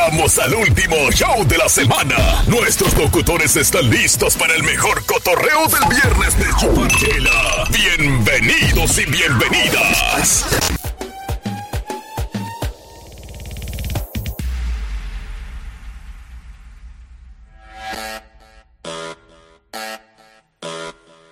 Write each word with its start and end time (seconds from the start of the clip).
Llegamos 0.00 0.38
al 0.38 0.54
último 0.54 0.96
show 1.12 1.46
de 1.46 1.58
la 1.58 1.68
semana. 1.68 2.42
Nuestros 2.46 2.96
locutores 2.96 3.54
están 3.56 3.90
listos 3.90 4.34
para 4.34 4.54
el 4.54 4.62
mejor 4.62 5.04
cotorreo 5.04 5.66
del 5.66 5.88
viernes 5.90 6.38
de 6.38 6.46
Chuparchela. 6.58 7.68
Bienvenidos 7.70 8.98
y 8.98 9.04
bienvenidas. 9.04 10.46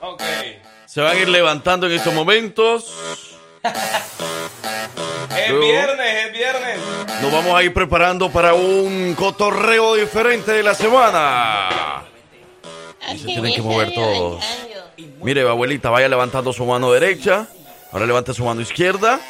Ok. 0.00 0.22
Se 0.84 1.00
van 1.00 1.16
a 1.16 1.20
ir 1.20 1.28
levantando 1.30 1.86
en 1.86 1.92
estos 1.94 2.12
momentos. 2.12 2.94
Es 5.36 5.50
Luego. 5.50 5.66
Nos 7.28 7.44
vamos 7.44 7.60
a 7.60 7.62
ir 7.62 7.74
preparando 7.74 8.30
para 8.30 8.54
un 8.54 9.14
cotorreo 9.14 9.96
diferente 9.96 10.50
de 10.50 10.62
la 10.62 10.74
semana. 10.74 12.06
Y 13.12 13.18
se 13.18 13.26
tienen 13.26 13.52
que 13.52 13.60
mover 13.60 13.92
todos. 13.92 14.42
Mire, 15.20 15.42
abuelita, 15.46 15.90
vaya 15.90 16.08
levantando 16.08 16.54
su 16.54 16.64
mano 16.64 16.90
derecha. 16.90 17.46
Ahora 17.92 18.06
levante 18.06 18.32
su 18.32 18.46
mano 18.46 18.62
izquierda. 18.62 19.20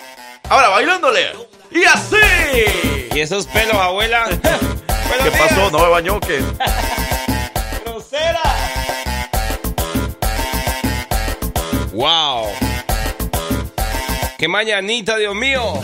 Ahora 0.49 0.69
bailándole. 0.69 1.27
Y 1.73 1.83
así. 1.87 3.09
¿Y 3.13 3.19
esos 3.19 3.47
pelos, 3.47 3.75
abuela? 3.75 4.27
¿Qué 5.25 5.31
pasó? 5.33 5.69
No 5.73 5.81
me 5.81 5.89
bañó 5.89 6.21
que. 6.21 6.39
¡Grosera! 7.85 8.43
¡Wow! 11.93 12.47
¡Qué 14.39 14.47
mañanita, 14.47 15.17
Dios 15.17 15.35
mío! 15.35 15.81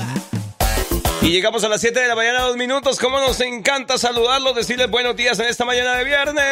Y 1.24 1.30
llegamos 1.30 1.64
a 1.64 1.70
las 1.70 1.80
7 1.80 1.98
de 1.98 2.06
la 2.06 2.14
mañana, 2.14 2.42
dos 2.42 2.54
minutos. 2.58 2.98
¿Cómo 2.98 3.18
nos 3.18 3.40
encanta 3.40 3.96
saludarlos, 3.96 4.54
decirles 4.54 4.90
buenos 4.90 5.16
días 5.16 5.38
en 5.38 5.46
esta 5.46 5.64
mañana 5.64 5.94
de 5.94 6.04
viernes? 6.04 6.44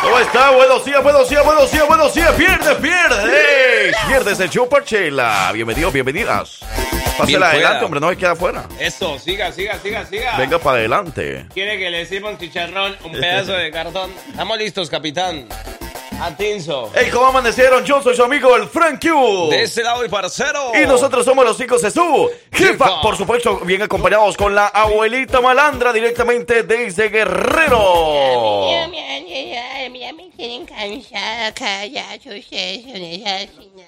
¿Cómo 0.00 0.20
está? 0.20 0.50
Buenos 0.52 0.84
días, 0.84 1.02
buenos 1.02 1.28
días, 1.28 1.44
buenos 1.44 1.72
días, 1.72 1.88
buenos 1.88 2.14
días. 2.14 2.32
Pierdes, 2.34 2.74
pierdes. 2.76 3.96
Pierdes 4.06 4.38
el 4.38 4.48
show 4.48 4.68
Parchela. 4.68 5.50
Bienvenidos, 5.52 5.92
bienvenidas. 5.92 6.60
Bien 6.60 7.14
Pásela 7.18 7.50
adelante, 7.50 7.84
hombre, 7.84 7.98
no 7.98 8.10
se 8.10 8.16
queda 8.16 8.30
afuera. 8.30 8.68
Eso, 8.78 9.18
siga, 9.18 9.50
siga, 9.50 9.76
siga, 9.80 10.06
siga. 10.06 10.36
Venga 10.36 10.60
para 10.60 10.78
adelante. 10.78 11.46
¿Quiere 11.52 11.78
que 11.78 11.90
le 11.90 12.06
sirva 12.06 12.30
un 12.30 12.38
chicharrón, 12.38 12.96
un 13.02 13.10
pedazo 13.10 13.54
de 13.54 13.72
cartón? 13.72 14.12
Estamos 14.30 14.56
listos, 14.58 14.88
capitán. 14.88 15.48
Atinzo. 16.20 16.90
Hey, 16.94 17.08
¿cómo 17.12 17.26
amanecieron? 17.26 17.84
Yo 17.84 18.02
soy 18.02 18.14
su 18.16 18.22
amigo 18.22 18.56
el 18.56 18.66
Frank 18.68 19.00
Q. 19.04 19.48
De 19.50 19.64
este 19.64 19.82
lado, 19.82 20.02
el 20.02 20.10
parcero. 20.10 20.72
Y 20.80 20.86
nosotros 20.86 21.24
somos 21.24 21.44
los 21.44 21.60
hijos 21.60 21.82
de 21.82 21.90
su 21.90 22.30
jefa. 22.52 23.00
Por 23.02 23.16
supuesto, 23.16 23.58
bien 23.60 23.82
acompañados 23.82 24.36
con 24.36 24.54
la 24.54 24.68
abuelita 24.68 25.40
malandra 25.40 25.92
directamente 25.92 26.62
desde 26.62 27.08
Guerrero. 27.08 27.78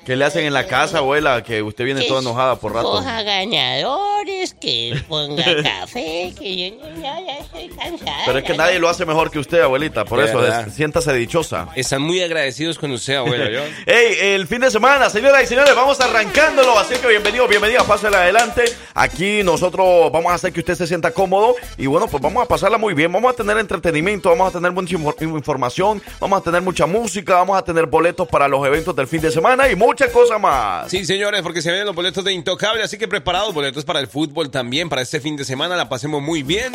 ¿Qué 0.04 0.14
le 0.16 0.24
hacen 0.24 0.44
en 0.44 0.52
la 0.52 0.66
casa, 0.66 0.98
abuela? 0.98 1.42
Que 1.42 1.62
usted 1.62 1.84
viene 1.84 2.02
toda 2.02 2.20
enojada 2.20 2.56
por 2.56 2.72
rato. 2.74 2.90
Coja 2.92 3.22
ganadores, 3.22 4.54
que 4.54 5.00
ponga 5.08 5.44
café, 5.62 6.32
que 6.38 6.70
yo 6.70 6.76
no- 6.76 7.02
ya, 7.02 7.20
ya 7.20 7.38
estoy 7.38 7.68
cansada. 7.70 8.22
Pero 8.26 8.38
es 8.38 8.44
que 8.44 8.54
nadie 8.56 8.78
lo 8.78 8.88
hace 8.88 9.04
mejor 9.04 9.30
que 9.30 9.38
usted, 9.38 9.60
abuelita. 9.60 10.04
Por 10.04 10.20
eso, 10.22 10.40
siéntase 10.70 11.12
dichosa. 11.14 11.68
Están 11.74 12.02
muy 12.02 12.15
agradecidos 12.22 12.78
con 12.78 12.90
usted, 12.92 13.14
abuela. 13.16 13.50
¿yo? 13.50 13.60
Hey, 13.86 14.16
el 14.20 14.46
fin 14.46 14.60
de 14.60 14.70
semana, 14.70 15.08
señoras 15.10 15.42
y 15.42 15.46
señores, 15.46 15.74
vamos 15.74 16.00
arrancándolo. 16.00 16.78
Así 16.78 16.94
que 16.96 17.06
bienvenido, 17.08 17.46
bienvenida, 17.48 17.84
pásela 17.84 18.22
adelante. 18.22 18.64
Aquí 18.94 19.42
nosotros 19.42 20.10
vamos 20.12 20.32
a 20.32 20.34
hacer 20.34 20.52
que 20.52 20.60
usted 20.60 20.74
se 20.74 20.86
sienta 20.86 21.10
cómodo. 21.12 21.54
Y 21.76 21.86
bueno, 21.86 22.06
pues 22.08 22.22
vamos 22.22 22.42
a 22.42 22.46
pasarla 22.48 22.78
muy 22.78 22.94
bien. 22.94 23.12
Vamos 23.12 23.32
a 23.32 23.36
tener 23.36 23.58
entretenimiento, 23.58 24.28
vamos 24.30 24.50
a 24.50 24.58
tener 24.58 24.72
mucha 24.72 24.96
infor- 24.96 25.20
información, 25.22 26.02
vamos 26.20 26.40
a 26.40 26.42
tener 26.42 26.62
mucha 26.62 26.86
música, 26.86 27.34
vamos 27.34 27.56
a 27.58 27.62
tener 27.62 27.86
boletos 27.86 28.26
para 28.28 28.48
los 28.48 28.66
eventos 28.66 28.94
del 28.96 29.06
fin 29.06 29.20
de 29.20 29.30
semana 29.30 29.68
y 29.68 29.76
muchas 29.76 30.10
cosas 30.10 30.40
más. 30.40 30.90
Sí, 30.90 31.04
señores, 31.04 31.42
porque 31.42 31.62
se 31.62 31.68
vienen 31.70 31.86
los 31.86 31.94
boletos 31.94 32.24
de 32.24 32.32
Intocable, 32.32 32.82
así 32.82 32.98
que 32.98 33.06
preparados, 33.08 33.52
boletos 33.54 33.84
para 33.84 34.00
el 34.00 34.08
fútbol 34.08 34.50
también, 34.50 34.88
para 34.88 35.02
este 35.02 35.20
fin 35.20 35.36
de 35.36 35.44
semana, 35.44 35.76
la 35.76 35.88
pasemos 35.88 36.22
muy 36.22 36.42
bien. 36.42 36.72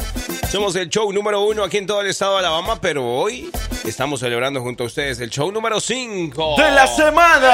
Somos 0.51 0.75
el 0.75 0.89
show 0.89 1.11
número 1.11 1.41
uno 1.41 1.63
aquí 1.63 1.77
en 1.77 1.87
todo 1.87 2.01
el 2.01 2.07
estado 2.07 2.33
de 2.33 2.39
Alabama, 2.39 2.79
pero 2.81 3.05
hoy 3.07 3.49
estamos 3.85 4.19
celebrando 4.19 4.61
junto 4.61 4.83
a 4.83 4.87
ustedes 4.87 5.19
el 5.19 5.29
show 5.31 5.51
número 5.51 5.79
5 5.79 6.55
De 6.57 6.71
la 6.71 6.85
semana. 6.87 7.47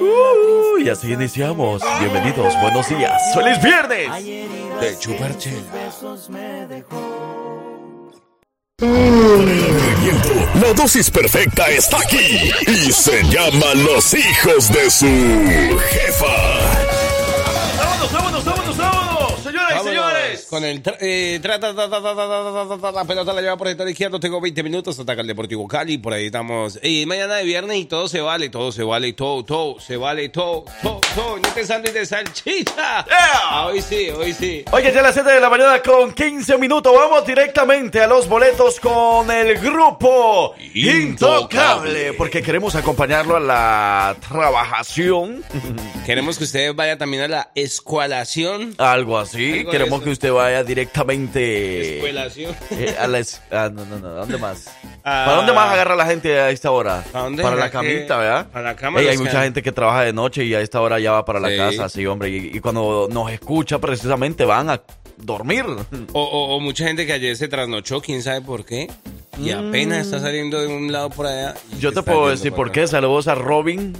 Uh, 0.00 0.78
y 0.78 0.88
así 0.88 1.12
iniciamos. 1.12 1.82
Bienvenidos, 2.00 2.54
buenos 2.60 2.88
días. 2.88 3.12
¡Feliz 3.34 3.62
viernes! 3.62 4.08
de 4.80 4.98
Chuparchela. 4.98 5.60
La 10.60 10.72
dosis 10.74 11.10
perfecta 11.10 11.66
está 11.68 11.98
aquí 11.98 12.50
y 12.66 12.92
se 12.92 13.22
llama 13.24 13.74
Los 13.74 14.14
hijos 14.14 14.72
de 14.72 14.90
su 14.90 15.06
jefa. 15.90 16.55
Tra- 20.50 20.98
tra- 21.40 22.92
la 22.92 23.04
pelota 23.04 23.32
la 23.32 23.40
lleva 23.42 23.56
por 23.56 23.66
el 23.68 23.72
sector 23.72 23.88
izquierdo. 23.88 24.20
Tengo 24.20 24.40
20 24.40 24.62
minutos. 24.62 24.98
Ataca 24.98 25.20
el 25.20 25.26
Deportivo 25.26 25.66
Cali. 25.66 25.98
Por 25.98 26.12
ahí 26.12 26.26
estamos. 26.26 26.78
Y 26.82 27.04
mañana 27.06 27.36
de 27.36 27.44
viernes 27.44 27.76
y 27.78 27.84
todo 27.86 28.08
se 28.08 28.20
vale. 28.20 28.48
Todo 28.48 28.72
se 28.72 28.82
vale. 28.82 29.12
Todo, 29.12 29.44
todo. 29.44 29.80
Se 29.80 29.96
vale. 29.96 30.28
Todo, 30.28 30.64
todo, 30.82 31.00
todo. 31.14 31.36
No 31.38 31.48
te 31.50 31.64
sándwich 31.64 31.92
de 31.92 32.06
salchicha. 32.06 33.04
Ah, 33.10 33.66
hoy 33.68 33.80
sí, 33.82 34.08
hoy 34.10 34.32
sí. 34.32 34.64
Oye, 34.72 34.92
ya 34.92 35.00
a 35.00 35.02
las 35.04 35.14
7 35.14 35.30
de 35.30 35.40
la 35.40 35.50
mañana 35.50 35.80
con 35.82 36.12
15 36.12 36.58
minutos. 36.58 36.92
Vamos 36.94 37.26
directamente 37.26 38.00
a 38.00 38.06
los 38.06 38.28
boletos 38.28 38.78
con 38.80 39.30
el 39.30 39.58
grupo 39.58 40.54
Intocable. 40.74 42.12
Porque 42.14 42.42
queremos 42.42 42.74
acompañarlo 42.74 43.36
a 43.36 43.40
la 43.40 44.16
trabajación. 44.28 45.44
Queremos 46.04 46.38
que 46.38 46.44
usted 46.44 46.74
vaya 46.74 46.98
también 46.98 47.24
a 47.24 47.28
la 47.28 47.50
escualación. 47.54 48.74
Algo 48.78 49.18
así. 49.18 49.60
Algo 49.60 49.70
queremos 49.70 50.02
que 50.02 50.10
usted 50.10 50.32
vaya 50.36 50.62
directamente. 50.64 51.96
Escuelación. 51.96 52.54
eh, 52.70 52.94
a 52.98 53.06
la 53.06 53.18
es- 53.18 53.40
ah, 53.50 53.70
no, 53.72 53.84
no, 53.84 53.98
no. 53.98 54.08
¿a 54.08 54.20
¿Dónde 54.20 54.38
más? 54.38 54.66
Ah. 55.04 55.24
¿Para 55.26 55.36
dónde 55.36 55.52
más 55.52 55.72
agarra 55.72 55.96
la 55.96 56.06
gente 56.06 56.38
a 56.40 56.50
esta 56.50 56.70
hora? 56.70 57.04
Para 57.12 57.56
la 57.56 57.70
camita, 57.70 58.16
¿verdad? 58.18 58.46
Para 58.50 58.64
la 58.70 58.76
cama, 58.76 58.98
Ey, 59.00 59.06
los 59.06 59.10
hay 59.12 59.18
que- 59.18 59.24
mucha 59.24 59.42
gente 59.42 59.62
que 59.62 59.72
trabaja 59.72 60.02
de 60.02 60.12
noche 60.12 60.44
y 60.44 60.54
a 60.54 60.60
esta 60.60 60.80
hora 60.80 60.98
ya 60.98 61.12
va 61.12 61.24
para 61.24 61.40
la 61.40 61.48
Sí. 61.48 61.56
casa, 61.56 61.88
sí, 61.88 62.06
hombre. 62.06 62.28
Y, 62.30 62.56
y 62.56 62.60
cuando 62.60 63.08
nos 63.10 63.30
escucha, 63.30 63.78
precisamente 63.78 64.44
van 64.44 64.70
a 64.70 64.80
dormir. 65.16 65.64
O, 66.12 66.20
o- 66.22 66.56
o 66.56 66.60
mucha 66.60 66.86
gente 66.86 67.06
que 67.06 67.12
ayer 67.12 67.36
se 67.36 67.48
trasnochó, 67.48 68.00
quién 68.00 68.22
sabe 68.22 68.40
por 68.42 68.64
qué. 68.64 68.88
Y 69.38 69.50
apenas 69.50 70.06
está 70.06 70.18
saliendo 70.20 70.58
de 70.60 70.66
un 70.66 70.90
lado 70.90 71.10
por 71.10 71.26
allá. 71.26 71.54
y 71.72 71.76
Mm. 71.76 71.78
Yo 71.78 71.92
te 71.92 72.02
puedo 72.02 72.28
decir 72.28 72.52
por 72.52 72.68
acá. 72.68 72.80
qué. 72.80 72.86
Saludos 72.86 73.28
a 73.28 73.34
Robin 73.34 73.92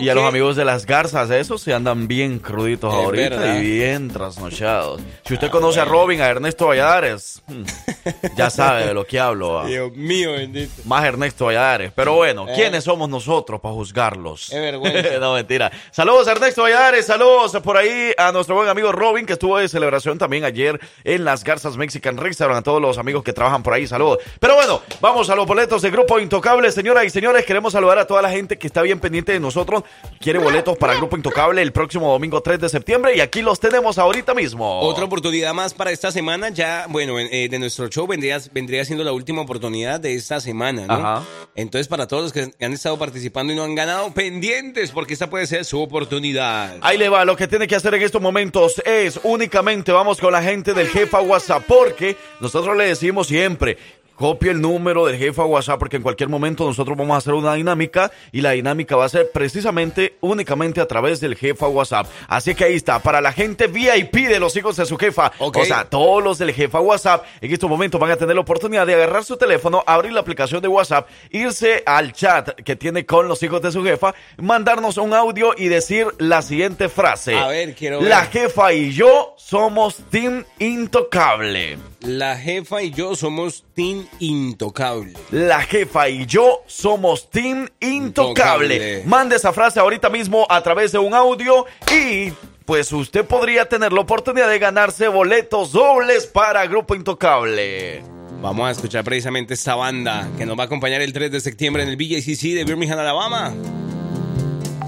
y 0.00 0.08
a 0.08 0.14
los 0.14 0.24
amigos 0.24 0.54
de 0.56 0.64
las 0.64 0.86
garzas. 0.86 1.30
Esos 1.30 1.60
se 1.62 1.74
andan 1.74 2.06
bien 2.06 2.38
cruditos 2.38 2.92
Es 2.94 3.00
ahorita 3.04 3.28
verdad. 3.30 3.56
y 3.60 3.62
bien 3.62 4.08
trasnochados. 4.08 5.00
Si 5.26 5.34
usted 5.34 5.50
conoce 5.50 5.80
a 5.80 5.84
Robin, 5.84 6.20
a 6.20 6.28
Ernesto 6.28 6.68
Valladares, 6.68 7.42
hmm, 7.48 7.62
ya 8.36 8.50
sabe 8.50 8.86
de 8.86 8.94
lo 8.94 9.04
que 9.04 9.18
hablo. 9.18 9.60
ah. 9.60 9.66
Dios 9.66 9.92
mío, 9.96 10.32
bendito. 10.32 10.72
Más 10.84 11.04
Ernesto 11.04 11.46
Valladares. 11.46 11.92
Pero 11.94 12.14
bueno, 12.14 12.46
Eh. 12.48 12.52
¿quiénes 12.54 12.84
somos 12.84 13.08
nosotros 13.08 13.60
para 13.60 13.74
juzgarlos? 13.74 14.48
Qué 14.50 14.60
vergüenza. 14.60 15.18
no, 15.20 15.34
mentira. 15.34 15.72
Saludos 15.90 16.28
a 16.28 16.32
Ernesto 16.32 16.62
Valladares, 16.62 17.04
saludos 17.06 17.52
por 17.64 17.76
ahí 17.76 18.12
a 18.16 18.30
nuestro 18.32 18.54
buen 18.54 18.68
amigo 18.68 18.92
Robin, 18.92 19.26
que 19.26 19.32
estuvo 19.34 19.58
de 19.58 19.68
celebración 19.68 20.18
también 20.18 20.44
ayer 20.44 20.80
en 21.02 21.24
las 21.24 21.42
Garzas 21.42 21.76
Mexican 21.76 22.16
Restaurant, 22.16 22.60
a 22.60 22.62
todos 22.62 22.80
los 22.80 22.96
amigos 22.98 23.24
que 23.24 23.32
trabajan 23.32 23.62
por 23.64 23.72
ahí, 23.74 23.86
saludos. 23.88 24.18
Pero 24.40 24.51
bueno, 24.54 24.82
vamos 25.00 25.30
a 25.30 25.36
los 25.36 25.46
boletos 25.46 25.82
de 25.82 25.90
Grupo 25.90 26.18
Intocable, 26.18 26.70
señoras 26.72 27.04
y 27.04 27.10
señores, 27.10 27.44
queremos 27.44 27.72
saludar 27.72 27.98
a 27.98 28.06
toda 28.06 28.22
la 28.22 28.30
gente 28.30 28.58
que 28.58 28.66
está 28.66 28.82
bien 28.82 29.00
pendiente 29.00 29.32
de 29.32 29.40
nosotros, 29.40 29.84
quiere 30.20 30.38
boletos 30.38 30.76
para 30.78 30.94
Grupo 30.94 31.16
Intocable 31.16 31.62
el 31.62 31.72
próximo 31.72 32.10
domingo 32.10 32.40
3 32.40 32.60
de 32.60 32.68
septiembre 32.68 33.16
y 33.16 33.20
aquí 33.20 33.42
los 33.42 33.60
tenemos 33.60 33.98
ahorita 33.98 34.34
mismo. 34.34 34.80
Otra 34.80 35.04
oportunidad 35.04 35.54
más 35.54 35.74
para 35.74 35.90
esta 35.90 36.10
semana. 36.10 36.50
Ya, 36.50 36.86
bueno, 36.88 37.18
eh, 37.18 37.48
de 37.48 37.58
nuestro 37.58 37.88
show 37.88 38.06
vendría, 38.06 38.38
vendría 38.52 38.84
siendo 38.84 39.04
la 39.04 39.12
última 39.12 39.42
oportunidad 39.42 40.00
de 40.00 40.14
esta 40.14 40.40
semana, 40.40 40.86
¿no? 40.86 40.94
Ajá. 40.94 41.22
Entonces, 41.54 41.88
para 41.88 42.06
todos 42.06 42.22
los 42.24 42.32
que 42.32 42.64
han 42.64 42.72
estado 42.72 42.98
participando 42.98 43.52
y 43.52 43.56
no 43.56 43.64
han 43.64 43.74
ganado, 43.74 44.12
pendientes, 44.12 44.90
porque 44.90 45.12
esta 45.12 45.28
puede 45.28 45.46
ser 45.46 45.64
su 45.64 45.80
oportunidad. 45.80 46.76
Ahí 46.80 46.96
le 46.96 47.08
va, 47.08 47.24
lo 47.24 47.36
que 47.36 47.46
tiene 47.46 47.68
que 47.68 47.76
hacer 47.76 47.94
en 47.94 48.02
estos 48.02 48.22
momentos 48.22 48.80
es 48.84 49.20
únicamente 49.22 49.92
vamos 49.92 50.18
con 50.18 50.32
la 50.32 50.42
gente 50.42 50.74
del 50.74 50.88
jefa 50.88 51.20
WhatsApp, 51.20 51.64
porque 51.66 52.16
nosotros 52.40 52.76
le 52.76 52.86
decimos 52.86 53.26
siempre, 53.26 53.76
copie 54.22 54.52
el 54.52 54.60
número 54.60 55.04
del 55.06 55.18
jefe 55.18 55.40
a 55.40 55.44
WhatsApp 55.44 55.80
porque 55.80 55.96
en 55.96 56.02
cualquier 56.04 56.28
momento 56.28 56.64
nosotros 56.64 56.96
vamos 56.96 57.16
a 57.16 57.18
hacer 57.18 57.34
una 57.34 57.54
dinámica 57.54 58.12
y 58.30 58.40
la 58.40 58.52
dinámica 58.52 58.94
va 58.94 59.06
a 59.06 59.08
ser 59.08 59.32
precisamente 59.32 60.14
únicamente 60.20 60.80
a 60.80 60.86
través 60.86 61.18
del 61.18 61.34
jefe 61.34 61.64
a 61.64 61.66
WhatsApp. 61.66 62.06
Así 62.28 62.54
que 62.54 62.62
ahí 62.62 62.76
está, 62.76 63.00
para 63.00 63.20
la 63.20 63.32
gente 63.32 63.66
VIP 63.66 64.28
de 64.28 64.38
los 64.38 64.54
hijos 64.54 64.76
de 64.76 64.86
su 64.86 64.96
jefa, 64.96 65.32
o 65.40 65.64
sea, 65.64 65.86
todos 65.86 66.22
los 66.22 66.38
del 66.38 66.52
jefa 66.52 66.78
WhatsApp 66.78 67.24
en 67.40 67.52
estos 67.52 67.68
momentos 67.68 68.00
van 68.00 68.12
a 68.12 68.16
tener 68.16 68.36
la 68.36 68.42
oportunidad 68.42 68.86
de 68.86 68.94
agarrar 68.94 69.24
su 69.24 69.36
teléfono, 69.36 69.82
abrir 69.88 70.12
la 70.12 70.20
aplicación 70.20 70.62
de 70.62 70.68
WhatsApp, 70.68 71.08
irse 71.30 71.82
al 71.84 72.12
chat 72.12 72.50
que 72.50 72.76
tiene 72.76 73.04
con 73.04 73.26
los 73.26 73.42
hijos 73.42 73.60
de 73.60 73.72
su 73.72 73.82
jefa, 73.82 74.14
mandarnos 74.36 74.98
un 74.98 75.14
audio 75.14 75.52
y 75.58 75.66
decir 75.66 76.06
la 76.18 76.42
siguiente 76.42 76.88
frase. 76.88 77.36
A 77.36 77.48
ver, 77.48 77.74
quiero 77.74 77.98
ver. 77.98 78.08
La 78.08 78.26
jefa 78.26 78.72
y 78.72 78.92
yo 78.92 79.34
somos 79.36 79.96
Team 80.12 80.44
Intocable. 80.60 81.91
La 82.04 82.36
jefa 82.36 82.82
y 82.82 82.90
yo 82.90 83.14
somos 83.14 83.64
Team 83.74 84.06
Intocable. 84.18 85.12
La 85.30 85.62
jefa 85.62 86.08
y 86.08 86.26
yo 86.26 86.64
somos 86.66 87.30
Team 87.30 87.68
Intocable. 87.78 88.74
Intocable. 88.74 89.02
Mande 89.06 89.36
esa 89.36 89.52
frase 89.52 89.78
ahorita 89.78 90.10
mismo 90.10 90.44
a 90.50 90.60
través 90.64 90.90
de 90.90 90.98
un 90.98 91.14
audio 91.14 91.64
y 91.94 92.32
pues 92.64 92.90
usted 92.90 93.24
podría 93.24 93.68
tener 93.68 93.92
la 93.92 94.00
oportunidad 94.00 94.48
de 94.48 94.58
ganarse 94.58 95.06
boletos 95.06 95.70
dobles 95.70 96.26
para 96.26 96.66
Grupo 96.66 96.96
Intocable. 96.96 98.02
Vamos 98.40 98.66
a 98.66 98.72
escuchar 98.72 99.04
precisamente 99.04 99.54
esta 99.54 99.76
banda 99.76 100.28
que 100.36 100.44
nos 100.44 100.58
va 100.58 100.64
a 100.64 100.66
acompañar 100.66 101.02
el 101.02 101.12
3 101.12 101.30
de 101.30 101.40
septiembre 101.40 101.84
en 101.84 101.88
el 101.88 101.96
BJCC 101.96 102.54
de 102.54 102.64
Birmingham, 102.64 102.98
Alabama. 102.98 103.54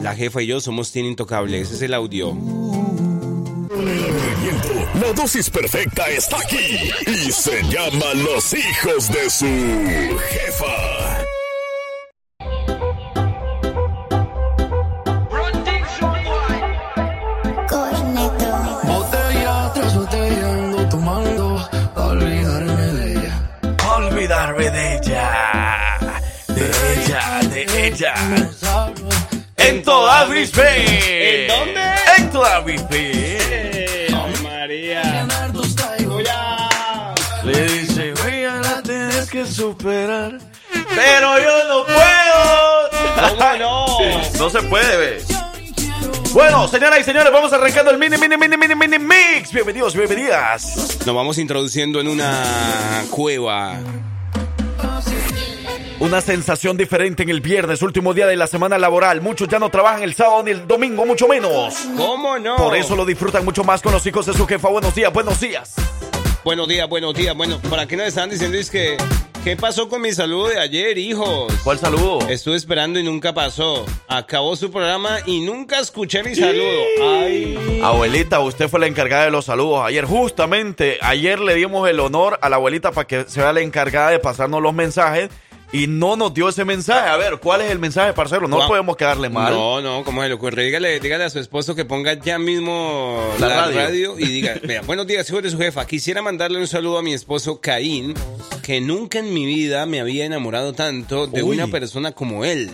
La 0.02 0.16
jefa 0.16 0.42
y 0.42 0.46
yo 0.48 0.60
somos 0.60 0.90
Team 0.90 1.06
Intocable. 1.06 1.60
Ese 1.60 1.74
es 1.76 1.82
el 1.82 1.94
audio. 1.94 2.36
La 3.74 5.12
dosis 5.14 5.50
perfecta 5.50 6.08
está 6.08 6.38
aquí 6.38 6.92
y 7.06 7.32
se 7.32 7.60
llama 7.64 8.14
Los 8.14 8.52
hijos 8.52 9.10
de 9.10 9.28
su 9.28 10.18
jefa. 10.30 11.24
Corneto. 17.68 18.80
Botella 18.84 19.72
tras 19.74 19.94
botella 19.96 20.52
ando 20.52 20.88
tomando 20.88 21.68
pa' 21.96 22.06
olvidarme 22.06 22.86
de 22.92 23.12
ella. 23.12 23.34
Olvidarme 23.96 24.70
de 24.70 24.96
ella. 24.96 25.98
De 26.46 26.70
ella, 26.94 27.40
de 27.50 27.88
ella. 27.88 28.14
En 29.56 29.82
toda 29.82 30.26
mis 30.26 30.50
fe. 30.52 31.42
¿En 31.42 31.48
dónde? 31.48 31.80
En 32.18 32.30
toda 32.30 32.60
mis 32.60 32.80
Pero 39.84 41.38
yo 41.38 41.68
no 41.68 41.84
puedo. 41.84 43.28
¿Cómo 43.28 43.56
no? 43.58 43.84
No 44.38 44.50
se 44.50 44.62
puede, 44.62 44.96
¿ves? 44.96 45.26
Bueno, 46.32 46.66
señoras 46.68 47.00
y 47.00 47.04
señores, 47.04 47.30
vamos 47.30 47.52
arrancando 47.52 47.90
el 47.90 47.98
mini, 47.98 48.16
mini, 48.16 48.36
mini, 48.36 48.56
mini, 48.56 48.74
mini 48.74 48.98
mix. 48.98 49.52
Bienvenidos, 49.52 49.94
bienvenidas. 49.94 50.98
Nos 51.06 51.14
vamos 51.14 51.38
introduciendo 51.38 52.00
en 52.00 52.08
una 52.08 53.04
cueva. 53.10 53.76
Una 56.00 56.20
sensación 56.20 56.76
diferente 56.76 57.22
en 57.22 57.28
el 57.28 57.40
viernes, 57.40 57.82
último 57.82 58.14
día 58.14 58.26
de 58.26 58.36
la 58.36 58.46
semana 58.46 58.78
laboral. 58.78 59.20
Muchos 59.20 59.48
ya 59.48 59.58
no 59.58 59.70
trabajan 59.70 60.02
el 60.02 60.14
sábado 60.14 60.42
ni 60.44 60.50
el 60.50 60.66
domingo, 60.66 61.04
mucho 61.06 61.28
menos. 61.28 61.74
¿Cómo 61.96 62.38
no? 62.38 62.56
Por 62.56 62.74
eso 62.74 62.96
lo 62.96 63.04
disfrutan 63.04 63.44
mucho 63.44 63.64
más 63.64 63.82
con 63.82 63.92
los 63.92 64.04
hijos 64.06 64.24
de 64.26 64.32
su 64.32 64.46
jefa. 64.46 64.68
Buenos 64.68 64.94
días, 64.94 65.12
buenos 65.12 65.38
días. 65.40 65.74
Buenos 66.42 66.68
días, 66.68 66.88
buenos 66.88 67.14
días. 67.14 67.36
Bueno, 67.36 67.60
por 67.60 67.78
aquí 67.78 67.96
nos 67.96 68.08
están 68.08 68.30
diciendo 68.30 68.56
es 68.58 68.70
que... 68.70 68.96
¿Qué 69.44 69.58
pasó 69.58 69.90
con 69.90 70.00
mi 70.00 70.10
saludo 70.10 70.48
de 70.48 70.58
ayer, 70.58 70.96
hijos? 70.96 71.52
¿Cuál 71.62 71.78
saludo? 71.78 72.26
Estuve 72.30 72.56
esperando 72.56 72.98
y 72.98 73.02
nunca 73.02 73.34
pasó. 73.34 73.84
Acabó 74.08 74.56
su 74.56 74.70
programa 74.70 75.18
y 75.26 75.42
nunca 75.42 75.80
escuché 75.80 76.22
mi 76.22 76.34
saludo. 76.34 76.80
Ay. 77.02 77.80
Abuelita, 77.84 78.40
usted 78.40 78.70
fue 78.70 78.80
la 78.80 78.86
encargada 78.86 79.26
de 79.26 79.30
los 79.30 79.44
saludos 79.44 79.84
ayer. 79.84 80.06
Justamente 80.06 80.96
ayer 81.02 81.40
le 81.40 81.56
dimos 81.56 81.86
el 81.90 82.00
honor 82.00 82.38
a 82.40 82.48
la 82.48 82.56
abuelita 82.56 82.90
para 82.90 83.06
que 83.06 83.24
sea 83.24 83.52
la 83.52 83.60
encargada 83.60 84.08
de 84.08 84.18
pasarnos 84.18 84.62
los 84.62 84.72
mensajes 84.72 85.28
y 85.74 85.88
no 85.88 86.16
nos 86.16 86.32
dio 86.32 86.48
ese 86.48 86.64
mensaje. 86.64 87.08
A 87.08 87.16
ver, 87.16 87.38
¿cuál 87.40 87.60
es 87.62 87.70
el 87.72 87.80
mensaje, 87.80 88.12
parcero? 88.12 88.46
No 88.46 88.66
podemos 88.68 88.96
quedarle 88.96 89.28
mal. 89.28 89.52
No, 89.52 89.80
no, 89.80 90.04
¿cómo 90.04 90.22
se 90.22 90.28
le 90.28 90.34
ocurre? 90.34 90.64
Dígale, 90.64 91.00
dígale 91.00 91.24
a 91.24 91.30
su 91.30 91.40
esposo 91.40 91.74
que 91.74 91.84
ponga 91.84 92.14
ya 92.14 92.38
mismo 92.38 93.18
La 93.40 93.48
la, 93.48 93.56
radio. 93.66 93.80
radio. 93.80 94.18
y 94.20 94.26
diga, 94.26 94.54
vea, 94.62 94.82
buenos 94.82 95.06
días, 95.08 95.28
hijo 95.28 95.42
de 95.42 95.50
su 95.50 95.58
jefa. 95.58 95.84
Quisiera 95.84 96.22
mandarle 96.22 96.60
un 96.60 96.68
saludo 96.68 96.98
a 96.98 97.02
mi 97.02 97.12
esposo 97.12 97.60
Caín, 97.60 98.14
que 98.62 98.80
nunca 98.80 99.18
en 99.18 99.34
mi 99.34 99.44
vida 99.44 99.84
me 99.86 100.00
había 100.00 100.24
enamorado 100.24 100.74
tanto 100.74 101.26
de 101.26 101.42
Uy. 101.42 101.56
una 101.56 101.66
persona 101.66 102.12
como 102.12 102.44
él. 102.44 102.70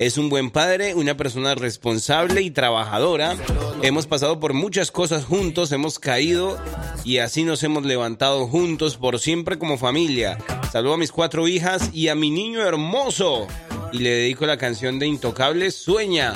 Es 0.00 0.18
un 0.18 0.28
buen 0.28 0.50
padre, 0.50 0.94
una 0.94 1.16
persona 1.16 1.54
responsable 1.54 2.42
y 2.42 2.50
trabajadora. 2.50 3.36
Hemos 3.82 4.06
pasado 4.06 4.40
por 4.40 4.54
muchas 4.54 4.90
cosas 4.90 5.24
juntos, 5.24 5.70
hemos 5.72 5.98
caído 5.98 6.58
y 7.04 7.18
así 7.18 7.44
nos 7.44 7.62
hemos 7.62 7.84
levantado 7.84 8.46
juntos 8.46 8.96
por 8.96 9.20
siempre 9.20 9.58
como 9.58 9.78
familia. 9.78 10.38
Saludo 10.72 10.94
a 10.94 10.98
mis 10.98 11.12
cuatro 11.12 11.48
hijas 11.48 11.90
y 11.92 12.08
a 12.08 12.14
mi 12.14 12.30
niño 12.42 12.62
hermoso. 12.62 13.46
Y 13.92 13.98
le 13.98 14.10
dedico 14.10 14.46
la 14.46 14.56
canción 14.56 14.98
de 14.98 15.06
Intocable, 15.06 15.70
Sueña. 15.70 16.32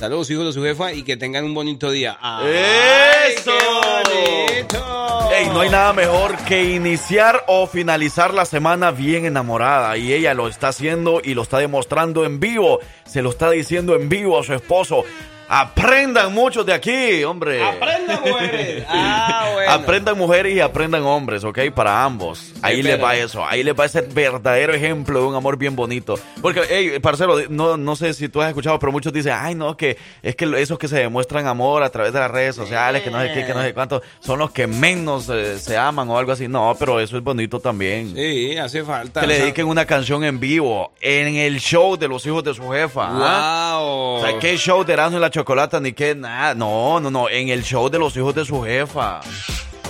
Saludos 0.00 0.28
hijos 0.30 0.46
de 0.46 0.52
su 0.52 0.64
jefa 0.64 0.92
y 0.92 1.04
que 1.04 1.16
tengan 1.16 1.44
un 1.44 1.54
bonito 1.54 1.92
día. 1.92 2.18
¡Ay, 2.20 3.34
¡Eso! 3.36 3.52
qué 3.56 3.66
bonito! 3.68 5.30
Ey, 5.32 5.46
no 5.46 5.60
hay 5.60 5.70
nada 5.70 5.92
mejor 5.92 6.36
que 6.38 6.74
iniciar 6.74 7.44
o 7.46 7.68
finalizar 7.68 8.34
la 8.34 8.46
semana 8.46 8.90
bien 8.90 9.26
enamorada. 9.26 9.96
Y 9.96 10.12
ella 10.12 10.34
lo 10.34 10.48
está 10.48 10.68
haciendo 10.68 11.20
y 11.22 11.34
lo 11.34 11.42
está 11.42 11.58
demostrando 11.58 12.24
en 12.24 12.40
vivo. 12.40 12.80
Se 13.06 13.22
lo 13.22 13.30
está 13.30 13.50
diciendo 13.50 13.94
en 13.94 14.08
vivo 14.08 14.40
a 14.40 14.42
su 14.42 14.54
esposo. 14.54 15.04
Aprendan 15.48 16.32
muchos 16.32 16.64
de 16.64 16.72
aquí, 16.72 17.22
hombre. 17.24 17.62
¡Aprendan, 17.62 18.20
mujeres! 18.20 18.84
Ah, 18.96 19.50
bueno. 19.52 19.72
Aprendan 19.72 20.18
mujeres 20.18 20.54
y 20.54 20.60
aprendan 20.60 21.02
hombres, 21.02 21.42
¿ok? 21.44 21.58
Para 21.74 22.04
ambos. 22.04 22.52
Ahí 22.62 22.82
les 22.82 23.02
va 23.02 23.16
eso. 23.16 23.44
Ahí 23.44 23.62
les 23.62 23.74
va 23.78 23.84
ese 23.84 24.02
verdadero 24.02 24.72
ejemplo 24.72 25.20
de 25.20 25.26
un 25.26 25.34
amor 25.34 25.56
bien 25.56 25.74
bonito. 25.74 26.18
Porque, 26.40 26.62
hey, 26.68 26.98
parcero, 27.00 27.36
no, 27.48 27.76
no 27.76 27.96
sé 27.96 28.14
si 28.14 28.28
tú 28.28 28.40
has 28.40 28.48
escuchado, 28.48 28.78
pero 28.78 28.92
muchos 28.92 29.12
dicen, 29.12 29.32
ay, 29.36 29.54
no, 29.54 29.76
que 29.76 29.96
es 30.22 30.36
que 30.36 30.44
esos 30.60 30.78
que 30.78 30.88
se 30.88 30.98
demuestran 30.98 31.46
amor 31.46 31.82
a 31.82 31.90
través 31.90 32.12
de 32.12 32.20
las 32.20 32.30
redes 32.30 32.54
sociales, 32.54 33.02
que 33.02 33.10
no 33.10 33.20
sé 33.20 33.32
qué, 33.32 33.46
que 33.46 33.54
no 33.54 33.62
sé 33.62 33.74
cuánto, 33.74 34.02
son 34.20 34.38
los 34.38 34.50
que 34.50 34.66
menos 34.66 35.28
eh, 35.28 35.58
se 35.58 35.76
aman 35.76 36.08
o 36.08 36.18
algo 36.18 36.32
así. 36.32 36.46
No, 36.48 36.76
pero 36.78 37.00
eso 37.00 37.16
es 37.16 37.22
bonito 37.22 37.60
también. 37.60 38.14
Sí, 38.14 38.56
hace 38.56 38.84
falta. 38.84 39.20
Que 39.20 39.26
le 39.26 39.38
dediquen 39.38 39.66
una 39.66 39.84
canción 39.86 40.24
en 40.24 40.38
vivo 40.38 40.92
en 41.00 41.36
el 41.36 41.58
show 41.60 41.96
de 41.96 42.08
los 42.08 42.24
hijos 42.26 42.44
de 42.44 42.54
su 42.54 42.68
jefa. 42.70 43.08
¿ah? 43.10 43.78
Wow. 43.80 43.86
O 43.86 44.20
sea, 44.22 44.38
¿qué 44.38 44.56
show 44.56 44.84
de 44.84 44.92
Erasmo 44.92 45.18
y 45.18 45.20
la 45.20 45.30
Chocolata? 45.34 45.80
Ni 45.80 45.92
qué 45.92 46.14
nada. 46.14 46.54
No, 46.54 47.00
no, 47.00 47.10
no. 47.10 47.28
En 47.28 47.48
el 47.48 47.64
show 47.64 47.90
de 47.90 47.98
los 47.98 48.16
hijos 48.16 48.36
de 48.36 48.44
su 48.44 48.62
jefa. 48.62 49.20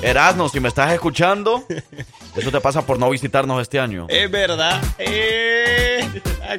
Erasmo, 0.00 0.49
si 0.49 0.58
me 0.58 0.69
estás 0.69 0.91
escuchando, 0.94 1.67
eso 2.37 2.50
te 2.50 2.62
pasa 2.62 2.87
por 2.87 2.99
no 2.99 3.11
visitarnos 3.11 3.61
este 3.61 3.79
año. 3.79 4.06
Es 4.08 4.31
verdad. 4.31 4.82
Eh, 4.96 6.08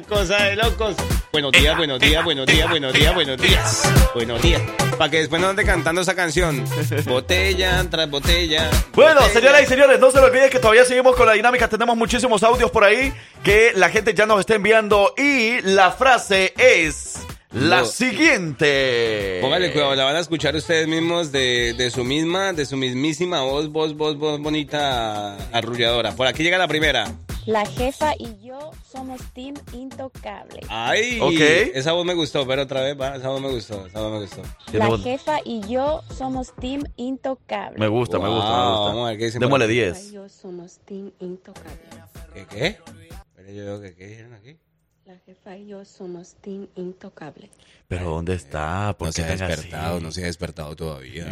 cosa 0.08 0.36
de 0.44 0.54
locos. 0.54 0.94
Buenos 1.32 1.50
días, 1.50 1.76
buenos 1.76 1.98
días, 1.98 2.22
buenos 2.22 2.46
días, 2.46 2.70
buenos 2.70 2.92
días, 2.92 3.12
buenos 3.12 3.36
días. 3.38 3.92
Buenos 4.14 4.40
días. 4.40 4.62
Para 4.96 5.10
que 5.10 5.18
después 5.18 5.42
no 5.42 5.48
ande 5.48 5.64
cantando 5.64 6.00
esa 6.00 6.14
canción. 6.14 6.64
Botella 7.06 7.84
tras 7.90 8.08
botella. 8.08 8.70
Bueno, 8.94 9.20
botella. 9.20 9.40
señoras 9.40 9.62
y 9.64 9.66
señores, 9.66 9.98
no 9.98 10.12
se 10.12 10.20
lo 10.20 10.26
olviden 10.26 10.48
que 10.48 10.60
todavía 10.60 10.84
seguimos 10.84 11.16
con 11.16 11.26
la 11.26 11.32
dinámica. 11.32 11.66
Tenemos 11.66 11.96
muchísimos 11.96 12.44
audios 12.44 12.70
por 12.70 12.84
ahí 12.84 13.12
que 13.42 13.72
la 13.74 13.88
gente 13.88 14.14
ya 14.14 14.26
nos 14.26 14.38
está 14.38 14.54
enviando. 14.54 15.12
Y 15.16 15.60
la 15.62 15.90
frase 15.90 16.54
es 16.56 17.18
la 17.56 17.80
No. 17.80 17.86
siguiente. 17.86 19.38
Póngale 19.40 19.72
cuidado, 19.72 19.94
la 19.94 20.04
van 20.04 20.16
a 20.16 20.20
escuchar 20.20 20.54
ustedes 20.56 20.86
mismos 20.88 21.32
de, 21.32 21.74
de 21.76 21.90
su 21.90 22.04
misma, 22.04 22.52
de 22.52 22.66
su 22.66 22.76
mismísima 22.76 23.42
voz, 23.42 23.70
voz, 23.70 23.94
voz, 23.96 24.16
voz 24.16 24.40
bonita, 24.40 25.36
arrulladora. 25.52 26.12
Por 26.12 26.26
aquí 26.26 26.42
llega 26.42 26.58
la 26.58 26.68
primera. 26.68 27.12
La 27.46 27.64
jefa 27.64 28.12
y 28.18 28.44
yo 28.44 28.72
somos 28.90 29.20
Team 29.32 29.54
Intocable. 29.72 30.60
Ay, 30.68 31.20
Ok. 31.20 31.38
esa 31.74 31.92
voz 31.92 32.04
me 32.04 32.14
gustó, 32.14 32.44
pero 32.46 32.62
otra 32.62 32.80
vez, 32.82 33.00
va, 33.00 33.14
esa 33.16 33.28
voz 33.28 33.40
me 33.40 33.48
gustó, 33.50 33.86
esa 33.86 34.00
voz 34.00 34.12
me 34.12 34.18
gustó. 34.20 34.42
La 34.72 34.88
voz- 34.88 35.02
jefa 35.04 35.38
y 35.44 35.60
yo 35.68 36.02
somos 36.18 36.52
Team 36.56 36.82
Intocable. 36.96 37.78
Me 37.78 37.86
gusta, 37.86 38.18
me 38.18 38.28
gusta, 38.28 38.44
me 38.44 38.66
gusta. 38.68 38.84
vamos 38.88 39.06
a 39.06 39.10
ver 39.10 39.18
qué 39.18 39.24
dice 39.26 39.38
por 39.38 39.46
Démosle 39.46 39.64
aquí. 39.66 39.74
La 39.76 39.84
jefa 39.86 39.98
y 39.98 40.02
10. 40.02 40.12
yo 40.12 40.28
somos 40.28 40.78
Team 40.84 41.12
Intocable. 41.20 41.70
¿Qué, 42.34 42.46
qué? 42.46 42.78
Pero 43.36 43.52
yo 43.52 43.64
veo 43.64 43.80
que, 43.80 43.94
¿qué 43.94 44.06
dijeron 44.08 44.34
aquí? 44.34 44.56
La 45.06 45.14
jefa 45.24 45.56
y 45.56 45.68
yo 45.68 45.84
somos 45.84 46.34
Team 46.40 46.66
Intocable. 46.74 47.48
Pero 47.86 48.10
¿dónde 48.10 48.34
está? 48.34 48.92
¿Por 48.98 49.06
No 49.08 49.12
qué 49.12 49.22
se 49.22 49.24
ha 49.24 49.36
despertado, 49.46 49.96
así? 49.96 50.04
no 50.04 50.10
se 50.10 50.22
ha 50.22 50.26
despertado 50.26 50.74
todavía. 50.74 51.28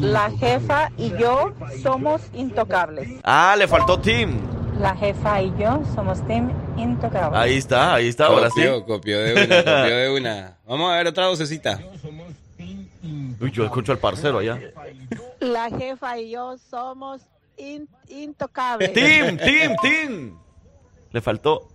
La 0.00 0.30
jefa 0.30 0.88
y 0.96 1.10
yo 1.18 1.52
somos 1.82 2.22
intocables. 2.32 3.08
Ah, 3.24 3.56
le 3.58 3.66
faltó 3.66 3.98
Tim. 4.00 4.38
La 4.78 4.94
jefa 4.96 5.42
y 5.42 5.52
yo 5.58 5.82
somos 5.94 6.24
Team 6.28 6.52
Intocable. 6.76 7.36
Ahí 7.38 7.56
está, 7.56 7.94
ahí 7.94 8.06
está, 8.08 8.26
ahora 8.26 8.48
sí. 8.50 8.60
Copió, 8.64 8.84
copió 8.86 9.18
de 9.20 9.32
una, 9.44 9.56
copió 9.58 9.96
de 9.96 10.10
una. 10.14 10.58
Vamos 10.66 10.92
a 10.92 10.96
ver 10.96 11.08
otra 11.08 11.26
vocecita. 11.28 11.80
Uy, 13.40 13.50
yo 13.50 13.64
escucho 13.64 13.90
al 13.90 13.98
parcero 13.98 14.38
allá. 14.38 14.60
La 15.40 15.68
jefa 15.70 16.18
y 16.20 16.30
yo 16.30 16.56
somos 16.70 17.22
In- 17.56 17.88
Intocable. 18.08 18.88
Tim, 18.90 19.36
Tim, 19.38 19.72
Tim. 19.82 20.34
Le 21.10 21.20
faltó. 21.20 21.68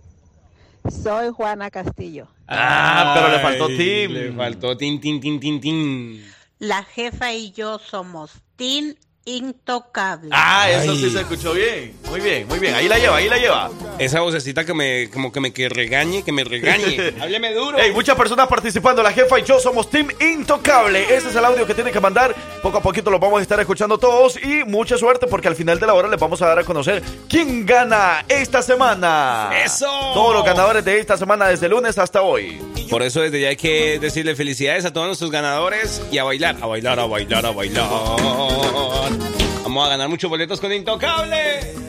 Soy 0.90 1.30
Juana 1.30 1.70
Castillo. 1.70 2.28
Ah, 2.46 3.12
pero 3.14 3.28
le 3.28 3.38
faltó 3.40 3.66
Tim. 3.68 4.12
Le 4.12 4.32
faltó 4.32 4.76
Tim, 4.76 5.00
Tim, 5.00 5.20
Tim, 5.20 5.40
Tim, 5.40 5.60
Tim. 5.60 6.24
La 6.58 6.82
jefa 6.82 7.32
y 7.32 7.52
yo 7.52 7.78
somos 7.78 8.32
Team 8.56 8.94
Intocable. 9.28 10.30
Ah, 10.32 10.70
eso 10.70 10.92
Ay. 10.92 10.98
sí 10.98 11.10
se 11.10 11.20
escuchó 11.20 11.52
bien. 11.52 11.94
Muy 12.08 12.20
bien, 12.20 12.48
muy 12.48 12.58
bien. 12.58 12.74
Ahí 12.74 12.88
la 12.88 12.98
lleva, 12.98 13.16
ahí 13.16 13.28
la 13.28 13.36
lleva. 13.36 13.70
Esa 13.98 14.20
vocecita 14.20 14.64
que 14.64 14.72
me, 14.72 15.10
como 15.10 15.30
que 15.30 15.40
me 15.40 15.52
que 15.52 15.68
regañe, 15.68 16.22
que 16.22 16.32
me 16.32 16.44
regañe. 16.44 17.12
Hábleme 17.20 17.52
duro. 17.52 17.76
Hey, 17.78 17.90
muchas 17.92 18.16
personas 18.16 18.48
participando. 18.48 19.02
La 19.02 19.12
jefa 19.12 19.38
y 19.38 19.42
yo 19.44 19.60
somos 19.60 19.90
Team 19.90 20.08
Intocable. 20.20 21.14
Ese 21.14 21.28
es 21.28 21.36
el 21.36 21.44
audio 21.44 21.66
que 21.66 21.74
tienen 21.74 21.92
que 21.92 22.00
mandar. 22.00 22.34
Poco 22.62 22.78
a 22.78 22.82
poquito 22.82 23.10
lo 23.10 23.18
vamos 23.18 23.40
a 23.40 23.42
estar 23.42 23.60
escuchando 23.60 23.98
todos. 23.98 24.42
Y 24.42 24.64
mucha 24.64 24.96
suerte 24.96 25.26
porque 25.26 25.48
al 25.48 25.56
final 25.56 25.78
de 25.78 25.86
la 25.86 25.92
hora 25.94 26.08
les 26.08 26.18
vamos 26.18 26.40
a 26.40 26.46
dar 26.46 26.58
a 26.58 26.64
conocer 26.64 27.02
quién 27.28 27.66
gana 27.66 28.24
esta 28.28 28.62
semana. 28.62 29.50
¡Eso! 29.62 29.86
Todos 30.14 30.34
los 30.34 30.44
ganadores 30.44 30.84
de 30.84 30.98
esta 30.98 31.18
semana 31.18 31.48
desde 31.48 31.68
lunes 31.68 31.98
hasta 31.98 32.22
hoy. 32.22 32.58
Por 32.88 33.02
eso 33.02 33.20
desde 33.20 33.42
ya 33.42 33.48
hay 33.48 33.56
que 33.56 33.98
decirle 33.98 34.34
felicidades 34.34 34.86
a 34.86 34.92
todos 34.92 35.06
nuestros 35.06 35.30
ganadores 35.30 36.00
y 36.10 36.16
a 36.16 36.24
bailar, 36.24 36.56
a 36.62 36.66
bailar, 36.66 36.98
a 36.98 37.04
bailar, 37.04 37.44
a 37.44 37.50
bailar. 37.50 39.17
Vamos 39.62 39.86
a 39.86 39.90
ganar 39.90 40.08
muchos 40.08 40.30
boletos 40.30 40.60
con 40.60 40.72
Intocable. 40.72 41.87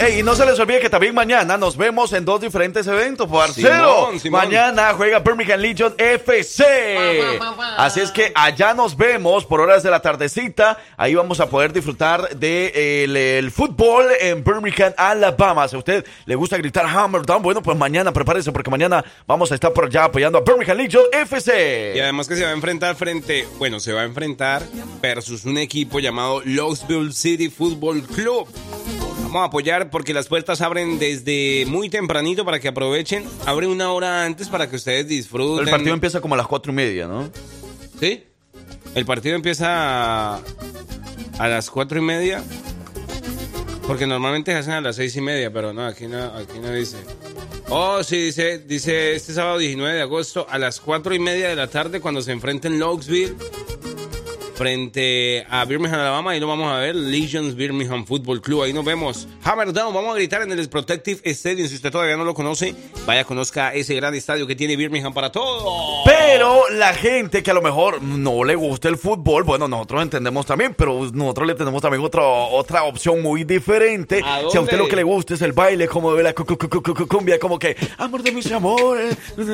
Ey, 0.00 0.20
y 0.20 0.22
no 0.22 0.34
se 0.34 0.44
les 0.44 0.58
olvide 0.58 0.80
que 0.80 0.90
también 0.90 1.14
mañana 1.14 1.56
nos 1.56 1.76
vemos 1.76 2.12
en 2.12 2.24
dos 2.24 2.40
diferentes 2.40 2.86
eventos, 2.86 3.28
parcero. 3.28 4.06
Simón, 4.06 4.20
Simón. 4.20 4.40
Mañana 4.42 4.92
juega 4.94 5.20
Birmingham 5.20 5.60
Legion 5.60 5.94
FC. 5.96 7.38
Así 7.76 8.00
es 8.00 8.10
que 8.10 8.30
allá 8.34 8.74
nos 8.74 8.96
vemos 8.96 9.44
por 9.44 9.60
horas 9.60 9.82
de 9.82 9.90
la 9.90 10.00
tardecita. 10.00 10.78
Ahí 10.96 11.14
vamos 11.14 11.40
a 11.40 11.48
poder 11.48 11.72
disfrutar 11.72 12.28
del 12.30 12.40
de, 12.40 13.04
el, 13.04 13.16
el 13.16 13.50
fútbol 13.50 14.06
en 14.20 14.44
Birmingham, 14.44 14.92
Alabama. 14.96 15.66
Si 15.68 15.76
a 15.76 15.78
usted 15.78 16.04
le 16.26 16.34
gusta 16.34 16.56
gritar 16.56 16.86
Hammer 16.86 17.22
Down, 17.22 17.42
bueno, 17.42 17.62
pues 17.62 17.76
mañana 17.76 18.12
prepárese 18.12 18.52
porque 18.52 18.70
mañana 18.70 19.04
vamos 19.26 19.50
a 19.52 19.54
estar 19.54 19.72
por 19.72 19.86
allá 19.86 20.04
apoyando 20.04 20.38
a 20.38 20.42
Birmingham 20.42 20.76
Legion 20.76 21.04
Y 21.12 21.16
FC. 21.16 22.00
además 22.02 22.28
que 22.28 22.36
se 22.36 22.44
va 22.44 22.50
a 22.50 22.54
enfrentar 22.54 22.94
frente, 22.96 23.46
bueno, 23.58 23.80
se 23.80 23.92
va 23.92 24.02
a 24.02 24.04
enfrentar 24.04 24.62
versus 25.00 25.44
un 25.44 25.58
equipo 25.58 26.00
llamado 26.00 26.42
Louisville 26.44 27.12
City 27.12 27.48
Football 27.48 28.02
Club. 28.02 28.46
Vamos 29.26 29.42
a 29.42 29.44
apoyar 29.46 29.90
porque 29.90 30.14
las 30.14 30.28
puertas 30.28 30.60
abren 30.60 31.00
desde 31.00 31.64
muy 31.66 31.88
tempranito 31.90 32.44
para 32.44 32.60
que 32.60 32.68
aprovechen. 32.68 33.24
Abre 33.44 33.66
una 33.66 33.90
hora 33.90 34.24
antes 34.24 34.48
para 34.48 34.70
que 34.70 34.76
ustedes 34.76 35.08
disfruten. 35.08 35.64
El 35.64 35.70
partido 35.70 35.94
empieza 35.94 36.20
como 36.20 36.34
a 36.34 36.38
las 36.38 36.46
cuatro 36.46 36.70
y 36.70 36.76
media, 36.76 37.08
¿no? 37.08 37.28
¿Sí? 37.98 38.22
El 38.94 39.04
partido 39.04 39.34
empieza 39.34 40.36
a, 40.36 40.40
a 41.40 41.48
las 41.48 41.70
cuatro 41.70 41.98
y 41.98 42.02
media. 42.02 42.40
Porque 43.88 44.06
normalmente 44.06 44.52
se 44.52 44.58
hacen 44.58 44.74
a 44.74 44.80
las 44.80 44.94
seis 44.94 45.16
y 45.16 45.20
media, 45.20 45.52
pero 45.52 45.72
no, 45.72 45.84
aquí 45.84 46.06
no, 46.06 46.22
aquí 46.22 46.60
no 46.60 46.70
dice. 46.70 46.98
Oh, 47.68 48.04
sí, 48.04 48.26
dice, 48.26 48.58
dice 48.58 49.16
este 49.16 49.32
sábado 49.32 49.58
19 49.58 49.92
de 49.92 50.02
agosto 50.02 50.46
a 50.48 50.56
las 50.56 50.80
cuatro 50.80 51.12
y 51.16 51.18
media 51.18 51.48
de 51.48 51.56
la 51.56 51.66
tarde 51.66 52.00
cuando 52.00 52.22
se 52.22 52.30
enfrenten 52.30 52.78
Louisville 52.78 53.34
frente 54.56 55.46
a 55.50 55.64
Birmingham, 55.64 56.00
Alabama. 56.00 56.30
Ahí 56.32 56.40
lo 56.40 56.48
vamos 56.48 56.72
a 56.72 56.78
ver, 56.78 56.94
Legions 56.96 57.54
Birmingham 57.54 58.04
Football 58.06 58.40
Club. 58.40 58.62
Ahí 58.62 58.72
nos 58.72 58.84
vemos. 58.84 59.28
Hammer 59.44 59.72
Down, 59.72 59.94
vamos 59.94 60.12
a 60.12 60.16
gritar 60.16 60.42
en 60.42 60.52
el 60.52 60.68
Protective 60.68 61.20
Stadium. 61.24 61.68
Si 61.68 61.74
usted 61.76 61.90
todavía 61.90 62.16
no 62.16 62.24
lo 62.24 62.34
conoce, 62.34 62.74
vaya, 63.06 63.24
conozca 63.24 63.74
ese 63.74 63.94
gran 63.94 64.14
estadio 64.14 64.46
que 64.46 64.56
tiene 64.56 64.76
Birmingham 64.76 65.12
para 65.12 65.30
todo. 65.30 66.04
Pero 66.04 66.68
la 66.70 66.94
gente 66.94 67.42
que 67.42 67.50
a 67.50 67.54
lo 67.54 67.62
mejor 67.62 68.02
no 68.02 68.44
le 68.44 68.54
gusta 68.54 68.88
el 68.88 68.96
fútbol, 68.96 69.44
bueno, 69.44 69.68
nosotros 69.68 70.02
entendemos 70.02 70.46
también, 70.46 70.74
pero 70.74 71.10
nosotros 71.12 71.46
le 71.46 71.54
tenemos 71.54 71.82
también 71.82 72.02
otra, 72.02 72.22
otra 72.24 72.84
opción 72.84 73.22
muy 73.22 73.44
diferente. 73.44 74.20
¿A 74.24 74.40
Si 74.50 74.56
a 74.56 74.60
usted 74.60 74.78
lo 74.78 74.88
que 74.88 74.96
le 74.96 75.02
gusta 75.02 75.34
es 75.34 75.42
el 75.42 75.52
baile, 75.52 75.86
como 75.86 76.14
de 76.14 76.22
la 76.22 76.32
cu- 76.34 76.46
cu- 76.46 76.56
cu- 76.58 76.82
cu- 76.82 76.94
cu- 76.94 77.06
cumbia, 77.06 77.38
como 77.38 77.58
que 77.58 77.76
amor 77.98 78.22
de 78.22 78.32
mis 78.32 78.50
amores. 78.50 79.16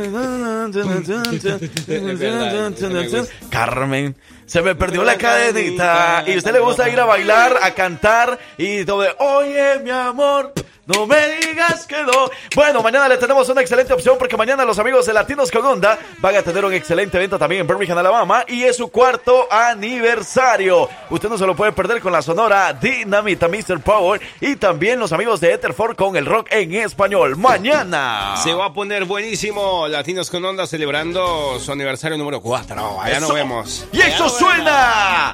Carmen. 3.50 4.14
Se 4.52 4.60
me 4.60 4.74
perdió 4.74 5.02
la 5.02 5.16
cadenita. 5.16 6.24
Y 6.26 6.34
a 6.34 6.36
usted 6.36 6.52
le 6.52 6.60
gusta 6.60 6.86
ir 6.86 7.00
a 7.00 7.06
bailar, 7.06 7.56
a 7.62 7.70
cantar 7.72 8.38
y 8.58 8.84
todo 8.84 9.00
de, 9.00 9.08
oye, 9.18 9.78
mi 9.78 9.88
amor, 9.88 10.52
no 10.86 11.06
me 11.06 11.16
digas 11.36 11.86
que 11.86 12.02
no. 12.02 12.28
Bueno, 12.56 12.82
mañana 12.82 13.08
le 13.08 13.16
tenemos 13.16 13.48
una 13.48 13.60
excelente 13.60 13.92
opción 13.92 14.16
porque 14.18 14.36
mañana 14.36 14.64
los 14.64 14.78
amigos 14.78 15.06
de 15.06 15.12
Latinos 15.12 15.50
con 15.50 15.64
Onda 15.64 15.98
van 16.18 16.34
a 16.34 16.42
tener 16.42 16.64
un 16.64 16.74
excelente 16.74 17.16
evento 17.18 17.38
también 17.38 17.60
en 17.60 17.66
Birmingham, 17.68 17.98
Alabama 17.98 18.44
y 18.48 18.64
es 18.64 18.76
su 18.76 18.90
cuarto 18.90 19.46
aniversario. 19.50 20.88
Usted 21.10 21.28
no 21.28 21.38
se 21.38 21.46
lo 21.46 21.54
puede 21.54 21.72
perder 21.72 22.00
con 22.00 22.12
la 22.12 22.20
sonora 22.20 22.72
Dinamita 22.72 23.46
Mr. 23.48 23.80
Power 23.80 24.20
y 24.40 24.56
también 24.56 24.98
los 24.98 25.12
amigos 25.12 25.40
de 25.40 25.52
Etherford 25.52 25.94
con 25.94 26.16
el 26.16 26.26
rock 26.26 26.48
en 26.50 26.74
español. 26.74 27.36
Mañana. 27.36 28.36
Se 28.42 28.52
va 28.52 28.66
a 28.66 28.72
poner 28.72 29.04
buenísimo 29.04 29.86
Latinos 29.86 30.30
con 30.30 30.44
Onda 30.44 30.66
celebrando 30.66 31.60
su 31.60 31.70
aniversario 31.70 32.18
número 32.18 32.40
4. 32.40 33.00
Allá 33.00 33.20
nos 33.20 33.32
vemos. 33.32 33.86
Y 33.92 34.00
eso 34.00 34.28
suena 34.28 35.30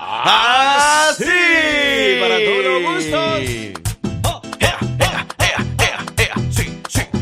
así. 1.08 1.24
Para 2.20 2.36
todos 2.36 2.64
los 2.64 2.82
gustos. 2.94 3.78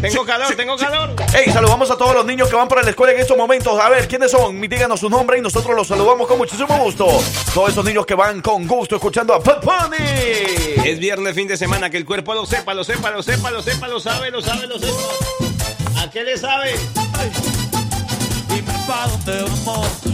Tengo 0.00 0.25
calor, 0.25 0.55
tengo 0.55 0.76
calor. 0.76 1.15
Hey, 1.35 1.50
saludamos 1.53 1.91
a 1.91 1.97
todos 1.97 2.15
los 2.15 2.25
niños 2.25 2.49
que 2.49 2.57
van 2.57 2.69
para 2.69 2.83
la 2.83 2.91
escuela 2.91 3.12
en 3.12 3.21
estos 3.21 3.37
momentos. 3.37 3.79
A 3.81 3.88
ver, 3.88 4.07
¿quiénes 4.07 4.31
son? 4.31 4.61
Díganos 4.61 5.00
su 5.00 5.09
nombre 5.09 5.38
y 5.38 5.41
nosotros 5.41 5.75
los 5.75 5.88
saludamos 5.88 6.26
con 6.26 6.38
muchísimo 6.38 6.76
gusto. 6.79 7.07
Todos 7.55 7.71
esos 7.71 7.85
niños 7.85 8.05
que 8.07 8.15
van 8.15 8.41
con 8.41 8.67
gusto 8.67 8.97
escuchando 8.97 9.35
a 9.35 9.38
Bad 9.38 9.62
Bunny. 9.62 10.85
Es 10.85 10.99
viernes, 10.99 11.35
fin 11.35 11.49
de 11.49 11.57
semana, 11.57 11.91
que 11.91 11.97
el 11.97 12.05
cuerpo 12.05 12.35
lo 12.35 12.47
sepa, 12.47 12.75
lo 12.75 12.85
sepa, 12.85 13.11
lo 13.11 13.23
sepa, 13.23 13.50
lo 13.50 13.62
sepa, 13.62 13.88
lo 13.88 14.00
sabe, 14.00 14.31
lo 14.31 14.43
sabe, 14.43 14.67
lo 14.67 14.79
sepa. 14.79 16.03
¿A 16.03 16.11
qué 16.11 16.23
le 16.23 16.37
sabe? 16.37 16.75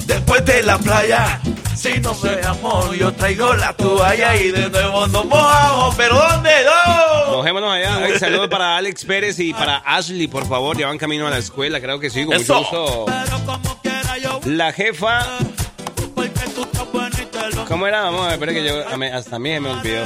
Después 0.07 0.45
de 0.45 0.63
la 0.63 0.79
playa, 0.79 1.41
si 1.83 2.01
no 2.01 2.15
me 2.23 2.47
amor, 2.47 2.95
yo 2.95 3.13
traigo 3.13 3.53
la 3.55 3.73
toalla 3.75 4.37
y 4.37 4.51
de 4.53 4.71
nuevo 4.71 5.07
nos 5.09 5.25
mojamos. 5.25 5.95
¿Pero 5.97 6.15
dónde 6.17 6.51
no? 6.65 7.33
Mojémonos 7.37 7.73
allá. 7.73 8.19
Saludos 8.19 8.49
para 8.49 8.77
Alex 8.77 9.05
Pérez 9.05 9.39
y 9.41 9.53
para 9.53 9.79
Ashley, 9.79 10.29
por 10.29 10.47
favor. 10.47 10.79
Ya 10.79 10.87
van 10.87 10.99
camino 10.99 11.27
a 11.27 11.31
la 11.31 11.39
escuela, 11.39 11.81
creo 11.81 11.99
que 11.99 12.09
sí, 12.11 12.25
con 12.25 12.35
Eso. 12.37 12.59
mucho 12.63 13.05
gusto. 13.05 13.07
La 14.45 14.73
jefa. 14.73 15.27
¿Cómo 17.69 17.87
era? 17.87 18.03
Vamos 18.03 18.21
a 18.21 18.25
ver, 18.25 18.33
espera 18.35 18.53
que 18.53 18.65
yo 18.65 19.15
hasta 19.17 19.37
a 19.37 19.39
mí 19.39 19.59
me 19.59 19.71
olvidó. 19.71 20.05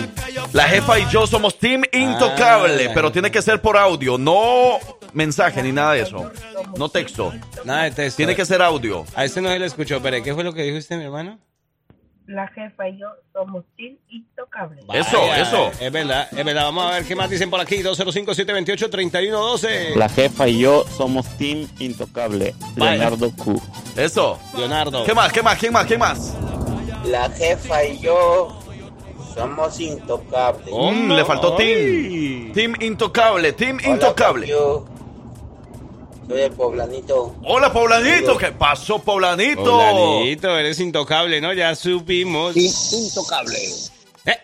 La 0.53 0.65
jefa 0.69 0.99
y 1.01 1.07
yo 1.11 1.27
somos 1.27 1.59
Team 1.59 1.83
Intocable, 1.93 2.87
Ah. 2.87 2.93
pero 2.95 3.11
tiene 3.11 3.31
que 3.31 3.43
ser 3.43 3.61
por 3.61 3.77
audio, 3.77 4.17
no 4.19 4.79
mensaje 5.13 5.63
ni 5.63 5.73
nada 5.73 5.93
de 5.95 6.03
eso. 6.03 6.31
No 6.77 6.89
texto. 6.89 7.33
Nada 7.65 7.85
de 7.85 7.91
texto. 7.91 8.17
Tiene 8.19 8.37
que 8.37 8.45
ser 8.45 8.63
audio. 8.63 9.05
A 9.17 9.25
este 9.25 9.41
no 9.41 9.49
se 9.49 9.59
le 9.59 9.67
escuchó, 9.67 10.01
pero 10.01 10.23
¿qué 10.23 10.33
fue 10.35 10.45
lo 10.45 10.53
que 10.55 10.63
dijo 10.63 10.79
usted, 10.79 10.97
mi 10.97 11.05
hermano? 11.05 11.39
La 12.27 12.49
jefa 12.49 12.89
y 12.89 12.99
yo 12.99 13.07
somos 13.33 13.65
Team 13.77 13.97
Intocable. 14.09 14.83
Eso, 14.93 15.21
Vaya, 15.21 15.43
eso. 15.43 15.71
Es 15.81 15.93
verdad, 15.93 16.27
es 16.37 16.45
verdad. 16.45 16.65
Vamos 16.65 16.87
a 16.87 16.91
ver 16.97 17.05
qué 17.05 17.15
más 17.15 17.31
dicen 17.31 17.49
por 17.51 17.61
aquí. 17.61 17.85
205-728-3112. 17.85 19.95
La 19.95 20.09
jefa 20.09 20.49
y 20.49 20.59
yo 20.61 20.85
somos 20.97 21.25
Team 21.39 21.69
Intocable. 21.79 22.53
Vaya. 22.77 22.93
Leonardo 22.97 23.31
Q. 23.31 23.63
Eso. 23.97 24.41
Leonardo. 24.57 25.05
¿Qué 25.05 25.15
más? 25.15 25.33
¿Qué 25.33 25.41
más? 25.43 25.57
¿Quién 25.59 25.73
más? 25.73 25.87
¿Quién 25.87 26.01
más? 26.01 26.35
La 27.05 27.31
jefa 27.31 27.85
y 27.85 28.01
yo 28.01 28.59
somos 29.33 29.79
intocables. 29.79 30.75
Mm, 30.75 31.13
le 31.13 31.25
faltó 31.25 31.55
Team. 31.55 32.51
Team 32.53 32.75
Intocable, 32.81 33.53
Team 33.53 33.79
Intocable. 33.87 34.49
Yo 34.49 34.85
soy 36.27 36.41
el 36.41 36.53
poblanito. 36.53 37.37
Hola, 37.45 37.73
Poblanito. 37.73 38.37
¿Qué 38.37 38.53
pasó, 38.53 38.99
Poblanito? 38.99 39.65
Poblanito, 39.65 40.59
eres 40.59 40.81
intocable, 40.81 41.41
¿no? 41.41 41.53
Ya 41.53 41.75
supimos. 41.75 42.55
Team 42.55 42.73
Intocable. 42.93 43.59
Eh. 44.25 44.39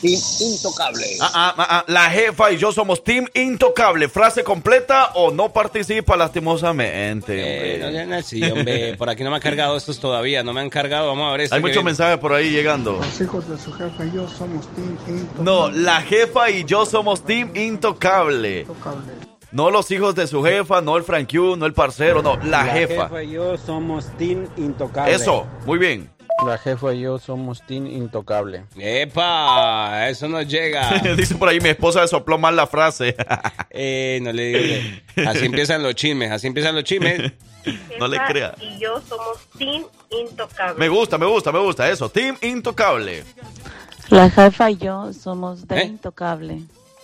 Team 0.00 0.20
Intocable. 0.40 1.06
Ah, 1.20 1.30
ah, 1.32 1.54
ah, 1.56 1.66
ah. 1.70 1.84
La 1.86 2.10
jefa 2.10 2.50
y 2.52 2.58
yo 2.58 2.72
somos 2.72 3.02
Team 3.04 3.26
Intocable. 3.34 4.08
Frase 4.08 4.44
completa 4.44 5.12
o 5.14 5.30
no 5.30 5.52
participa 5.52 6.16
lastimosamente. 6.16 7.76
Eh, 7.76 7.78
no 7.78 7.90
sean 7.90 8.12
así, 8.12 8.42
hombre. 8.42 8.94
Por 8.98 9.08
aquí 9.08 9.22
no 9.22 9.30
me 9.30 9.36
han 9.36 9.42
cargado 9.42 9.76
estos 9.76 9.98
todavía. 9.98 10.42
No 10.42 10.52
me 10.52 10.60
han 10.60 10.70
cargado. 10.70 11.08
Vamos 11.08 11.28
a 11.28 11.32
ver 11.32 11.42
este 11.42 11.56
Hay 11.56 11.62
muchos 11.62 11.84
mensajes 11.84 12.18
por 12.18 12.34
ahí 12.34 12.50
llegando. 12.50 12.92
Los 12.92 13.20
hijos 13.20 13.48
de 13.48 13.56
su 13.56 13.72
jefa 13.72 14.04
y 14.04 14.12
yo 14.12 14.28
somos 14.28 14.66
Team 14.74 14.98
Intocable. 15.08 15.44
No, 15.44 15.70
la 15.70 16.02
jefa 16.02 16.50
y 16.50 16.64
yo 16.64 16.84
somos 16.84 17.24
Team 17.24 17.56
Intocable. 17.56 18.66
No 19.52 19.70
los 19.70 19.90
hijos 19.90 20.14
de 20.14 20.26
su 20.26 20.42
jefa, 20.42 20.80
no 20.80 20.96
el 20.96 21.04
Frank 21.04 21.30
Q, 21.30 21.56
no 21.56 21.66
el 21.66 21.74
parcero, 21.74 22.22
no, 22.22 22.38
la, 22.44 22.64
jefa. 22.64 23.22
y 23.22 23.32
yo 23.32 23.58
somos 23.58 24.06
Team 24.16 24.48
Intocable. 24.56 25.14
Eso, 25.14 25.46
muy 25.66 25.78
bien. 25.78 26.10
La 26.46 26.56
jefa 26.56 26.94
y 26.94 27.02
yo 27.02 27.18
somos 27.18 27.60
Team 27.66 27.86
Intocable. 27.86 28.64
¡Epa! 28.78 30.08
Eso 30.08 30.26
no 30.26 30.40
llega. 30.40 30.90
Dice 31.16 31.34
por 31.34 31.50
ahí, 31.50 31.60
mi 31.60 31.68
esposa 31.68 32.00
le 32.00 32.08
sopló 32.08 32.38
mal 32.38 32.56
la 32.56 32.66
frase. 32.66 33.14
Eh, 33.74 34.20
no 34.22 34.32
le 34.32 34.44
digo. 34.44 35.28
Así 35.30 35.46
empiezan 35.46 35.82
los 35.82 35.94
chismes. 35.94 36.30
Así 36.30 36.46
empiezan 36.46 36.74
los 36.74 36.84
chismes. 36.84 37.32
No 37.98 38.08
le 38.08 38.18
crea. 38.26 38.56
Y 38.60 38.78
yo 38.80 39.00
somos 39.08 39.38
Team 39.56 39.84
Intocable. 40.10 40.78
Me 40.78 40.88
gusta, 40.88 41.16
me 41.16 41.26
gusta, 41.26 41.52
me 41.52 41.60
gusta 41.60 41.88
eso. 41.88 42.08
Team 42.08 42.36
Intocable. 42.42 43.22
La 44.08 44.28
jefa 44.28 44.70
y 44.70 44.76
yo 44.78 45.12
somos 45.12 45.66
de 45.68 45.80
¿Eh? 45.80 45.84
intocable. 45.84 46.62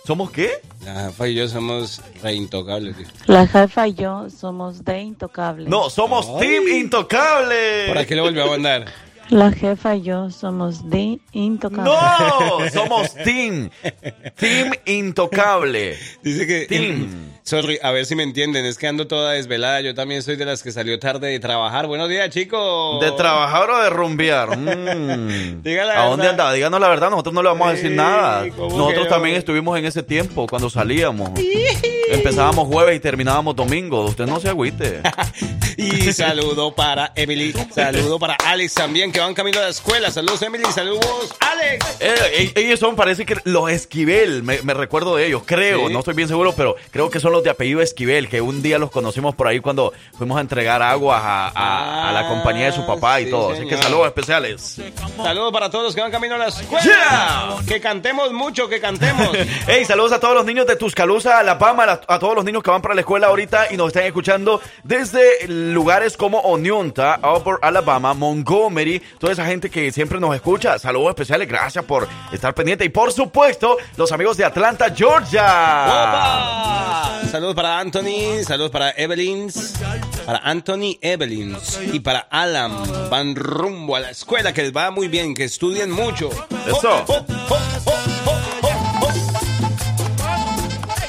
¿Somos 0.09 0.31
qué? 0.31 0.53
La 0.83 1.05
jefa 1.05 1.27
y 1.27 1.35
yo 1.35 1.47
somos 1.47 2.01
reintocables. 2.23 2.97
tío. 2.97 3.05
La 3.27 3.45
jefa 3.45 3.87
y 3.87 3.93
yo 3.93 4.27
somos 4.31 4.83
de 4.83 5.01
intocable. 5.01 5.69
No, 5.69 5.91
somos 5.91 6.27
Ay. 6.27 6.47
Team 6.47 6.67
Intocable. 6.67 7.85
¿Por 7.89 7.97
aquí 7.99 8.15
lo 8.15 8.23
volvió 8.23 8.45
a 8.45 8.47
mandar? 8.47 8.85
La 9.29 9.51
jefa 9.51 9.97
y 9.97 10.01
yo 10.01 10.31
somos 10.31 10.89
de 10.89 11.19
intocable. 11.31 11.91
No, 11.91 12.69
somos 12.71 13.13
Team. 13.23 13.69
Team 14.35 14.71
Intocable. 14.87 15.95
Dice 16.23 16.47
que. 16.47 16.65
Team. 16.65 17.31
Sorry, 17.49 17.79
a 17.81 17.89
ver 17.89 18.05
si 18.05 18.13
me 18.15 18.21
entienden. 18.21 18.63
Es 18.67 18.77
que 18.77 18.85
ando 18.85 19.07
toda 19.07 19.31
desvelada. 19.31 19.81
Yo 19.81 19.95
también 19.95 20.21
soy 20.21 20.35
de 20.35 20.45
las 20.45 20.61
que 20.61 20.71
salió 20.71 20.99
tarde 20.99 21.29
de 21.29 21.39
trabajar. 21.39 21.87
Buenos 21.87 22.07
días, 22.07 22.29
chicos. 22.29 23.01
¿De 23.01 23.11
trabajar 23.13 23.67
o 23.71 23.81
de 23.81 23.89
rumbear? 23.89 24.55
Mm. 24.55 24.69
¿A 24.69 24.75
dónde 25.55 25.71
verdad. 25.73 26.29
andaba? 26.29 26.53
Díganos 26.53 26.79
la 26.79 26.87
verdad, 26.89 27.09
nosotros 27.09 27.33
no 27.33 27.41
le 27.41 27.49
vamos 27.49 27.67
a 27.67 27.71
decir 27.71 27.89
Sí, 27.89 27.95
nada. 27.95 28.47
¿cómo 28.55 28.77
Nosotros 28.77 29.07
también 29.07 29.33
no? 29.33 29.39
estuvimos 29.39 29.79
en 29.79 29.85
ese 29.87 30.03
tiempo 30.03 30.45
cuando 30.45 30.69
salíamos. 30.69 31.31
Empezábamos 32.11 32.67
jueves 32.67 32.95
y 32.95 32.99
terminábamos 32.99 33.55
domingo. 33.55 34.05
Usted 34.05 34.25
no 34.25 34.39
se 34.39 34.49
agüite. 34.49 35.01
Y 35.81 36.11
saludo 36.11 36.75
para 36.75 37.13
Emily. 37.15 37.53
Saludo 37.73 38.19
para 38.19 38.35
Alex 38.45 38.73
también, 38.73 39.13
que 39.13 39.21
van 39.21 39.33
camino 39.33 39.59
a 39.59 39.61
la 39.61 39.69
escuela. 39.69 40.11
Saludos, 40.11 40.41
Emily. 40.41 40.65
Saludos, 40.73 41.33
Alex. 41.39 41.85
Eh, 42.01 42.15
eh, 42.33 42.51
ellos 42.57 42.81
son, 42.81 42.97
parece 42.97 43.25
que 43.25 43.37
los 43.45 43.71
Esquivel, 43.71 44.43
me, 44.43 44.57
recuerdo 44.73 45.15
de 45.15 45.27
ellos, 45.27 45.43
creo, 45.45 45.87
Sí. 45.87 45.93
no 45.93 45.99
estoy 45.99 46.15
bien 46.15 46.27
seguro, 46.27 46.53
pero 46.53 46.75
creo 46.91 47.09
que 47.09 47.21
son 47.21 47.31
los 47.31 47.43
de 47.45 47.49
apellido 47.51 47.81
Esquivel, 47.81 48.27
que 48.27 48.41
un 48.41 48.61
día 48.61 48.77
los 48.77 48.91
conocimos 48.91 49.35
por 49.35 49.47
ahí 49.47 49.61
cuando 49.61 49.93
fuimos 50.17 50.37
a 50.37 50.41
entregar 50.41 50.81
agua 50.81 51.17
a, 51.17 51.47
a- 51.47 52.09
a 52.09 52.11
la 52.11 52.27
compañía 52.27 52.65
de 52.65 52.71
su 52.73 52.85
papá 52.85 53.21
y 53.21 53.27
Ah, 53.27 53.29
todo. 53.29 53.51
Así 53.51 53.65
que 53.65 53.77
saludos 53.77 54.07
especiales. 54.07 54.81
Saludos 55.15 55.53
para 55.53 55.69
todos 55.69 55.85
los 55.85 55.95
que 55.95 56.01
van 56.01 56.11
camino 56.11 56.35
a 56.35 56.39
la 56.39 56.47
escuela. 56.47 56.83
Yeah. 56.83 57.55
Que 57.65 57.79
cantemos 57.79 58.33
mucho, 58.33 58.67
que 58.67 58.81
cantemos. 58.81 59.29
Hey, 59.67 59.85
saludos 59.85 60.11
a 60.11 60.19
todos 60.19 60.35
los 60.35 60.43
niños 60.45 60.67
de 60.67 60.75
Tuscaloosa, 60.75 61.39
Alabama, 61.39 61.98
a, 62.07 62.15
a 62.15 62.19
todos 62.19 62.35
los 62.35 62.45
niños 62.45 62.63
que 62.63 62.71
van 62.71 62.81
para 62.81 62.95
la 62.95 63.01
escuela 63.01 63.27
ahorita 63.27 63.71
y 63.71 63.77
nos 63.77 63.87
están 63.87 64.03
escuchando 64.03 64.61
desde 64.83 65.47
lugares 65.47 66.17
como 66.17 66.39
Oneonta, 66.39 67.19
Upper 67.23 67.55
Alabama, 67.61 68.13
Montgomery, 68.13 68.99
toda 69.17 69.33
esa 69.33 69.45
gente 69.45 69.69
que 69.69 69.91
siempre 69.91 70.19
nos 70.19 70.35
escucha. 70.35 70.77
Saludos 70.79 71.09
especiales, 71.09 71.47
gracias 71.47 71.83
por 71.85 72.07
estar 72.31 72.53
pendiente. 72.53 72.85
Y 72.85 72.89
por 72.89 73.11
supuesto, 73.11 73.77
los 73.97 74.11
amigos 74.11 74.37
de 74.37 74.45
Atlanta, 74.45 74.93
Georgia. 74.95 75.43
¡Opa! 75.43 77.21
Saludos 77.29 77.55
para 77.55 77.79
Anthony, 77.79 78.43
saludos 78.43 78.71
para 78.71 78.91
Evelyn, 78.91 79.51
para 80.25 80.39
Anthony 80.39 80.97
Evelyn 81.01 81.55
y 81.93 81.99
para 81.99 82.19
Alan. 82.19 82.73
Van 83.09 83.35
rumbo 83.35 83.95
a 83.95 83.99
la 83.99 84.09
escuela, 84.09 84.53
que 84.53 84.63
les 84.63 84.75
va 84.75 84.89
muy 84.91 85.07
bien, 85.07 85.35
que 85.35 85.43
estudien 85.43 85.91
mucho. 85.91 86.29
Eso. 86.65 87.05
Oh, 87.07 87.25
oh, 87.29 87.55
oh. 88.25 88.38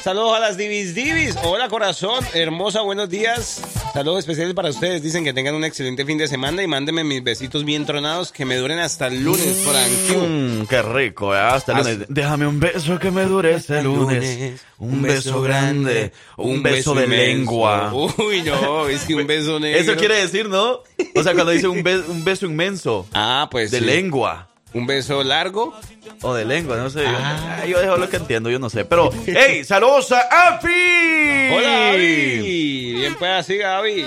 Saludos 0.03 0.33
a 0.35 0.39
las 0.39 0.57
Divis 0.57 0.95
Divis. 0.95 1.35
Hola 1.43 1.69
corazón, 1.69 2.25
hermosa, 2.33 2.81
buenos 2.81 3.07
días. 3.07 3.61
Saludos 3.93 4.19
especiales 4.19 4.55
para 4.55 4.69
ustedes. 4.69 5.03
Dicen 5.03 5.23
que 5.23 5.31
tengan 5.31 5.53
un 5.53 5.63
excelente 5.63 6.05
fin 6.05 6.17
de 6.17 6.27
semana 6.27 6.63
y 6.63 6.67
mándenme 6.67 7.03
mis 7.03 7.23
besitos 7.23 7.63
bien 7.65 7.85
tronados 7.85 8.31
que 8.31 8.43
me 8.43 8.55
duren 8.55 8.79
hasta 8.79 9.07
el 9.07 9.23
lunes, 9.23 9.63
Frankie. 9.63 10.27
Mm, 10.27 10.65
qué 10.65 10.81
rico, 10.81 11.35
¿eh? 11.35 11.39
hasta 11.39 11.73
el 11.73 11.77
lunes. 11.77 12.07
Déjame 12.09 12.47
un 12.47 12.59
beso 12.59 12.97
que 12.97 13.11
me 13.11 13.25
dure 13.25 13.53
este 13.53 13.83
lunes. 13.83 14.61
Un 14.79 15.03
beso 15.03 15.39
grande, 15.43 16.11
un 16.37 16.63
beso 16.63 16.95
de 16.95 17.03
inmenso. 17.03 17.25
lengua. 17.27 17.93
Uy, 17.93 18.41
no, 18.41 18.87
es 18.87 19.03
que 19.03 19.13
un 19.13 19.27
beso 19.27 19.59
negro. 19.59 19.79
Eso 19.79 19.95
quiere 19.95 20.15
decir, 20.15 20.49
¿no? 20.49 20.79
O 21.15 21.21
sea, 21.23 21.33
cuando 21.35 21.51
dice 21.51 21.67
un, 21.67 21.83
be- 21.83 21.99
un 21.99 22.23
beso 22.23 22.47
inmenso. 22.47 23.05
Ah, 23.13 23.47
pues 23.51 23.69
De 23.69 23.77
sí. 23.77 23.85
lengua. 23.85 24.47
Un 24.73 24.87
beso 24.87 25.23
largo. 25.23 25.73
O 26.21 26.33
de 26.33 26.45
lengua, 26.45 26.77
no 26.77 26.89
sé. 26.89 27.03
Ah. 27.05 27.61
Yo, 27.63 27.71
yo 27.71 27.81
dejo 27.81 27.97
lo 27.97 28.09
que 28.09 28.17
entiendo, 28.17 28.49
yo 28.49 28.59
no 28.59 28.69
sé. 28.69 28.85
Pero, 28.85 29.11
hey, 29.25 29.63
saludos 29.63 30.11
a 30.11 30.49
Api. 30.55 30.67
Hola, 31.53 31.91
Gaby. 31.91 32.93
Bien, 32.93 33.15
pues 33.17 33.31
así, 33.31 33.57
Gaby. 33.57 34.05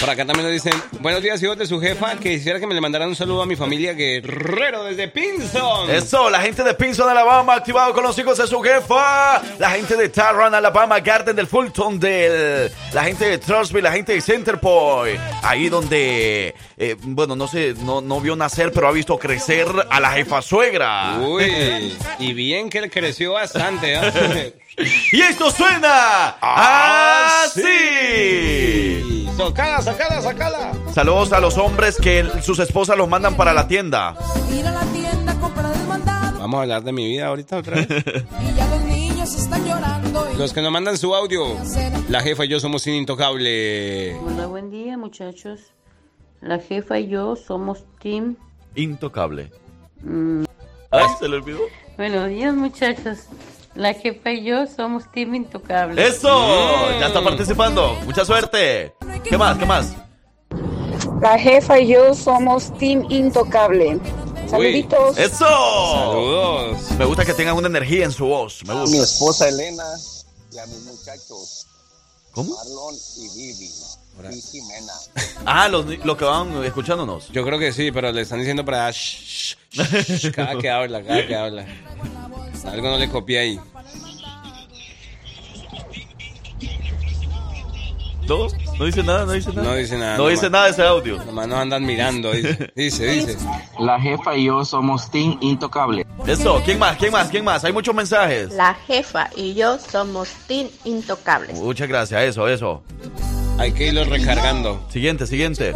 Por 0.00 0.08
acá 0.08 0.24
también 0.24 0.44
nos 0.44 0.52
dicen, 0.52 0.80
buenos 1.00 1.20
días, 1.20 1.42
hijos 1.42 1.58
de 1.58 1.66
su 1.66 1.80
jefa, 1.80 2.14
que 2.14 2.36
quisiera 2.36 2.60
que 2.60 2.68
me 2.68 2.74
le 2.74 2.80
mandaran 2.80 3.08
un 3.08 3.16
saludo 3.16 3.42
a 3.42 3.46
mi 3.46 3.56
familia 3.56 3.94
Guerrero 3.94 4.84
desde 4.84 5.08
Pinson. 5.08 5.90
Eso, 5.90 6.30
la 6.30 6.40
gente 6.40 6.62
de 6.62 6.72
Pinson, 6.74 7.08
Alabama, 7.08 7.54
activado 7.54 7.92
con 7.92 8.04
los 8.04 8.16
hijos 8.16 8.38
de 8.38 8.46
su 8.46 8.60
jefa. 8.60 9.42
La 9.58 9.70
gente 9.70 9.96
de 9.96 10.08
Tarrant, 10.08 10.54
Alabama, 10.54 11.00
Garden 11.00 11.34
del 11.34 11.48
Fulton, 11.48 11.98
del, 11.98 12.70
la 12.92 13.02
gente 13.02 13.24
de 13.24 13.38
Trustville, 13.38 13.82
la 13.82 13.90
gente 13.90 14.12
de 14.12 14.20
Center 14.20 14.60
Point. 14.60 15.20
Ahí 15.42 15.68
donde, 15.68 16.54
eh, 16.76 16.96
bueno, 17.00 17.34
no 17.34 17.48
sé, 17.48 17.74
no, 17.80 18.00
no 18.00 18.20
vio 18.20 18.36
nacer, 18.36 18.72
pero 18.72 18.86
ha 18.86 18.92
visto 18.92 19.18
crecer 19.18 19.66
a 19.90 19.98
la 19.98 20.12
jefa 20.12 20.40
suegra. 20.42 21.18
Uy, 21.18 21.98
y 22.20 22.32
bien 22.34 22.70
que 22.70 22.80
le 22.82 22.88
creció 22.88 23.32
bastante, 23.32 23.94
¿eh? 23.94 24.54
Y 25.10 25.20
esto 25.22 25.50
suena 25.50 26.36
así. 26.40 27.62
Sacala, 29.38 29.80
sacala, 29.80 30.20
sacala. 30.20 30.72
Saludos 30.92 31.32
a 31.32 31.38
los 31.40 31.56
hombres 31.58 31.96
que 31.96 32.24
sus 32.42 32.58
esposas 32.58 32.96
los 32.98 33.08
mandan 33.08 33.36
para 33.36 33.52
la 33.52 33.68
tienda. 33.68 34.16
Ir 34.52 34.66
a 34.66 34.72
la 34.72 34.80
tienda 34.86 35.32
a 35.32 35.40
comprar 35.40 35.72
el 35.74 35.86
mandado 35.86 36.40
Vamos 36.40 36.58
a 36.58 36.62
hablar 36.62 36.82
de 36.82 36.92
mi 36.92 37.06
vida 37.06 37.28
ahorita 37.28 37.58
otra 37.58 37.76
vez. 37.76 37.86
y 38.40 38.54
ya 38.56 38.68
los 38.68 38.80
niños 38.82 39.32
están 39.34 39.64
llorando. 39.64 40.26
Y 40.34 40.36
Los 40.36 40.52
que 40.52 40.60
nos 40.60 40.72
mandan 40.72 40.98
su 40.98 41.14
audio. 41.14 41.44
La 42.08 42.20
jefa 42.20 42.44
y 42.46 42.48
yo 42.48 42.58
somos 42.58 42.84
intocable. 42.88 44.14
Hola, 44.16 44.46
buen 44.46 44.70
día 44.70 44.98
muchachos. 44.98 45.60
La 46.40 46.58
jefa 46.58 46.98
y 46.98 47.06
yo 47.08 47.36
somos 47.36 47.84
Team. 48.00 48.36
Intocable. 48.74 49.52
mm, 50.02 50.44
Ay, 50.90 51.04
se 51.20 51.28
le 51.28 51.36
olvidó. 51.36 51.60
buenos 51.96 52.28
días 52.28 52.54
muchachos. 52.54 53.18
La 53.78 53.94
jefa 53.94 54.32
y 54.32 54.42
yo 54.42 54.66
somos 54.66 55.08
Team 55.12 55.36
Intocable. 55.36 56.04
¡Eso! 56.04 56.28
Ya 56.98 57.06
está 57.06 57.22
participando. 57.22 57.94
Mucha 58.04 58.24
suerte. 58.24 58.92
¿Qué 59.22 59.38
más? 59.38 59.56
¿Qué 59.56 59.66
más? 59.66 59.92
La 61.22 61.38
jefa 61.38 61.78
y 61.78 61.86
yo 61.86 62.12
somos 62.12 62.76
Team 62.76 63.06
Intocable. 63.08 64.00
Saluditos. 64.48 65.16
¡Eso! 65.16 65.46
Saludos. 65.46 66.90
Me 66.98 67.04
gusta 67.04 67.24
que 67.24 67.34
tengan 67.34 67.54
una 67.54 67.68
energía 67.68 68.04
en 68.04 68.10
su 68.10 68.26
voz. 68.26 68.64
Me 68.66 68.74
Mi 68.74 68.80
gusta. 68.80 69.04
esposa 69.04 69.48
Elena 69.48 69.84
y 70.52 70.58
a 70.58 70.66
mis 70.66 70.82
muchachos 70.84 71.66
¿Cómo? 72.32 72.56
Marlon 72.56 72.96
y 73.16 73.28
Vivi 73.38 73.70
y 74.32 74.40
Jimena. 74.42 74.92
Ah, 75.46 75.68
los, 75.68 75.86
los 76.04 76.16
que 76.16 76.24
van 76.24 76.64
escuchándonos. 76.64 77.28
Yo 77.28 77.44
creo 77.44 77.60
que 77.60 77.72
sí, 77.72 77.92
pero 77.92 78.10
le 78.10 78.22
están 78.22 78.40
diciendo 78.40 78.64
para... 78.64 78.90
shh, 78.90 79.54
shh, 79.70 79.84
shh, 80.18 80.30
cada 80.32 80.58
que 80.58 80.68
habla, 80.68 81.00
cada 81.04 81.24
que 81.24 81.36
habla. 81.36 81.64
Algo 82.64 82.88
no 82.90 82.98
le 82.98 83.08
copié 83.08 83.38
ahí. 83.38 83.60
¿No? 88.28 88.46
¿No 88.78 88.84
dice 88.84 89.02
nada? 89.02 89.24
¿No 89.24 89.32
dice 89.32 89.50
nada? 89.54 89.62
No 89.68 89.74
dice 89.74 89.96
nada. 89.96 90.16
No 90.18 90.24
nomás- 90.24 90.30
dice 90.32 90.50
nada 90.50 90.64
de 90.66 90.70
ese 90.72 90.82
audio. 90.82 91.24
Nomás 91.24 91.48
nos 91.48 91.58
andan 91.58 91.84
mirando, 91.86 92.30
dice. 92.32 92.70
Dice, 92.76 93.06
dice. 93.06 93.36
La 93.78 93.98
jefa 93.98 94.36
y 94.36 94.44
yo 94.44 94.64
somos 94.66 95.10
Team 95.10 95.38
Intocable. 95.40 96.06
Eso. 96.26 96.60
¿Quién 96.64 96.78
más? 96.78 96.96
¿Quién 96.98 97.10
más? 97.10 97.28
¿Quién 97.30 97.42
más? 97.44 97.64
Hay 97.64 97.72
muchos 97.72 97.94
mensajes. 97.94 98.52
La 98.52 98.74
jefa 98.86 99.30
y 99.34 99.54
yo 99.54 99.78
somos 99.78 100.28
Team 100.46 100.68
Intocables. 100.84 101.56
Muchas 101.56 101.88
gracias. 101.88 102.22
Eso, 102.22 102.46
eso. 102.48 102.82
Hay 103.58 103.72
que 103.72 103.88
irlo 103.88 104.04
recargando. 104.04 104.84
Siguiente, 104.90 105.26
siguiente. 105.26 105.72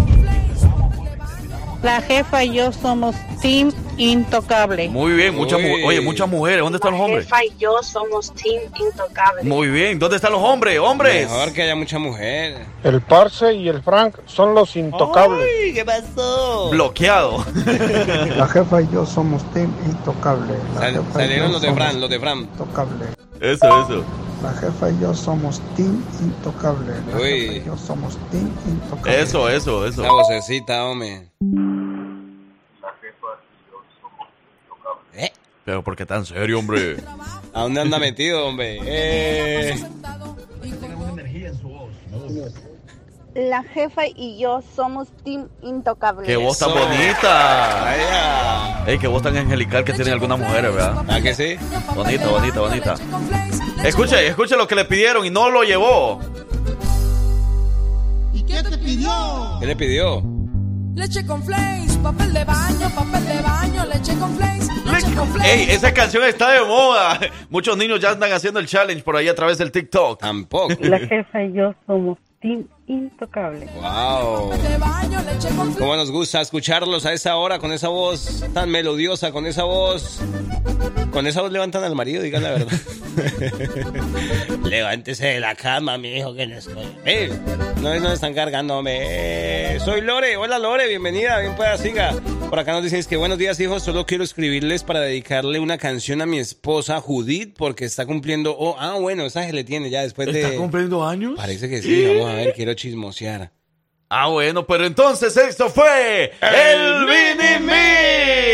La 1.82 2.00
jefa 2.00 2.44
y 2.44 2.52
yo 2.54 2.70
somos 2.72 3.16
Team 3.40 3.72
Intocable. 3.98 4.88
Muy 4.88 5.12
bien. 5.14 5.34
Muchas 5.34 5.60
mu- 5.60 5.74
Uy. 5.74 5.82
Oye, 5.84 6.00
muchas 6.00 6.28
mujeres. 6.28 6.60
¿Dónde 6.60 6.76
están 6.76 6.92
los 6.92 7.00
hombres? 7.00 7.26
y 7.44 7.58
yo 7.58 7.82
somos 7.82 8.32
Team 8.34 8.62
Intocable. 8.80 9.42
Muy 9.42 9.68
bien. 9.68 9.98
¿Dónde 9.98 10.16
están 10.16 10.32
los 10.32 10.40
hombres? 10.42 10.78
¡Hombres! 10.78 11.28
Mejor 11.28 11.52
que 11.52 11.62
haya 11.62 11.74
mucha 11.74 11.98
mujer. 11.98 12.64
El 12.84 13.00
Parce 13.02 13.52
y 13.54 13.68
el 13.68 13.82
Frank 13.82 14.16
son 14.26 14.54
los 14.54 14.76
intocables. 14.76 15.46
¿Qué 15.74 15.84
pasó? 15.84 16.70
Bloqueado. 16.70 17.44
La 18.36 18.46
jefa 18.46 18.80
y 18.82 18.88
yo 18.92 19.04
somos 19.04 19.42
Team 19.52 19.72
Intocable. 19.84 20.54
La 20.74 20.80
Sal- 20.80 20.92
jefa 20.94 21.12
salieron 21.12 21.52
los 21.52 21.60
de 21.62 21.72
Fran, 21.74 22.00
los 22.00 22.08
de 22.10 22.20
Fran. 22.20 22.38
Intocable. 22.38 23.06
Eso, 23.42 23.66
eso. 23.66 24.04
La 24.40 24.52
jefa 24.54 24.90
y 24.90 25.00
yo 25.00 25.12
somos 25.12 25.60
Team 25.74 26.00
Intocable. 26.20 26.94
La 27.10 27.16
Uy. 27.16 27.40
jefa 27.40 27.52
y 27.54 27.64
yo 27.64 27.76
somos 27.76 28.16
Team 28.30 28.48
Intocable. 28.68 29.20
Eso, 29.20 29.48
eso, 29.48 29.84
eso. 29.84 30.02
Esa 30.04 30.12
vocecita, 30.12 30.84
hombre. 30.84 31.28
¿Eh? 35.14 35.32
Pero 35.64 35.82
¿por 35.82 35.96
qué 35.96 36.06
tan 36.06 36.24
serio, 36.24 36.60
hombre? 36.60 36.98
¿A 37.52 37.62
dónde 37.62 37.80
anda 37.80 37.98
metido, 37.98 38.46
hombre? 38.46 38.78
Eh. 38.84 39.74
La 43.34 43.62
jefa 43.62 44.02
y 44.14 44.38
yo 44.38 44.60
somos 44.76 45.08
Team 45.24 45.48
Intocable. 45.62 46.26
¡Qué 46.26 46.36
voz 46.36 46.58
tan 46.58 46.70
Eso. 46.70 46.80
bonita! 46.80 48.84
Ey, 48.86 48.98
qué 48.98 49.08
voz 49.08 49.22
tan 49.22 49.36
angelical 49.36 49.84
que 49.84 49.94
tienen 49.94 50.12
algunas 50.12 50.38
mujeres, 50.38 50.74
¿verdad? 50.74 51.10
¿A 51.10 51.20
que 51.20 51.34
sí? 51.34 51.56
Bonita, 51.94 52.28
bonita, 52.28 52.60
bonita. 52.60 52.94
Escuche, 53.84 54.26
escuche 54.26 54.56
lo 54.56 54.68
que 54.68 54.74
le 54.74 54.84
pidieron 54.84 55.24
y 55.24 55.30
no 55.30 55.48
lo 55.48 55.62
llevó. 55.62 56.20
¿Y 58.34 58.42
qué 58.42 58.62
te 58.62 58.76
pidió? 58.76 59.10
¿Qué 59.60 59.66
le 59.66 59.76
pidió? 59.76 60.22
Leche 60.94 61.24
con 61.26 61.42
flakes, 61.42 61.96
papel 62.02 62.34
de 62.34 62.44
baño, 62.44 62.90
papel 62.94 63.24
de 63.24 63.40
baño, 63.40 63.86
leche 63.86 64.14
con 64.18 64.36
flakes, 64.36 64.66
leche 64.84 65.14
con 65.14 65.26
flakes. 65.28 65.50
Ey, 65.50 65.70
esa 65.70 65.94
canción 65.94 66.22
está 66.24 66.50
de 66.52 66.60
moda. 66.66 67.18
Muchos 67.48 67.78
niños 67.78 67.98
ya 67.98 68.10
andan 68.10 68.30
haciendo 68.32 68.60
el 68.60 68.66
challenge 68.66 69.02
por 69.02 69.16
ahí 69.16 69.26
a 69.28 69.34
través 69.34 69.56
del 69.56 69.72
TikTok. 69.72 70.20
Tampoco. 70.20 70.74
La 70.80 70.98
jefa 70.98 71.44
y 71.44 71.54
yo 71.54 71.74
somos 71.86 72.18
Team 72.42 72.66
Intocable. 72.86 73.66
Wow. 73.76 74.52
Cómo 75.78 75.96
nos 75.96 76.10
gusta 76.10 76.40
escucharlos 76.40 77.06
a 77.06 77.12
esa 77.12 77.36
hora 77.36 77.58
con 77.58 77.72
esa 77.72 77.88
voz 77.88 78.44
tan 78.52 78.70
melodiosa, 78.70 79.30
con 79.30 79.46
esa 79.46 79.64
voz. 79.64 80.20
Con 81.12 81.26
esa 81.26 81.42
voz 81.42 81.52
levantan 81.52 81.84
al 81.84 81.94
marido, 81.94 82.22
digan 82.22 82.42
la 82.42 82.50
verdad. 82.50 82.78
Levántese 84.64 85.26
de 85.26 85.40
la 85.40 85.54
cama, 85.54 85.98
mi 85.98 86.16
hijo, 86.16 86.34
que 86.34 86.46
no 86.46 86.56
estoy. 86.56 86.86
¡Eh! 87.04 87.30
No 87.82 87.98
nos 88.00 88.14
están 88.14 88.34
cargándome. 88.34 89.78
Soy 89.84 90.00
Lore. 90.00 90.36
Hola, 90.36 90.58
Lore. 90.58 90.88
Bienvenida. 90.88 91.40
Bien 91.40 91.54
pueda, 91.54 91.76
siga. 91.76 92.14
Por 92.48 92.58
acá 92.58 92.72
nos 92.72 92.84
dicen 92.84 93.02
que 93.04 93.16
buenos 93.16 93.38
días, 93.38 93.58
hijos. 93.60 93.82
Solo 93.82 94.06
quiero 94.06 94.24
escribirles 94.24 94.84
para 94.84 95.00
dedicarle 95.00 95.58
una 95.58 95.78
canción 95.78 96.22
a 96.22 96.26
mi 96.26 96.38
esposa 96.38 97.00
Judith 97.00 97.54
porque 97.56 97.84
está 97.84 98.06
cumpliendo. 98.06 98.56
Oh, 98.58 98.76
ah, 98.78 98.96
bueno, 99.00 99.24
esa 99.26 99.44
se 99.44 99.52
le 99.52 99.64
tiene 99.64 99.90
ya 99.90 100.02
después 100.02 100.32
de. 100.32 100.42
¿Está 100.42 100.56
cumpliendo 100.56 101.06
años? 101.06 101.34
Parece 101.36 101.68
que 101.68 101.82
sí. 101.82 102.06
Vamos 102.06 102.30
a 102.30 102.34
ver, 102.34 102.52
quiero 102.54 102.71
chismosear. 102.74 103.52
Ah, 104.08 104.26
bueno, 104.28 104.66
pero 104.66 104.84
entonces 104.84 105.34
esto 105.36 105.70
fue 105.70 106.32
el 106.40 107.06
Mini 107.06 107.64
Me. 107.64 108.52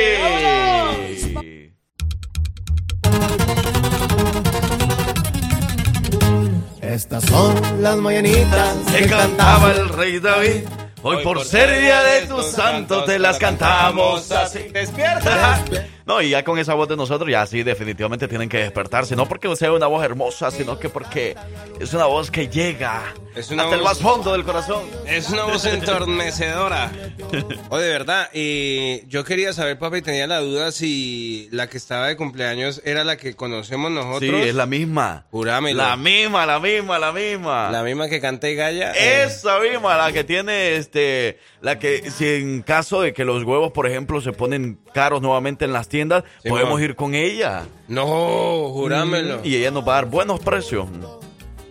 Estas 6.80 7.24
son 7.24 7.82
las 7.82 7.96
mañanitas 7.96 8.76
que 8.96 9.06
cantaba 9.08 9.72
el 9.72 9.88
rey 9.88 10.20
David. 10.20 10.64
Hoy 11.02 11.22
por 11.22 11.44
ser 11.44 11.80
día 11.80 12.02
de 12.02 12.26
tu 12.26 12.42
santo 12.42 13.04
te 13.04 13.18
las 13.18 13.38
cantamos 13.38 14.30
así. 14.32 14.60
¡Despierta! 14.72 15.64
No, 16.08 16.22
y 16.22 16.30
ya 16.30 16.42
con 16.42 16.58
esa 16.58 16.72
voz 16.72 16.88
de 16.88 16.96
nosotros, 16.96 17.30
ya 17.30 17.44
sí, 17.46 17.62
definitivamente 17.62 18.26
tienen 18.28 18.48
que 18.48 18.56
despertarse. 18.58 19.14
No 19.14 19.26
porque 19.28 19.54
sea 19.56 19.70
una 19.72 19.86
voz 19.86 20.02
hermosa, 20.02 20.50
sino 20.50 20.78
que 20.78 20.88
porque 20.88 21.36
es 21.78 21.92
una 21.92 22.06
voz 22.06 22.30
que 22.30 22.48
llega 22.48 23.02
Es 23.36 23.50
una 23.50 23.64
hasta 23.64 23.74
el 23.74 23.82
voz- 23.82 23.88
más 23.90 23.98
fondo 23.98 24.32
del 24.32 24.42
corazón. 24.42 24.84
Es 25.06 25.28
una 25.28 25.44
voz 25.44 25.64
entormecedora. 25.66 26.90
O 27.70 27.76
de 27.76 27.90
verdad, 27.90 28.30
y 28.32 29.06
yo 29.08 29.22
quería 29.24 29.52
saber, 29.52 29.78
papi, 29.78 30.00
tenía 30.00 30.26
la 30.26 30.40
duda 30.40 30.72
si 30.72 31.48
la 31.52 31.68
que 31.68 31.76
estaba 31.76 32.06
de 32.06 32.16
cumpleaños 32.16 32.80
era 32.86 33.04
la 33.04 33.18
que 33.18 33.36
conocemos 33.36 33.90
nosotros. 33.90 34.20
Sí, 34.42 34.48
es 34.48 34.54
la 34.54 34.64
misma. 34.64 35.26
Jurámelo. 35.30 35.76
La 35.82 35.96
misma, 35.98 36.46
la 36.46 36.58
misma, 36.58 36.98
la 36.98 37.12
misma. 37.12 37.70
La 37.70 37.82
misma 37.82 38.08
que 38.08 38.18
canta 38.22 38.48
y 38.48 38.54
galla. 38.54 38.92
eh, 38.92 39.24
Esa 39.26 39.58
misma, 39.60 39.98
la 39.98 40.10
que 40.12 40.24
tiene 40.24 40.76
este, 40.76 41.38
la 41.60 41.78
que 41.78 42.10
si 42.10 42.26
en 42.26 42.62
caso 42.62 43.02
de 43.02 43.12
que 43.12 43.26
los 43.26 43.44
huevos, 43.44 43.72
por 43.72 43.86
ejemplo, 43.86 44.22
se 44.22 44.32
ponen 44.32 44.78
caros 44.94 45.20
nuevamente 45.20 45.66
en 45.66 45.74
las 45.74 45.88
tiendas, 45.88 45.97
Sí, 46.42 46.48
podemos 46.48 46.80
ir 46.80 46.94
con 46.94 47.14
ella. 47.14 47.66
No, 47.88 48.70
jurámelo. 48.72 49.40
Y 49.44 49.56
ella 49.56 49.70
nos 49.70 49.86
va 49.86 49.92
a 49.92 50.02
dar 50.02 50.06
buenos 50.06 50.40
precios. 50.40 50.88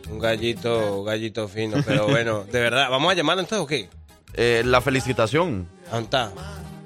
Un 0.09 0.19
gallito, 0.19 1.03
gallito 1.03 1.47
fino, 1.47 1.77
pero 1.85 2.07
bueno, 2.07 2.43
de 2.43 2.59
verdad, 2.61 2.89
¿vamos 2.89 3.11
a 3.11 3.15
llamarla 3.15 3.41
entonces 3.43 3.63
o 3.63 3.67
qué? 3.67 3.89
Eh, 4.33 4.63
la 4.65 4.81
felicitación. 4.81 5.67
¿Dónde 5.91 6.03
está? 6.05 6.31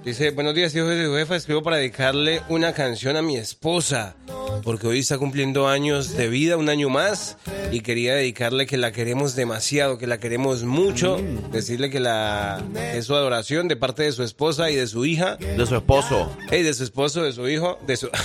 Dice, 0.04 0.32
buenos 0.32 0.56
días, 0.56 0.74
hijo 0.74 0.88
de 0.88 1.20
jefa. 1.20 1.36
Escribo 1.36 1.62
para 1.62 1.78
dedicarle 1.78 2.42
una 2.50 2.74
canción 2.74 3.18
a 3.18 3.22
mi 3.22 3.38
esposa, 3.38 4.16
porque 4.64 4.88
hoy 4.88 5.00
está 5.00 5.20
cumpliendo 5.20 5.68
años 5.68 6.18
de 6.18 6.28
vida, 6.28 6.58
un 6.58 6.70
año 6.70 6.90
más, 6.90 7.38
y 7.72 7.82
quería 7.82 8.16
dedicarle 8.16 8.66
que 8.66 8.78
la 8.78 8.92
queremos 8.92 9.36
demasiado, 9.36 10.00
que 10.00 10.08
la 10.08 10.18
queremos 10.20 10.64
mucho, 10.64 11.18
decirle 11.52 11.92
que 11.92 12.00
la 12.00 12.64
es 12.96 13.06
su 13.06 13.16
adoración 13.16 13.68
de 13.68 13.76
parte 13.76 14.02
de 14.02 14.12
su 14.12 14.24
esposa 14.24 14.72
y 14.72 14.76
de 14.76 14.88
su 14.88 15.06
hija, 15.06 15.36
De 15.36 15.66
su 15.68 15.76
esposo. 15.76 16.36
hey, 16.50 16.64
de 16.64 16.74
su 16.74 16.84
esposo, 16.84 17.22
de 17.24 17.32
su 17.34 17.48
hijo, 17.48 17.78
de 17.86 17.98
su... 17.98 18.10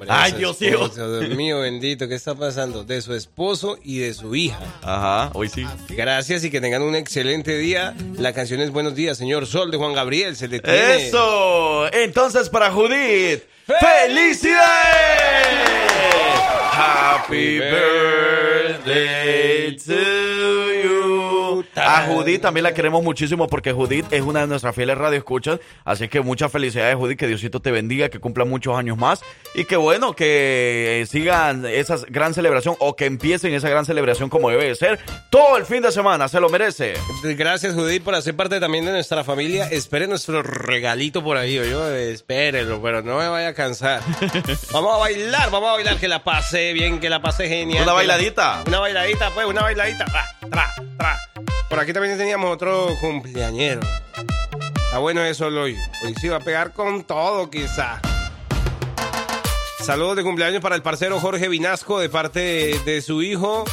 Hombre, 0.00 0.16
Ay, 0.18 0.32
Dios 0.32 0.58
mío. 0.62 0.88
Dios 0.88 1.28
mío, 1.36 1.60
bendito, 1.60 2.08
¿qué 2.08 2.14
está 2.14 2.34
pasando? 2.34 2.84
De 2.84 3.02
su 3.02 3.12
esposo 3.14 3.78
y 3.84 3.98
de 3.98 4.14
su 4.14 4.34
hija. 4.34 4.58
Ajá, 4.82 5.30
hoy 5.34 5.50
sí. 5.50 5.66
Gracias 5.90 6.42
y 6.42 6.50
que 6.50 6.58
tengan 6.62 6.80
un 6.80 6.94
excelente 6.96 7.58
día. 7.58 7.94
La 8.16 8.32
canción 8.32 8.60
es 8.60 8.70
Buenos 8.70 8.94
días, 8.94 9.18
señor 9.18 9.46
Sol 9.46 9.70
de 9.70 9.76
Juan 9.76 9.92
Gabriel. 9.92 10.36
Se 10.36 10.48
detiene. 10.48 11.08
Eso. 11.08 11.92
Entonces 11.92 12.48
para 12.48 12.70
Judith, 12.70 13.42
¡Felicidades! 13.66 14.60
Happy 16.72 17.58
birthday 18.78 18.96
to. 19.76 20.39
A 21.80 22.06
Judith 22.06 22.40
también 22.40 22.64
la 22.64 22.74
queremos 22.74 23.02
muchísimo 23.02 23.46
porque 23.46 23.72
Judith 23.72 24.06
es 24.10 24.22
una 24.22 24.40
de 24.40 24.46
nuestras 24.46 24.74
fieles 24.74 24.98
radioescuchas. 24.98 25.60
Así 25.84 26.08
que 26.08 26.20
muchas 26.20 26.50
felicidades, 26.50 26.96
Judith. 26.96 27.18
Que 27.18 27.26
Diosito 27.26 27.60
te 27.60 27.70
bendiga, 27.70 28.08
que 28.08 28.18
cumpla 28.18 28.44
muchos 28.44 28.76
años 28.78 28.96
más. 28.96 29.20
Y 29.54 29.64
que 29.64 29.76
bueno, 29.76 30.14
que 30.14 31.06
sigan 31.08 31.66
esa 31.66 31.96
gran 32.08 32.34
celebración 32.34 32.76
o 32.78 32.96
que 32.96 33.06
empiecen 33.06 33.52
esa 33.54 33.68
gran 33.68 33.84
celebración 33.84 34.30
como 34.30 34.50
debe 34.50 34.66
de 34.66 34.74
ser. 34.74 35.00
Todo 35.30 35.56
el 35.56 35.66
fin 35.66 35.82
de 35.82 35.92
semana, 35.92 36.28
se 36.28 36.40
lo 36.40 36.48
merece. 36.48 36.94
Gracias, 37.22 37.74
Judith, 37.74 38.02
por 38.02 38.14
hacer 38.14 38.36
parte 38.36 38.60
también 38.60 38.84
de 38.84 38.92
nuestra 38.92 39.24
familia. 39.24 39.68
Espere 39.70 40.06
nuestro 40.06 40.42
regalito 40.42 41.22
por 41.22 41.36
ahí, 41.36 41.54
yo 41.54 41.88
espérenlo, 41.94 42.80
pero 42.82 43.02
no 43.02 43.18
me 43.18 43.28
vaya 43.28 43.48
a 43.48 43.54
cansar. 43.54 44.00
vamos 44.72 44.94
a 44.94 44.98
bailar, 44.98 45.50
vamos 45.50 45.70
a 45.70 45.72
bailar, 45.72 45.96
que 45.98 46.08
la 46.08 46.22
pase 46.22 46.72
bien, 46.72 47.00
que 47.00 47.10
la 47.10 47.20
pase 47.20 47.48
genial. 47.48 47.84
Una 47.84 47.92
bailadita. 47.92 48.62
Una 48.66 48.80
bailadita, 48.80 49.30
pues, 49.30 49.46
una 49.46 49.62
bailadita. 49.62 50.04
Tra, 50.04 50.26
tra, 50.50 50.70
tra. 50.98 51.18
Por 51.70 51.78
aquí 51.78 51.92
también 51.92 52.18
teníamos 52.18 52.52
otro 52.52 52.88
cumpleañero. 53.00 53.80
Está 54.86 54.98
bueno 54.98 55.22
eso 55.22 55.46
hoy. 55.46 55.76
Hoy 56.04 56.14
sí 56.20 56.26
va 56.26 56.38
a 56.38 56.40
pegar 56.40 56.72
con 56.72 57.04
todo, 57.04 57.48
quizá. 57.48 58.00
Saludos 59.78 60.16
de 60.16 60.24
cumpleaños 60.24 60.60
para 60.60 60.74
el 60.74 60.82
parcero 60.82 61.20
Jorge 61.20 61.48
Vinasco 61.48 62.00
de 62.00 62.08
parte 62.08 62.40
de, 62.40 62.78
de 62.84 63.00
su 63.00 63.22
hijo. 63.22 63.64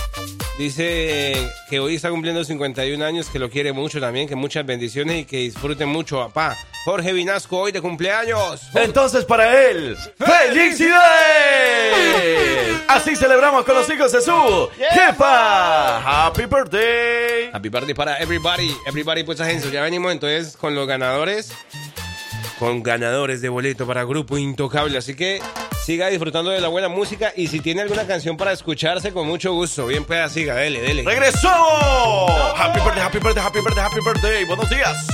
Dice 0.57 1.51
que 1.69 1.79
hoy 1.79 1.95
está 1.95 2.09
cumpliendo 2.09 2.43
51 2.43 3.05
años, 3.05 3.29
que 3.29 3.37
lo 3.37 3.47
quiere 3.51 3.73
mucho 3.73 3.99
también, 3.99 4.27
que 4.27 4.35
muchas 4.35 4.65
bendiciones 4.65 5.21
y 5.21 5.25
que 5.25 5.37
disfruten 5.37 5.87
mucho, 5.87 6.17
papá. 6.17 6.57
Jorge 6.83 7.13
Vinasco 7.13 7.59
hoy 7.59 7.71
de 7.71 7.79
cumpleaños. 7.79 8.63
Entonces 8.73 9.23
para 9.23 9.67
él, 9.67 9.95
¡felicidades! 10.17 10.97
Así 12.87 13.15
celebramos 13.15 13.65
con 13.65 13.75
los 13.75 13.87
hijos 13.87 14.11
de 14.11 14.21
su 14.21 14.69
jefa. 14.89 16.25
Happy 16.25 16.45
birthday. 16.45 17.51
Happy 17.53 17.69
birthday 17.69 17.93
para 17.93 18.17
everybody, 18.17 18.75
everybody 18.87 19.23
pues 19.23 19.39
agencia. 19.39 19.69
Ya 19.69 19.83
venimos 19.83 20.11
entonces 20.11 20.57
con 20.57 20.73
los 20.73 20.87
ganadores, 20.87 21.51
con 22.57 22.81
ganadores 22.81 23.41
de 23.41 23.49
boleto 23.49 23.85
para 23.85 24.05
Grupo 24.05 24.39
Intocable. 24.39 24.97
Así 24.97 25.15
que 25.15 25.39
siga 25.87 26.09
disfrutando 26.09 26.51
de 26.51 26.59
la 26.59 26.67
buena 26.67 26.89
música 26.89 27.31
y 27.33 27.47
si 27.47 27.61
tiene 27.61 27.81
alguna 27.81 28.05
canción 28.05 28.35
para 28.35 28.51
escucharse, 28.51 29.13
con 29.13 29.25
mucho 29.25 29.53
gusto. 29.53 29.87
Bien 29.87 30.03
pueda, 30.03 30.27
siga, 30.27 30.53
dele, 30.55 30.81
dele. 30.81 31.03
¡Regresó! 31.03 31.47
Happy 32.57 32.81
birthday, 32.81 33.03
happy 33.03 33.19
birthday, 33.19 33.41
happy 33.41 33.59
birthday, 33.61 33.85
happy 33.85 33.99
birthday. 34.01 34.43
Buenos 34.43 34.69
días. 34.69 35.07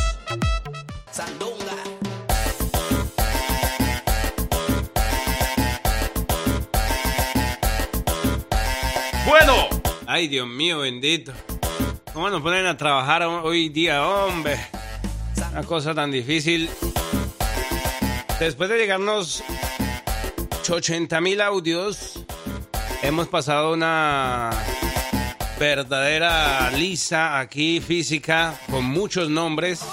Bueno, 9.27 9.67
Ay, 10.07 10.27
Dios 10.27 10.47
mío, 10.47 10.79
bendito. 10.79 11.33
¿Cómo 12.13 12.31
nos 12.31 12.41
ponen 12.41 12.65
a 12.65 12.75
trabajar 12.77 13.21
hoy 13.21 13.69
día, 13.69 14.07
hombre? 14.07 14.57
Una 15.51 15.61
cosa 15.61 15.93
tan 15.93 16.09
difícil. 16.09 16.67
Después 18.39 18.71
de 18.71 18.77
llegarnos 18.79 19.43
80 20.73 21.21
mil 21.21 21.39
audios, 21.39 22.25
hemos 23.03 23.27
pasado 23.27 23.73
una 23.73 24.49
verdadera 25.59 26.71
lista 26.71 27.39
aquí 27.39 27.79
física 27.79 28.59
con 28.71 28.83
muchos 28.83 29.29
nombres 29.29 29.85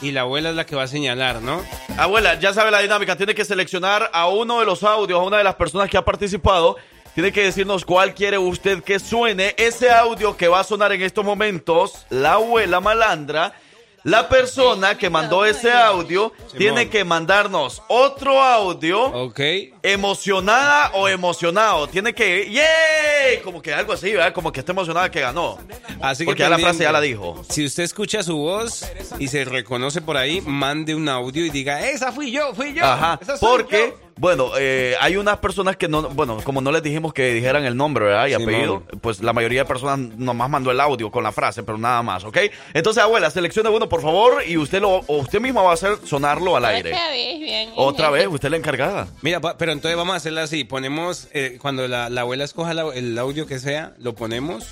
y 0.00 0.12
la 0.12 0.20
abuela 0.20 0.50
es 0.50 0.54
la 0.54 0.64
que 0.64 0.76
va 0.76 0.84
a 0.84 0.86
señalar, 0.86 1.42
¿no? 1.42 1.64
abuela, 1.96 2.38
ya 2.38 2.54
sabe 2.54 2.70
la 2.70 2.78
dinámica. 2.78 3.16
Tiene 3.16 3.34
que 3.34 3.44
seleccionar 3.44 4.10
a 4.12 4.28
uno 4.28 4.60
de 4.60 4.66
los 4.66 4.84
audios, 4.84 5.18
a 5.18 5.24
una 5.24 5.38
de 5.38 5.44
las 5.44 5.56
personas 5.56 5.90
que 5.90 5.96
ha 5.96 6.04
participado. 6.04 6.76
Tiene 7.14 7.32
que 7.32 7.42
decirnos 7.42 7.84
cuál 7.84 8.14
quiere 8.14 8.38
usted 8.38 8.84
que 8.84 9.00
suene. 9.00 9.56
Ese 9.58 9.90
audio 9.90 10.36
que 10.36 10.46
va 10.46 10.60
a 10.60 10.64
sonar 10.64 10.92
en 10.92 11.02
estos 11.02 11.24
momentos, 11.24 12.06
la 12.10 12.34
abuela 12.34 12.78
malandra. 12.78 13.54
La 14.04 14.28
persona 14.28 14.96
que 14.96 15.10
mandó 15.10 15.44
ese 15.44 15.72
audio 15.72 16.32
tiene 16.56 16.88
que 16.88 17.04
mandarnos 17.04 17.82
otro 17.88 18.40
audio 18.40 19.02
Ok. 19.06 19.40
emocionada 19.82 20.92
o 20.94 21.08
emocionado. 21.08 21.88
Tiene 21.88 22.14
que, 22.14 22.50
¡yay! 22.50 23.40
Como 23.42 23.60
que 23.60 23.74
algo 23.74 23.92
así, 23.92 24.12
¿verdad? 24.12 24.32
Como 24.32 24.52
que 24.52 24.60
está 24.60 24.72
emocionada 24.72 25.10
que 25.10 25.20
ganó. 25.20 25.58
Así 26.00 26.24
que 26.24 26.26
Porque 26.26 26.42
ya 26.44 26.48
la 26.48 26.58
frase 26.58 26.84
ya 26.84 26.92
la 26.92 27.00
dijo. 27.00 27.42
Si 27.48 27.64
usted 27.64 27.82
escucha 27.82 28.22
su 28.22 28.36
voz 28.36 28.86
y 29.18 29.28
se 29.28 29.44
reconoce 29.44 30.00
por 30.00 30.16
ahí, 30.16 30.40
mande 30.40 30.94
un 30.94 31.08
audio 31.08 31.44
y 31.44 31.50
diga, 31.50 31.88
esa 31.88 32.12
fui 32.12 32.30
yo, 32.30 32.54
fui 32.54 32.72
yo. 32.74 32.84
Ajá, 32.84 33.18
porque 33.40 33.94
yo". 34.00 34.07
Bueno, 34.18 34.50
eh, 34.58 34.94
hay 35.00 35.16
unas 35.16 35.38
personas 35.38 35.76
que 35.76 35.88
no, 35.88 36.02
bueno, 36.10 36.38
como 36.44 36.60
no 36.60 36.72
les 36.72 36.82
dijimos 36.82 37.12
que 37.12 37.32
dijeran 37.32 37.64
el 37.64 37.76
nombre, 37.76 38.04
¿verdad? 38.06 38.26
Y 38.26 38.34
Sí, 38.34 38.42
apellido, 38.42 38.82
pues 39.00 39.20
la 39.22 39.32
mayoría 39.32 39.62
de 39.62 39.64
personas 39.68 39.98
nomás 40.18 40.50
mandó 40.50 40.70
el 40.70 40.80
audio 40.80 41.10
con 41.10 41.22
la 41.22 41.32
frase, 41.32 41.62
pero 41.62 41.78
nada 41.78 42.02
más, 42.02 42.24
¿ok? 42.24 42.36
Entonces, 42.74 43.02
abuela, 43.02 43.30
seleccione 43.30 43.68
uno, 43.68 43.88
por 43.88 44.02
favor, 44.02 44.42
y 44.46 44.56
usted 44.56 44.80
lo, 44.80 44.90
o 45.06 45.16
usted 45.18 45.40
mismo 45.40 45.62
va 45.62 45.70
a 45.70 45.74
hacer 45.74 45.98
sonarlo 46.04 46.56
al 46.56 46.64
aire. 46.64 46.90
Otra 46.92 47.08
vez, 47.10 47.40
bien. 47.40 47.70
Otra 47.76 48.10
vez, 48.10 48.26
usted 48.26 48.46
es 48.48 48.50
la 48.50 48.56
encargada. 48.56 49.08
Mira, 49.22 49.40
pa- 49.40 49.56
pero 49.56 49.72
entonces 49.72 49.96
vamos 49.96 50.14
a 50.14 50.16
hacerla 50.16 50.42
así. 50.42 50.64
Ponemos, 50.64 51.28
eh, 51.32 51.58
cuando 51.60 51.86
la, 51.86 52.10
la 52.10 52.22
abuela 52.22 52.44
escoja 52.44 52.74
la- 52.74 52.92
el 52.94 53.16
audio 53.18 53.46
que 53.46 53.58
sea, 53.58 53.94
lo 53.98 54.14
ponemos, 54.14 54.66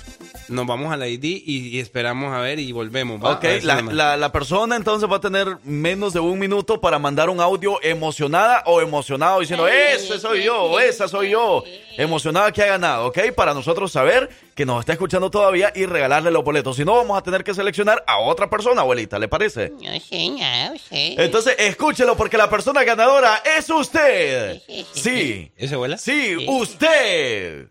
nos 0.49 0.65
vamos 0.67 0.91
a 0.93 0.97
la 0.97 1.07
ID 1.07 1.23
y, 1.23 1.67
y 1.69 1.79
esperamos 1.79 2.33
a 2.33 2.39
ver 2.39 2.59
y 2.59 2.71
volvemos. 2.71 3.23
¿va? 3.23 3.33
Ok, 3.33 3.45
la, 3.63 3.81
la- 3.81 4.17
la 4.17 4.31
persona 4.31 4.75
entonces 4.75 5.09
va 5.09 5.17
a 5.17 5.21
tener 5.21 5.57
menos 5.63 6.13
de 6.13 6.19
un 6.19 6.37
minuto 6.37 6.81
para 6.81 6.99
mandar 6.99 7.29
un 7.29 7.39
audio 7.39 7.79
emocionada 7.83 8.63
o 8.65 8.81
emocionado 8.81 9.36
diciendo, 9.41 9.67
ese 9.67 10.19
soy 10.19 10.43
yo, 10.43 10.79
esa 10.79 11.07
soy 11.07 11.31
yo, 11.31 11.63
emocionada 11.97 12.51
que 12.51 12.63
ha 12.63 12.67
ganado, 12.67 13.07
¿ok? 13.07 13.19
Para 13.35 13.53
nosotros 13.53 13.91
saber 13.91 14.29
que 14.55 14.65
nos 14.65 14.79
está 14.79 14.93
escuchando 14.93 15.29
todavía 15.29 15.71
y 15.75 15.85
regalarle 15.85 16.31
los 16.31 16.43
boletos. 16.43 16.75
Si 16.75 16.85
no, 16.85 16.95
vamos 16.95 17.17
a 17.17 17.21
tener 17.23 17.43
que 17.43 17.53
seleccionar 17.53 18.03
a 18.07 18.19
otra 18.19 18.49
persona, 18.49 18.81
abuelita, 18.81 19.19
¿le 19.19 19.27
parece? 19.27 19.69
No 19.69 19.99
sé 19.99 20.29
nada, 20.29 20.73
usted. 20.73 21.19
Entonces, 21.19 21.55
escúchelo 21.59 22.15
porque 22.17 22.37
la 22.37 22.49
persona 22.49 22.83
ganadora 22.83 23.41
es 23.57 23.69
usted. 23.69 24.61
Sí. 24.93 25.51
¿Ese 25.55 25.75
abuela? 25.75 25.97
Sí, 25.97 26.45
usted. 26.47 27.67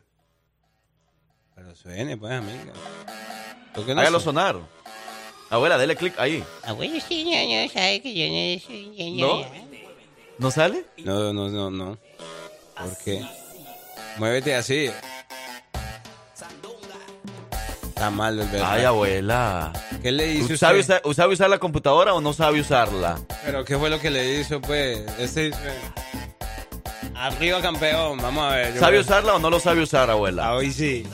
Pero 1.55 1.75
suene, 1.75 2.17
pues, 2.17 2.33
amiga. 2.33 2.73
¿Por 3.75 3.85
qué 3.87 3.95
no 3.95 4.01
Hágalo 4.01 4.21
suena? 4.21 4.53
sonar. 4.53 4.77
Abuela, 5.49 5.79
dele 5.79 5.95
clic 5.95 6.19
ahí. 6.19 6.43
Abuelo, 6.65 7.01
sí, 7.07 7.25
no, 7.25 7.63
no, 7.63 7.69
sabe 7.71 8.01
que 8.03 8.15
yo 8.15 8.27
no 8.27 8.61
soy 8.67 9.17
¿No? 9.17 9.47
¿No 10.39 10.51
sale? 10.51 10.85
No, 11.05 11.33
no, 11.33 11.49
no, 11.49 11.71
no. 11.71 11.99
¿Por 12.77 12.99
qué? 13.05 13.25
Muévete 14.19 14.55
así. 14.55 14.91
Está 17.89 18.11
mal, 18.11 18.39
el 18.39 18.49
verdad. 18.49 18.73
Ay, 18.73 18.85
abuela. 18.85 19.73
¿Qué 20.03 20.13
le 20.13 20.27
dice 20.27 20.43
¿Usted 20.43 20.57
sabe, 20.59 20.81
usar, 20.81 21.03
sabe 21.15 21.33
usar 21.33 21.49
la 21.49 21.59
computadora 21.59 22.13
o 22.13 22.21
no 22.21 22.35
sabe 22.35 22.61
usarla? 22.61 23.19
Pero 23.45 23.65
¿qué 23.65 23.79
fue 23.79 23.89
lo 23.89 23.99
que 23.99 24.11
le 24.11 24.39
hizo, 24.41 24.61
pues? 24.61 24.99
Este 25.19 25.45
dice... 25.45 25.59
Arriba, 27.15 27.63
campeón. 27.63 28.19
Vamos 28.19 28.45
a 28.45 28.57
ver. 28.57 28.79
¿Sabe 28.79 28.99
usarla 28.99 29.35
o 29.35 29.39
no 29.39 29.49
lo 29.49 29.59
sabe 29.59 29.83
usar, 29.83 30.11
abuela? 30.11 30.55
Hoy 30.55 30.71
sí. 30.71 31.07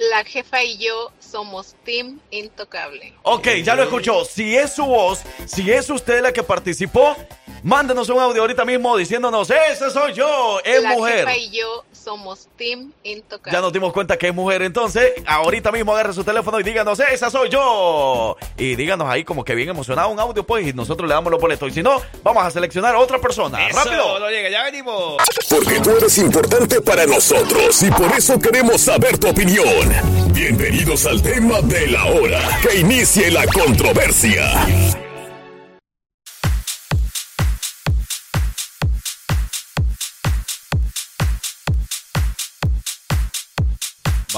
La 0.00 0.24
jefa 0.24 0.62
y 0.62 0.78
yo 0.78 1.12
somos 1.18 1.76
Team 1.84 2.20
Intocable. 2.30 3.12
Ok, 3.22 3.48
ya 3.62 3.74
lo 3.74 3.82
escuchó. 3.82 4.24
Si 4.24 4.56
es 4.56 4.72
su 4.72 4.86
voz, 4.86 5.20
si 5.44 5.70
es 5.70 5.90
usted 5.90 6.22
la 6.22 6.32
que 6.32 6.42
participó, 6.42 7.14
mándenos 7.62 8.08
un 8.08 8.18
audio 8.18 8.42
ahorita 8.42 8.64
mismo 8.64 8.96
diciéndonos, 8.96 9.50
ese 9.50 9.90
soy 9.90 10.12
yo, 10.14 10.60
es 10.64 10.82
la 10.82 10.90
mujer. 10.90 11.26
jefa 11.28 11.36
y 11.36 11.50
yo 11.50 11.84
somos 11.92 12.48
Team 12.56 12.92
Intocable. 13.04 13.52
Ya 13.52 13.60
nos 13.60 13.72
dimos 13.72 13.92
cuenta 13.92 14.16
que 14.16 14.28
es 14.28 14.34
mujer, 14.34 14.62
entonces 14.62 15.12
ahorita 15.26 15.70
mismo 15.70 15.92
agarre 15.92 16.12
su 16.12 16.24
teléfono 16.24 16.58
y 16.58 16.62
díganos, 16.62 16.98
esa 17.00 17.30
soy 17.30 17.50
yo. 17.50 18.36
Y 18.56 18.74
díganos 18.76 19.08
ahí 19.08 19.24
como 19.24 19.44
que 19.44 19.54
bien 19.54 19.68
emocionado 19.68 20.08
un 20.08 20.18
audio, 20.18 20.44
pues, 20.44 20.66
y 20.66 20.72
nosotros 20.72 21.08
le 21.08 21.14
damos 21.14 21.30
los 21.30 21.40
boletos. 21.40 21.68
Y 21.68 21.72
si 21.72 21.82
no, 21.82 22.00
vamos 22.22 22.44
a 22.44 22.50
seleccionar 22.50 22.94
a 22.94 22.98
otra 22.98 23.18
persona. 23.18 23.68
Eso, 23.68 23.78
¡Rápido! 23.78 24.18
no 24.18 24.30
llega, 24.30 24.48
ya 24.48 24.64
venimos. 24.64 25.16
Porque 25.48 25.80
tú 25.80 25.90
eres 25.90 26.16
importante 26.18 26.80
para 26.80 27.06
nosotros 27.06 27.82
y 27.82 27.90
por 27.90 28.10
eso 28.12 28.38
queremos 28.38 28.80
saber 28.80 29.18
tu 29.18 29.28
opinión. 29.28 29.66
Bienvenidos 30.32 31.06
al 31.06 31.20
tema 31.22 31.60
de 31.62 31.86
la 31.88 32.04
hora. 32.06 32.40
Que 32.62 32.78
inicie 32.78 33.30
la 33.30 33.46
controversia. 33.46 34.50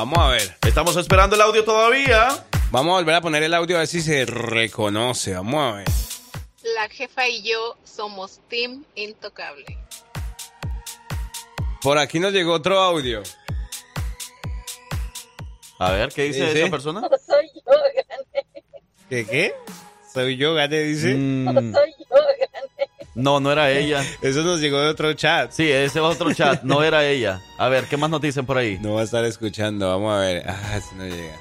Vamos 0.03 0.19
a 0.19 0.27
ver. 0.31 0.57
Estamos 0.67 0.97
esperando 0.97 1.37
el 1.37 1.43
audio 1.43 1.63
todavía. 1.63 2.45
Vamos 2.73 2.91
a 2.91 2.97
volver 2.97 3.15
a 3.15 3.21
poner 3.21 3.45
el 3.45 3.55
audio 3.55 3.77
a 3.77 3.79
ver 3.79 3.87
si 3.87 4.01
se 4.01 4.25
reconoce. 4.27 5.33
Vamos 5.33 5.63
a 5.63 5.77
ver. 5.77 5.89
La 6.75 6.89
jefa 6.89 7.29
y 7.29 7.41
yo 7.43 7.77
somos 7.85 8.41
Team 8.49 8.85
Intocable. 8.97 9.79
Por 11.83 11.99
aquí 11.99 12.19
nos 12.19 12.33
llegó 12.33 12.55
otro 12.55 12.81
audio. 12.81 13.23
A 15.79 15.93
ver, 15.93 16.09
¿qué 16.13 16.25
dice 16.25 16.47
¿Dice? 16.47 16.63
esa 16.63 16.71
persona? 16.73 17.01
Soy 17.25 17.49
yo, 17.55 17.73
gané. 17.95 18.47
¿Qué 19.09 19.25
qué? 19.25 19.55
Soy 20.13 20.37
yo, 20.37 20.55
gané, 20.55 20.81
dice. 20.81 21.15
Mm, 21.15 21.73
Soy 21.73 21.95
yo, 22.11 22.17
gané. 22.41 22.52
No, 23.15 23.41
no 23.41 23.53
era 23.53 23.71
ella. 23.71 24.05
Eso 24.23 24.43
nos 24.43 24.61
llegó 24.61 24.81
de 24.81 24.89
otro 24.89 25.13
chat. 25.15 25.51
Sí, 25.53 25.71
ese 25.71 25.99
es 25.99 26.05
otro 26.05 26.33
chat, 26.33 26.63
no 26.63 26.83
era 26.83 27.05
ella. 27.05 27.41
A 27.59 27.69
ver, 27.69 27.85
¿qué 27.85 27.97
más 27.97 28.11
nos 28.11 28.21
dicen 28.21 28.47
por 28.47 28.57
ahí? 28.59 28.79
No 28.81 28.95
va 28.95 29.03
a 29.03 29.05
estar 29.05 29.25
escuchando. 29.25 29.89
Vamos 29.89 30.15
a 30.15 30.21
ver. 30.21 30.45
Ah, 30.49 30.81
si 30.81 30.95
no 30.97 31.05
llega. 31.05 31.37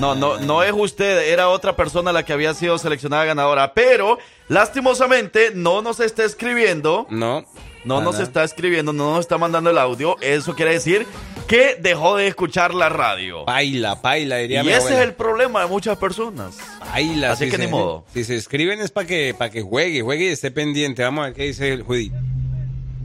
No, 0.00 0.14
no, 0.14 0.38
no 0.38 0.62
es 0.62 0.72
usted, 0.74 1.30
era 1.30 1.50
otra 1.50 1.76
persona 1.76 2.10
la 2.10 2.24
que 2.24 2.32
había 2.32 2.54
sido 2.54 2.78
seleccionada 2.78 3.26
ganadora, 3.26 3.74
pero 3.74 4.18
lastimosamente 4.48 5.50
no 5.54 5.82
nos 5.82 6.00
está 6.00 6.24
escribiendo, 6.24 7.06
No. 7.10 7.44
No 7.84 8.00
nos 8.00 8.18
está 8.20 8.44
escribiendo, 8.44 8.92
no 8.92 9.12
nos 9.12 9.20
está 9.20 9.38
mandando 9.38 9.70
el 9.70 9.78
audio, 9.78 10.16
eso 10.20 10.54
quiere 10.54 10.72
decir 10.72 11.06
que 11.48 11.76
dejó 11.80 12.16
de 12.16 12.28
escuchar 12.28 12.72
la 12.74 12.88
radio. 12.88 13.44
Paila, 13.44 14.00
paila, 14.00 14.36
diría 14.36 14.62
Y 14.62 14.64
mi 14.66 14.70
ese 14.70 14.78
abuela. 14.78 14.96
es 14.98 15.02
el 15.08 15.14
problema 15.14 15.60
de 15.62 15.66
muchas 15.68 15.98
personas. 15.98 16.56
Paila. 16.80 17.32
Así 17.32 17.44
si 17.46 17.50
que 17.50 17.56
se- 17.56 17.64
ni 17.66 17.70
modo. 17.70 18.04
Si 18.14 18.24
se 18.24 18.36
escriben 18.36 18.80
es 18.80 18.90
para 18.90 19.06
que, 19.06 19.34
para 19.36 19.50
que 19.50 19.62
juegue, 19.62 20.00
juegue 20.02 20.24
y 20.26 20.28
esté 20.28 20.50
pendiente. 20.50 21.02
Vamos 21.02 21.22
a 21.22 21.26
ver 21.26 21.34
qué 21.34 21.42
dice 21.44 21.72
el 21.72 21.82
Judy. 21.82 22.12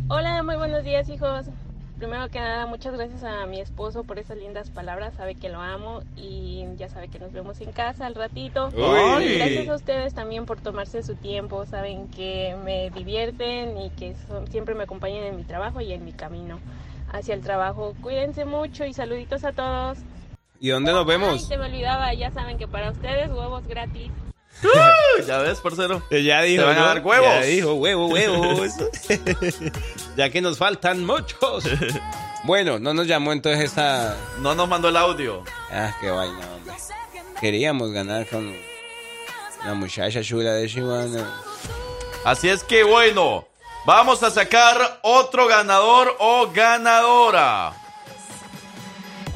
Hola, 0.09 0.41
muy 0.43 0.55
buenos 0.55 0.83
días, 0.85 1.09
hijos. 1.09 1.45
Primero 1.97 2.29
que 2.29 2.39
nada, 2.39 2.67
muchas 2.67 2.93
gracias 2.93 3.23
a 3.23 3.47
mi 3.47 3.59
esposo 3.59 4.03
por 4.03 4.19
esas 4.19 4.37
lindas 4.37 4.69
palabras. 4.69 5.15
Sabe 5.15 5.33
que 5.33 5.49
lo 5.49 5.59
amo 5.59 6.01
y 6.15 6.63
ya 6.77 6.89
sabe 6.89 7.07
que 7.07 7.17
nos 7.17 7.31
vemos 7.31 7.59
en 7.59 7.71
casa 7.71 8.05
al 8.05 8.13
ratito. 8.13 8.67
Uy. 8.75 9.23
Y 9.23 9.37
gracias 9.39 9.67
a 9.67 9.75
ustedes 9.75 10.13
también 10.13 10.45
por 10.45 10.61
tomarse 10.61 11.01
su 11.01 11.15
tiempo. 11.15 11.65
Saben 11.65 12.07
que 12.09 12.55
me 12.63 12.91
divierten 12.91 13.79
y 13.79 13.89
que 13.89 14.15
son- 14.27 14.45
siempre 14.47 14.75
me 14.75 14.83
acompañan 14.83 15.23
en 15.23 15.37
mi 15.37 15.43
trabajo 15.43 15.81
y 15.81 15.91
en 15.91 16.05
mi 16.05 16.11
camino 16.11 16.59
hacia 17.11 17.33
el 17.33 17.41
trabajo. 17.41 17.95
Cuídense 18.03 18.45
mucho 18.45 18.85
y 18.85 18.93
saluditos 18.93 19.43
a 19.43 19.51
todos. 19.53 19.97
¿Y 20.59 20.69
dónde 20.69 20.91
nos 20.91 21.01
Ay, 21.01 21.07
vemos? 21.07 21.47
se 21.47 21.57
me 21.57 21.65
olvidaba, 21.65 22.13
ya 22.13 22.29
saben 22.29 22.59
que 22.59 22.67
para 22.67 22.91
ustedes 22.91 23.29
huevos 23.31 23.65
gratis. 23.67 24.11
Ya 25.25 25.39
ves, 25.39 25.59
parcero. 25.59 26.01
Eh, 26.09 26.23
Ya 26.23 26.41
dijo. 26.41 26.63
Te 26.63 26.67
van 26.69 26.77
a 26.77 26.85
dar 26.85 27.05
huevos. 27.05 27.27
Ya 27.27 27.41
dijo, 27.41 27.73
huevo, 27.75 28.07
huevos. 28.07 28.71
ya 30.17 30.29
que 30.29 30.41
nos 30.41 30.57
faltan 30.57 31.05
muchos. 31.05 31.63
Bueno, 32.43 32.79
no 32.79 32.93
nos 32.93 33.07
llamó 33.07 33.33
entonces 33.33 33.65
esta. 33.65 34.15
No 34.39 34.55
nos 34.55 34.67
mandó 34.67 34.89
el 34.89 34.97
audio. 34.97 35.43
Ah, 35.71 35.93
qué 35.99 36.09
vaina, 36.09 36.39
hombre. 36.55 36.73
Queríamos 37.41 37.91
ganar 37.91 38.27
con 38.27 38.55
la 39.65 39.73
muchacha 39.73 40.21
chula 40.21 40.53
de 40.53 40.67
Chihuahua. 40.67 41.27
Así 42.23 42.49
es 42.49 42.63
que 42.63 42.83
bueno, 42.83 43.47
vamos 43.85 44.23
a 44.23 44.31
sacar 44.31 44.99
otro 45.03 45.47
ganador 45.47 46.15
o 46.19 46.49
ganadora. 46.53 47.73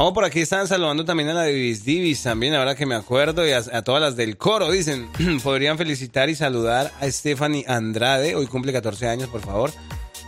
Vamos 0.01 0.15
por 0.15 0.25
aquí, 0.25 0.41
están 0.41 0.67
saludando 0.67 1.05
también 1.05 1.29
a 1.29 1.35
la 1.35 1.43
Divis 1.43 1.85
Divis, 1.85 2.23
también 2.23 2.55
ahora 2.55 2.73
que 2.73 2.87
me 2.87 2.95
acuerdo, 2.95 3.47
y 3.47 3.51
a, 3.51 3.59
a 3.59 3.83
todas 3.83 4.01
las 4.01 4.15
del 4.15 4.35
coro, 4.35 4.71
dicen, 4.71 5.11
podrían 5.43 5.77
felicitar 5.77 6.27
y 6.27 6.33
saludar 6.33 6.91
a 6.99 7.05
Stephanie 7.11 7.65
Andrade, 7.67 8.33
hoy 8.33 8.47
cumple 8.47 8.73
14 8.73 9.07
años, 9.07 9.29
por 9.29 9.41
favor. 9.41 9.69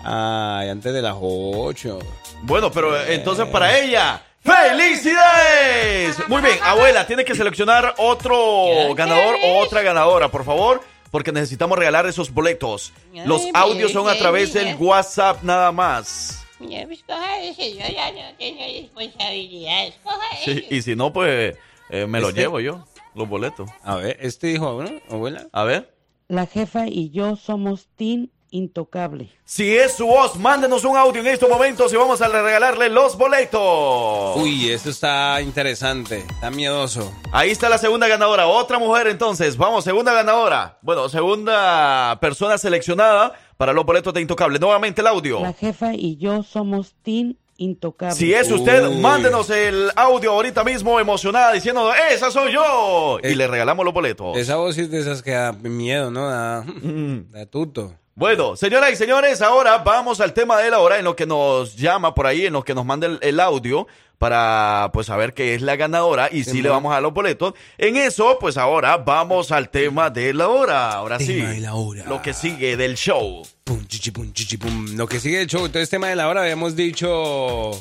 Ay, 0.03 0.69
antes 0.69 0.93
de 0.93 1.01
las 1.01 1.15
8. 1.19 1.97
Bueno, 2.43 2.71
pero 2.71 2.95
eh, 2.95 3.15
entonces 3.15 3.47
para 3.47 3.79
ella, 3.79 4.21
¡felicidades! 4.43 6.17
Muy 6.27 6.43
bien, 6.43 6.59
abuela, 6.61 7.07
tiene 7.07 7.25
que 7.25 7.33
seleccionar 7.33 7.95
otro 7.97 8.93
ganador 8.93 9.37
o 9.43 9.57
otra 9.57 9.81
ganadora, 9.81 10.29
por 10.29 10.45
favor, 10.45 10.83
porque 11.09 11.31
necesitamos 11.31 11.79
regalar 11.79 12.05
esos 12.05 12.31
boletos. 12.31 12.93
Los 13.25 13.41
audios 13.55 13.91
son 13.91 14.07
a 14.07 14.13
través 14.19 14.53
del 14.53 14.75
WhatsApp 14.75 15.41
nada 15.41 15.71
más. 15.71 16.42
Pues, 16.57 17.03
coja 17.03 17.39
ese, 17.41 17.73
yo 17.73 17.79
ya 17.79 18.11
no 18.11 18.37
tengo 18.37 18.61
responsabilidades. 18.63 19.95
Coja 20.03 20.17
Sí, 20.43 20.51
ese. 20.51 20.75
y 20.75 20.81
si 20.81 20.95
no, 20.95 21.11
pues 21.13 21.55
eh, 21.89 22.05
me 22.07 22.19
lo 22.21 22.29
¿Este? 22.29 22.41
llevo 22.41 22.59
yo, 22.59 22.85
los 23.15 23.27
boletos. 23.27 23.69
A 23.83 23.95
ver, 23.95 24.17
este 24.21 24.47
dijo, 24.47 24.81
¿no? 24.83 24.89
abuela. 25.09 25.47
A 25.51 25.63
ver. 25.63 25.93
La 26.27 26.45
jefa 26.47 26.87
y 26.87 27.09
yo 27.11 27.35
somos 27.35 27.87
Team 27.95 28.29
Intocable. 28.49 29.31
Si 29.45 29.75
es 29.75 29.93
su 29.95 30.05
voz, 30.05 30.35
mándenos 30.35 30.83
un 30.83 30.95
audio 30.95 31.21
en 31.21 31.27
estos 31.27 31.49
momentos 31.49 31.91
y 31.91 31.95
vamos 31.95 32.21
a 32.21 32.27
regalarle 32.27 32.87
los 32.87 33.17
boletos. 33.17 34.37
Uy, 34.37 34.69
esto 34.69 34.91
está 34.91 35.41
interesante, 35.41 36.19
está 36.19 36.51
miedoso. 36.51 37.11
Ahí 37.31 37.49
está 37.49 37.67
la 37.67 37.79
segunda 37.79 38.07
ganadora, 38.07 38.45
otra 38.45 38.77
mujer 38.77 39.07
entonces. 39.07 39.57
Vamos, 39.57 39.83
segunda 39.83 40.13
ganadora. 40.13 40.77
Bueno, 40.83 41.09
segunda 41.09 42.19
persona 42.21 42.59
seleccionada 42.59 43.33
para 43.63 43.71
los 43.71 43.85
boletos 43.85 44.13
de 44.13 44.19
Intocable. 44.19 44.59
Nuevamente 44.59 44.99
el 44.99 45.07
audio. 45.07 45.39
La 45.39 45.53
jefa 45.53 45.93
y 45.93 46.17
yo 46.17 46.43
somos 46.43 46.95
Team 47.01 47.35
Intocable. 47.55 48.13
Si 48.13 48.33
es 48.33 48.51
usted, 48.51 48.89
mándenos 48.99 49.49
el 49.51 49.89
audio 49.95 50.33
ahorita 50.33 50.65
mismo 50.65 50.99
emocionada 50.99 51.53
diciendo, 51.53 51.89
esa 52.11 52.29
soy 52.29 52.51
yo. 52.51 53.19
y 53.23 53.35
le 53.35 53.47
regalamos 53.47 53.85
los 53.85 53.93
boletos. 53.93 54.35
Esa 54.35 54.57
voz 54.57 54.77
es 54.77 54.91
de 54.91 54.99
esas 54.99 55.21
que 55.21 55.31
da 55.31 55.53
miedo, 55.53 56.11
¿no? 56.11 56.27
Da, 56.27 56.65
da 57.31 57.45
tuto. 57.45 57.93
Bueno, 58.15 58.55
señoras 58.55 58.91
y 58.91 58.95
señores, 58.95 59.41
ahora 59.41 59.79
vamos 59.79 60.21
al 60.21 60.33
tema 60.33 60.59
de 60.59 60.69
la 60.69 60.79
hora 60.79 60.99
en 60.99 61.03
lo 61.03 61.15
que 61.15 61.25
nos 61.25 61.75
llama 61.75 62.13
por 62.13 62.27
ahí, 62.27 62.45
en 62.45 62.53
lo 62.53 62.63
que 62.63 62.75
nos 62.75 62.85
manda 62.85 63.07
el, 63.07 63.17
el 63.23 63.39
audio 63.39 63.87
para 64.19 64.91
pues 64.93 65.07
saber 65.07 65.33
qué 65.33 65.55
es 65.55 65.63
la 65.63 65.75
ganadora 65.75 66.29
y 66.31 66.43
si 66.43 66.61
le 66.61 66.69
vamos 66.69 66.91
a 66.91 66.93
dar 66.93 67.03
los 67.03 67.13
boletos. 67.13 67.55
En 67.79 67.97
eso, 67.97 68.37
pues 68.39 68.55
ahora 68.55 68.97
vamos 68.97 69.51
al 69.51 69.69
tema 69.69 70.11
de 70.11 70.31
la 70.31 70.47
hora. 70.47 70.91
Ahora 70.91 71.17
sí. 71.17 71.37
Tema 71.37 71.49
de 71.49 71.59
la 71.59 71.73
hora. 71.73 72.05
Lo 72.05 72.21
que 72.21 72.33
sigue 72.33 72.77
del 72.77 72.95
show. 72.95 73.41
Pum, 73.63 73.83
chichi, 73.87 74.11
pum, 74.11 74.31
chichi, 74.31 74.57
pum. 74.57 74.95
Lo 74.95 75.07
que 75.07 75.19
sigue 75.19 75.39
del 75.39 75.47
show. 75.47 75.65
Entonces, 75.65 75.89
tema 75.89 76.07
de 76.07 76.15
la 76.15 76.27
hora, 76.27 76.43
habíamos 76.43 76.75
dicho... 76.75 77.71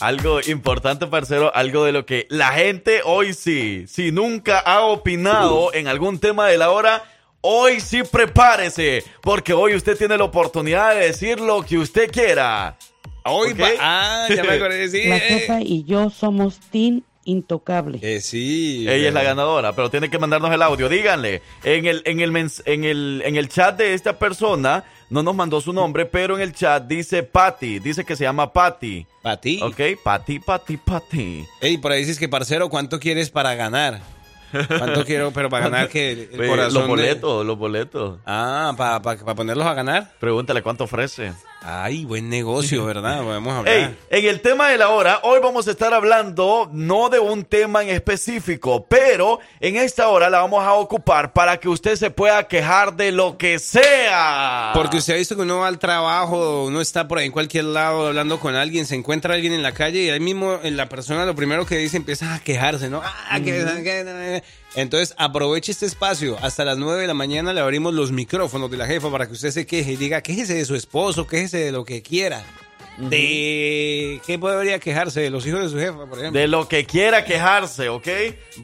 Algo 0.00 0.38
importante, 0.46 1.08
parcero, 1.08 1.50
algo 1.56 1.84
de 1.84 1.90
lo 1.90 2.06
que 2.06 2.28
la 2.30 2.52
gente 2.52 3.00
hoy 3.04 3.34
sí, 3.34 3.84
si 3.88 4.12
nunca 4.12 4.60
ha 4.60 4.82
opinado 4.82 5.74
en 5.74 5.88
algún 5.88 6.20
tema 6.20 6.46
de 6.46 6.56
la 6.56 6.70
hora, 6.70 7.02
hoy 7.40 7.80
sí 7.80 8.02
prepárese, 8.02 9.04
porque 9.22 9.52
hoy 9.52 9.74
usted 9.74 9.96
tiene 9.96 10.16
la 10.18 10.24
oportunidad 10.24 10.94
de 10.94 11.06
decir 11.06 11.40
lo 11.40 11.62
que 11.62 11.78
usted 11.78 12.10
quiera. 12.10 12.76
Hoy 13.24 13.52
¿Ok? 13.52 13.60
va- 13.60 13.68
Ah, 13.80 14.26
ya 14.34 14.42
me 14.44 14.52
acordé, 14.54 14.88
sí. 14.88 15.04
La 15.06 15.16
eh. 15.16 15.20
jefa 15.20 15.60
y 15.60 15.84
yo 15.84 16.10
somos 16.10 16.58
Team 16.70 17.02
Intocable. 17.24 17.98
Eh, 18.00 18.22
sí. 18.22 18.86
Ella 18.88 19.08
es 19.08 19.12
la 19.14 19.22
ganadora, 19.22 19.74
pero 19.74 19.90
tiene 19.90 20.08
que 20.08 20.18
mandarnos 20.18 20.50
el 20.50 20.62
audio. 20.62 20.88
Díganle, 20.88 21.42
en 21.62 21.84
el, 21.84 22.02
en 22.06 22.20
el, 22.20 22.32
mens- 22.32 22.62
en 22.64 22.84
el, 22.84 23.22
en 23.22 23.36
el 23.36 23.50
chat 23.50 23.76
de 23.76 23.92
esta 23.92 24.18
persona, 24.18 24.84
no 25.10 25.22
nos 25.22 25.34
mandó 25.34 25.60
su 25.60 25.74
nombre, 25.74 26.06
pero 26.06 26.36
en 26.36 26.40
el 26.42 26.54
chat 26.54 26.84
dice 26.86 27.22
Patty, 27.24 27.80
dice 27.80 28.02
que 28.06 28.16
se 28.16 28.24
llama 28.24 28.50
Patty. 28.50 29.06
¿Patty? 29.22 29.60
Ok, 29.62 29.78
Patty, 30.02 30.38
Patty, 30.38 30.78
Patty. 30.78 31.44
Ey, 31.60 31.76
por 31.76 31.92
ahí 31.92 32.00
dices 32.00 32.18
que, 32.18 32.30
parcero, 32.30 32.70
¿cuánto 32.70 32.98
quieres 32.98 33.28
para 33.28 33.54
ganar? 33.54 34.00
¿Cuánto 34.78 35.04
quiero, 35.04 35.30
pero 35.32 35.48
para 35.50 35.64
ganar 35.68 35.88
que 35.88 36.12
el 36.12 36.28
Pues, 36.28 36.48
corazón 36.48 36.74
los 36.74 36.82
de- 36.82 36.88
boletos, 36.88 37.46
los 37.46 37.58
boletos. 37.58 38.18
Ah, 38.26 38.72
para 38.76 39.34
ponerlos 39.34 39.66
a 39.66 39.74
ganar. 39.74 40.12
Pregúntale 40.20 40.62
cuánto 40.62 40.84
ofrece. 40.84 41.32
Ay, 41.60 42.04
buen 42.04 42.28
negocio, 42.28 42.84
¿verdad? 42.86 43.22
Vamos 43.24 43.52
a 43.52 43.58
hablar. 43.58 43.92
En 44.10 44.24
el 44.26 44.40
tema 44.40 44.68
de 44.70 44.78
la 44.78 44.90
hora, 44.90 45.20
hoy 45.24 45.40
vamos 45.42 45.66
a 45.66 45.72
estar 45.72 45.92
hablando 45.92 46.70
no 46.72 47.08
de 47.08 47.18
un 47.18 47.44
tema 47.44 47.82
en 47.82 47.90
específico, 47.90 48.86
pero 48.88 49.40
en 49.60 49.76
esta 49.76 50.08
hora 50.08 50.30
la 50.30 50.40
vamos 50.40 50.64
a 50.64 50.74
ocupar 50.74 51.32
para 51.32 51.58
que 51.58 51.68
usted 51.68 51.96
se 51.96 52.10
pueda 52.10 52.46
quejar 52.46 52.94
de 52.94 53.10
lo 53.12 53.36
que 53.36 53.58
sea. 53.58 54.70
Porque 54.72 54.98
usted 54.98 55.14
ha 55.14 55.16
visto 55.16 55.34
que 55.36 55.42
uno 55.42 55.58
va 55.58 55.68
al 55.68 55.78
trabajo, 55.80 56.64
uno 56.64 56.80
está 56.80 57.08
por 57.08 57.18
ahí 57.18 57.26
en 57.26 57.32
cualquier 57.32 57.64
lado 57.64 58.06
hablando 58.06 58.38
con 58.38 58.54
alguien, 58.54 58.86
se 58.86 58.94
encuentra 58.94 59.34
alguien 59.34 59.52
en 59.52 59.62
la 59.62 59.72
calle 59.72 60.00
y 60.04 60.10
ahí 60.10 60.20
mismo 60.20 60.60
la 60.62 60.88
persona 60.88 61.26
lo 61.26 61.34
primero 61.34 61.66
que 61.66 61.76
dice 61.76 61.96
empieza 61.96 62.34
a 62.34 62.38
quejarse, 62.40 62.88
¿no? 62.88 63.02
Ah, 63.04 63.38
que- 63.40 64.42
Entonces 64.74 65.14
aproveche 65.18 65.72
este 65.72 65.86
espacio. 65.86 66.36
Hasta 66.42 66.64
las 66.64 66.78
9 66.78 67.00
de 67.00 67.06
la 67.06 67.14
mañana 67.14 67.52
le 67.52 67.60
abrimos 67.60 67.94
los 67.94 68.12
micrófonos 68.12 68.70
de 68.70 68.76
la 68.76 68.86
jefa 68.86 69.10
para 69.10 69.26
que 69.26 69.32
usted 69.32 69.50
se 69.50 69.66
queje 69.66 69.92
y 69.92 69.96
diga, 69.96 70.22
quéjese 70.22 70.54
de 70.54 70.64
su 70.64 70.74
esposo, 70.74 71.26
quéjese 71.26 71.58
de 71.58 71.72
lo 71.72 71.84
que 71.84 72.02
quiera. 72.02 72.44
De 72.98 74.20
qué 74.26 74.38
podría 74.40 74.80
quejarse 74.80 75.20
de 75.20 75.30
los 75.30 75.46
hijos 75.46 75.60
de 75.60 75.68
su 75.68 75.78
jefa, 75.78 76.06
por 76.06 76.18
ejemplo. 76.18 76.40
De 76.40 76.48
lo 76.48 76.66
que 76.66 76.84
quiera 76.84 77.24
quejarse, 77.24 77.88
¿ok? 77.88 78.08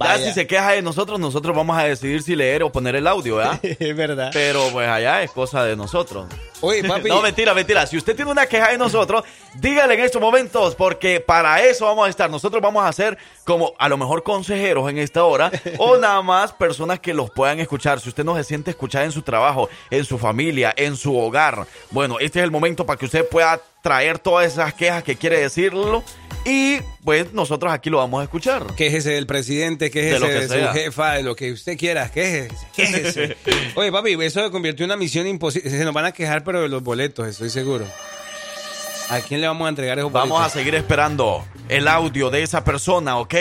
Ya 0.01 0.19
si 0.19 0.33
se 0.33 0.49
queja 0.49 0.73
de 0.73 0.83
nosotros, 0.83 1.21
nosotros 1.21 1.57
vamos 1.57 1.79
a 1.79 1.85
decidir 1.85 2.21
si 2.21 2.35
leer 2.35 2.64
o 2.64 2.73
poner 2.73 2.97
el 2.97 3.07
audio, 3.07 3.37
¿verdad? 3.37 3.61
es 3.62 3.97
verdad. 3.97 4.31
Pero 4.33 4.69
pues 4.73 4.88
allá 4.88 5.23
es 5.23 5.31
cosa 5.31 5.64
de 5.64 5.77
nosotros. 5.77 6.27
Oye, 6.64 6.83
papi. 6.88 7.09
No, 7.09 7.20
mentira, 7.20 7.55
mentira. 7.55 7.87
Si 7.87 7.96
usted 7.96 8.16
tiene 8.16 8.31
una 8.31 8.46
queja 8.46 8.70
de 8.70 8.79
nosotros, 8.79 9.24
dígale 9.55 9.94
en 9.94 10.00
estos 10.00 10.20
momentos, 10.20 10.74
porque 10.74 11.20
para 11.20 11.62
eso 11.62 11.87
vamos 11.87 12.07
a 12.07 12.11
estar. 12.11 12.31
Nosotros 12.31 12.62
vamos 12.62 12.85
a 12.85 12.92
ser 12.92 13.18
como 13.44 13.74
a 13.79 13.88
lo 13.88 13.96
mejor 13.96 14.22
consejeros 14.22 14.88
en 14.90 14.98
esta 14.98 15.24
hora 15.24 15.50
o 15.79 15.96
nada 15.96 16.22
más 16.22 16.53
personas 16.53 17.00
que 17.00 17.14
los 17.14 17.31
puedan 17.31 17.61
escuchar. 17.61 18.00
Si 18.00 18.09
usted 18.09 18.24
no 18.24 18.35
se 18.37 18.44
siente 18.44 18.70
escuchar 18.70 19.05
en 19.05 19.12
su 19.12 19.22
trabajo, 19.22 19.68
en 19.90 20.05
su 20.05 20.18
familia, 20.18 20.72
en 20.77 20.96
su 20.96 21.16
hogar, 21.16 21.66
bueno, 21.90 22.18
este 22.18 22.40
es 22.40 22.44
el 22.44 22.50
momento 22.50 22.87
para 22.87 22.98
que 22.98 23.07
usted 23.07 23.29
pueda 23.29 23.61
traer 23.83 24.18
todas 24.18 24.50
esas 24.50 24.72
quejas 24.72 25.05
que 25.05 25.14
quiere 25.14 25.40
decirlo 25.40 26.03
y 26.44 26.78
pues 27.04 27.33
nosotros 27.33 27.72
aquí 27.72 27.90
lo 27.90 27.98
vamos 27.98 28.20
a 28.20 28.24
escuchar. 28.24 28.66
Quéjese 28.76 29.11
del 29.12 29.26
presidente, 29.26 29.90
quéjese 29.90 30.14
De 30.14 30.20
lo 30.20 30.26
de, 30.26 30.40
que 30.40 30.48
su 30.48 30.54
sea. 30.54 30.72
jefa, 30.72 31.12
de 31.14 31.22
lo 31.22 31.35
que 31.37 31.52
usted 31.52 31.76
quiera, 31.78 32.11
quéjese, 32.11 32.54
quéjese. 32.74 33.37
Oye, 33.74 33.90
papi, 33.90 34.12
eso 34.22 34.44
se 34.44 34.50
convirtió 34.50 34.85
en 34.85 34.90
una 34.90 34.96
misión 34.96 35.26
imposible. 35.26 35.70
Se 35.70 35.85
nos 35.85 35.94
van 35.94 36.04
a 36.07 36.12
quejar, 36.12 36.44
pero 36.44 36.62
de 36.62 36.68
los 36.68 36.83
boletos, 36.83 37.26
estoy 37.26 37.50
seguro. 37.50 37.87
¿A 39.11 39.20
quién 39.20 39.40
le 39.40 39.46
vamos 39.46 39.66
a 39.66 39.68
entregar 39.68 39.98
esos 39.98 40.11
boletos? 40.11 40.30
Vamos 40.30 40.46
a 40.46 40.50
seguir 40.50 40.74
esperando 40.74 41.44
el 41.68 41.88
audio 41.88 42.30
de 42.30 42.42
esa 42.42 42.64
persona, 42.64 43.18
¿ok? 43.18 43.35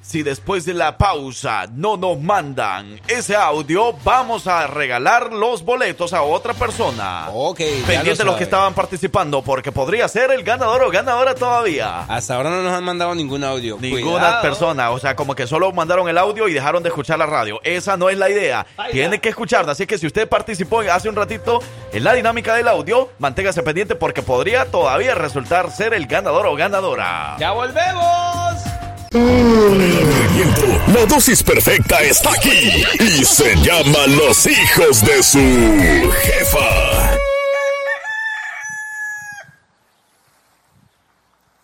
Si 0.00 0.22
después 0.22 0.64
de 0.64 0.72
la 0.72 0.96
pausa 0.96 1.66
no 1.70 1.96
nos 1.98 2.18
mandan 2.18 2.98
ese 3.08 3.36
audio, 3.36 3.92
vamos 4.04 4.46
a 4.46 4.66
regalar 4.66 5.32
los 5.32 5.62
boletos 5.62 6.14
a 6.14 6.22
otra 6.22 6.54
persona. 6.54 7.28
Ok, 7.34 7.58
Pendiente 7.86 8.10
lo 8.10 8.16
de 8.16 8.24
los 8.24 8.36
que 8.36 8.44
estaban 8.44 8.72
participando, 8.72 9.42
porque 9.42 9.70
podría 9.70 10.08
ser 10.08 10.30
el 10.30 10.44
ganador 10.44 10.82
o 10.84 10.90
ganadora 10.90 11.34
todavía. 11.34 12.00
Hasta 12.08 12.36
ahora 12.36 12.48
no 12.48 12.62
nos 12.62 12.72
han 12.72 12.84
mandado 12.84 13.14
ningún 13.14 13.44
audio. 13.44 13.76
Ninguna 13.80 14.18
Cuidado. 14.18 14.42
persona, 14.42 14.90
o 14.92 14.98
sea, 14.98 15.14
como 15.14 15.34
que 15.34 15.46
solo 15.46 15.70
mandaron 15.72 16.08
el 16.08 16.16
audio 16.16 16.48
y 16.48 16.54
dejaron 16.54 16.82
de 16.82 16.88
escuchar 16.88 17.18
la 17.18 17.26
radio. 17.26 17.60
Esa 17.62 17.98
no 17.98 18.08
es 18.08 18.16
la 18.16 18.30
idea. 18.30 18.66
Tiene 18.90 19.20
que 19.20 19.28
escucharla. 19.28 19.72
Así 19.72 19.86
que 19.86 19.98
si 19.98 20.06
usted 20.06 20.26
participó 20.26 20.80
hace 20.80 21.08
un 21.10 21.16
ratito 21.16 21.60
en 21.92 22.04
la 22.04 22.14
dinámica 22.14 22.54
del 22.54 22.68
audio, 22.68 23.10
manténgase 23.18 23.62
pendiente 23.62 23.94
porque 23.94 24.22
podría 24.22 24.64
todavía 24.66 25.14
resultar 25.14 25.70
ser 25.70 25.92
el 25.92 26.06
ganador 26.06 26.46
o 26.46 26.54
ganadora. 26.56 27.36
¡Ya 27.38 27.50
volvemos! 27.50 28.77
La 29.10 31.06
dosis 31.08 31.42
perfecta 31.42 31.98
está 32.02 32.30
aquí 32.30 32.84
y 33.00 33.24
se 33.24 33.56
llama 33.56 34.06
Los 34.06 34.46
hijos 34.46 35.02
de 35.02 35.22
su 35.22 36.12
jefa. 36.22 37.16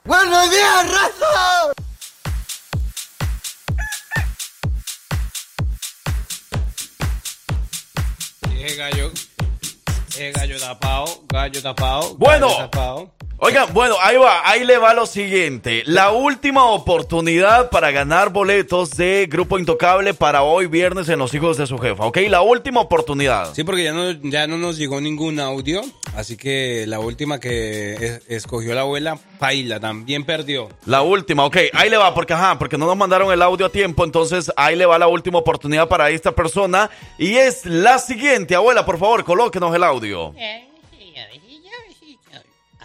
¡Buenos 0.05 0.51
días, 0.51 0.91
raza! 0.91 1.73
Ese 8.57 8.77
gallo, 8.77 9.13
ese 10.09 10.33
gallo 10.33 10.59
tapado, 10.59 11.25
gallo 11.29 11.63
tapado. 11.63 12.15
Bueno. 12.17 12.49
gallo 12.49 12.71
tapado. 12.71 13.24
Oigan, 13.39 13.75
bueno, 13.75 13.97
ahí 14.01 14.17
va, 14.17 14.49
ahí 14.49 14.65
le 14.65 14.79
va 14.79 14.95
lo 14.95 15.05
siguiente. 15.07 15.83
La 15.87 16.13
última 16.13 16.65
oportunidad 16.67 17.69
para 17.69 17.91
ganar 17.91 18.31
boletos 18.31 18.91
de 18.93 19.27
Grupo 19.31 19.59
Intocable 19.59 20.15
para 20.15 20.43
hoy 20.45 20.67
viernes 20.67 21.09
en 21.11 21.19
Los 21.19 21.35
Hijos 21.35 21.59
de 21.59 21.67
su 21.67 21.77
Jefa, 21.79 22.07
¿ok? 22.07 22.19
La 22.29 22.41
última 22.41 22.81
oportunidad. 22.81 23.53
Sí, 23.53 23.63
porque 23.65 23.85
ya 23.85 23.93
no, 23.93 24.13
ya 24.13 24.47
no 24.47 24.57
nos 24.57 24.79
llegó 24.79 24.99
ningún 25.01 25.41
audio, 25.41 25.83
así 26.17 26.37
que 26.39 26.85
la 26.87 27.01
última 27.01 27.39
que 27.39 27.95
es- 27.95 28.23
escogió 28.29 28.73
la 28.75 28.83
abuela, 28.83 29.19
Paila, 29.39 29.79
también 29.79 30.25
perdió. 30.25 30.71
La 30.87 31.03
última, 31.03 31.45
ok, 31.45 31.57
ahí 31.75 31.91
le 31.91 31.99
va, 31.99 32.15
porque 32.15 32.33
ajá, 32.33 32.59
porque 32.59 32.79
no 32.79 32.87
nos 32.87 32.97
mandaron 32.97 33.31
el 33.31 33.43
audio 33.43 33.67
a 33.67 33.71
tiempo, 33.71 34.05
entonces 34.05 34.51
ahí 34.57 34.75
le 34.77 34.87
va 34.87 34.99
la 34.99 35.09
última 35.09 35.39
oportunidad 35.41 35.87
para 35.89 36.09
esta 36.09 36.33
persona. 36.33 36.89
Y 37.19 37.35
es 37.35 37.67
la 37.67 37.99
siguiente, 37.99 38.55
abuela, 38.55 38.87
por 38.87 38.99
favor, 38.99 39.23
colóquenos 39.25 39.75
el 39.75 39.83
audio. 39.83 40.33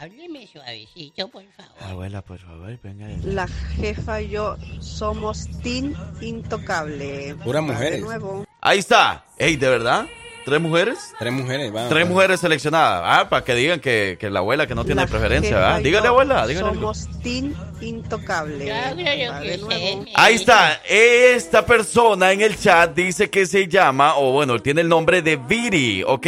Hábleme 0.01 0.47
suavecito, 0.47 1.27
por 1.27 1.43
favor. 1.57 1.73
Abuela, 1.81 2.21
por 2.21 2.39
favor, 2.39 2.79
venga. 2.81 3.07
La 3.21 3.47
jefa 3.47 4.21
y 4.21 4.29
yo 4.29 4.55
somos 4.79 5.49
Team 5.61 5.93
Intocable. 6.21 7.35
Puras 7.43 7.61
mujeres. 7.61 7.99
De 7.99 7.99
nuevo. 7.99 8.45
Ahí 8.61 8.79
está. 8.79 9.25
Ey, 9.37 9.57
¿de 9.57 9.67
verdad? 9.67 10.05
¿Tres 10.45 10.61
mujeres? 10.61 10.97
Tres 11.19 11.33
mujeres, 11.33 11.69
vamos. 11.73 11.89
Tres 11.89 12.07
mujeres 12.07 12.39
seleccionadas. 12.39 13.03
Ah, 13.05 13.29
para 13.29 13.43
que 13.43 13.53
digan 13.55 13.81
que, 13.81 14.15
que 14.17 14.29
la 14.29 14.39
abuela 14.39 14.67
que 14.67 14.73
no 14.73 14.85
tiene 14.85 15.01
La 15.01 15.07
preferencia, 15.07 15.57
¿verdad? 15.57 15.81
Dígale, 15.81 16.07
abuela, 16.07 16.47
dígale. 16.47 16.69
Somos 16.69 17.09
Team 17.21 17.53
Intocable. 17.81 18.67
Yo 18.67 19.41
que 19.41 19.57
sé, 19.57 20.05
Ahí 20.15 20.35
está, 20.35 20.81
esta 20.87 21.65
persona 21.65 22.31
en 22.31 22.39
el 22.39 22.57
chat 22.57 22.95
dice 22.95 23.29
que 23.29 23.45
se 23.45 23.67
llama, 23.67 24.15
o 24.15 24.31
bueno, 24.31 24.59
tiene 24.59 24.79
el 24.79 24.87
nombre 24.87 25.21
de 25.21 25.35
Viri, 25.35 26.03
¿ok? 26.03 26.27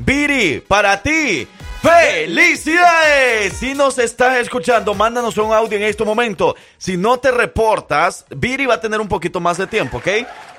Viri, 0.00 0.60
para 0.66 1.00
ti, 1.00 1.46
¡felicidades! 1.84 3.52
Si 3.52 3.74
nos 3.74 3.98
estás 3.98 4.38
escuchando, 4.38 4.94
mándanos 4.94 5.36
un 5.36 5.52
audio 5.52 5.76
en 5.76 5.84
este 5.84 6.02
momento. 6.02 6.56
Si 6.78 6.96
no 6.96 7.18
te 7.18 7.30
reportas, 7.30 8.24
Viri 8.30 8.64
va 8.64 8.74
a 8.74 8.80
tener 8.80 9.00
un 9.00 9.08
poquito 9.08 9.38
más 9.38 9.58
de 9.58 9.66
tiempo, 9.66 9.98
¿ok? 9.98 10.08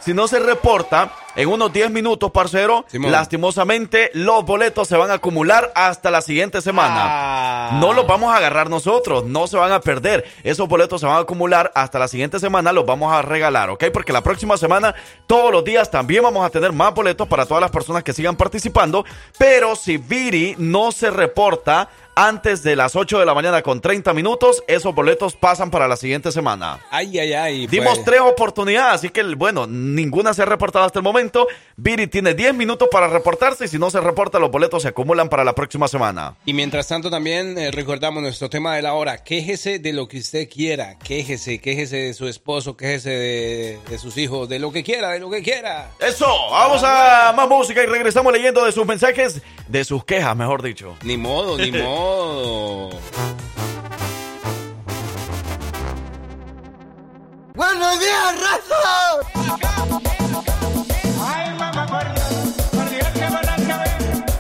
Si 0.06 0.14
no 0.14 0.28
se 0.28 0.38
reporta, 0.38 1.12
en 1.36 1.50
unos 1.50 1.74
10 1.74 1.90
minutos, 1.90 2.30
parcero, 2.30 2.86
Simón. 2.88 3.12
lastimosamente 3.12 4.12
los 4.14 4.46
boletos 4.46 4.88
se 4.88 4.96
van 4.96 5.10
a 5.10 5.16
acumular 5.16 5.72
hasta 5.74 6.12
la 6.12 6.22
siguiente 6.22 6.62
semana. 6.62 6.96
Ah. 6.96 7.80
No 7.82 7.92
los 7.92 8.06
vamos 8.06 8.32
a 8.32 8.38
agarrar 8.38 8.70
nosotros, 8.70 9.26
no 9.26 9.48
se 9.48 9.58
van 9.58 9.72
a 9.72 9.82
perder. 9.82 10.24
Esos 10.44 10.68
boletos 10.68 11.02
se 11.02 11.08
van 11.08 11.16
a 11.16 11.22
acumular 11.22 11.72
hasta 11.74 11.98
la 11.98 12.08
siguiente 12.08 12.40
semana, 12.40 12.72
los 12.72 12.86
vamos 12.86 13.12
a 13.12 13.24
regalar, 13.24 13.72
¿ok? 13.72 13.86
Porque 13.92 14.14
la 14.14 14.22
próxima 14.22 14.58
semana, 14.58 14.94
todos 15.26 15.52
los 15.52 15.64
días, 15.64 15.90
también 15.90 16.22
vamos 16.22 16.46
a 16.46 16.52
tener 16.52 16.72
más 16.72 16.94
boletos 16.94 17.28
para 17.28 17.48
todas 17.48 17.62
las 17.62 17.72
personas 17.72 18.04
que 18.04 18.14
sigan 18.14 18.36
participando. 18.36 19.06
Pero 19.40 19.76
si 19.76 19.98
Viri 19.98 20.54
no 20.60 20.92
se 20.92 21.10
reporta 21.10 21.90
antes 22.16 22.64
de 22.64 22.78
las 22.78 22.96
8 22.96 23.20
de 23.20 23.26
la 23.26 23.34
mañana 23.34 23.62
con 23.62 23.82
30 23.82 24.14
minutos, 24.14 24.64
esos 24.68 24.96
boletos 24.96 25.36
pasan 25.36 25.70
para 25.70 25.88
la 25.88 25.98
siguiente 25.98 26.32
semana. 26.32 26.80
Ay, 26.90 27.20
ay, 27.20 27.34
ay. 27.34 27.68
Dimos 27.68 27.96
pues. 27.96 28.06
tres 28.06 28.22
oportunidades, 28.22 28.96
así 28.96 29.10
que 29.10 29.22
bueno, 29.36 29.68
ninguna 29.68 30.34
se 30.34 30.42
ha 30.42 30.46
reportado 30.46 30.86
hasta 30.86 31.00
el 31.00 31.04
momento. 31.04 31.48
Viri 31.76 32.08
tiene 32.08 32.34
10 32.34 32.54
minutos 32.54 32.88
para 32.90 33.08
reportarse 33.08 33.66
y 33.66 33.68
si 33.68 33.78
no 33.78 33.90
se 33.90 34.00
reporta, 34.00 34.40
los 34.40 34.50
boletos 34.50 34.84
se 34.84 34.88
acumulan 34.88 35.28
para 35.28 35.44
la 35.44 35.54
próxima 35.54 35.90
semana. 35.90 36.36
Y 36.46 36.54
mientras 36.54 36.88
tanto 36.88 37.10
también 37.10 37.58
eh, 37.58 37.72
recordamos 37.72 38.24
nuestro 38.24 38.50
tema 38.50 38.76
de 38.78 38.82
la 38.82 38.94
hora. 38.94 39.24
Quéjese 39.24 39.80
de 39.80 39.92
lo 39.92 40.08
que 40.08 40.20
usted 40.20 40.48
quiera. 40.50 40.98
Quéjese, 41.00 41.60
quéjese 41.60 41.98
de 41.98 42.14
su 42.14 42.30
esposo, 42.30 42.78
quéjese 42.78 43.10
de, 43.10 43.80
de 43.90 43.98
sus 43.98 44.18
hijos, 44.18 44.48
de 44.48 44.60
lo 44.60 44.72
que 44.72 44.84
quiera, 44.84 45.12
de 45.12 45.20
lo 45.20 45.30
que 45.30 45.42
quiera. 45.42 45.92
Eso, 46.00 46.28
vamos 46.50 46.82
a 46.86 47.34
más 47.36 47.50
música 47.50 47.84
y 47.84 47.88
regresamos 47.88 48.32
leyendo 48.32 48.64
de 48.64 48.72
sus 48.72 48.86
mensajes, 48.86 49.42
de 49.68 49.84
sus 49.84 50.06
quejas, 50.06 50.36
mejor 50.38 50.62
dicho. 50.62 50.96
Ni 51.04 51.18
modo, 51.18 51.58
ni 51.58 51.72
modo. 51.74 52.05
¡Buenos 57.56 58.00
días, 58.00 58.40
raza! 58.42 58.76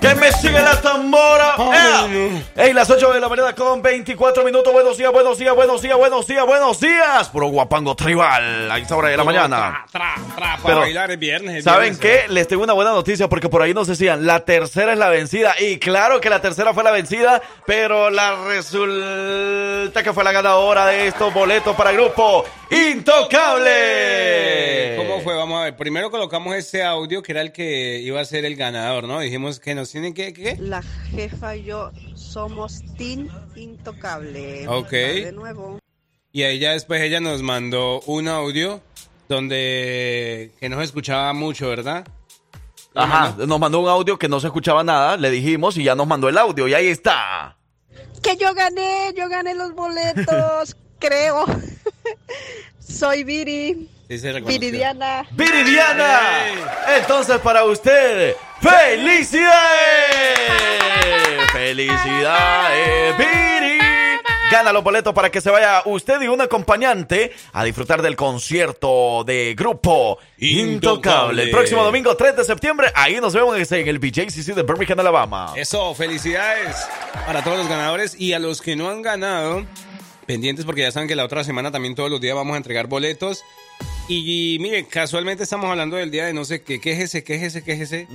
Que 0.05 0.13
me 0.13 0.31
sigue 0.33 0.61
la 0.61 0.79
tambora. 0.79 1.55
¡Ea! 1.57 2.07
Ey, 2.57 2.73
las 2.73 2.87
8 2.87 3.13
de 3.13 3.19
la 3.19 3.27
mañana 3.27 3.55
con 3.55 3.81
24 3.81 4.43
minutos. 4.43 4.71
Buenos 4.71 4.99
días, 4.99 5.11
buenos 5.11 5.39
días, 5.39 5.55
buenos 5.55 5.81
días, 5.81 5.97
buenos 5.97 6.27
días, 6.27 6.45
buenos 6.45 6.79
días. 6.79 7.29
Puro 7.29 7.47
guapango 7.47 7.95
tribal 7.95 8.69
a 8.69 8.77
esta 8.77 8.95
hora 8.95 9.09
de 9.09 9.17
la 9.17 9.23
mañana. 9.23 9.83
Tra, 9.91 10.13
tra, 10.13 10.35
tra, 10.35 10.57
para 10.57 10.63
Pero, 10.63 10.79
bailar 10.81 11.09
el 11.09 11.17
viernes. 11.17 11.55
el 11.55 11.63
¿Saben 11.63 11.97
viernes, 11.97 12.25
qué? 12.27 12.31
Les 12.31 12.47
tengo 12.47 12.63
una 12.63 12.73
buena 12.73 12.91
noticia 12.91 13.27
porque 13.27 13.49
por 13.49 13.63
ahí 13.63 13.73
nos 13.73 13.87
decían, 13.87 14.27
la 14.27 14.45
tercera 14.45 14.93
es 14.93 14.99
la 14.99 15.09
vencida. 15.09 15.55
Y 15.59 15.79
claro 15.79 16.21
que 16.21 16.29
la 16.29 16.39
tercera 16.39 16.71
fue 16.75 16.83
la 16.83 16.91
vencida, 16.91 17.41
pero 17.65 18.11
la 18.11 18.35
resulta 18.45 20.03
que 20.03 20.13
fue 20.13 20.23
la 20.23 20.31
ganadora 20.31 20.85
de 20.85 21.07
estos 21.07 21.33
boletos 21.33 21.75
para 21.75 21.89
el 21.89 21.95
grupo 21.95 22.45
Intocable. 22.69 24.95
¿Cómo 24.97 25.21
fue? 25.21 25.35
Vamos 25.35 25.61
a 25.61 25.65
ver. 25.65 25.77
Primero 25.77 26.09
colocamos 26.09 26.55
ese 26.55 26.83
audio 26.83 27.21
que 27.21 27.31
era 27.31 27.41
el 27.41 27.51
que 27.51 27.99
iba 27.99 28.19
a 28.19 28.25
ser 28.25 28.45
el 28.45 28.55
ganador, 28.55 29.03
¿no? 29.05 29.19
Dijimos 29.19 29.59
que 29.59 29.75
nos 29.75 29.93
tienen 29.95 30.13
que... 30.13 30.33
¿qué? 30.33 30.57
La 30.59 30.81
jefa 30.81 31.55
y 31.55 31.63
yo 31.63 31.89
somos 32.15 32.83
Team 32.97 33.29
Intocable. 33.55 34.67
Ok. 34.67 34.91
De 34.91 35.31
nuevo. 35.31 35.79
Y 36.33 36.43
ahí 36.43 36.59
ya 36.59 36.73
después 36.73 37.01
ella 37.01 37.21
nos 37.21 37.41
mandó 37.41 38.01
un 38.01 38.27
audio 38.27 38.81
donde 39.29 40.51
que 40.59 40.67
no 40.67 40.79
se 40.79 40.83
escuchaba 40.83 41.31
mucho, 41.31 41.69
¿verdad? 41.69 42.05
Ajá, 42.93 43.37
nos 43.37 43.57
mandó 43.57 43.79
un 43.79 43.87
audio 43.87 44.19
que 44.19 44.27
no 44.27 44.41
se 44.41 44.47
escuchaba 44.47 44.83
nada, 44.83 45.15
le 45.15 45.31
dijimos 45.31 45.77
y 45.77 45.85
ya 45.85 45.95
nos 45.95 46.07
mandó 46.07 46.27
el 46.27 46.37
audio 46.37 46.67
y 46.67 46.73
ahí 46.73 46.87
está. 46.87 47.57
Que 48.21 48.35
yo 48.35 48.53
gané, 48.53 49.13
yo 49.15 49.29
gané 49.29 49.55
los 49.55 49.73
boletos, 49.75 50.75
creo. 50.99 51.45
Soy 52.79 53.23
Viri. 53.23 53.89
Sí, 54.07 54.19
se. 54.19 54.39
Viridiana. 54.39 55.25
Viridiana. 55.31 56.19
Entonces 56.97 57.39
para 57.39 57.63
usted, 57.63 58.35
¡felicidades! 58.61 59.51
¡Felicidades, 61.51 63.17
Viri! 63.17 63.79
Gana 64.51 64.71
los 64.71 64.83
boletos 64.83 65.11
para 65.13 65.31
que 65.31 65.41
se 65.41 65.49
vaya 65.49 65.81
usted 65.85 66.21
y 66.21 66.27
un 66.27 66.39
acompañante 66.39 67.33
a 67.51 67.63
disfrutar 67.63 68.03
del 68.03 68.15
concierto 68.15 69.23
de 69.23 69.55
grupo 69.57 70.19
Intocable. 70.37 71.43
El 71.43 71.49
próximo 71.49 71.83
domingo 71.83 72.15
3 72.15 72.35
de 72.37 72.43
septiembre, 72.43 72.91
ahí 72.93 73.19
nos 73.19 73.33
vemos 73.33 73.57
en 73.71 73.87
el 73.87 73.97
BJCC 73.97 74.53
de 74.53 74.61
Birmingham, 74.61 74.99
Alabama. 74.99 75.53
Eso, 75.55 75.95
felicidades 75.95 76.75
para 77.25 77.43
todos 77.43 77.57
los 77.57 77.67
ganadores 77.67 78.15
y 78.19 78.33
a 78.33 78.39
los 78.39 78.61
que 78.61 78.75
no 78.75 78.89
han 78.89 79.01
ganado, 79.01 79.65
pendientes 80.25 80.65
porque 80.65 80.81
ya 80.81 80.91
saben 80.91 81.07
que 81.07 81.15
la 81.15 81.23
otra 81.25 81.43
semana 81.43 81.71
también 81.71 81.95
todos 81.95 82.09
los 82.11 82.21
días 82.21 82.35
vamos 82.35 82.53
a 82.53 82.57
entregar 82.57 82.87
boletos. 82.87 83.43
Y, 84.07 84.57
mire, 84.61 84.85
casualmente 84.85 85.43
estamos 85.43 85.69
hablando 85.69 85.95
del 85.95 86.11
día 86.11 86.25
de 86.25 86.33
no 86.33 86.45
sé 86.45 86.61
qué, 86.61 86.79
quéjese, 86.79 87.23
quéjese, 87.23 87.63
quéjese. 87.63 88.07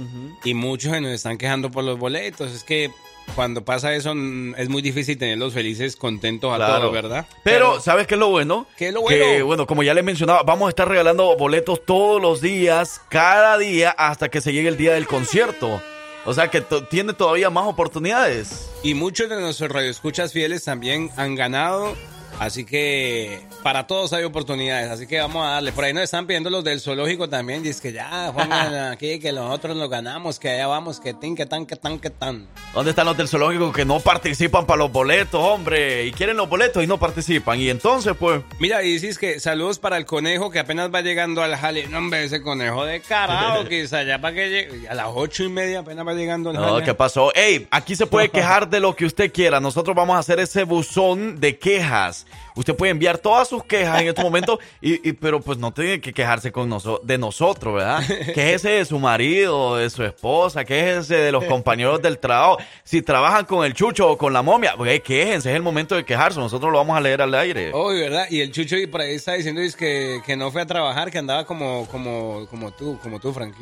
Y 0.44 0.54
muchos 0.54 1.00
nos 1.00 1.10
están 1.12 1.36
quejando 1.36 1.70
por 1.70 1.82
los 1.82 1.98
boletos. 1.98 2.52
Es 2.52 2.62
que 2.62 2.90
cuando 3.34 3.64
pasa 3.64 3.92
eso 3.94 4.14
mm, 4.14 4.54
es 4.56 4.68
muy 4.68 4.82
difícil 4.82 5.18
tenerlos 5.18 5.52
felices, 5.52 5.96
contentos 5.96 6.52
a 6.52 6.56
Claro. 6.56 6.78
todos, 6.80 6.92
¿verdad? 6.92 7.26
Pero, 7.42 7.80
¿sabes 7.80 8.06
qué 8.06 8.14
es 8.14 8.20
lo 8.20 8.28
bueno? 8.28 8.66
¿Qué 8.76 8.88
es 8.88 8.94
lo 8.94 9.00
bueno? 9.02 9.18
Que, 9.24 9.42
bueno, 9.42 9.66
como 9.66 9.82
ya 9.82 9.92
les 9.94 10.04
mencionaba, 10.04 10.42
vamos 10.44 10.66
a 10.66 10.70
estar 10.70 10.88
regalando 10.88 11.36
boletos 11.36 11.84
todos 11.84 12.22
los 12.22 12.40
días, 12.40 13.00
cada 13.08 13.58
día, 13.58 13.90
hasta 13.90 14.28
que 14.28 14.40
se 14.40 14.52
llegue 14.52 14.68
el 14.68 14.76
día 14.76 14.94
del 14.94 15.06
concierto. 15.08 15.82
O 16.24 16.34
sea 16.34 16.48
que 16.48 16.60
tiene 16.88 17.12
todavía 17.12 17.50
más 17.50 17.66
oportunidades. 17.66 18.70
Y 18.82 18.94
muchos 18.94 19.28
de 19.28 19.40
nuestros 19.40 19.70
radioescuchas 19.70 20.32
fieles 20.32 20.64
también 20.64 21.10
han 21.16 21.34
ganado. 21.34 21.96
Así 22.40 22.64
que 22.64 23.38
para 23.62 23.86
todos 23.86 24.14
hay 24.14 24.24
oportunidades. 24.24 24.90
Así 24.90 25.06
que 25.06 25.20
vamos 25.20 25.46
a 25.46 25.50
darle. 25.50 25.72
Por 25.72 25.84
ahí 25.84 25.92
nos 25.92 26.04
están 26.04 26.26
pidiendo 26.26 26.48
los 26.48 26.64
del 26.64 26.80
zoológico 26.80 27.28
también. 27.28 27.62
Dice 27.62 27.82
que 27.82 27.92
ya, 27.92 28.32
pongan 28.34 28.74
aquí, 28.92 29.20
que 29.20 29.30
nosotros 29.30 29.76
nos 29.76 29.90
ganamos, 29.90 30.38
que 30.40 30.48
allá 30.48 30.66
vamos, 30.66 31.00
que 31.00 31.12
tin, 31.12 31.36
que 31.36 31.44
tan, 31.44 31.66
que 31.66 31.76
tan, 31.76 31.98
que 31.98 32.08
tan. 32.08 32.48
¿Dónde 32.72 32.92
están 32.92 33.04
los 33.04 33.18
del 33.18 33.28
zoológico 33.28 33.70
que 33.72 33.84
no 33.84 34.00
participan 34.00 34.64
para 34.64 34.78
los 34.78 34.90
boletos, 34.90 35.38
hombre? 35.38 36.06
Y 36.06 36.12
quieren 36.12 36.38
los 36.38 36.48
boletos 36.48 36.82
y 36.82 36.86
no 36.86 36.98
participan. 36.98 37.60
Y 37.60 37.68
entonces, 37.68 38.14
pues... 38.18 38.42
Mira, 38.58 38.82
y 38.82 38.92
dices 38.92 39.18
que 39.18 39.38
saludos 39.38 39.78
para 39.78 39.98
el 39.98 40.06
conejo 40.06 40.50
que 40.50 40.60
apenas 40.60 40.90
va 40.90 41.02
llegando 41.02 41.42
al 41.42 41.54
jale. 41.56 41.88
No, 41.88 41.98
hombre, 41.98 42.24
ese 42.24 42.40
conejo 42.40 42.86
de 42.86 43.00
carajo, 43.00 43.66
quizá 43.68 44.02
ya 44.02 44.18
para 44.18 44.34
que 44.34 44.48
llegue. 44.48 44.88
A 44.88 44.94
las 44.94 45.08
ocho 45.14 45.44
y 45.44 45.50
media 45.50 45.80
apenas 45.80 46.06
va 46.06 46.14
llegando 46.14 46.48
al 46.48 46.56
No, 46.56 46.62
jale. 46.62 46.84
¿qué 46.86 46.94
pasó? 46.94 47.34
Ey, 47.34 47.68
aquí 47.70 47.96
se 47.96 48.06
puede 48.06 48.28
quejar 48.30 48.70
de 48.70 48.80
lo 48.80 48.96
que 48.96 49.04
usted 49.04 49.30
quiera. 49.30 49.60
Nosotros 49.60 49.94
vamos 49.94 50.16
a 50.16 50.20
hacer 50.20 50.40
ese 50.40 50.64
buzón 50.64 51.38
de 51.38 51.58
quejas. 51.58 52.26
Usted 52.56 52.74
puede 52.74 52.90
enviar 52.90 53.18
todas 53.18 53.48
sus 53.48 53.64
quejas 53.64 54.00
en 54.02 54.08
este 54.08 54.22
momento, 54.22 54.58
y, 54.80 55.08
y- 55.08 55.12
pero 55.12 55.40
pues 55.40 55.56
no 55.58 55.72
tiene 55.72 56.00
que 56.00 56.12
quejarse 56.12 56.50
con 56.52 56.68
noso- 56.68 57.00
de 57.02 57.16
nosotros, 57.18 57.74
¿verdad? 57.74 58.02
Quéjese 58.34 58.70
de 58.70 58.84
su 58.84 58.98
marido, 58.98 59.76
de 59.76 59.88
su 59.90 60.02
esposa, 60.04 60.64
quéjese 60.64 61.14
de 61.16 61.32
los 61.32 61.44
compañeros 61.44 62.02
del 62.02 62.18
trabajo. 62.18 62.58
Si 62.84 63.02
trabajan 63.02 63.44
con 63.44 63.64
el 63.64 63.72
chucho 63.74 64.08
o 64.10 64.18
con 64.18 64.32
la 64.32 64.42
momia, 64.42 64.74
pues 64.76 65.00
quéjense, 65.02 65.50
es 65.50 65.56
el 65.56 65.62
momento 65.62 65.94
de 65.94 66.04
quejarse. 66.04 66.38
Nosotros 66.40 66.70
lo 66.72 66.78
vamos 66.78 66.96
a 66.96 67.00
leer 67.00 67.22
al 67.22 67.34
aire. 67.34 67.70
Oh, 67.72 67.88
¿verdad? 67.88 68.26
Y 68.30 68.40
el 68.40 68.52
Chucho 68.52 68.76
y 68.76 68.86
por 68.86 69.00
ahí 69.00 69.14
está 69.14 69.34
diciendo 69.34 69.60
que, 69.78 70.20
que 70.26 70.36
no 70.36 70.50
fue 70.50 70.62
a 70.62 70.66
trabajar, 70.66 71.10
que 71.10 71.18
andaba 71.18 71.44
como, 71.44 71.86
como, 71.88 72.46
como 72.50 72.70
tú, 72.72 72.98
como 73.02 73.20
tú, 73.20 73.32
Frank. 73.32 73.54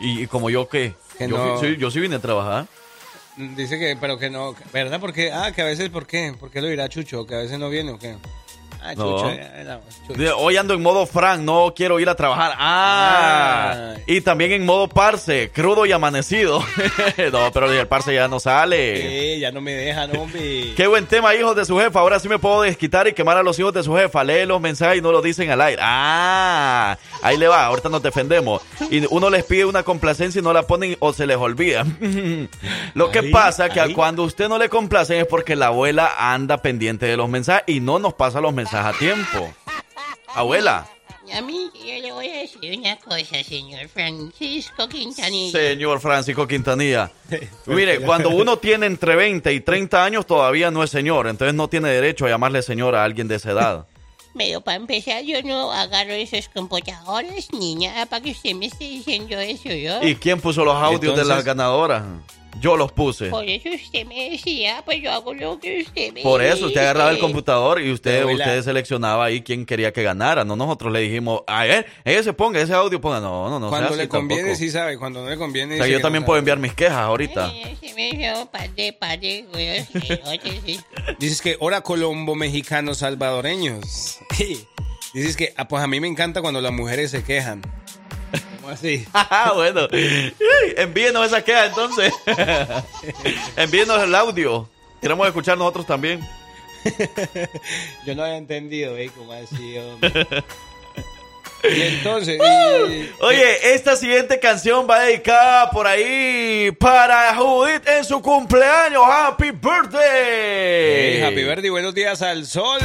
¿Y, 0.00 0.22
y 0.22 0.26
como 0.26 0.50
yo 0.50 0.68
qué? 0.68 0.94
Que 1.18 1.28
yo, 1.28 1.36
no- 1.38 1.58
fui- 1.58 1.70
sí, 1.70 1.76
yo 1.78 1.90
sí 1.90 2.00
vine 2.00 2.16
a 2.16 2.18
trabajar. 2.20 2.66
Dice 3.36 3.78
que, 3.78 3.96
pero 4.00 4.18
que 4.18 4.30
no, 4.30 4.54
¿verdad? 4.72 5.00
Porque, 5.00 5.30
ah, 5.32 5.52
que 5.52 5.62
a 5.62 5.66
veces, 5.66 5.90
¿por 5.90 6.06
qué? 6.06 6.34
¿Por 6.38 6.50
qué 6.50 6.60
lo 6.60 6.68
dirá 6.68 6.88
Chucho? 6.88 7.26
¿Que 7.26 7.34
a 7.34 7.38
veces 7.38 7.58
no 7.58 7.70
viene 7.70 7.92
o 7.92 7.98
qué? 7.98 8.16
Ah, 8.84 8.94
No. 8.96 9.16
Chucho, 9.16 9.30
eh, 9.30 9.64
no, 10.16 10.36
Hoy 10.38 10.56
ando 10.56 10.74
en 10.74 10.82
modo 10.82 11.06
Frank, 11.06 11.40
no 11.40 11.72
quiero 11.76 12.00
ir 12.00 12.08
a 12.08 12.14
trabajar. 12.16 12.52
Ah, 12.58 13.94
y 14.06 14.20
también 14.20 14.52
en 14.52 14.66
modo 14.66 14.88
Parse, 14.88 15.50
crudo 15.54 15.86
y 15.86 15.92
amanecido. 15.92 16.60
no, 17.32 17.52
pero 17.52 17.70
el 17.70 17.86
Parse 17.86 18.12
ya 18.14 18.26
no 18.28 18.40
sale. 18.40 19.34
Eh, 19.34 19.38
ya 19.38 19.52
no 19.52 19.60
me 19.60 19.72
dejan, 19.72 20.16
hombre. 20.16 20.72
Qué 20.76 20.86
buen 20.88 21.06
tema, 21.06 21.34
hijos 21.34 21.54
de 21.54 21.64
su 21.64 21.78
jefa. 21.78 22.00
Ahora 22.00 22.18
sí 22.18 22.28
me 22.28 22.38
puedo 22.40 22.62
desquitar 22.62 23.06
y 23.06 23.12
quemar 23.12 23.36
a 23.36 23.42
los 23.44 23.58
hijos 23.58 23.72
de 23.72 23.82
su 23.84 23.94
jefa. 23.94 24.24
Lee 24.24 24.46
los 24.46 24.60
mensajes 24.60 24.98
y 24.98 25.00
no 25.00 25.12
lo 25.12 25.22
dicen 25.22 25.48
al 25.50 25.60
aire. 25.60 25.80
Ah, 25.84 26.98
ahí 27.22 27.36
le 27.36 27.46
va. 27.46 27.66
Ahorita 27.66 27.88
nos 27.88 28.02
defendemos. 28.02 28.62
Y 28.90 29.06
uno 29.10 29.30
les 29.30 29.44
pide 29.44 29.64
una 29.64 29.84
complacencia 29.84 30.40
y 30.40 30.42
no 30.42 30.52
la 30.52 30.62
ponen 30.62 30.96
o 30.98 31.12
se 31.12 31.26
les 31.26 31.36
olvida. 31.36 31.84
lo 32.94 33.10
que 33.10 33.20
Ahí, 33.20 33.30
pasa 33.30 33.68
que 33.68 33.80
ahí. 33.80 33.92
cuando 33.94 34.24
usted 34.24 34.48
no 34.48 34.58
le 34.58 34.68
complacen 34.68 35.18
es 35.20 35.26
porque 35.26 35.54
la 35.54 35.66
abuela 35.68 36.10
anda 36.18 36.58
pendiente 36.58 37.06
de 37.06 37.16
los 37.16 37.28
mensajes 37.28 37.62
y 37.68 37.78
no 37.80 37.98
nos 38.00 38.14
pasa 38.14 38.40
los 38.40 38.52
mensajes 38.52 38.71
a 38.74 38.92
tiempo. 38.98 39.52
Abuela. 40.34 40.86
A 41.32 41.40
mí, 41.40 41.70
yo 41.74 42.02
le 42.02 42.12
voy 42.12 42.28
a 42.28 42.38
decir 42.40 42.78
una 42.78 42.96
cosa, 42.96 43.42
señor 43.44 43.88
Francisco 43.88 44.88
Quintanilla. 44.88 45.52
Señor 45.58 46.00
Francisco 46.00 46.46
Quintanilla. 46.46 47.10
Mire, 47.66 48.00
cuando 48.00 48.30
uno 48.30 48.56
tiene 48.58 48.86
entre 48.86 49.14
20 49.16 49.52
y 49.52 49.60
30 49.60 50.04
años 50.04 50.26
todavía 50.26 50.70
no 50.70 50.82
es 50.82 50.90
señor, 50.90 51.28
entonces 51.28 51.54
no 51.54 51.68
tiene 51.68 51.90
derecho 51.90 52.26
a 52.26 52.28
llamarle 52.30 52.62
señor 52.62 52.94
a 52.94 53.04
alguien 53.04 53.28
de 53.28 53.36
esa 53.36 53.52
edad. 53.52 53.86
Pero 54.36 54.62
para 54.62 54.76
empezar, 54.78 55.22
yo 55.22 55.42
no 55.42 55.70
agarro 55.72 56.12
esos 56.12 56.48
computadores 56.48 57.52
ni 57.52 57.74
nada 57.76 58.06
para 58.06 58.22
que 58.22 58.30
usted 58.32 58.54
me 58.54 58.66
esté 58.66 58.84
diciendo 58.84 59.38
eso, 59.38 59.68
¿yo? 59.68 60.02
¿Y 60.02 60.16
quién 60.16 60.40
puso 60.40 60.64
los 60.64 60.74
audios 60.76 61.14
de 61.14 61.24
las 61.24 61.38
Entonces- 61.38 61.44
ganadoras? 61.44 62.02
Yo 62.60 62.76
los 62.76 62.92
puse. 62.92 63.28
Por 63.28 63.44
eso 63.48 63.68
usted 63.70 64.06
me 64.06 64.30
decía, 64.30 64.82
pues 64.84 65.02
yo 65.02 65.10
hago 65.10 65.34
lo 65.34 65.58
que 65.58 65.82
usted 65.82 66.12
me 66.12 66.22
Por 66.22 66.42
eso, 66.42 66.66
usted 66.66 66.80
agarraba 66.80 67.10
el 67.10 67.18
computador 67.18 67.80
y 67.80 67.90
usted, 67.90 68.24
usted 68.24 68.62
seleccionaba 68.62 69.24
ahí 69.24 69.42
quién 69.42 69.64
quería 69.64 69.92
que 69.92 70.02
ganara. 70.02 70.44
No 70.44 70.56
nosotros 70.56 70.92
le 70.92 71.00
dijimos, 71.00 71.42
a 71.46 71.66
él, 71.66 71.86
ella 72.04 72.22
se 72.22 72.32
ponga, 72.32 72.60
ese 72.60 72.74
audio 72.74 73.00
ponga. 73.00 73.20
No, 73.20 73.48
no, 73.48 73.58
no. 73.58 73.68
cuando 73.68 73.88
sea 73.88 73.96
le 73.96 74.02
así 74.02 74.08
conviene, 74.08 74.42
tampoco. 74.42 74.58
sí 74.58 74.70
sabe. 74.70 74.98
Cuando 74.98 75.22
no 75.22 75.30
le 75.30 75.36
conviene, 75.36 75.74
O 75.74 75.78
sea, 75.78 75.86
yo 75.86 76.00
también 76.00 76.22
no 76.22 76.26
puedo 76.26 76.38
enviar 76.38 76.58
mis 76.58 76.74
quejas 76.74 76.98
ahorita. 76.98 77.46
Ay, 77.46 77.76
se 77.80 77.94
me 77.94 78.10
dio 78.10 78.46
padre, 78.46 78.92
padre, 78.92 79.46
güey, 79.50 79.84
sí, 79.84 80.20
oye, 80.26 80.60
sí. 80.64 80.80
Dices 81.18 81.40
que, 81.40 81.56
hora 81.58 81.80
colombo 81.80 82.34
mexicanos 82.34 82.98
salvadoreños. 82.98 84.18
Dices 85.14 85.36
que, 85.36 85.52
ah, 85.56 85.68
pues 85.68 85.82
a 85.82 85.86
mí 85.86 86.00
me 86.00 86.08
encanta 86.08 86.40
cuando 86.40 86.60
las 86.60 86.72
mujeres 86.72 87.10
se 87.10 87.22
quejan. 87.22 87.62
¿Cómo 88.72 88.80
así? 88.80 89.06
Ah, 89.14 89.52
bueno. 89.54 89.88
Envíenos 90.76 91.26
esa 91.26 91.42
queja 91.44 91.66
entonces. 91.66 92.12
Envíenos 93.56 94.02
el 94.02 94.14
audio. 94.14 94.68
Queremos 95.00 95.26
escuchar 95.26 95.58
nosotros 95.58 95.86
también. 95.86 96.20
Yo 98.06 98.14
no 98.14 98.22
había 98.24 98.36
entendido, 98.36 98.96
¿eh? 98.96 99.10
¿Cómo 99.16 99.32
así, 99.32 99.78
hombre? 99.78 100.26
Y 101.64 101.80
entonces. 101.82 102.40
y- 102.40 103.10
Oye, 103.20 103.74
esta 103.74 103.94
siguiente 103.96 104.40
canción 104.40 104.86
va 104.90 105.00
dedicada 105.00 105.70
por 105.70 105.86
ahí 105.86 106.70
para 106.78 107.34
Judith 107.36 107.86
en 107.86 108.04
su 108.04 108.20
cumpleaños. 108.20 109.02
¡Happy 109.06 109.50
birthday! 109.52 110.00
Hey, 111.16 111.22
happy 111.22 111.44
birthday, 111.44 111.70
buenos 111.70 111.94
días 111.94 112.20
al 112.22 112.46
sol. 112.46 112.80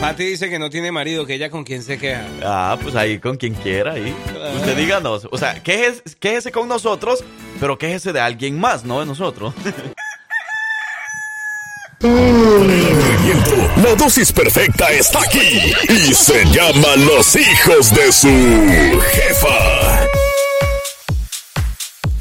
Pati 0.00 0.24
dice 0.24 0.48
que 0.48 0.58
no 0.58 0.70
tiene 0.70 0.92
marido, 0.92 1.26
que 1.26 1.34
ella 1.34 1.50
con 1.50 1.64
quien 1.64 1.82
se 1.82 1.98
queja. 1.98 2.24
Ah, 2.42 2.78
pues 2.80 2.94
ahí 2.94 3.18
con 3.18 3.36
quien 3.36 3.54
quiera, 3.54 3.92
ahí. 3.92 4.14
Usted 4.56 4.76
díganos. 4.76 5.26
O 5.30 5.36
sea, 5.36 5.60
quéjese, 5.62 6.02
quéjese 6.20 6.52
con 6.52 6.68
nosotros, 6.68 7.24
pero 7.58 7.76
quéjese 7.78 8.12
de 8.12 8.20
alguien 8.20 8.58
más, 8.60 8.84
no 8.84 9.00
de 9.00 9.06
nosotros. 9.06 9.54
La 12.00 13.94
dosis 13.96 14.32
perfecta 14.32 14.88
está 14.90 15.20
aquí 15.20 15.72
y 15.88 16.14
se 16.14 16.44
llama 16.44 16.94
Los 16.96 17.34
hijos 17.34 17.92
de 17.92 18.12
su 18.12 19.00
jefa. 19.10 20.27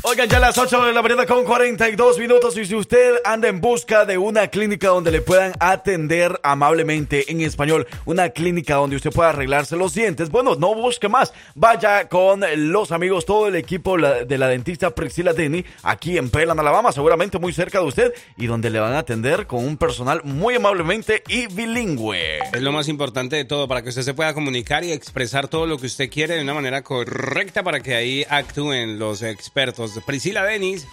Oigan, 0.09 0.29
ya 0.29 0.39
las 0.39 0.57
8 0.57 0.85
de 0.85 0.93
la 0.93 1.01
mañana 1.01 1.25
con 1.25 1.43
42 1.43 2.17
minutos 2.17 2.57
y 2.57 2.65
si 2.65 2.75
usted 2.75 3.15
anda 3.25 3.49
en 3.49 3.59
busca 3.59 4.05
de 4.05 4.17
una 4.17 4.47
clínica 4.47 4.87
donde 4.87 5.11
le 5.11 5.19
puedan 5.19 5.51
atender 5.59 6.39
amablemente 6.43 7.29
en 7.29 7.41
español, 7.41 7.85
una 8.05 8.29
clínica 8.29 8.75
donde 8.75 8.95
usted 8.95 9.11
pueda 9.11 9.31
arreglarse 9.31 9.75
los 9.75 9.93
dientes, 9.93 10.29
bueno, 10.29 10.55
no 10.55 10.73
busque 10.75 11.09
más, 11.09 11.33
vaya 11.55 12.07
con 12.07 12.41
los 12.71 12.93
amigos, 12.93 13.25
todo 13.25 13.49
el 13.49 13.57
equipo 13.57 13.97
de 13.97 14.37
la 14.37 14.47
dentista 14.47 14.91
Priscila 14.95 15.33
Denny, 15.33 15.65
aquí 15.83 16.17
en 16.17 16.29
Pelan, 16.29 16.57
Alabama, 16.57 16.93
seguramente 16.93 17.37
muy 17.37 17.51
cerca 17.51 17.79
de 17.79 17.85
usted 17.87 18.13
y 18.37 18.47
donde 18.47 18.69
le 18.69 18.79
van 18.79 18.93
a 18.93 18.99
atender 18.99 19.45
con 19.45 19.65
un 19.65 19.75
personal 19.75 20.21
muy 20.23 20.55
amablemente 20.55 21.21
y 21.27 21.47
bilingüe. 21.47 22.39
Es 22.53 22.61
lo 22.61 22.71
más 22.71 22.87
importante 22.87 23.35
de 23.35 23.43
todo, 23.43 23.67
para 23.67 23.81
que 23.81 23.89
usted 23.89 24.03
se 24.03 24.13
pueda 24.13 24.33
comunicar 24.33 24.85
y 24.85 24.93
expresar 24.93 25.49
todo 25.49 25.65
lo 25.65 25.77
que 25.77 25.87
usted 25.87 26.09
quiere 26.09 26.35
de 26.35 26.43
una 26.43 26.53
manera 26.53 26.81
correcta 26.81 27.61
para 27.61 27.81
que 27.81 27.93
ahí 27.93 28.25
actúen 28.29 28.99
los 28.99 29.21
expertos. 29.21 29.96
Priscila 30.05 30.43
Denis 30.43 30.87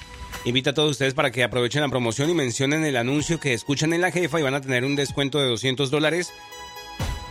invita 0.45 0.71
a 0.71 0.75
todos 0.75 0.93
ustedes 0.93 1.15
para 1.15 1.31
que 1.31 1.43
aprovechen 1.43 1.83
la 1.83 1.89
promoción 1.89 2.31
y 2.31 2.35
mencionen 2.35 2.85
el 2.85 2.97
anuncio 2.97 3.41
que 3.41 3.55
escuchan 3.55 3.93
en 3.93 4.01
la 4.01 4.11
jefa 4.11 4.41
y 4.41 4.43
van 4.43 4.55
a 4.55 4.61
tener 4.61 4.85
un 4.85 4.97
descuento 4.97 5.39
de 5.39 5.47
200 5.47 5.91
dólares 5.91 6.33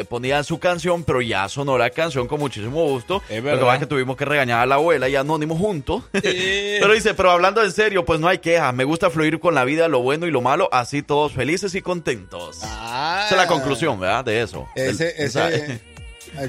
eh, 0.00 0.04
ponían 0.04 0.44
su 0.44 0.58
canción, 0.58 1.04
pero 1.04 1.20
ya 1.20 1.48
sonó 1.48 1.76
la 1.78 1.90
canción 1.90 2.26
con 2.26 2.40
muchísimo 2.40 2.84
gusto. 2.88 3.22
Es 3.28 3.42
Lo 3.42 3.52
que 3.52 3.58
pasa 3.58 3.74
es 3.74 3.80
que 3.80 3.86
tuvimos 3.86 4.16
que 4.16 4.24
regañar 4.24 4.60
a 4.60 4.66
la 4.66 4.76
abuela 4.76 5.08
y 5.08 5.16
Anónimo 5.16 5.56
juntos. 5.56 6.02
pero 6.12 6.92
dice, 6.92 7.14
pero 7.14 7.30
hablando 7.30 7.62
en 7.62 7.72
serio, 7.72 8.04
pues 8.04 8.20
no 8.20 8.28
hay 8.28 8.38
quejas. 8.38 8.74
Me 8.74 8.84
gusta 8.84 9.10
fluir 9.10 9.38
con 9.40 9.54
la 9.54 9.64
vida, 9.64 9.88
lo 9.88 10.00
bueno 10.00 10.26
y 10.26 10.30
lo 10.30 10.40
malo, 10.40 10.68
así 10.72 11.02
todos 11.02 11.32
felices 11.32 11.74
y 11.74 11.82
contentos. 11.82 12.58
Esa 12.58 13.28
es 13.30 13.36
la 13.36 13.46
conclusión, 13.46 13.98
¿verdad? 14.00 14.24
De 14.24 14.42
eso. 14.42 14.66
Ese, 14.74 15.14
El- 15.16 15.26
ese, 15.26 15.40
ah, 15.40 15.50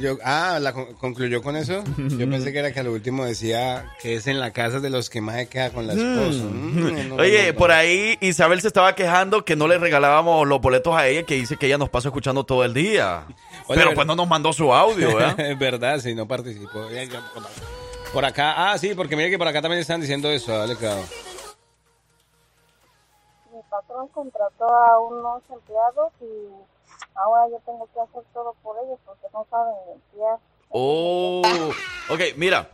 yo- 0.02 0.18
ah, 0.24 0.58
¿la 0.62 0.74
con- 0.74 0.94
concluyó 0.96 1.42
con 1.42 1.56
eso? 1.56 1.84
Yo 1.98 2.30
pensé 2.30 2.52
que 2.52 2.60
era 2.60 2.72
que 2.74 2.80
al 2.80 2.88
último 2.88 3.24
decía 3.26 3.92
que 4.02 4.16
es 4.16 4.28
en 4.28 4.40
la 4.40 4.52
casa 4.52 4.80
de 4.80 4.90
los 4.90 5.10
que 5.10 5.22
más 5.22 5.36
se 5.36 5.48
queda 5.48 5.70
con 5.72 5.88
la 5.88 5.94
esposa. 5.94 6.44
Mm, 6.44 7.10
no, 7.10 7.16
Oye, 7.16 7.52
no, 7.54 7.58
por 7.58 7.72
ahí 7.72 8.18
Isabel 8.22 8.62
se 8.62 8.68
estaba 8.68 8.96
quejando 8.96 9.46
que 9.46 9.56
no 9.56 9.68
le 9.68 9.78
regalábamos 9.78 10.48
los 10.48 10.60
boletos 10.62 10.96
a 10.96 11.08
ella, 11.08 11.24
que 11.24 11.36
dice 11.36 11.58
que 11.58 11.68
ella 11.68 11.78
nos 11.78 11.90
pasa 11.90 12.10
escuchando 12.10 12.44
todo 12.44 12.64
el 12.64 12.74
día. 12.74 13.26
Oye, 13.68 13.80
Pero 13.80 13.94
pues 13.94 14.08
no 14.08 14.16
nos 14.16 14.28
mandó 14.28 14.52
su 14.54 14.74
audio, 14.74 15.16
¿verdad? 15.16 15.40
es 15.52 15.58
verdad, 15.60 16.00
si 16.00 16.14
no 16.16 16.28
participó. 16.28 16.72
Por- 16.88 18.12
Por 18.14 18.26
acá, 18.26 18.72
ah, 18.72 18.78
sí, 18.78 18.94
porque 18.96 19.16
mira 19.16 19.30
que 19.30 19.38
por 19.38 19.48
acá 19.48 19.62
también 19.62 19.82
están 19.82 20.00
diciendo 20.02 20.30
eso, 20.30 20.58
dale, 20.58 20.76
claro. 20.76 21.02
Mi 23.54 23.62
patrón 23.70 24.08
contrató 24.10 24.66
a 24.68 25.00
unos 25.00 25.42
empleados 25.52 26.12
y 26.22 26.26
ahora 27.16 27.44
yo 27.52 27.60
tengo 27.66 27.88
que 27.94 28.00
hacer 28.02 28.24
todo 28.34 28.56
por 28.64 28.76
ellos 28.86 29.00
porque 29.06 29.28
no 29.34 29.46
saben 29.50 29.74
limpiar. 29.94 30.38
Oh, 30.70 31.42
ok, 32.10 32.20
mira. 32.38 32.70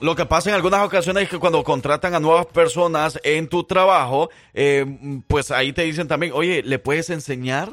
Lo 0.00 0.16
que 0.16 0.24
pasa 0.24 0.48
en 0.48 0.54
algunas 0.54 0.82
ocasiones 0.86 1.24
es 1.24 1.28
que 1.28 1.38
cuando 1.38 1.62
contratan 1.62 2.14
a 2.14 2.20
nuevas 2.20 2.46
personas 2.46 3.20
en 3.22 3.48
tu 3.48 3.64
trabajo, 3.64 4.30
eh, 4.54 4.86
pues 5.28 5.50
ahí 5.50 5.74
te 5.74 5.82
dicen 5.82 6.08
también, 6.08 6.32
oye, 6.34 6.62
¿le 6.62 6.78
puedes 6.78 7.10
enseñar? 7.10 7.68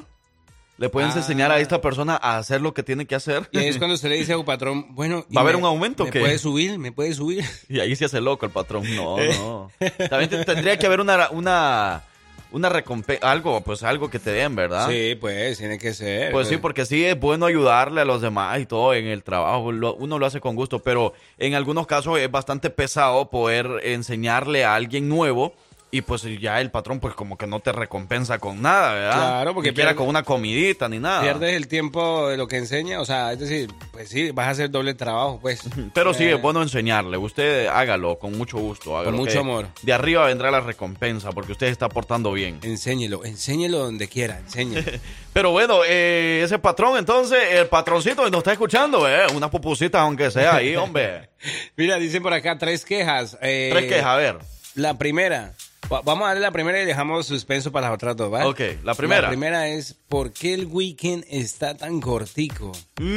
¿Le 0.77 0.89
puedes 0.89 1.15
Ah. 1.15 1.19
enseñar 1.19 1.51
a 1.51 1.59
esta 1.59 1.79
persona 1.81 2.19
a 2.21 2.37
hacer 2.37 2.61
lo 2.61 2.73
que 2.73 2.83
tiene 2.83 3.05
que 3.07 3.15
hacer? 3.15 3.47
Y 3.51 3.59
ahí 3.59 3.67
es 3.69 3.77
cuando 3.77 3.95
usted 3.95 4.09
le 4.09 4.15
dice 4.17 4.33
a 4.33 4.35
su 4.35 4.43
patrón, 4.45 4.93
bueno, 4.93 5.25
¿y 5.29 5.35
¿Va 5.35 5.41
a 5.41 5.43
haber 5.43 5.55
me- 5.55 5.61
un 5.61 5.65
aumento 5.67 6.03
o 6.03 6.05
¿Me 6.07 6.11
puede 6.11 6.37
subir? 6.37 6.77
¿Me 6.77 6.91
puede 6.91 7.13
subir? 7.13 7.45
Y 7.69 7.79
ahí 7.79 7.95
se 7.95 8.05
hace 8.05 8.19
loco 8.19 8.45
el 8.45 8.51
patrón. 8.51 8.83
No, 8.95 9.15
no. 9.17 9.71
También 10.09 10.29
te- 10.29 10.43
tendría 10.43 10.77
que 10.77 10.85
haber 10.85 10.99
una, 10.99 11.29
una, 11.31 12.03
una 12.51 12.69
recompensa, 12.69 13.29
algo, 13.31 13.61
pues 13.61 13.83
algo 13.83 14.09
que 14.09 14.19
te 14.19 14.31
den, 14.31 14.55
¿verdad? 14.55 14.89
Sí, 14.89 15.15
pues, 15.19 15.57
tiene 15.57 15.77
que 15.77 15.93
ser. 15.93 16.31
Pues 16.31 16.47
sí, 16.47 16.57
porque 16.57 16.85
sí 16.85 17.03
es 17.05 17.19
bueno 17.19 17.45
ayudarle 17.45 18.01
a 18.01 18.05
los 18.05 18.21
demás 18.21 18.59
y 18.59 18.65
todo 18.65 18.93
en 18.93 19.05
el 19.07 19.23
trabajo. 19.23 19.71
Lo- 19.71 19.95
uno 19.95 20.17
lo 20.19 20.25
hace 20.25 20.39
con 20.39 20.55
gusto, 20.55 20.79
pero 20.79 21.13
en 21.37 21.55
algunos 21.55 21.87
casos 21.87 22.19
es 22.19 22.31
bastante 22.31 22.69
pesado 22.69 23.29
poder 23.29 23.67
enseñarle 23.83 24.63
a 24.65 24.75
alguien 24.75 25.09
nuevo 25.09 25.53
y 25.89 26.01
pues 26.01 26.23
ya 26.41 26.59
el 26.59 26.69
patrón 26.69 26.99
pues 26.99 27.13
como 27.13 27.37
que 27.37 27.47
no 27.47 27.61
te 27.61 27.71
recompensa 27.71 28.39
con 28.39 28.61
nada, 28.61 28.93
¿verdad? 28.93 29.13
Claro, 29.15 29.53
porque 29.53 29.69
Ni 29.71 29.75
pierde- 29.77 29.95
con 29.95 30.07
una 30.09 30.21
comidita 30.23 30.89
ni 30.89 30.99
nada. 30.99 31.21
Pierdes 31.21 31.53
el 31.55 31.69
tiempo 31.69 32.27
de 32.27 32.35
lo 32.35 32.45
que 32.47 32.57
enseña, 32.57 32.99
o 32.99 33.05
sea, 33.05 33.31
es 33.31 33.39
decir, 33.39 33.69
pues 33.93 34.09
sí, 34.09 34.31
vas 34.31 34.47
a 34.47 34.49
hacer 34.51 34.69
doble 34.69 34.93
trabajo, 34.95 35.39
pues. 35.41 35.61
Pero 35.93 36.13
sí, 36.13 36.25
Eh, 36.25 36.33
es 36.35 36.41
bueno 36.41 36.61
enseñarle. 36.61 37.17
Usted 37.17 37.67
hágalo 37.67 38.19
con 38.19 38.37
mucho 38.37 38.57
gusto. 38.57 38.97
hágalo, 38.97 39.15
Con 39.15 39.25
mucho 39.25 39.39
amor. 39.39 39.67
De 39.81 39.93
arriba 39.93 40.25
vendrá 40.25 40.51
la 40.51 40.59
recompensa 40.59 41.31
porque 41.31 41.53
usted 41.53 41.67
está 41.67 41.87
portando 41.87 42.33
bien. 42.33 42.59
Enséñelo, 42.63 43.23
enséñelo 43.23 43.79
donde 43.79 44.09
quiera, 44.09 44.39
enséñelo. 44.39 44.91
Pero 45.33 45.51
bueno, 45.51 45.81
eh, 45.87 46.41
ese 46.43 46.59
patrón, 46.59 46.97
entonces, 46.97 47.39
el 47.51 47.67
patroncito 47.67 48.25
que 48.25 48.31
nos 48.31 48.39
está 48.39 48.51
escuchando, 48.51 49.07
eh, 49.07 49.25
unas 49.33 49.49
pupusitas 49.49 50.01
aunque 50.01 50.31
sea 50.31 50.55
ahí, 50.55 50.75
hombre. 50.75 51.29
Mira, 51.77 51.95
dicen 51.97 52.21
por 52.23 52.33
acá 52.33 52.57
tres 52.57 52.83
quejas. 52.83 53.37
eh, 53.41 53.69
Tres 53.71 53.85
quejas, 53.85 54.05
a 54.05 54.15
ver. 54.17 54.37
La 54.75 54.97
primera. 54.97 55.53
Va- 55.91 56.01
Vamos 56.01 56.25
a 56.25 56.27
darle 56.29 56.41
la 56.41 56.51
primera 56.51 56.81
y 56.81 56.85
dejamos 56.85 57.25
suspenso 57.25 57.71
para 57.71 57.87
las 57.87 57.95
otras 57.95 58.15
dos, 58.15 58.33
¿va? 58.33 58.47
Ok, 58.47 58.59
la 58.83 58.93
primera. 58.95 59.21
La 59.23 59.27
primera 59.29 59.67
es, 59.67 59.95
¿por 60.09 60.31
qué 60.31 60.53
el 60.53 60.65
weekend 60.67 61.25
está 61.29 61.75
tan 61.77 61.99
cortico? 62.01 62.71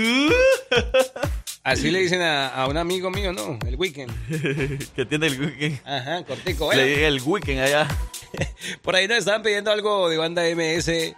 Así 1.63 1.91
le 1.91 2.01
dicen 2.01 2.23
a, 2.23 2.49
a 2.49 2.67
un 2.69 2.77
amigo 2.79 3.11
mío, 3.11 3.33
¿no? 3.33 3.59
El 3.67 3.77
weekend. 3.77 4.11
que 4.97 5.05
tiene 5.05 5.27
el 5.27 5.41
weekend. 5.41 5.81
Ajá, 5.87 6.25
cortico. 6.25 6.71
Le 6.73 6.77
Bueno, 6.77 6.83
dije 6.83 7.07
el 7.07 7.21
weekend 7.23 7.61
allá. 7.61 7.89
por 8.83 8.97
ahí 8.97 9.07
nos 9.07 9.19
estaban 9.19 9.43
pidiendo 9.43 9.71
algo 9.71 10.09
de 10.09 10.17
banda 10.17 10.43
MS 10.55 11.15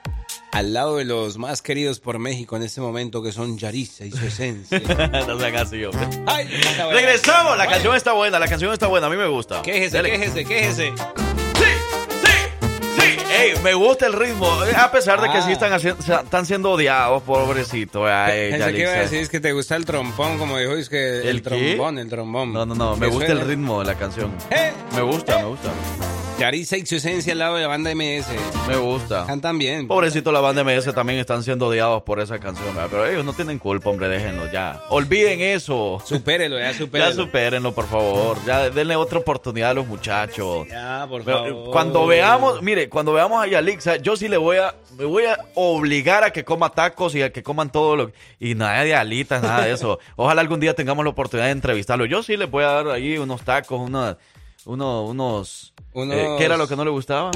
al 0.50 0.72
lado 0.74 0.96
de 0.96 1.04
los 1.04 1.38
más 1.38 1.62
queridos 1.62 2.00
por 2.00 2.18
México 2.18 2.56
en 2.56 2.62
este 2.64 2.80
momento, 2.80 3.22
que 3.22 3.32
son 3.32 3.56
Yarisa 3.56 4.04
y 4.04 4.10
su 4.10 4.26
esencia. 4.26 4.80
no 5.26 5.38
sean 5.38 5.56
así, 5.56 5.82
hombre. 5.84 6.06
Ay. 6.26 6.46
Regresamos, 6.92 7.56
la 7.56 7.66
canción 7.68 7.94
está 7.96 8.12
buena, 8.12 8.38
la 8.38 8.48
canción 8.48 8.72
está 8.72 8.86
buena, 8.88 9.06
a 9.06 9.10
mí 9.10 9.16
me 9.16 9.28
gusta. 9.28 9.62
Quéjese, 9.62 10.02
quéjese, 10.02 10.44
quéjese. 10.44 10.92
Sí, 11.62 13.16
ey, 13.32 13.54
me 13.62 13.74
gusta 13.74 14.06
el 14.06 14.12
ritmo, 14.12 14.46
eh, 14.64 14.72
a 14.76 14.90
pesar 14.92 15.20
de 15.20 15.28
que 15.30 15.38
Ah. 15.38 15.42
sí 15.42 15.52
están, 15.52 15.72
haciendo, 15.72 16.00
están 16.02 16.46
siendo 16.46 16.70
odiados, 16.72 17.22
pobrecito. 17.22 18.06
Ay, 18.06 18.50
Pensé 18.52 18.72
que 18.72 18.80
iba 18.80 18.90
a 18.90 18.94
Yalitza. 18.94 18.98
decir 19.00 19.18
es 19.20 19.28
que 19.28 19.40
te 19.40 19.52
gusta 19.52 19.76
el 19.76 19.84
trombón, 19.84 20.38
como 20.38 20.58
dijo, 20.58 20.72
es 20.74 20.88
que 20.88 21.20
el, 21.20 21.26
¿El 21.28 21.42
trombón, 21.42 21.98
el 21.98 22.08
trombón. 22.08 22.52
No, 22.52 22.66
no, 22.66 22.74
no, 22.74 22.96
me 22.96 23.06
¿Qué 23.06 23.12
gusta 23.12 23.32
el 23.32 23.40
ritmo 23.40 23.80
de 23.80 23.86
la 23.86 23.94
canción. 23.96 24.30
Eh. 24.50 24.72
Me 24.94 25.00
gusta, 25.02 25.38
me 25.38 25.44
gusta. 25.44 25.70
Yarisa 26.42 26.76
y 26.76 26.84
su 26.84 26.96
esencia 26.96 27.34
al 27.34 27.38
lado 27.38 27.54
de 27.54 27.62
la 27.62 27.68
banda 27.68 27.94
MS. 27.94 28.26
Me 28.66 28.76
gusta. 28.76 29.26
Cantan 29.28 29.58
bien. 29.60 29.86
Pobrecito 29.86 30.32
la 30.32 30.40
banda 30.40 30.64
MS 30.64 30.92
también 30.92 31.20
están 31.20 31.44
siendo 31.44 31.68
odiados 31.68 32.02
por 32.02 32.18
esa 32.18 32.40
canción, 32.40 32.74
¿verdad? 32.74 32.88
pero 32.90 33.06
ellos 33.06 33.24
no 33.24 33.32
tienen 33.32 33.60
culpa, 33.60 33.90
hombre, 33.90 34.08
déjenlo 34.08 34.50
ya. 34.50 34.82
Olviden 34.88 35.40
eso. 35.40 36.02
Supérelo, 36.04 36.58
ya 36.58 36.74
supérelo. 36.76 37.10
Ya 37.10 37.14
supérenlo, 37.14 37.72
por 37.72 37.86
favor. 37.86 38.38
Ya 38.44 38.70
denle 38.70 38.96
otra 38.96 39.20
oportunidad 39.20 39.70
a 39.70 39.74
los 39.74 39.86
muchachos. 39.86 40.66
Ya, 40.68 41.06
por 41.08 41.22
Pero, 41.22 41.44
favor. 41.44 41.70
Cuando 41.70 42.06
veamos, 42.08 42.60
mire, 42.60 42.88
cuando 42.88 43.12
veamos 43.12 43.40
a 43.40 43.46
Yalixa, 43.46 43.98
yo 43.98 44.16
sí 44.16 44.26
le 44.26 44.36
voy 44.36 44.56
a, 44.56 44.74
me 44.98 45.04
voy 45.04 45.26
a 45.26 45.38
obligar 45.54 46.24
a 46.24 46.32
que 46.32 46.44
coma 46.44 46.70
tacos 46.70 47.14
y 47.14 47.22
a 47.22 47.30
que 47.30 47.44
coman 47.44 47.70
todo 47.70 47.94
lo 47.94 48.10
y 48.40 48.56
nada 48.56 48.82
de 48.82 48.96
alitas, 48.96 49.44
nada 49.44 49.64
de 49.64 49.74
eso. 49.74 50.00
Ojalá 50.16 50.40
algún 50.40 50.58
día 50.58 50.74
tengamos 50.74 51.04
la 51.04 51.10
oportunidad 51.12 51.46
de 51.46 51.52
entrevistarlo. 51.52 52.04
Yo 52.04 52.24
sí 52.24 52.36
les 52.36 52.50
voy 52.50 52.64
a 52.64 52.70
dar 52.70 52.88
ahí 52.88 53.16
unos 53.16 53.42
tacos, 53.42 53.80
unas 53.80 54.16
uno, 54.64 55.04
unos, 55.06 55.71
Unos- 55.94 56.16
eh, 56.16 56.34
¿Qué 56.38 56.44
era 56.44 56.56
lo 56.56 56.68
que 56.68 56.76
no 56.76 56.84
le 56.84 56.90
gustaba? 56.90 57.30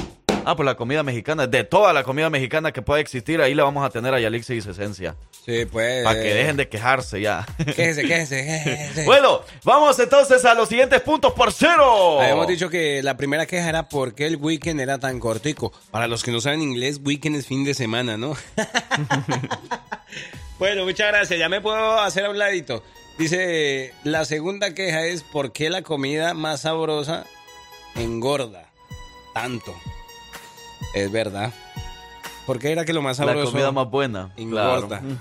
Ah, 0.49 0.55
pues 0.55 0.65
la 0.65 0.77
comida 0.77 1.03
mexicana. 1.03 1.45
De 1.45 1.65
toda 1.65 1.91
la 1.91 2.03
comida 2.03 2.29
mexicana 2.29 2.71
que 2.71 2.81
pueda 2.81 3.01
existir, 3.01 3.41
ahí 3.41 3.53
le 3.53 3.63
vamos 3.63 3.85
a 3.85 3.89
tener 3.89 4.13
a 4.13 4.19
Yalixis 4.19 4.65
Esencia. 4.65 5.15
Sí, 5.45 5.65
pues. 5.65 6.05
Para 6.05 6.21
que 6.21 6.33
dejen 6.33 6.55
de 6.55 6.69
quejarse 6.69 7.19
ya. 7.19 7.45
Quéjese, 7.57 8.03
quéjese, 8.03 8.45
quéjese. 8.63 9.05
bueno, 9.05 9.41
vamos 9.65 9.99
entonces 9.99 10.45
a 10.45 10.53
los 10.53 10.69
siguientes 10.69 11.01
puntos 11.01 11.33
por 11.33 11.51
cero. 11.51 12.21
Habíamos 12.21 12.47
dicho 12.47 12.69
que 12.69 13.03
la 13.03 13.17
primera 13.17 13.45
queja 13.45 13.67
era 13.67 13.89
por 13.89 14.15
qué 14.15 14.25
el 14.25 14.37
weekend 14.37 14.79
era 14.79 14.99
tan 14.99 15.19
cortico. 15.19 15.73
Para 15.91 16.07
los 16.07 16.23
que 16.23 16.31
no 16.31 16.39
saben 16.39 16.61
inglés, 16.61 17.01
weekend 17.03 17.35
es 17.35 17.45
fin 17.45 17.65
de 17.65 17.73
semana, 17.73 18.15
¿no? 18.15 18.33
bueno, 20.59 20.85
muchas 20.85 21.07
gracias. 21.11 21.39
Ya 21.39 21.49
me 21.49 21.61
puedo 21.61 21.99
hacer 21.99 22.25
a 22.25 22.29
un 22.29 22.37
ladito. 22.37 22.83
Dice, 23.17 23.93
la 24.03 24.25
segunda 24.25 24.73
queja 24.73 25.05
es 25.05 25.23
por 25.23 25.51
qué 25.51 25.69
la 25.69 25.81
comida 25.81 26.33
más 26.33 26.61
sabrosa 26.61 27.25
engorda 27.99 28.69
tanto. 29.33 29.73
Es 30.93 31.11
verdad. 31.11 31.53
¿Por 32.45 32.59
qué 32.59 32.71
era 32.71 32.85
que 32.85 32.93
lo 32.93 33.01
más 33.01 33.19
La 33.19 33.25
sabroso 33.25 33.51
comida 33.51 33.71
más 33.71 33.89
buena. 33.89 34.33
engorda? 34.37 34.99
Claro. 34.99 35.15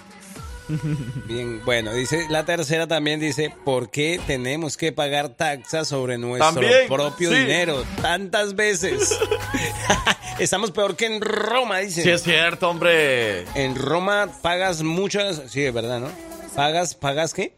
Bien, 1.27 1.65
bueno, 1.65 1.93
dice 1.93 2.27
la 2.29 2.45
tercera 2.45 2.89
también 2.89 3.21
dice, 3.21 3.55
¿por 3.65 3.89
qué 3.89 4.21
tenemos 4.27 4.77
que 4.77 4.91
pagar 4.91 5.29
taxas 5.29 5.87
sobre 5.87 6.19
nuestro 6.19 6.61
También, 6.61 6.89
propio 6.89 7.31
sí. 7.31 7.37
dinero 7.37 7.85
tantas 8.03 8.57
veces? 8.57 9.17
Estamos 10.41 10.73
peor 10.73 10.97
que 10.97 11.07
en 11.07 11.21
Roma, 11.21 11.79
dice. 11.79 12.03
Sí, 12.03 12.11
es 12.11 12.23
cierto, 12.23 12.69
hombre. 12.69 13.43
En 13.55 13.77
Roma 13.77 14.29
pagas 14.43 14.83
muchas, 14.83 15.43
sí, 15.49 15.65
es 15.65 15.73
verdad, 15.73 16.01
¿no? 16.01 16.09
Pagas, 16.57 16.95
pagas 16.95 17.33
qué? 17.33 17.55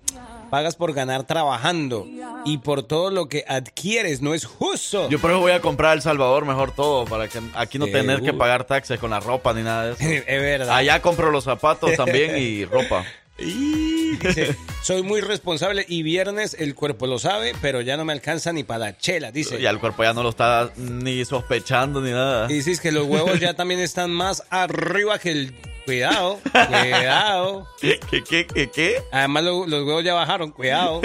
Pagas 0.51 0.77
por 0.77 0.93
ganar 0.95 1.25
trabajando 1.25 2.07
y 2.45 2.59
por 2.59 2.83
todo 2.83 3.11
lo 3.11 3.29
que 3.29 3.45
adquieres, 3.47 4.23
no 4.23 4.35
es 4.35 4.45
justo. 4.45 5.09
Yo 5.09 5.19
por 5.19 5.31
eso 5.31 5.41
voy 5.41 5.53
a 5.53 5.61
comprar 5.61 5.91
a 5.91 5.95
El 5.95 6.03
Salvador 6.03 6.45
mejor 6.47 6.73
todo, 6.73 7.05
para 7.05 7.29
que 7.29 7.41
aquí 7.55 7.79
no 7.79 7.87
tener 7.87 8.23
que 8.23 8.33
pagar 8.33 8.65
taxes 8.65 8.99
con 8.99 9.11
la 9.11 9.21
ropa 9.21 9.53
ni 9.53 9.63
nada 9.63 9.87
de 9.87 9.93
eso. 9.93 10.03
es 10.27 10.41
verdad. 10.43 10.75
Allá 10.75 11.03
compro 11.03 11.31
los 11.31 11.45
zapatos 11.45 11.93
también 11.97 12.37
y 12.37 12.65
ropa. 12.67 13.05
Y 13.39 14.17
dice, 14.17 14.57
soy 14.83 15.03
muy 15.03 15.21
responsable 15.21 15.85
y 15.89 16.03
viernes 16.03 16.57
el 16.59 16.75
cuerpo 16.75 17.07
lo 17.07 17.21
sabe, 17.21 17.53
pero 17.63 17.81
ya 17.81 17.97
no 17.97 18.05
me 18.05 18.13
alcanza 18.13 18.53
ni 18.53 18.65
para 18.65 18.79
la 18.81 18.99
chela, 18.99 19.31
dice. 19.31 19.61
Ya 19.61 19.71
el 19.71 19.79
cuerpo 19.79 20.03
ya 20.03 20.13
no 20.13 20.25
lo 20.25 20.31
está 20.31 20.73
ni 20.77 21.25
sospechando 21.25 22.01
ni 22.01 22.11
nada. 22.11 22.51
Y 22.51 22.55
dices 22.55 22.81
que 22.81 22.91
los 22.91 23.07
huevos 23.07 23.39
ya 23.39 23.55
también 23.55 23.79
están 23.81 24.11
más 24.11 24.43
arriba 24.51 25.19
que 25.21 25.31
el... 25.31 25.55
Cuidado, 25.99 26.39
cuidado. 26.53 27.67
¿Qué, 27.81 27.99
qué, 28.29 28.47
qué, 28.47 28.71
qué? 28.71 29.03
Además 29.11 29.45
lo- 29.45 29.67
los 29.67 29.87
huevos 29.87 30.05
ya 30.05 30.13
bajaron, 30.13 30.51
cuidado. 30.51 31.01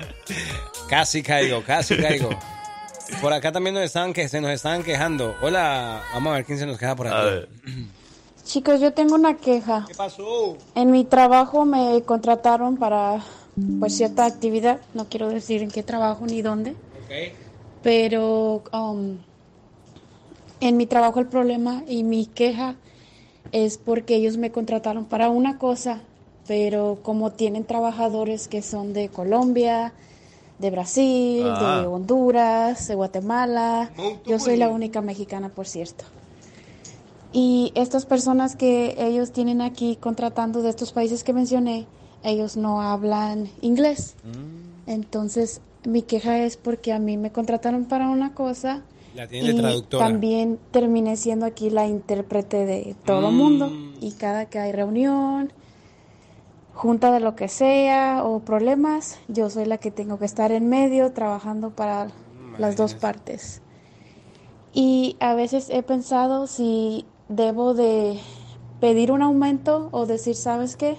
casi 0.88 1.22
caigo, 1.22 1.62
casi 1.62 1.94
caigo. 1.94 2.30
Por 3.20 3.34
acá 3.34 3.52
también 3.52 3.74
nos 3.74 3.84
estaban 3.84 4.14
que 4.14 4.26
se 4.30 4.40
nos 4.40 4.50
estaban 4.50 4.82
quejando. 4.82 5.36
Hola, 5.42 6.00
vamos 6.14 6.30
a 6.32 6.36
ver 6.36 6.46
quién 6.46 6.58
se 6.58 6.64
nos 6.64 6.78
queja 6.78 6.96
por 6.96 7.06
A 7.08 7.10
acá. 7.10 7.22
ver. 7.24 7.48
Chicos, 8.46 8.80
yo 8.80 8.94
tengo 8.94 9.14
una 9.14 9.36
queja. 9.36 9.84
¿Qué 9.86 9.94
pasó? 9.94 10.56
En 10.74 10.90
mi 10.90 11.04
trabajo 11.04 11.66
me 11.66 12.00
contrataron 12.02 12.78
para 12.78 13.22
pues 13.78 13.94
cierta 13.94 14.24
actividad, 14.24 14.78
no 14.94 15.06
quiero 15.10 15.28
decir 15.28 15.60
en 15.62 15.70
qué 15.70 15.82
trabajo 15.82 16.24
ni 16.24 16.40
dónde, 16.40 16.74
pero 17.82 18.62
um, 18.72 19.18
en 20.60 20.76
mi 20.78 20.86
trabajo 20.86 21.20
el 21.20 21.26
problema 21.26 21.82
y 21.86 22.04
mi 22.04 22.24
queja 22.24 22.76
es 23.52 23.78
porque 23.78 24.16
ellos 24.16 24.36
me 24.36 24.50
contrataron 24.50 25.04
para 25.04 25.30
una 25.30 25.58
cosa, 25.58 26.00
pero 26.46 26.98
como 27.02 27.32
tienen 27.32 27.64
trabajadores 27.64 28.48
que 28.48 28.62
son 28.62 28.92
de 28.92 29.08
Colombia, 29.08 29.92
de 30.58 30.70
Brasil, 30.70 31.44
Ah. 31.46 31.80
de 31.80 31.86
Honduras, 31.86 32.88
de 32.88 32.94
Guatemala, 32.94 33.90
yo 34.26 34.38
soy 34.38 34.56
la 34.56 34.68
única 34.68 35.00
mexicana, 35.00 35.48
por 35.50 35.66
cierto. 35.66 36.04
Y 37.32 37.72
estas 37.74 38.06
personas 38.06 38.56
que 38.56 38.96
ellos 38.98 39.32
tienen 39.32 39.60
aquí 39.60 39.96
contratando 39.96 40.62
de 40.62 40.70
estos 40.70 40.92
países 40.92 41.22
que 41.24 41.32
mencioné, 41.32 41.86
ellos 42.24 42.56
no 42.56 42.80
hablan 42.82 43.48
inglés. 43.60 44.14
Entonces, 44.86 45.60
mi 45.84 46.02
queja 46.02 46.38
es 46.38 46.56
porque 46.56 46.92
a 46.92 46.98
mí 46.98 47.16
me 47.16 47.30
contrataron 47.30 47.84
para 47.84 48.08
una 48.08 48.34
cosa 48.34 48.82
La 49.18 49.26
tiene 49.26 49.48
de 49.48 49.54
y 49.54 49.56
traductora. 49.58 50.06
también 50.06 50.58
terminé 50.70 51.16
siendo 51.16 51.44
aquí 51.44 51.70
la 51.70 51.86
intérprete 51.88 52.64
de 52.66 52.94
todo 53.04 53.30
Mm. 53.32 53.36
mundo. 53.36 53.72
Y 54.00 54.12
cada 54.12 54.46
que 54.46 54.60
hay 54.60 54.70
reunión, 54.72 55.52
junta 56.74 57.10
de 57.10 57.18
lo 57.18 57.34
que 57.34 57.48
sea 57.48 58.22
o 58.24 58.38
problemas, 58.38 59.18
yo 59.26 59.50
soy 59.50 59.64
la 59.64 59.78
que 59.78 59.90
tengo 59.90 60.20
que 60.20 60.24
estar 60.24 60.52
en 60.52 60.68
medio 60.68 61.10
trabajando 61.12 61.70
para 61.70 62.06
las 62.58 62.76
dos 62.76 62.94
partes. 62.94 63.60
Y 64.72 65.16
a 65.18 65.34
veces 65.34 65.68
he 65.70 65.82
pensado 65.82 66.46
si 66.46 67.04
debo 67.28 67.74
de 67.74 68.20
pedir 68.80 69.10
un 69.10 69.22
aumento 69.22 69.88
o 69.90 70.06
decir, 70.06 70.36
¿sabes 70.36 70.76
qué? 70.76 70.96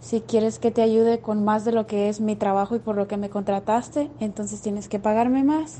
Si 0.00 0.20
quieres 0.22 0.58
que 0.58 0.70
te 0.70 0.80
ayude 0.80 1.18
con 1.20 1.44
más 1.44 1.64
de 1.66 1.72
lo 1.72 1.86
que 1.86 2.08
es 2.08 2.20
mi 2.20 2.36
trabajo 2.36 2.74
y 2.76 2.78
por 2.78 2.96
lo 2.96 3.06
que 3.06 3.16
me 3.18 3.28
contrataste, 3.28 4.10
entonces 4.20 4.60
tienes 4.62 4.88
que 4.88 4.98
pagarme 4.98 5.42
más. 5.44 5.78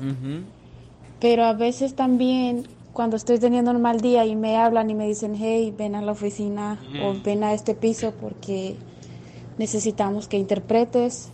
Pero 1.25 1.43
a 1.45 1.53
veces 1.53 1.95
también 1.95 2.67
cuando 2.93 3.15
estoy 3.17 3.39
teniendo 3.39 3.71
un 3.71 3.81
mal 3.81 3.99
día 3.99 4.27
y 4.27 4.35
me 4.35 4.57
hablan 4.57 4.91
y 4.91 4.93
me 4.93 5.07
dicen, 5.07 5.33
hey, 5.35 5.73
ven 5.75 5.95
a 5.95 6.03
la 6.03 6.11
oficina 6.11 6.79
o 7.03 7.15
ven 7.25 7.43
a 7.43 7.55
este 7.55 7.73
piso 7.73 8.13
porque 8.21 8.75
necesitamos 9.57 10.27
que 10.27 10.37
interpretes. 10.37 11.29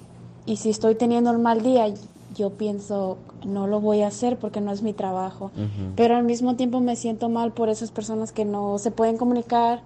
Y 0.45 0.55
si 0.55 0.69
estoy 0.69 0.95
teniendo 0.95 1.31
un 1.31 1.41
mal 1.41 1.61
día, 1.61 1.93
yo 2.33 2.51
pienso, 2.51 3.17
no 3.45 3.67
lo 3.67 3.81
voy 3.81 4.01
a 4.01 4.07
hacer 4.07 4.39
porque 4.39 4.61
no 4.61 4.71
es 4.71 4.81
mi 4.81 4.93
trabajo. 4.93 5.51
Pero 5.97 6.15
al 6.15 6.23
mismo 6.23 6.55
tiempo 6.55 6.79
me 6.79 6.95
siento 6.95 7.27
mal 7.27 7.51
por 7.51 7.67
esas 7.67 7.91
personas 7.91 8.31
que 8.31 8.45
no 8.45 8.77
se 8.77 8.91
pueden 8.91 9.17
comunicar 9.17 9.81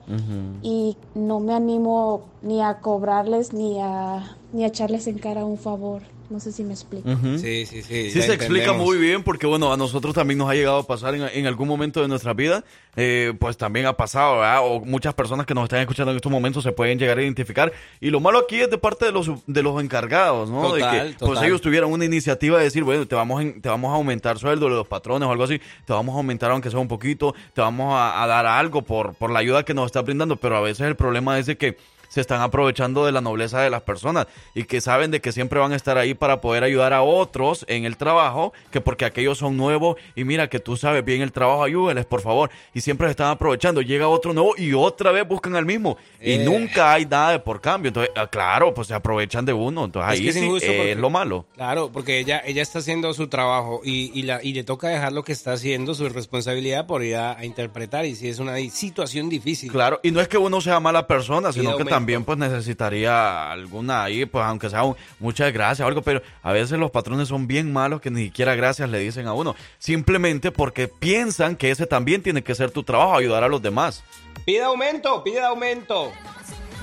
y 0.61 0.97
no 1.15 1.39
me 1.39 1.55
animo 1.55 2.21
ni 2.43 2.61
a 2.61 2.75
cobrarles 2.75 3.53
ni 3.53 3.79
a, 3.81 4.37
ni 4.53 4.65
a 4.65 4.67
echarles 4.67 5.07
en 5.07 5.17
cara 5.17 5.45
un 5.45 5.57
favor. 5.57 6.03
No 6.27 6.39
sé 6.39 6.51
si 6.51 6.63
me 6.63 6.73
explico. 6.73 7.07
Ujú. 7.07 7.37
Sí, 7.37 7.65
sí, 7.67 7.83
sí. 7.83 8.09
Sí 8.09 8.21
se 8.21 8.33
explica 8.33 8.71
muy 8.83 8.97
bien 8.97 9.21
porque, 9.23 9.45
bueno, 9.45 9.71
a 9.71 9.77
nosotros 9.77 10.15
también 10.15 10.39
nos 10.39 10.49
ha 10.49 10.55
llegado 10.55 10.79
a 10.79 10.87
pasar 10.87 11.13
en, 11.13 11.21
en 11.31 11.45
algún 11.45 11.67
momento 11.67 12.01
de 12.01 12.07
nuestra 12.07 12.33
vida, 12.33 12.63
eh, 12.95 13.33
pues 13.39 13.57
también 13.57 13.85
ha 13.85 13.93
pasado, 13.93 14.37
¿verdad? 14.39 14.61
O 14.63 14.79
muchas 14.79 15.13
personas 15.13 15.45
que 15.45 15.53
nos 15.53 15.65
están 15.65 15.81
escuchando 15.81 16.09
en 16.11 16.15
estos 16.17 16.31
momentos 16.31 16.63
se 16.63 16.71
pueden 16.71 16.97
llegar 16.97 17.19
a 17.19 17.21
identificar. 17.21 17.71
Y 18.01 18.09
lo 18.09 18.19
malo 18.19 18.39
aquí 18.39 18.59
es 18.59 18.71
de 18.71 18.77
parte 18.79 19.05
de 19.05 19.11
los, 19.11 19.29
de 19.45 19.61
los 19.61 19.81
encargados, 19.83 20.49
¿no? 20.49 20.73
de 20.73 20.81
Total, 20.81 21.09
que 21.11 21.25
pues 21.25 21.39
ellos 21.47 21.61
tuvieran 21.61 21.91
una 21.91 22.05
iniciativa 22.05 22.57
de 22.57 22.63
decir, 22.63 22.83
bueno, 22.83 23.05
te 23.05 23.13
vamos, 23.13 23.41
en- 23.43 23.61
te 23.61 23.69
vamos 23.69 23.91
a 23.91 23.95
aumentar 23.95 24.39
sueldo 24.39 24.65
de 24.67 24.71
los 24.75 24.87
patrones 24.87 25.27
o 25.27 25.31
algo 25.31 25.43
así, 25.43 25.59
te 25.85 25.93
vamos 25.93 26.13
a 26.15 26.17
aumentar 26.17 26.49
aunque 26.49 26.71
sea 26.71 26.79
un 26.79 26.87
poquito, 26.87 27.35
te 27.53 27.61
vamos 27.61 27.93
a, 27.93 28.23
a 28.23 28.25
dar 28.27 28.47
algo 28.47 28.81
por, 28.81 29.13
por 29.13 29.29
la 29.29 29.39
ayuda 29.39 29.63
que 29.63 29.75
nos 29.75 29.85
está 29.85 30.01
brindando, 30.01 30.37
pero 30.37 30.57
a 30.57 30.61
veces 30.61 30.87
el 30.87 30.95
problema 30.95 31.37
es 31.37 31.45
de 31.45 31.55
que 31.57 31.77
se 32.15 32.21
están 32.21 32.41
aprovechando 32.41 33.05
de 33.05 33.11
la 33.11 33.19
nobleza 33.21 33.59
de 33.61 33.69
las 33.69 33.81
personas 33.81 34.25
y 34.53 34.63
que 34.63 34.79
saben 34.79 35.11
de 35.11 35.19
que 35.19 35.31
siempre 35.33 35.59
van 35.59 35.73
a 35.73 35.75
estar 35.75 35.97
ahí 35.97 36.13
para 36.13 36.39
poder 36.39 36.63
ayudar 36.63 36.93
a 36.93 37.01
otros 37.01 37.65
en 37.67 37.83
el 37.85 37.97
trabajo, 37.97 38.53
que 38.71 38.79
porque 38.79 39.03
aquellos 39.03 39.37
son 39.37 39.57
nuevos 39.57 39.97
y 40.15 40.23
mira 40.23 40.49
que 40.49 40.59
tú 40.59 40.77
sabes 40.77 41.03
bien 41.03 41.21
el 41.21 41.33
trabajo, 41.33 41.63
ayúdenles 41.63 42.05
por 42.05 42.21
favor. 42.21 42.49
Y 42.73 42.79
siempre 42.81 43.07
se 43.07 43.11
están 43.11 43.27
aprovechando. 43.31 43.81
Llega 43.81 44.07
otro 44.07 44.33
nuevo 44.33 44.53
y 44.57 44.71
otra 44.73 45.11
vez 45.11 45.27
buscan 45.27 45.55
al 45.57 45.65
mismo. 45.65 45.97
Y 46.21 46.33
Eh. 46.33 46.45
nunca 46.45 46.93
hay 46.93 47.05
nada 47.05 47.31
de 47.33 47.39
por 47.39 47.59
cambio. 47.59 47.89
Entonces, 47.89 48.13
ah, 48.15 48.27
claro, 48.27 48.73
pues 48.73 48.87
se 48.87 48.93
aprovechan 48.93 49.43
de 49.45 49.51
uno. 49.53 49.83
Entonces 49.85 50.13
Es 50.13 50.17
ahí 50.19 50.23
que 50.23 50.29
es 50.57 50.61
sí 50.63 50.89
es 50.91 50.97
lo 50.97 51.09
malo. 51.09 51.45
Claro, 51.53 51.91
porque 51.91 52.19
ella, 52.19 52.41
ella 52.45 52.61
está 52.61 52.79
haciendo 52.79 53.13
su 53.13 53.27
trabajo 53.27 53.81
y, 53.83 54.17
y, 54.17 54.23
la, 54.23 54.41
y 54.41 54.53
le 54.53 54.63
toca 54.63 54.87
dejar 54.87 55.11
lo 55.11 55.23
que 55.23 55.33
está 55.33 55.51
haciendo, 55.51 55.93
su 55.93 56.07
responsabilidad 56.07 56.87
por 56.87 57.03
ir 57.03 57.17
a, 57.17 57.37
a 57.37 57.43
interpretar. 57.43 58.05
Y 58.05 58.15
si 58.15 58.29
es 58.29 58.39
una 58.39 58.55
situación 58.69 59.27
difícil. 59.27 59.71
Claro, 59.71 59.99
y 60.03 60.11
no 60.11 60.21
es 60.21 60.27
que 60.29 60.37
uno 60.37 60.61
sea 60.61 60.79
mala 60.79 61.07
persona, 61.07 61.51
sino 61.51 61.65
que 61.65 61.71
aumento. 61.73 61.89
También 62.05 62.23
pues 62.23 62.37
necesitaría 62.37 63.51
alguna 63.51 64.03
ahí, 64.03 64.25
pues 64.25 64.45
aunque 64.45 64.69
sea 64.69 64.83
un- 64.83 64.95
muchas 65.19 65.51
gracias 65.51 65.83
o 65.83 65.87
algo, 65.87 66.03
pero 66.03 66.21
a 66.43 66.51
veces 66.51 66.77
los 66.77 66.91
patrones 66.91 67.27
son 67.29 67.47
bien 67.47 67.73
malos 67.73 67.99
que 67.99 68.11
ni 68.11 68.25
siquiera 68.25 68.53
gracias 68.53 68.87
le 68.91 68.99
dicen 68.99 69.25
a 69.25 69.33
uno, 69.33 69.55
simplemente 69.79 70.51
porque 70.51 70.87
piensan 70.87 71.55
que 71.55 71.71
ese 71.71 71.87
también 71.87 72.21
tiene 72.21 72.43
que 72.43 72.53
ser 72.53 72.69
tu 72.69 72.83
trabajo, 72.83 73.15
ayudar 73.15 73.43
a 73.43 73.47
los 73.47 73.59
demás. 73.59 74.03
Pide 74.45 74.61
aumento, 74.63 75.23
pide 75.23 75.41
aumento. 75.41 76.11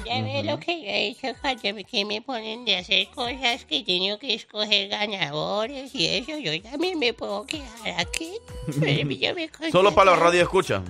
Ya 0.04 0.20
ve 0.20 0.42
lo 0.42 0.58
que 0.58 0.80
yo 0.82 0.88
he 0.88 1.04
dicho, 1.10 1.28
Jaime, 1.40 1.84
que 1.84 2.04
me 2.04 2.20
ponen 2.20 2.64
de 2.64 2.78
hacer 2.78 3.06
cosas 3.14 3.64
que 3.64 3.84
tengo 3.84 4.18
que 4.18 4.34
escoger 4.34 4.88
ganadores 4.88 5.94
y 5.94 6.08
eso. 6.08 6.36
Yo 6.36 6.60
también 6.62 6.98
me 6.98 7.12
puedo 7.12 7.46
quedar 7.46 7.68
aquí. 7.96 8.32
Pero 8.80 9.08
yo 9.08 9.34
me 9.36 9.48
Solo 9.70 9.94
para 9.94 10.10
la 10.10 10.16
radio 10.16 10.42
escucha. 10.42 10.82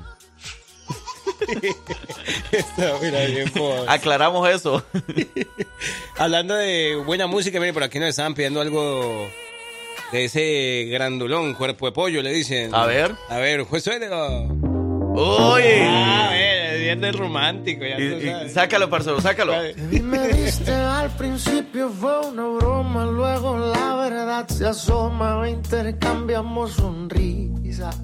Está, 2.53 2.93
mira, 3.03 3.25
bien, 3.27 3.51
pobre. 3.51 3.85
Aclaramos 3.89 4.49
eso. 4.49 4.85
Hablando 6.19 6.55
de 6.55 6.97
buena 7.05 7.27
música, 7.27 7.59
mire, 7.61 7.73
por 7.73 7.83
aquí 7.83 7.99
nos 7.99 8.09
estaban 8.11 8.35
pidiendo 8.35 8.61
algo 8.61 9.29
de 10.13 10.25
ese 10.25 10.89
grandulón, 10.91 11.55
cuerpo 11.55 11.87
de 11.87 11.93
pollo, 11.93 12.23
le 12.23 12.33
dicen. 12.33 12.75
A 12.75 12.87
ver. 12.87 13.15
A 13.29 13.39
ver, 13.39 13.63
juez 13.65 13.83
suéltelo. 13.85 14.45
Uy. 15.15 15.63
A 15.63 16.29
ver, 16.31 16.81
viernes 16.81 17.17
romántico, 17.17 17.85
ya 17.85 17.99
Y- 17.99 18.11
tú 18.11 18.17
y 18.19 18.31
sabes. 18.31 18.53
sácalo, 18.53 18.89
parcero, 18.91 19.21
sácalo. 19.21 19.55
Me 20.03 20.29
diste 20.29 20.71
al 20.73 21.11
principio 21.17 21.91
fue 21.91 22.29
una 22.29 22.47
broma, 22.47 23.05
luego 23.07 23.59
la 23.59 23.97
verdad 23.97 24.49
se 24.49 24.67
asoma, 24.67 25.49
intercambiamos 25.49 26.73
sonrisas. 26.73 27.97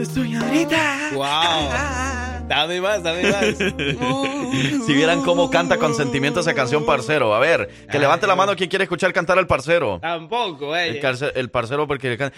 ¿Y 0.00 0.02
dónde 0.02 0.02
estoy 0.02 0.34
ahorita? 0.34 1.10
¡Wow! 1.14 2.48
Dame 2.48 2.80
más, 2.80 3.02
dame 3.02 3.22
más. 3.30 4.84
si 4.86 4.92
vieran 4.94 5.22
cómo 5.22 5.50
canta 5.50 5.76
con 5.76 5.94
sentimiento 5.94 6.40
esa 6.40 6.54
canción, 6.54 6.84
parcero. 6.86 7.34
A 7.34 7.38
ver, 7.38 7.68
que 7.90 7.98
levante 7.98 8.26
la 8.26 8.34
mano 8.34 8.56
quien 8.56 8.68
quiere 8.70 8.84
escuchar 8.84 9.12
cantar 9.12 9.38
al 9.38 9.46
parcero. 9.46 9.98
Tampoco, 10.00 10.74
El, 10.74 10.96
eh. 10.96 11.00
carce- 11.00 11.32
el 11.34 11.50
parcero 11.50 11.86
porque 11.86 12.08
le 12.08 12.18
canta. 12.18 12.36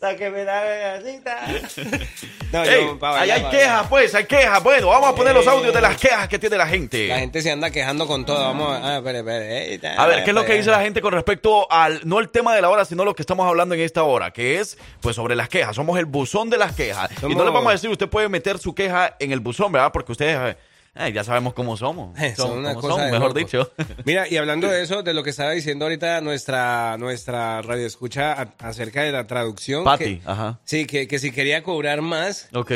Sáqueme 0.00 0.44
la 0.44 0.62
gasita. 0.64 1.38
No, 2.50 2.64
Ey, 2.64 2.82
yo, 2.86 2.98
pa' 2.98 3.10
ahí 3.20 3.28
bailar, 3.28 3.36
hay 3.52 3.58
quejas, 3.58 3.86
pues, 3.90 4.14
hay 4.14 4.24
quejas. 4.24 4.62
Bueno, 4.62 4.88
vamos 4.88 5.10
a 5.10 5.14
poner 5.14 5.34
los 5.34 5.44
Eh. 5.46 5.50
audios 5.50 5.74
de 5.74 5.82
las 5.82 5.98
quejas 5.98 6.28
que 6.28 6.38
tiene 6.38 6.56
la 6.56 6.66
gente. 6.66 7.06
La 7.08 7.18
gente 7.18 7.42
se 7.42 7.50
anda 7.50 7.70
quejando 7.70 8.06
con 8.06 8.24
todo. 8.24 8.42
Vamos 8.42 8.70
a. 8.74 8.94
Ah, 8.94 8.96
espere, 8.98 9.18
espere. 9.18 9.74
eh, 9.74 9.94
A 9.98 10.06
ver, 10.06 10.24
¿qué 10.24 10.30
es 10.30 10.34
lo 10.34 10.46
que 10.46 10.54
dice 10.54 10.70
la 10.70 10.80
gente 10.80 11.02
con 11.02 11.12
respecto 11.12 11.70
al, 11.70 12.00
no 12.08 12.20
el 12.20 12.30
tema 12.30 12.54
de 12.54 12.62
la 12.62 12.70
hora, 12.70 12.86
sino 12.86 13.04
lo 13.04 13.14
que 13.14 13.20
estamos 13.20 13.46
hablando 13.46 13.74
en 13.74 13.82
esta 13.82 14.02
hora, 14.02 14.30
que 14.30 14.60
es, 14.60 14.78
pues, 15.02 15.14
sobre 15.14 15.36
las 15.36 15.50
quejas. 15.50 15.76
Somos 15.76 15.98
el 15.98 16.06
buzón 16.06 16.48
de 16.48 16.56
las 16.56 16.72
quejas. 16.74 17.10
Y 17.28 17.34
no 17.34 17.44
le 17.44 17.50
vamos 17.50 17.68
a 17.68 17.72
decir, 17.72 17.90
usted 17.90 18.08
puede 18.08 18.30
meter 18.30 18.56
su 18.58 18.74
queja 18.74 19.14
en 19.18 19.32
el 19.32 19.40
buzón, 19.40 19.70
¿verdad? 19.70 19.92
Porque 19.92 20.12
ustedes, 20.12 20.56
eh, 20.98 21.12
ya 21.12 21.24
sabemos 21.24 21.54
cómo 21.54 21.76
somos. 21.76 22.16
Son 22.36 22.58
una 22.58 22.74
cosa 22.74 23.04
de 23.06 23.12
mejor 23.12 23.34
dicho. 23.34 23.70
Mira, 24.04 24.28
y 24.28 24.36
hablando 24.36 24.68
de 24.68 24.82
eso, 24.82 25.02
de 25.02 25.14
lo 25.14 25.22
que 25.22 25.30
estaba 25.30 25.52
diciendo 25.52 25.84
ahorita 25.84 26.20
nuestra, 26.20 26.96
nuestra 26.98 27.62
radio 27.62 27.86
escucha 27.86 28.32
acerca 28.58 29.02
de 29.02 29.12
la 29.12 29.26
traducción. 29.26 29.84
Patty, 29.84 30.18
que- 30.18 30.20
ajá. 30.24 30.58
Sí, 30.64 30.86
que, 30.86 31.06
que 31.08 31.18
si 31.18 31.30
quería 31.30 31.62
cobrar 31.62 32.02
más. 32.02 32.48
Ok. 32.54 32.68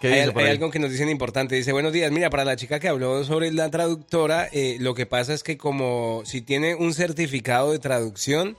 ¿Qué 0.00 0.08
hay, 0.08 0.26
dice 0.28 0.32
hay 0.40 0.46
algo 0.52 0.70
que 0.70 0.78
nos 0.78 0.90
dicen 0.90 1.10
importante. 1.10 1.54
Dice, 1.56 1.72
buenos 1.72 1.92
días. 1.92 2.10
Mira, 2.10 2.30
para 2.30 2.44
la 2.46 2.56
chica 2.56 2.80
que 2.80 2.88
habló 2.88 3.22
sobre 3.24 3.52
la 3.52 3.70
traductora, 3.70 4.48
eh, 4.50 4.78
lo 4.80 4.94
que 4.94 5.04
pasa 5.04 5.34
es 5.34 5.42
que 5.42 5.58
como 5.58 6.22
si 6.24 6.40
tiene 6.40 6.74
un 6.74 6.94
certificado 6.94 7.70
de 7.72 7.78
traducción, 7.80 8.56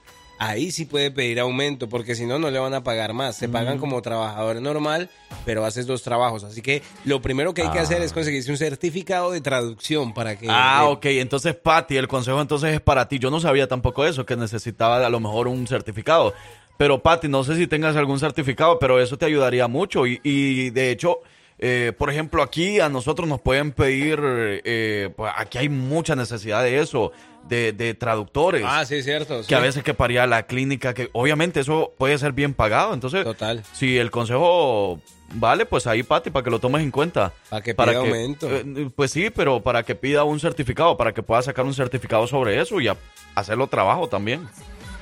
ahí 0.48 0.70
sí 0.70 0.84
puede 0.84 1.10
pedir 1.10 1.40
aumento, 1.40 1.88
porque 1.88 2.14
si 2.14 2.26
no, 2.26 2.38
no 2.38 2.50
le 2.50 2.58
van 2.58 2.74
a 2.74 2.82
pagar 2.82 3.12
más. 3.12 3.36
Se 3.36 3.48
pagan 3.48 3.76
Mm. 3.76 3.80
como 3.80 4.02
trabajador 4.02 4.60
normal, 4.60 5.08
pero 5.44 5.64
haces 5.64 5.86
dos 5.86 6.02
trabajos. 6.02 6.44
Así 6.44 6.62
que 6.62 6.82
lo 7.04 7.22
primero 7.22 7.54
que 7.54 7.62
hay 7.62 7.70
que 7.70 7.78
Ah. 7.78 7.82
hacer 7.82 8.02
es 8.02 8.12
conseguirse 8.12 8.50
un 8.50 8.56
certificado 8.56 9.30
de 9.32 9.40
traducción 9.40 10.12
para 10.14 10.36
que... 10.38 10.46
Ah, 10.50 10.82
eh, 10.84 10.90
ok. 10.90 11.04
Entonces, 11.06 11.54
Patty, 11.54 11.96
el 11.96 12.08
consejo 12.08 12.40
entonces 12.40 12.74
es 12.74 12.80
para 12.80 13.08
ti. 13.08 13.18
Yo 13.18 13.30
no 13.30 13.40
sabía 13.40 13.68
tampoco 13.68 14.04
eso, 14.04 14.26
que 14.26 14.36
necesitaba 14.36 15.04
a 15.06 15.10
lo 15.10 15.20
mejor 15.20 15.48
un 15.48 15.66
certificado. 15.66 16.34
Pero, 16.76 17.02
Patty, 17.02 17.28
no 17.28 17.44
sé 17.44 17.56
si 17.56 17.66
tengas 17.66 17.94
algún 17.96 18.18
certificado, 18.18 18.78
pero 18.78 19.00
eso 19.00 19.16
te 19.16 19.26
ayudaría 19.26 19.68
mucho. 19.68 20.06
Y, 20.06 20.20
y, 20.24 20.70
de 20.70 20.90
hecho, 20.90 21.18
eh, 21.58 21.92
por 21.96 22.10
ejemplo, 22.10 22.42
aquí 22.42 22.80
a 22.80 22.88
nosotros 22.88 23.28
nos 23.28 23.40
pueden 23.40 23.70
pedir, 23.70 24.18
eh, 24.22 25.10
pues 25.14 25.32
aquí 25.36 25.58
hay 25.58 25.68
mucha 25.68 26.16
necesidad 26.16 26.62
de 26.64 26.80
eso, 26.80 27.12
de, 27.48 27.72
de 27.72 27.94
traductores. 27.94 28.64
Ah, 28.66 28.84
sí, 28.84 29.02
cierto. 29.02 29.42
Que 29.46 29.54
a 29.54 29.60
veces 29.60 29.82
que 29.82 29.94
paría 29.94 30.26
la 30.26 30.44
clínica, 30.46 30.94
que 30.94 31.10
obviamente 31.12 31.60
eso 31.60 31.92
puede 31.98 32.16
ser 32.18 32.32
bien 32.32 32.54
pagado. 32.54 32.94
Entonces, 32.94 33.24
Total. 33.24 33.62
si 33.72 33.98
el 33.98 34.10
consejo 34.10 35.00
vale, 35.34 35.64
pues 35.66 35.86
ahí, 35.86 36.02
Pati, 36.02 36.30
para 36.30 36.44
que 36.44 36.50
lo 36.50 36.58
tomes 36.58 36.82
en 36.82 36.90
cuenta. 36.90 37.32
Para 37.48 37.62
que 37.62 37.74
pida 37.74 37.98
aumento. 37.98 38.48
eh, 38.50 38.90
pues 38.94 39.10
sí, 39.10 39.30
pero 39.30 39.62
para 39.62 39.82
que 39.82 39.94
pida 39.94 40.24
un 40.24 40.38
certificado, 40.40 40.96
para 40.96 41.12
que 41.12 41.22
pueda 41.22 41.42
sacar 41.42 41.64
un 41.64 41.74
certificado 41.74 42.26
sobre 42.26 42.60
eso 42.60 42.80
y 42.80 42.88
a- 42.88 42.96
hacerlo 43.34 43.66
trabajo 43.66 44.08
también. 44.08 44.46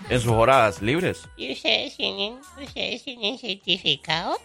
En 0.09 0.19
sus 0.21 0.33
horas 0.33 0.83
libres. 0.83 1.23
¿Y 1.37 1.53
ustedes 1.53 1.97
tienen, 1.97 2.39
ustedes 2.61 3.05
tienen 3.05 3.39
certificado? 3.39 4.37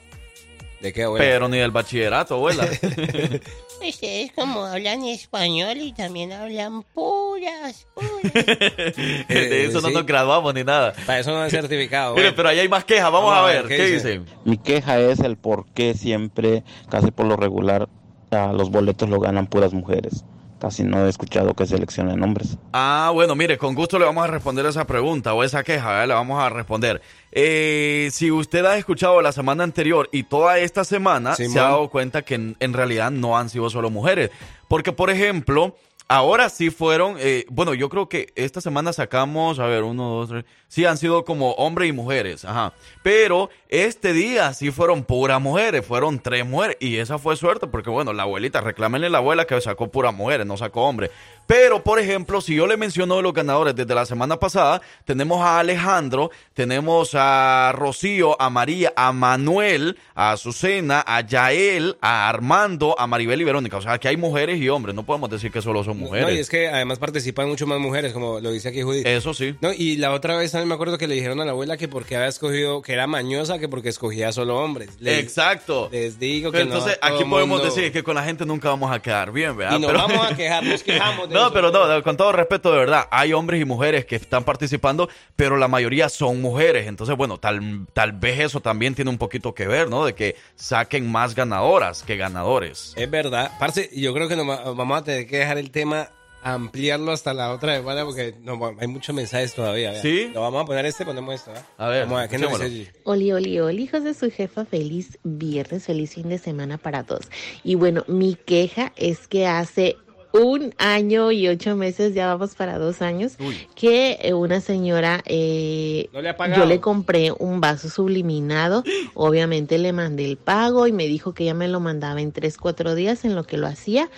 ¿De 0.85 0.93
qué, 0.93 1.01
abuela? 1.01 1.25
Pero 1.25 1.49
ni 1.49 1.57
del 1.57 1.71
bachillerato, 1.71 2.35
abuela. 2.35 2.63
Ustedes 3.81 4.31
como 4.33 4.65
hablan 4.65 5.03
español 5.03 5.77
y 5.77 5.93
también 5.93 6.31
hablan 6.31 6.83
puras, 6.93 7.87
puras. 7.95 8.33
de 9.27 9.65
eso 9.65 9.81
no 9.81 9.87
sí. 9.87 9.93
nos 9.95 10.05
graduamos 10.05 10.53
ni 10.53 10.63
nada. 10.63 10.93
Para 11.07 11.21
eso 11.21 11.31
no 11.31 11.41
hay 11.41 11.49
certificado. 11.49 12.13
Mire, 12.13 12.33
pero 12.33 12.49
ahí 12.49 12.59
hay 12.59 12.69
más 12.69 12.85
quejas. 12.85 13.11
Vamos, 13.11 13.35
a 13.35 13.41
ver, 13.41 13.65
¿qué, 13.65 13.77
dice? 13.77 13.93
dicen? 13.93 14.25
Mi 14.43 14.59
queja 14.59 14.99
es 14.99 15.21
el 15.21 15.37
por 15.37 15.65
qué 15.73 15.95
siempre, 15.95 16.63
casi 16.87 17.09
por 17.09 17.25
lo 17.25 17.35
regular, 17.35 17.89
a 18.29 18.53
los 18.53 18.69
boletos 18.69 19.09
lo 19.09 19.19
ganan 19.19 19.47
puras 19.47 19.73
mujeres. 19.73 20.23
Casi 20.59 20.83
no 20.83 21.05
he 21.05 21.09
escuchado 21.09 21.53
que 21.53 21.65
seleccionen 21.65 22.23
hombres. 22.23 22.57
Ah, 22.71 23.11
bueno, 23.13 23.35
mire, 23.35 23.57
con 23.57 23.75
gusto 23.75 23.99
le 23.99 24.05
vamos 24.05 24.23
a 24.23 24.27
responder 24.27 24.65
esa 24.65 24.87
pregunta 24.87 25.33
o 25.33 25.43
esa 25.43 25.63
queja, 25.63 25.89
¿verdad? 25.89 26.07
Le 26.07 26.13
vamos 26.13 26.41
a 26.41 26.49
responder. 26.49 27.01
Eh, 27.31 28.09
si 28.11 28.31
usted 28.31 28.63
ha 28.65 28.77
escuchado 28.77 29.21
la 29.21 29.31
semana 29.31 29.63
anterior 29.63 30.07
y 30.11 30.23
toda 30.23 30.57
esta 30.59 30.85
semana, 30.85 31.35
Simón. 31.35 31.51
se 31.51 31.59
ha 31.59 31.63
dado 31.63 31.89
cuenta 31.89 32.21
que 32.21 32.35
en, 32.35 32.55
en 32.59 32.73
realidad 32.73 33.11
no 33.11 33.37
han 33.37 33.49
sido 33.49 33.69
solo 33.69 33.89
mujeres. 33.89 34.31
Porque, 34.69 34.93
por 34.93 35.09
ejemplo, 35.09 35.75
ahora 36.07 36.49
sí 36.49 36.69
fueron, 36.69 37.15
eh, 37.19 37.45
bueno, 37.49 37.73
yo 37.73 37.89
creo 37.89 38.09
que 38.09 38.31
esta 38.35 38.61
semana 38.61 38.93
sacamos, 38.93 39.59
a 39.59 39.65
ver, 39.65 39.83
uno, 39.83 40.09
dos, 40.09 40.29
tres, 40.29 40.45
sí 40.67 40.85
han 40.85 40.97
sido 40.97 41.25
como 41.25 41.51
hombres 41.53 41.89
y 41.89 41.93
mujeres, 41.93 42.45
ajá. 42.45 42.73
Pero 43.03 43.49
este 43.69 44.13
día 44.13 44.53
sí 44.53 44.71
fueron 44.71 45.03
puras 45.03 45.41
mujeres, 45.41 45.85
fueron 45.85 46.19
tres 46.19 46.45
mujeres. 46.45 46.77
Y 46.79 46.97
esa 46.97 47.17
fue 47.17 47.35
suerte 47.35 47.67
porque, 47.67 47.89
bueno, 47.89 48.13
la 48.13 48.23
abuelita, 48.23 48.61
reclámenle 48.61 49.07
a 49.07 49.09
la 49.09 49.17
abuela 49.19 49.45
que 49.45 49.59
sacó 49.61 49.89
puras 49.89 50.13
mujeres, 50.13 50.45
no 50.45 50.57
sacó 50.57 50.83
hombres. 50.83 51.11
Pero, 51.47 51.83
por 51.83 51.99
ejemplo, 51.99 52.41
si 52.41 52.55
yo 52.55 52.65
le 52.67 52.75
menciono 52.77 53.21
los 53.21 53.33
ganadores 53.33 53.75
desde 53.75 53.93
la 53.93 54.05
semana 54.05 54.37
pasada, 54.39 54.81
tenemos 55.05 55.41
a 55.41 55.59
Alejandro, 55.59 56.31
tenemos 56.53 57.11
a 57.13 57.71
Rocío, 57.75 58.39
a 58.41 58.49
María, 58.49 58.91
a 58.95 59.11
Manuel, 59.11 59.97
a 60.15 60.31
Azucena, 60.31 61.03
a 61.05 61.21
Yael, 61.21 61.97
a 62.01 62.27
Armando, 62.29 62.95
a 62.97 63.05
Maribel 63.07 63.41
y 63.41 63.43
Verónica. 63.43 63.77
O 63.77 63.81
sea, 63.81 63.97
que 63.99 64.07
hay 64.07 64.17
mujeres 64.17 64.59
y 64.59 64.69
hombres, 64.69 64.95
no 64.95 65.03
podemos 65.05 65.29
decir 65.29 65.51
que 65.51 65.61
solo 65.61 65.83
son 65.83 65.97
mujeres. 65.99 66.27
No, 66.27 66.33
y 66.33 66.39
es 66.39 66.49
que 66.49 66.67
además 66.67 66.97
participan 66.99 67.47
mucho 67.47 67.67
más 67.67 67.79
mujeres, 67.79 68.13
como 68.13 68.39
lo 68.39 68.51
dice 68.51 68.69
aquí 68.69 68.81
Judy. 68.81 69.03
Eso 69.05 69.33
sí. 69.33 69.55
No, 69.61 69.71
y 69.71 69.97
la 69.97 70.11
otra 70.13 70.37
vez 70.37 70.51
también 70.51 70.69
me 70.69 70.73
acuerdo 70.75 70.97
que 70.97 71.07
le 71.07 71.15
dijeron 71.15 71.39
a 71.41 71.45
la 71.45 71.51
abuela 71.51 71.77
que 71.77 71.87
porque 71.87 72.15
había 72.15 72.27
escogido, 72.27 72.81
que 72.81 72.93
era 72.93 73.05
mañosa, 73.07 73.59
que 73.59 73.69
porque 73.69 73.89
escogía 73.89 74.31
solo 74.31 74.57
hombres. 74.57 74.89
Les- 74.99 75.19
Exacto. 75.19 75.89
Les 75.91 76.17
digo 76.19 76.51
Pero 76.51 76.63
que 76.65 76.69
no, 76.69 76.75
entonces, 76.77 76.99
aquí 77.01 77.23
podemos 77.25 77.59
mundo- 77.59 77.65
decir 77.75 77.91
que 77.91 78.03
con 78.03 78.15
la 78.15 78.23
gente 78.23 78.45
nunca 78.45 78.69
vamos 78.69 78.91
a 78.91 78.99
quedar 79.01 79.31
bien, 79.31 79.55
¿verdad? 79.57 79.77
Y 79.77 79.81
nos 79.81 79.91
Pero- 79.91 80.07
vamos 80.07 80.31
a 80.31 80.35
quejar, 80.35 80.63
nos 80.63 80.81
quejamos 80.83 81.29
de 81.29 81.34
No, 81.35 81.45
eso. 81.45 81.53
pero 81.53 81.71
no, 81.71 81.87
no, 81.87 82.01
con 82.03 82.17
todo 82.17 82.31
respeto, 82.31 82.71
de 82.71 82.79
verdad, 82.79 83.07
hay 83.11 83.33
hombres 83.33 83.61
y 83.61 83.65
mujeres 83.65 84.05
que 84.05 84.15
están 84.15 84.43
participando, 84.43 85.09
pero 85.35 85.57
la 85.57 85.67
mayoría 85.67 86.09
son 86.09 86.41
mujeres. 86.41 86.87
Entonces, 86.87 87.15
bueno, 87.15 87.37
tal, 87.37 87.85
tal 87.93 88.11
vez 88.13 88.39
eso 88.39 88.59
también 88.61 88.95
tiene 88.95 89.11
un 89.11 89.17
poquito 89.17 89.53
que 89.53 89.67
ver, 89.67 89.89
¿no? 89.89 90.05
De 90.05 90.13
que 90.15 90.35
saquen 90.55 91.11
más 91.11 91.35
ganadoras 91.35 92.03
que 92.03 92.17
ganadores. 92.17 92.93
Es 92.95 93.09
verdad. 93.11 93.51
Parce, 93.59 93.89
yo 93.95 94.13
creo 94.13 94.27
que 94.27 94.35
nos 94.35 94.47
va- 94.49 94.63
vamos 94.73 94.97
a 94.99 95.03
tener 95.03 95.27
que 95.27 95.37
dejar 95.37 95.57
el 95.57 95.71
tema, 95.71 96.09
ampliarlo 96.43 97.11
hasta 97.11 97.33
la 97.33 97.51
otra 97.51 97.75
semana, 97.75 98.05
porque 98.05 98.35
no, 98.41 98.59
hay 98.79 98.87
muchos 98.87 99.15
mensajes 99.15 99.53
todavía. 99.55 99.99
¿Sí? 100.01 100.29
Lo 100.33 100.41
vamos 100.41 100.61
a 100.61 100.65
poner 100.65 100.85
este, 100.85 101.03
ponemos 101.03 101.33
esto. 101.33 101.51
¿verdad? 101.51 101.65
A 101.77 101.87
ver, 101.87 102.03
Vamos 102.03 102.17
a 102.17 102.21
ver, 102.21 102.29
¿qué 102.29 102.37
nos 102.37 102.59
dice? 102.61 102.91
Oli, 103.03 103.31
oli, 103.31 103.59
oli, 103.59 103.83
hijos 103.83 104.03
de 104.03 104.13
su 104.13 104.29
jefa, 104.29 104.63
feliz 104.65 105.17
viernes, 105.23 105.85
feliz 105.85 106.13
fin 106.13 106.29
de 106.29 106.37
semana 106.37 106.77
para 106.77 107.03
todos. 107.03 107.29
Y 107.63 107.73
bueno, 107.75 108.03
mi 108.07 108.35
queja 108.35 108.93
es 108.95 109.27
que 109.27 109.47
hace 109.47 109.97
un 110.41 110.73
año 110.77 111.31
y 111.31 111.47
ocho 111.47 111.75
meses, 111.75 112.13
ya 112.13 112.27
vamos 112.27 112.55
para 112.55 112.77
dos 112.77 113.01
años, 113.01 113.37
que 113.75 114.17
eh, 114.21 114.33
una 114.33 114.59
señora, 114.59 115.21
eh, 115.25 116.09
No 116.13 116.21
le 116.21 116.35
yo 116.55 116.65
le 116.65 116.79
compré 116.79 117.31
un 117.31 117.61
vaso 117.61 117.89
subliminado, 117.89 118.83
obviamente 119.13 119.77
le 119.77 119.93
mandé 119.93 120.25
el 120.25 120.37
pago 120.37 120.87
y 120.87 120.91
me 120.91 121.07
dijo 121.07 121.33
que 121.33 121.45
ya 121.45 121.53
me 121.53 121.67
lo 121.67 121.79
mandaba 121.79 122.21
en 122.21 122.31
tres, 122.31 122.57
cuatro 122.57 122.95
días 122.95 123.25
en 123.25 123.35
lo 123.35 123.43
que 123.45 123.57
lo 123.57 123.67
hacía. 123.67 124.09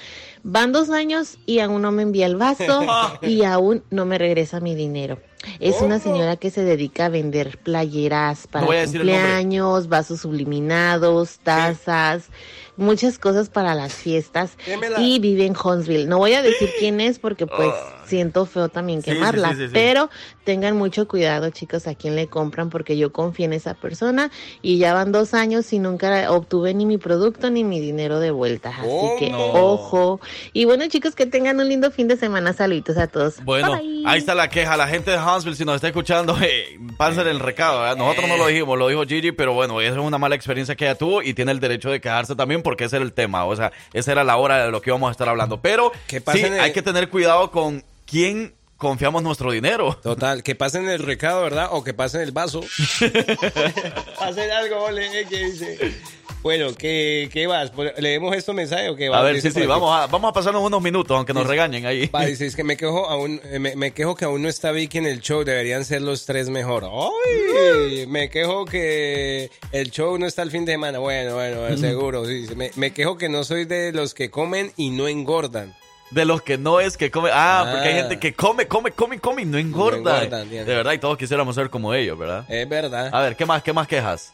Van 0.50 0.72
dos 0.72 0.90
años 0.90 1.38
y 1.46 1.60
aún 1.60 1.82
no 1.82 1.92
me 1.92 2.04
envía 2.04 2.26
el 2.26 2.38
vaso 2.38 2.86
y 3.22 3.44
aún 3.44 3.84
no 3.90 4.06
me 4.06 4.18
regresa 4.18 4.62
mi 4.62 4.76
dinero. 4.76 5.20
Es 5.60 5.82
una 5.82 6.00
señora 6.00 6.38
que 6.38 6.52
se 6.52 6.64
dedica 6.64 7.08
a 7.08 7.10
vender 7.10 7.58
playeras 7.58 8.48
para 8.48 8.66
No 8.66 8.72
cumpleaños, 8.86 9.90
vasos 9.90 10.22
subliminados, 10.22 11.40
tazas, 11.40 12.30
muchas 12.78 13.20
cosas 13.20 13.50
para 13.50 13.76
las 13.76 13.94
fiestas 13.94 14.52
Démela. 14.66 15.02
y 15.02 15.20
vive 15.20 15.46
en 15.46 15.54
Huntsville. 15.62 16.08
No 16.08 16.18
voy 16.18 16.34
a 16.34 16.42
decir 16.42 16.70
quién 16.80 17.02
es 17.02 17.20
porque 17.20 17.46
pues 17.46 17.74
siento 18.08 18.46
feo 18.46 18.70
también 18.70 19.02
Sí, 19.02 19.12
sí, 19.12 19.16
quemarla, 19.18 19.50
sí, 19.52 19.56
sí, 19.58 19.66
sí. 19.68 19.72
pero 19.74 20.10
tengan 20.44 20.78
mucho 20.78 21.08
cuidado 21.08 21.50
chicos 21.50 21.88
a 21.88 21.96
quién 21.96 22.16
le 22.16 22.28
compran 22.28 22.70
porque 22.70 22.98
yo 22.98 23.12
confío 23.12 23.46
en 23.46 23.54
esa 23.54 23.74
persona 23.74 24.32
y 24.62 24.78
ya 24.78 24.94
van 24.94 25.12
dos 25.12 25.34
años 25.34 25.72
y 25.74 25.80
nunca 25.80 26.32
obtuve 26.32 26.74
ni 26.74 26.86
mi 26.86 26.98
producto 26.98 27.50
ni 27.50 27.64
mi 27.64 27.80
dinero 27.80 28.20
de 28.20 28.32
vuelta. 28.32 28.70
Así 28.70 28.88
Oh, 28.90 29.16
que 29.20 29.30
no. 29.30 29.38
ojo. 29.46 30.20
Y 30.54 30.66
bueno 30.66 30.86
chicos 30.88 31.16
que 31.16 31.26
tengan 31.26 31.60
un 31.60 31.68
lindo 31.68 31.92
fin 31.92 32.08
de 32.08 32.18
semana. 32.18 32.54
Saluditos 32.54 32.98
a 32.98 33.08
todos. 33.08 33.44
Bueno, 33.44 33.74
Bye, 33.78 33.88
bye. 33.88 34.04
ahí 34.06 34.20
está 34.20 34.34
la 34.36 34.50
queja. 34.50 34.78
La 34.78 34.88
gente 34.88 35.12
de 35.12 35.18
Huntsville, 35.18 35.56
si 35.58 35.66
nos 35.66 35.76
está 35.76 35.88
escuchando, 35.88 36.38
eh, 36.42 36.80
pásenle 36.98 37.32
el 37.32 37.40
recado. 37.40 37.82
¿verdad? 37.82 37.98
Nosotros 37.98 38.28
no 38.30 38.38
lo 38.38 38.48
dijimos, 38.48 38.78
lo 38.78 38.88
dijo 38.88 39.04
Gigi, 39.06 39.32
pero 39.34 39.54
bueno, 39.54 39.82
esa 39.82 39.94
es 39.94 39.98
una 40.00 40.18
mala 40.18 40.36
experiencia 40.36 40.76
que 40.76 40.86
ella 40.86 40.96
tuvo 40.96 41.22
y 41.22 41.34
tiene 41.34 41.52
el 41.52 41.60
derecho 41.60 41.90
de 41.90 42.00
quejarse 42.00 42.36
también 42.36 42.62
porque 42.64 42.86
ese 42.86 42.96
era 42.96 43.06
el 43.06 43.14
tema. 43.14 43.46
O 43.46 43.56
sea, 43.56 43.72
esa 43.94 44.12
era 44.12 44.24
la 44.24 44.38
hora 44.38 44.66
de 44.66 44.72
lo 44.72 44.82
que 44.82 44.90
íbamos 44.90 45.10
a 45.10 45.12
estar 45.12 45.28
hablando. 45.28 45.62
Pero 45.62 45.92
sí, 46.08 46.44
hay 46.44 46.72
que 46.72 46.82
tener 46.82 47.10
cuidado 47.10 47.52
con 47.52 47.84
quién 48.08 48.56
confiamos 48.78 49.22
nuestro 49.22 49.52
dinero. 49.52 50.00
Total, 50.02 50.42
que 50.42 50.56
pasen 50.56 50.88
el 50.88 51.00
recado, 51.00 51.44
¿verdad? 51.44 51.70
O 51.72 51.84
que 51.84 51.94
pasen 51.94 52.22
el 52.22 52.32
vaso. 52.32 52.62
pasen 54.20 54.52
algo, 54.52 54.84
ole, 54.86 55.28
¿qué 55.30 55.46
dice? 55.46 55.96
Bueno, 56.44 56.74
¿qué, 56.78 57.30
qué 57.34 57.48
vas? 57.48 57.72
¿Leemos 57.98 58.36
estos 58.36 58.56
mensajes 58.56 58.92
o 58.92 58.96
qué 58.96 59.10
vas? 59.10 59.20
A 59.20 59.24
ver, 59.24 59.42
sí, 59.42 59.52
sí, 59.52 59.66
vamos 59.66 59.92
a, 59.92 60.08
vamos 60.08 60.30
a 60.30 60.34
pasarnos 60.34 60.64
unos 60.64 60.82
minutos, 60.82 61.18
aunque 61.18 61.34
nos 61.34 61.48
regañen 61.48 61.86
ahí. 61.86 62.08
Va, 62.08 62.26
dice, 62.26 62.46
es 62.46 62.56
que 62.56 62.64
me 62.64 62.78
quejo, 62.78 63.10
aún, 63.10 63.42
eh, 63.44 63.60
me, 63.60 63.76
me 63.76 63.92
quejo 63.92 64.16
que 64.16 64.26
aún 64.26 64.44
no 64.44 64.48
está 64.48 64.72
Vicky 64.72 65.00
en 65.00 65.08
el 65.08 65.20
show, 65.20 65.44
deberían 65.44 65.84
ser 65.84 66.04
los 66.04 66.26
tres 66.26 66.50
mejor. 66.50 66.86
¡Ay! 66.86 68.06
Me 68.08 68.30
quejo 68.30 68.66
que 68.66 69.50
el 69.72 69.92
show 69.92 70.18
no 70.18 70.26
está 70.28 70.44
el 70.44 70.52
fin 70.52 70.64
de 70.64 70.74
semana. 70.74 71.00
Bueno, 71.00 71.36
bueno, 71.36 71.60
bueno, 71.62 71.78
seguro. 71.78 72.26
sí. 72.26 72.46
Me, 72.56 72.72
me 72.76 72.92
quejo 72.92 73.18
que 73.18 73.28
no 73.28 73.44
soy 73.44 73.66
de 73.66 73.92
los 73.92 74.14
que 74.14 74.30
comen 74.30 74.72
y 74.78 74.92
no 74.92 75.08
engordan. 75.08 75.76
De 76.12 76.24
los 76.24 76.42
que 76.42 76.58
no 76.58 76.80
es 76.80 76.96
que 76.96 77.12
come. 77.12 77.30
Ah, 77.34 77.68
porque 77.72 77.90
hay 77.90 77.96
Ah. 77.96 78.02
gente 78.04 78.18
que 78.20 78.34
come, 78.34 78.66
come, 78.68 78.92
come, 78.92 79.20
come 79.20 79.42
y 79.42 79.46
no 79.46 79.58
engorda. 79.58 80.22
de 80.22 80.64
verdad, 80.64 80.94
y 80.94 81.00
todos 81.00 81.18
quisiéramos 81.18 81.54
ser 81.56 81.70
como 81.70 81.94
ellos, 81.94 82.18
¿verdad? 82.18 82.46
Es 82.48 82.68
verdad. 82.70 83.10
A 83.14 83.22
ver, 83.22 83.36
¿qué 83.36 83.46
más, 83.46 83.62
qué 83.62 83.74
más 83.74 83.88
quejas? 83.88 84.34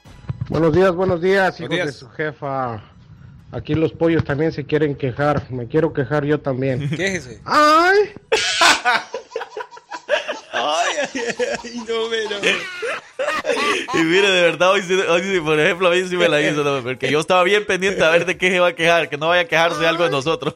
Buenos 0.49 0.73
días, 0.73 0.93
buenos 0.93 1.19
días, 1.21 1.59
hijos 1.59 1.69
días. 1.71 1.87
de 1.87 1.93
su 1.93 2.09
jefa. 2.09 2.83
Aquí 3.51 3.73
los 3.75 3.91
pollos 3.91 4.23
también 4.23 4.51
se 4.51 4.65
quieren 4.65 4.95
quejar. 4.95 5.49
Me 5.51 5.67
quiero 5.67 5.93
quejar 5.93 6.25
yo 6.25 6.39
también. 6.39 6.89
Quéjese. 6.95 7.39
¡Ay! 7.45 8.13
Ay, 10.51 10.91
ay, 11.01 11.25
ay, 11.63 11.83
no 11.87 12.09
me 12.09 12.23
no. 12.25 12.47
Y 13.99 14.03
mire, 14.03 14.29
de 14.29 14.41
verdad, 14.41 14.71
hoy, 14.71 14.81
sí- 14.81 14.93
hoy 14.93 15.21
sí, 15.23 15.39
por 15.39 15.59
ejemplo, 15.59 15.87
a 15.87 15.91
mí 15.91 16.03
sí 16.07 16.15
me 16.15 16.29
la 16.29 16.41
hizo, 16.41 16.63
¿no? 16.63 16.81
porque 16.81 17.11
yo 17.11 17.19
estaba 17.19 17.43
bien 17.43 17.65
pendiente 17.65 18.03
a 18.03 18.09
ver 18.09 18.25
de 18.25 18.37
qué 18.37 18.49
se 18.49 18.59
va 18.59 18.67
a 18.69 18.73
quejar, 18.75 19.09
que 19.09 19.17
no 19.17 19.27
vaya 19.29 19.41
a 19.41 19.45
quejarse 19.45 19.79
de 19.79 19.87
algo 19.87 20.03
de 20.03 20.09
nosotros. 20.09 20.55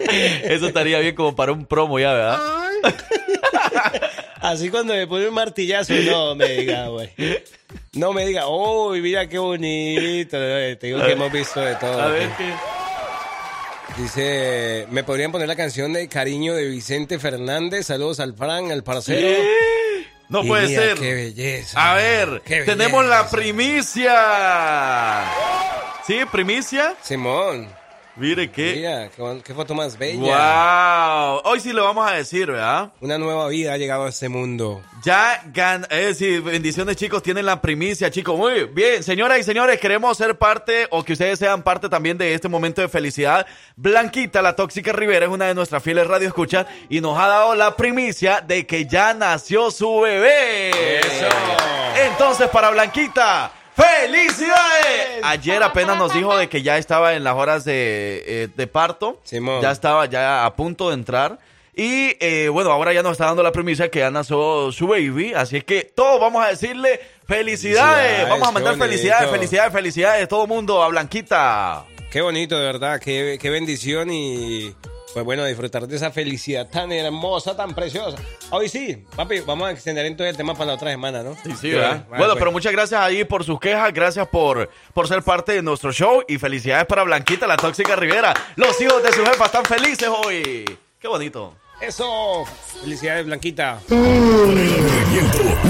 Eso 0.00 0.66
estaría 0.66 0.98
bien 0.98 1.14
como 1.14 1.34
para 1.36 1.52
un 1.52 1.66
promo 1.66 1.98
ya, 1.98 2.12
¿verdad? 2.12 2.38
Así 4.40 4.68
cuando 4.70 4.92
me 4.94 5.06
pone 5.06 5.28
un 5.28 5.34
martillazo, 5.34 5.94
no 5.94 6.34
me 6.34 6.48
diga, 6.48 6.88
güey. 6.88 7.10
No 7.94 8.12
me 8.12 8.26
diga, 8.26 8.46
uy, 8.48 9.00
mira 9.00 9.26
qué 9.28 9.38
bonito. 9.38 10.36
Te 10.36 10.78
digo 10.86 11.02
que 11.02 11.12
hemos 11.12 11.32
visto 11.32 11.60
de 11.60 11.74
todo. 11.76 12.00
A 12.02 12.08
ver 12.08 12.28
qué. 12.36 12.52
Dice, 13.96 14.86
¿me 14.90 15.04
podrían 15.04 15.30
poner 15.30 15.46
la 15.46 15.56
canción 15.56 15.92
de 15.92 16.08
Cariño 16.08 16.54
de 16.54 16.68
Vicente 16.68 17.18
Fernández? 17.18 17.86
Saludos 17.86 18.18
al 18.20 18.34
Fran, 18.34 18.72
al 18.72 18.82
parcero. 18.82 19.38
No 20.28 20.42
Y 20.42 20.48
puede 20.48 20.68
mira, 20.68 20.82
ser. 20.82 20.98
Qué 20.98 21.14
belleza. 21.14 21.92
A 21.92 21.94
ver, 21.94 22.40
tenemos 22.66 23.06
la 23.06 23.30
primicia. 23.30 24.14
¿Sí? 26.06 26.18
¿Primicia? 26.30 26.94
Simón. 27.02 27.68
Mire 28.16 28.48
qué. 28.48 28.74
Mira, 28.76 29.10
qué, 29.42 29.54
foto 29.54 29.74
más 29.74 29.98
bella. 29.98 30.20
¡Wow! 30.20 31.40
Hoy 31.44 31.58
sí 31.58 31.72
lo 31.72 31.82
vamos 31.82 32.08
a 32.08 32.14
decir, 32.14 32.46
¿verdad? 32.46 32.92
Una 33.00 33.18
nueva 33.18 33.48
vida 33.48 33.72
ha 33.72 33.76
llegado 33.76 34.04
a 34.04 34.10
este 34.10 34.28
mundo. 34.28 34.82
Ya 35.02 35.42
gan 35.52 35.84
es 35.90 36.18
decir, 36.18 36.40
bendiciones 36.42 36.94
chicos, 36.94 37.24
tienen 37.24 37.44
la 37.44 37.60
primicia, 37.60 38.12
chicos. 38.12 38.38
Muy 38.38 38.64
bien, 38.64 39.02
señoras 39.02 39.40
y 39.40 39.42
señores, 39.42 39.80
queremos 39.80 40.16
ser 40.16 40.38
parte 40.38 40.86
o 40.90 41.02
que 41.02 41.14
ustedes 41.14 41.40
sean 41.40 41.64
parte 41.64 41.88
también 41.88 42.16
de 42.16 42.34
este 42.34 42.48
momento 42.48 42.80
de 42.80 42.88
felicidad. 42.88 43.46
Blanquita, 43.74 44.42
la 44.42 44.54
tóxica 44.54 44.92
Rivera, 44.92 45.26
es 45.26 45.32
una 45.32 45.46
de 45.46 45.54
nuestras 45.54 45.82
fieles 45.82 46.06
radio 46.06 46.28
escuchas 46.28 46.66
y 46.88 47.00
nos 47.00 47.18
ha 47.18 47.26
dado 47.26 47.56
la 47.56 47.76
primicia 47.76 48.40
de 48.40 48.64
que 48.64 48.86
ya 48.86 49.12
nació 49.12 49.72
su 49.72 50.00
bebé. 50.00 51.00
Eso. 51.00 51.26
Entonces, 51.96 52.48
para 52.48 52.70
Blanquita, 52.70 53.50
¡Felicidades! 53.74 55.20
Ayer 55.22 55.62
apenas 55.62 55.98
nos 55.98 56.12
dijo 56.12 56.36
de 56.36 56.48
que 56.48 56.62
ya 56.62 56.78
estaba 56.78 57.14
en 57.14 57.24
las 57.24 57.34
horas 57.34 57.64
de, 57.64 58.22
eh, 58.26 58.48
de 58.54 58.66
parto. 58.66 59.20
Simón. 59.24 59.60
Ya 59.60 59.70
estaba 59.70 60.06
ya 60.06 60.44
a 60.44 60.54
punto 60.54 60.88
de 60.88 60.94
entrar. 60.94 61.38
Y 61.76 62.16
eh, 62.20 62.48
bueno, 62.50 62.70
ahora 62.70 62.92
ya 62.92 63.02
nos 63.02 63.12
está 63.12 63.26
dando 63.26 63.42
la 63.42 63.50
premisa 63.50 63.88
que 63.88 63.98
ya 63.98 64.10
nació 64.10 64.70
su 64.70 64.86
baby. 64.86 65.34
Así 65.34 65.56
es 65.56 65.64
que 65.64 65.82
todos 65.82 66.20
vamos 66.20 66.44
a 66.44 66.48
decirle 66.48 67.00
felicidades. 67.26 67.96
Felicidades, 67.96 68.28
vamos 68.28 68.48
a 68.48 68.52
mandar 68.52 68.76
felicidades, 68.76 69.30
felicidades, 69.30 69.72
felicidades. 69.72 70.28
Todo 70.28 70.46
mundo 70.46 70.82
a 70.82 70.88
Blanquita. 70.88 71.84
Qué 72.12 72.20
bonito, 72.20 72.56
de 72.56 72.64
verdad. 72.64 73.00
Qué, 73.00 73.38
qué 73.40 73.50
bendición 73.50 74.08
y 74.12 74.72
pues 75.14 75.24
bueno, 75.24 75.44
disfrutar 75.44 75.86
de 75.86 75.94
esa 75.94 76.10
felicidad 76.10 76.68
tan 76.68 76.90
hermosa, 76.90 77.56
tan 77.56 77.72
preciosa. 77.72 78.18
Hoy 78.50 78.68
sí, 78.68 79.06
papi, 79.14 79.40
vamos 79.40 79.68
a 79.68 79.70
extender 79.70 80.04
entonces 80.06 80.32
el 80.32 80.36
tema 80.36 80.54
para 80.54 80.66
la 80.66 80.74
otra 80.74 80.90
semana, 80.90 81.22
¿no? 81.22 81.36
Sí, 81.44 81.54
sí, 81.58 81.70
¿verdad? 81.70 82.04
Bueno, 82.08 82.26
pues. 82.26 82.38
pero 82.38 82.50
muchas 82.50 82.72
gracias 82.72 83.00
ahí 83.00 83.24
por 83.24 83.44
sus 83.44 83.60
quejas, 83.60 83.94
gracias 83.94 84.26
por, 84.26 84.68
por 84.92 85.06
ser 85.06 85.22
parte 85.22 85.52
de 85.52 85.62
nuestro 85.62 85.92
show 85.92 86.24
y 86.26 86.36
felicidades 86.36 86.86
para 86.86 87.04
Blanquita, 87.04 87.46
la 87.46 87.56
tóxica 87.56 87.94
Rivera. 87.94 88.34
Los 88.56 88.80
hijos 88.80 89.04
de 89.04 89.12
su 89.12 89.24
jefa 89.24 89.46
están 89.46 89.64
felices 89.64 90.08
hoy. 90.08 90.64
Qué 90.98 91.06
bonito. 91.06 91.54
Eso. 91.80 92.44
Felicidades, 92.80 93.24
Blanquita. 93.26 93.78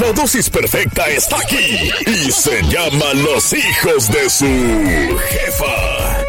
La 0.01 0.13
dosis 0.15 0.49
perfecta 0.49 1.07
está 1.09 1.39
aquí 1.39 1.91
y 2.07 2.33
se 2.33 2.63
llama 2.63 3.13
Los 3.15 3.53
hijos 3.53 4.11
de 4.11 4.31
su 4.31 5.19
jefa. 5.29 6.25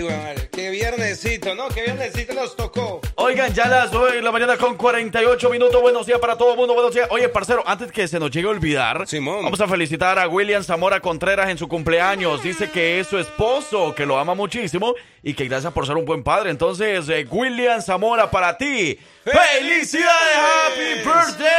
Ay, 0.00 0.06
güey, 0.06 0.16
madre. 0.16 0.48
Qué 0.50 0.70
viernesito, 0.70 1.54
¿no? 1.54 1.68
Qué 1.68 1.82
viernesito 1.82 2.32
nos 2.32 2.56
tocó. 2.56 3.02
Oigan, 3.16 3.52
ya 3.52 3.68
las 3.68 3.92
9 3.92 4.16
de 4.16 4.22
la 4.22 4.32
mañana 4.32 4.56
con 4.56 4.74
48 4.78 5.50
minutos. 5.50 5.78
Buenos 5.82 6.06
días 6.06 6.18
para 6.18 6.38
todo 6.38 6.52
el 6.52 6.56
mundo. 6.56 6.72
Buenos 6.72 6.94
días. 6.94 7.06
Oye, 7.10 7.28
parcero, 7.28 7.62
antes 7.66 7.92
que 7.92 8.08
se 8.08 8.18
nos 8.18 8.30
llegue 8.30 8.46
a 8.48 8.50
olvidar, 8.50 9.04
vamos 9.20 9.60
a 9.60 9.68
felicitar 9.68 10.18
a 10.18 10.26
William 10.26 10.64
Zamora 10.64 11.00
Contreras 11.00 11.50
en 11.50 11.58
su 11.58 11.68
cumpleaños. 11.68 12.42
Dice 12.42 12.70
que 12.70 12.98
es 13.00 13.08
su 13.08 13.18
esposo, 13.18 13.94
que 13.94 14.06
lo 14.06 14.18
ama 14.18 14.34
muchísimo 14.34 14.94
y 15.22 15.34
que 15.34 15.46
gracias 15.48 15.74
por 15.74 15.86
ser 15.86 15.96
un 15.96 16.06
buen 16.06 16.22
padre. 16.22 16.48
Entonces, 16.50 17.06
eh, 17.10 17.26
William 17.30 17.82
Zamora, 17.82 18.30
para 18.30 18.56
ti. 18.56 18.98
¡Felicidades! 19.24 20.38
¡Happy 20.38 20.94
birthday! 21.04 21.50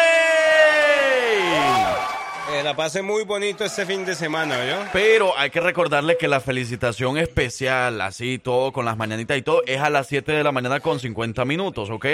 Eh, 2.53 2.63
la 2.63 2.75
pasé 2.75 3.01
muy 3.01 3.23
bonito 3.23 3.63
este 3.63 3.85
fin 3.85 4.03
de 4.05 4.13
semana, 4.13 4.65
¿yo? 4.65 4.83
Pero 4.91 5.37
hay 5.37 5.49
que 5.49 5.61
recordarle 5.61 6.17
que 6.17 6.27
la 6.27 6.41
felicitación 6.41 7.17
especial, 7.17 8.01
así 8.01 8.39
todo, 8.39 8.73
con 8.73 8.83
las 8.83 8.97
mañanitas 8.97 9.37
y 9.37 9.41
todo, 9.41 9.63
es 9.65 9.79
a 9.79 9.89
las 9.89 10.07
7 10.07 10.33
de 10.33 10.43
la 10.43 10.51
mañana 10.51 10.81
con 10.81 10.99
50 10.99 11.45
minutos, 11.45 11.89
¿ok? 11.89 12.05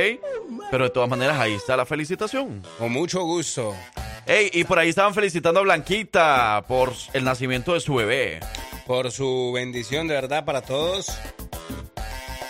Pero 0.70 0.84
de 0.84 0.90
todas 0.92 1.10
maneras, 1.10 1.40
ahí 1.40 1.54
está 1.54 1.76
la 1.76 1.86
felicitación. 1.86 2.62
Con 2.78 2.92
mucho 2.92 3.24
gusto. 3.24 3.74
Ey, 4.28 4.52
y 4.54 4.64
por 4.66 4.78
ahí 4.78 4.90
estaban 4.90 5.16
felicitando 5.16 5.60
a 5.60 5.64
Blanquita 5.64 6.64
por 6.68 6.94
el 7.14 7.24
nacimiento 7.24 7.74
de 7.74 7.80
su 7.80 7.96
bebé. 7.96 8.40
Por 8.86 9.12
su 9.12 9.52
bendición, 9.56 10.08
de 10.08 10.14
verdad, 10.14 10.46
para 10.46 10.62
todos. 10.62 11.08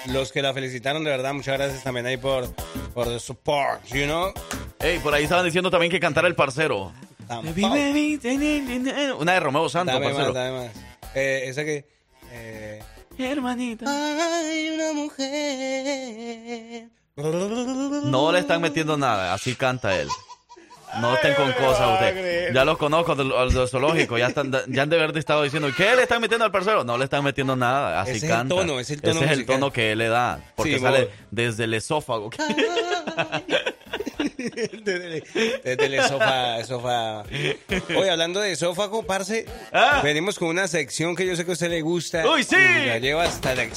Los 0.08 0.32
que 0.32 0.42
la 0.42 0.54
felicitaron, 0.54 1.04
de 1.06 1.12
verdad, 1.12 1.34
muchas 1.34 1.58
gracias 1.58 1.84
también 1.84 2.06
ahí 2.06 2.18
por, 2.18 2.54
por 2.94 3.08
the 3.08 3.20
support, 3.20 3.84
you 3.88 4.06
know? 4.06 4.34
Ey, 4.80 5.00
por 5.00 5.14
ahí 5.14 5.24
estaban 5.24 5.46
diciendo 5.46 5.72
también 5.72 5.92
que 5.92 6.00
cantara 6.00 6.28
el 6.28 6.36
parcero. 6.36 6.92
Una 9.20 9.34
de 9.34 9.40
Romeo 9.40 9.70
Santos, 9.70 9.94
Dame 9.96 10.06
parcero. 10.06 10.26
más, 10.28 10.34
dame 10.34 10.52
más. 10.58 10.72
Eh, 11.16 11.44
esa 11.46 11.64
que... 11.64 11.86
Eh... 12.32 12.84
Hermanita. 13.18 13.86
Hay 13.88 14.70
una 14.70 14.94
mujer. 14.94 16.88
No 17.16 18.32
le 18.32 18.40
están 18.40 18.62
metiendo 18.62 18.96
nada, 18.96 19.34
así 19.34 19.56
canta 19.56 20.00
él. 20.00 20.08
No 21.02 21.16
estén 21.16 21.34
con 21.34 21.52
cosas 21.54 21.94
ustedes. 21.94 22.54
Ya 22.54 22.64
los 22.64 22.78
conozco 22.78 23.16
del, 23.16 23.30
del 23.54 23.68
zoológico, 23.68 24.18
ya, 24.18 24.28
están, 24.28 24.52
ya 24.68 24.84
han 24.84 24.90
de 24.90 25.02
haber 25.02 25.18
estado 25.18 25.44
diciendo, 25.44 25.70
¿qué 25.76 25.96
le 25.96 26.04
están 26.04 26.22
metiendo 26.22 26.46
al 26.46 26.52
parcero? 26.52 26.84
No 26.84 26.98
le 26.98 27.04
están 27.06 27.24
metiendo 27.24 27.56
nada, 27.56 28.02
así 28.02 28.12
Ese 28.12 28.18
es 28.18 28.24
el 28.24 28.30
canta. 28.30 28.56
tono, 28.56 28.80
es 28.80 28.90
el 28.92 29.02
tono 29.02 29.16
Ese 29.16 29.26
es 29.26 29.32
el 29.32 29.46
tono 29.46 29.72
que 29.72 29.92
él 29.92 29.98
le 29.98 30.08
da, 30.08 30.40
porque 30.56 30.76
Sí, 30.76 30.80
sale 30.80 31.10
desde 31.32 31.66
el 31.66 31.74
esófago. 31.74 32.30
desde, 34.38 35.24
el 35.64 36.02
sofá, 36.04 36.64
sofá. 36.66 37.24
Oye, 37.96 38.10
hablando 38.10 38.40
de 38.40 38.52
esófago, 38.54 39.04
parce, 39.04 39.46
venimos 40.04 40.38
con 40.40 40.50
una 40.50 40.68
sección 40.68 41.16
que 41.16 41.26
yo 41.26 41.36
sé 41.36 41.46
que 41.46 41.52
a 41.52 41.54
usted 41.54 41.70
le 41.70 41.82
gusta. 41.82 42.24
Ah. 42.24 42.32
¡Uy, 42.32 42.44
sí! 42.44 42.56
La 42.56 42.98
lleva 43.00 43.24
hasta 43.24 43.54
el 43.54 43.70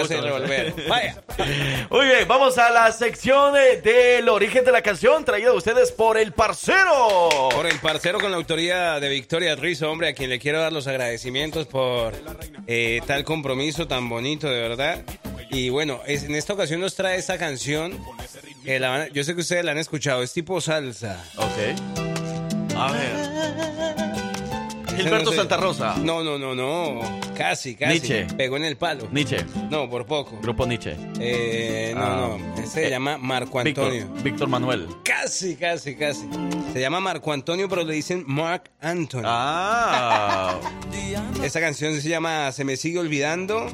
gusta. 0.00 0.20
revolver. 0.20 0.74
Vaya. 0.88 1.22
Muy 1.90 2.06
bien, 2.06 2.26
vamos 2.28 2.58
a 2.58 2.70
la 2.70 2.90
sección 2.92 3.54
eh, 3.56 3.80
del 3.82 4.28
origen 4.28 4.64
de 4.64 4.72
la 4.72 4.82
canción 4.82 5.24
traída 5.24 5.50
a 5.50 5.54
ustedes 5.54 5.92
por 5.92 6.18
el 6.18 6.32
parcero. 6.32 7.28
Por 7.50 7.66
el 7.66 7.78
parcero 7.78 8.18
con 8.20 8.30
la 8.30 8.36
autoría 8.36 9.00
de 9.00 9.08
Victoria 9.08 9.54
Rizzo, 9.56 9.90
hombre, 9.90 10.08
a 10.08 10.14
quien 10.14 10.30
le 10.30 10.38
quiero 10.38 10.60
dar 10.60 10.72
los 10.72 10.86
agradecimientos 10.86 11.66
por 11.66 12.14
eh, 12.66 13.00
tal 13.06 13.24
compromiso 13.24 13.86
tan 13.86 14.08
bonito, 14.08 14.48
de 14.50 14.60
verdad. 14.60 15.02
Y 15.50 15.70
bueno, 15.70 16.00
es- 16.06 16.24
en 16.24 16.34
esta 16.34 16.52
ocasión 16.52 16.80
nos 16.80 16.94
trae 16.94 17.16
esta 17.18 17.38
canción. 17.38 17.98
la 18.64 18.94
a- 18.94 19.08
yo 19.08 19.24
sé 19.24 19.34
que 19.34 19.40
ustedes 19.40 19.64
han 19.70 19.78
escuchado, 19.78 20.22
es 20.22 20.32
tipo 20.32 20.60
salsa. 20.60 21.22
Ok. 21.36 22.76
A 22.76 22.92
ver. 22.92 23.97
Gilberto. 25.02 25.32
Santa 25.32 25.56
Rosa. 25.56 25.96
No, 25.98 26.22
no, 26.22 26.38
no, 26.38 26.54
no. 26.54 27.00
Casi, 27.36 27.74
casi. 27.76 27.92
Nietzsche. 28.00 28.26
Pegó 28.36 28.56
en 28.56 28.64
el 28.64 28.76
palo. 28.76 29.08
Nietzsche. 29.12 29.44
No, 29.70 29.88
por 29.88 30.06
poco. 30.06 30.38
Grupo 30.42 30.66
Nietzsche. 30.66 30.96
Eh, 31.20 31.92
no, 31.96 32.02
Ah. 32.02 32.36
no. 32.38 32.54
Ese 32.62 32.66
se 32.66 32.86
Eh, 32.86 32.90
llama 32.90 33.16
Marco 33.18 33.60
Antonio. 33.60 34.08
Víctor 34.22 34.48
Manuel. 34.48 34.86
Casi, 35.04 35.56
casi, 35.56 35.94
casi. 35.96 36.28
Se 36.72 36.80
llama 36.80 37.00
Marco 37.00 37.32
Antonio, 37.32 37.68
pero 37.68 37.84
le 37.84 37.94
dicen 37.94 38.24
Mark 38.26 38.70
Anthony. 38.80 39.22
Ah. 39.24 40.58
Esta 41.42 41.60
canción 41.60 42.00
se 42.00 42.08
llama 42.08 42.50
Se 42.52 42.64
me 42.64 42.76
sigue 42.76 42.98
olvidando 42.98 43.66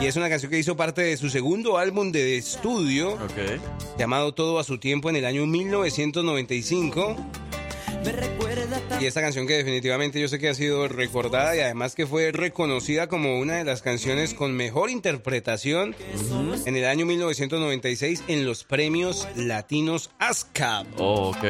y 0.00 0.06
es 0.06 0.16
una 0.16 0.28
canción 0.28 0.50
que 0.50 0.58
hizo 0.58 0.76
parte 0.76 1.02
de 1.02 1.16
su 1.16 1.30
segundo 1.30 1.78
álbum 1.78 2.10
de 2.12 2.36
estudio 2.36 3.16
llamado 3.98 4.34
Todo 4.34 4.58
a 4.58 4.64
su 4.64 4.78
tiempo 4.78 5.08
en 5.10 5.16
el 5.16 5.24
año 5.24 5.46
1995. 5.46 7.16
Y 9.00 9.06
esta 9.06 9.20
canción 9.22 9.46
que 9.46 9.54
definitivamente 9.56 10.20
yo 10.20 10.28
sé 10.28 10.38
que 10.38 10.48
ha 10.50 10.54
sido 10.54 10.86
recordada 10.88 11.56
y 11.56 11.60
además 11.60 11.94
que 11.94 12.06
fue 12.06 12.32
reconocida 12.32 13.06
como 13.08 13.38
una 13.38 13.54
de 13.56 13.64
las 13.64 13.80
canciones 13.82 14.34
con 14.34 14.54
mejor 14.54 14.90
interpretación 14.90 15.94
en 16.66 16.76
el 16.76 16.84
año 16.84 17.06
1996 17.06 18.24
en 18.28 18.44
los 18.44 18.64
premios 18.64 19.26
latinos 19.36 20.10
ASCAP. 20.18 20.86
Oh, 20.98 21.30
ok. 21.30 21.44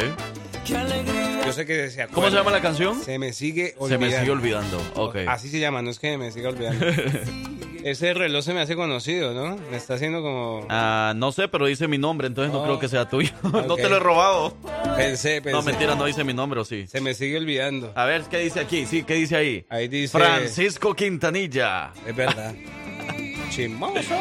Yo 1.44 1.52
sé 1.52 1.66
que 1.66 1.90
se 1.90 2.06
¿Cómo 2.08 2.30
se 2.30 2.36
llama 2.36 2.50
la 2.52 2.60
canción? 2.60 3.00
Se 3.02 3.18
me 3.18 3.32
sigue 3.32 3.70
Se 3.70 3.74
olvidando. 3.78 4.06
me 4.06 4.18
sigue 4.18 4.30
olvidando. 4.30 4.82
Ok. 4.94 5.16
Así 5.26 5.48
se 5.48 5.58
llama, 5.58 5.82
no 5.82 5.90
es 5.90 5.98
que 5.98 6.16
me 6.18 6.30
siga 6.30 6.50
olvidando. 6.50 6.86
Ese 7.84 8.12
reloj 8.14 8.44
se 8.44 8.52
me 8.54 8.60
hace 8.60 8.76
conocido, 8.76 9.32
¿no? 9.32 9.56
Me 9.70 9.76
está 9.76 9.94
haciendo 9.94 10.20
como... 10.22 10.66
Ah, 10.68 11.12
no 11.16 11.32
sé, 11.32 11.48
pero 11.48 11.66
dice 11.66 11.88
mi 11.88 11.98
nombre, 11.98 12.26
entonces 12.26 12.52
no 12.52 12.60
Oh. 12.60 12.64
creo 12.64 12.78
que 12.78 12.88
sea 12.88 13.08
tuyo. 13.08 13.30
no 13.42 13.74
Ok. 13.74 13.76
te 13.80 13.88
lo 13.88 13.96
he 13.96 14.00
robado. 14.00 14.54
Pensé, 14.96 15.40
pensé. 15.40 15.52
No, 15.52 15.62
mentira, 15.62 15.94
no 15.94 16.04
dice 16.04 16.22
mi 16.24 16.34
nombre, 16.34 16.60
¿o 16.60 16.64
sí? 16.64 16.86
Se 16.86 17.00
me 17.00 17.14
sigue 17.14 17.38
olvidando. 17.38 17.92
A 17.94 18.04
ver, 18.04 18.22
¿qué 18.24 18.38
dice 18.40 18.60
aquí? 18.60 18.84
Sí, 18.86 19.02
¿qué 19.04 19.14
dice 19.14 19.36
ahí? 19.36 19.64
Ahí 19.70 19.88
dice... 19.88 20.18
Francisco 20.18 20.94
Quintanilla. 20.94 21.92
Es 22.06 22.14
verdad. 22.14 22.54
Chimoso. 23.50 24.14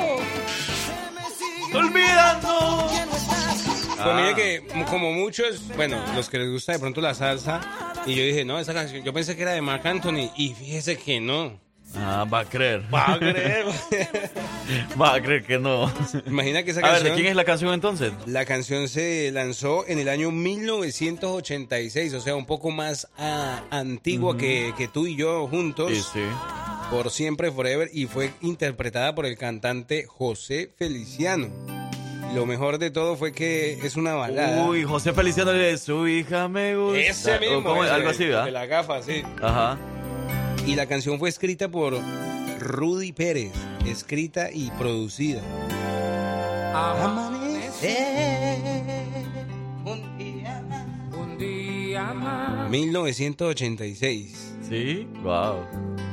Olvidando. 1.73 2.87
Pues 2.91 3.99
Ah. 4.01 4.31
que 4.35 4.63
como 4.89 5.11
muchos, 5.11 5.61
bueno, 5.75 5.97
los 6.15 6.29
que 6.29 6.39
les 6.39 6.49
gusta 6.49 6.71
de 6.71 6.79
pronto 6.79 7.01
la 7.01 7.13
salsa, 7.13 7.59
y 8.05 8.15
yo 8.15 8.23
dije, 8.23 8.45
no, 8.45 8.57
esa 8.57 8.73
canción, 8.73 9.03
yo 9.03 9.11
pensé 9.13 9.35
que 9.35 9.41
era 9.41 9.51
de 9.51 9.61
Marc 9.61 9.85
Anthony, 9.85 10.31
y 10.37 10.53
fíjese 10.53 10.97
que 10.97 11.19
no. 11.19 11.59
Ah, 11.95 12.25
va 12.31 12.39
a 12.41 12.45
creer. 12.45 12.83
Va 12.93 13.13
a 13.13 13.19
creer. 13.19 13.65
va 15.01 15.15
a 15.15 15.21
creer 15.21 15.43
que 15.43 15.57
no. 15.57 15.91
Imagina 16.27 16.63
que 16.63 16.71
esa 16.71 16.81
A 16.81 16.83
ver, 16.83 16.91
canción... 16.93 17.15
¿de 17.15 17.15
quién 17.15 17.27
es 17.27 17.35
la 17.35 17.43
canción 17.43 17.73
entonces? 17.73 18.13
La 18.25 18.45
canción 18.45 18.87
se 18.87 19.31
lanzó 19.31 19.85
en 19.87 19.99
el 19.99 20.07
año 20.09 20.31
1986, 20.31 22.13
o 22.13 22.21
sea, 22.21 22.35
un 22.35 22.45
poco 22.45 22.71
más 22.71 23.07
ah, 23.17 23.63
antigua 23.71 24.37
que, 24.37 24.73
que 24.77 24.87
tú 24.87 25.07
y 25.07 25.15
yo 25.15 25.47
juntos. 25.47 25.91
Sí, 25.91 26.01
sí. 26.13 26.23
Por 26.91 27.11
siempre, 27.11 27.51
forever, 27.51 27.89
y 27.93 28.05
fue 28.07 28.31
interpretada 28.41 29.13
por 29.13 29.25
el 29.25 29.37
cantante 29.37 30.05
José 30.07 30.71
Feliciano. 30.77 31.49
Lo 32.33 32.45
mejor 32.45 32.77
de 32.77 32.91
todo 32.91 33.15
fue 33.15 33.31
que 33.31 33.73
es 33.83 33.95
una 33.95 34.13
balada. 34.13 34.65
Uy, 34.65 34.83
José 34.83 35.13
Feliciano 35.13 35.51
de 35.51 35.77
su 35.77 36.07
hija 36.07 36.47
me 36.47 36.75
gusta. 36.75 36.99
Ese 36.99 37.39
mismo. 37.39 37.83
ese, 37.83 37.91
algo 37.91 38.09
así, 38.09 38.23
De 38.25 38.29
¿verdad? 38.29 38.49
la 38.49 38.65
gafa, 38.67 39.01
sí. 39.01 39.23
Ajá. 39.41 39.77
Y 40.69 40.75
la 40.75 40.85
canción 40.85 41.17
fue 41.17 41.29
escrita 41.29 41.67
por 41.67 41.95
Rudy 42.59 43.11
Pérez, 43.11 43.51
escrita 43.87 44.51
y 44.53 44.69
producida. 44.77 45.41
Un 49.83 50.17
día, 50.19 50.63
un 51.11 51.37
día 51.39 52.13
más 52.13 52.69
1986. 52.69 54.57
Sí, 54.61 55.07
wow. 55.23 55.65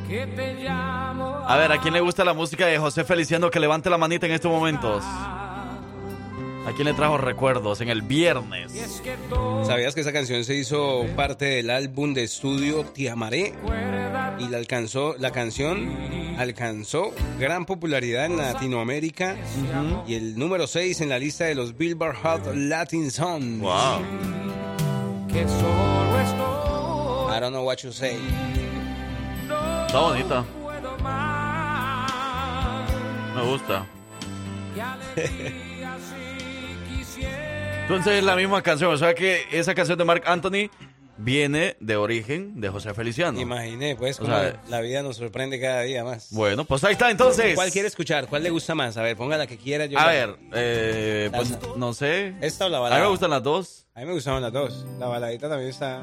que 0.08 0.26
te 0.26 0.54
llamo. 0.54 1.36
A 1.46 1.56
ver, 1.58 1.70
¿a 1.72 1.78
quién 1.78 1.92
le 1.92 2.00
gusta 2.00 2.24
la 2.24 2.32
música 2.32 2.64
de 2.64 2.78
José 2.78 3.04
Feliciano? 3.04 3.50
Que 3.50 3.60
levante 3.60 3.90
la 3.90 3.98
manita 3.98 4.24
en 4.24 4.32
estos 4.32 4.50
momentos. 4.50 5.04
¿A 6.66 6.72
quién 6.72 6.86
le 6.86 6.94
trajo 6.94 7.16
recuerdos 7.16 7.80
en 7.80 7.90
el 7.90 8.02
viernes? 8.02 8.72
¿Sabías 9.64 9.94
que 9.94 10.00
esa 10.00 10.12
canción 10.12 10.42
se 10.42 10.56
hizo 10.56 11.06
parte 11.14 11.44
del 11.44 11.70
álbum 11.70 12.12
de 12.12 12.24
estudio 12.24 12.84
Te 12.84 13.08
Amaré? 13.08 13.54
Y 14.40 14.48
la 14.48 14.58
alcanzó, 14.58 15.14
la 15.18 15.30
canción 15.30 15.96
alcanzó 16.38 17.12
gran 17.38 17.66
popularidad 17.66 18.26
en 18.26 18.38
Latinoamérica 18.38 19.36
y 20.08 20.14
el 20.14 20.36
número 20.36 20.66
6 20.66 21.02
en 21.02 21.08
la 21.08 21.20
lista 21.20 21.44
de 21.44 21.54
los 21.54 21.76
Billboard 21.78 22.16
Hot 22.16 22.54
Latin 22.54 23.12
Songs. 23.12 23.60
Wow. 23.60 24.02
Que 25.32 25.46
solo 25.46 26.20
estoy. 26.20 27.36
I 27.36 27.40
don't 27.40 27.52
know 27.52 27.64
what 27.64 27.76
you 27.76 27.92
say. 27.92 28.18
Está 29.86 30.00
bonita. 30.00 30.44
Me 33.36 33.42
gusta. 33.42 33.86
Entonces 37.88 38.14
es 38.14 38.24
la 38.24 38.34
misma 38.36 38.62
canción. 38.62 38.92
O 38.92 38.96
sea 38.96 39.14
que 39.14 39.44
esa 39.52 39.74
canción 39.74 39.96
de 39.96 40.04
Mark 40.04 40.22
Anthony 40.26 40.70
viene 41.18 41.76
de 41.80 41.96
origen 41.96 42.60
de 42.60 42.68
José 42.68 42.92
Feliciano. 42.94 43.40
Imaginé, 43.40 43.94
pues, 43.96 44.18
O 44.18 44.24
como 44.24 44.36
sea, 44.36 44.60
la 44.68 44.80
vida 44.80 45.02
nos 45.02 45.16
sorprende 45.16 45.60
cada 45.60 45.82
día 45.82 46.02
más. 46.04 46.28
Bueno, 46.32 46.64
pues 46.64 46.82
ahí 46.84 46.92
está 46.92 47.10
entonces. 47.10 47.54
¿Cuál 47.54 47.70
quiere 47.70 47.88
escuchar? 47.88 48.26
¿Cuál 48.26 48.42
le 48.42 48.50
gusta 48.50 48.74
más? 48.74 48.96
A 48.96 49.02
ver, 49.02 49.16
ponga 49.16 49.36
la 49.38 49.46
que 49.46 49.56
quiera. 49.56 49.86
Yo 49.86 49.98
A 49.98 50.06
la- 50.06 50.12
ver, 50.12 50.36
eh, 50.52 51.30
pues 51.34 51.50
La- 51.52 51.58
no 51.76 51.92
sé. 51.94 52.34
¿Esta 52.40 52.66
o 52.66 52.68
la 52.68 52.78
A 52.78 52.80
balada? 52.80 53.00
mí 53.00 53.04
me 53.06 53.10
gustan 53.10 53.30
las 53.30 53.42
dos. 53.42 53.86
A 53.94 54.00
mí 54.00 54.06
me 54.06 54.12
gustaban 54.12 54.42
las 54.42 54.52
dos. 54.52 54.84
La 54.98 55.06
baladita 55.06 55.48
también 55.48 55.70
está... 55.70 56.02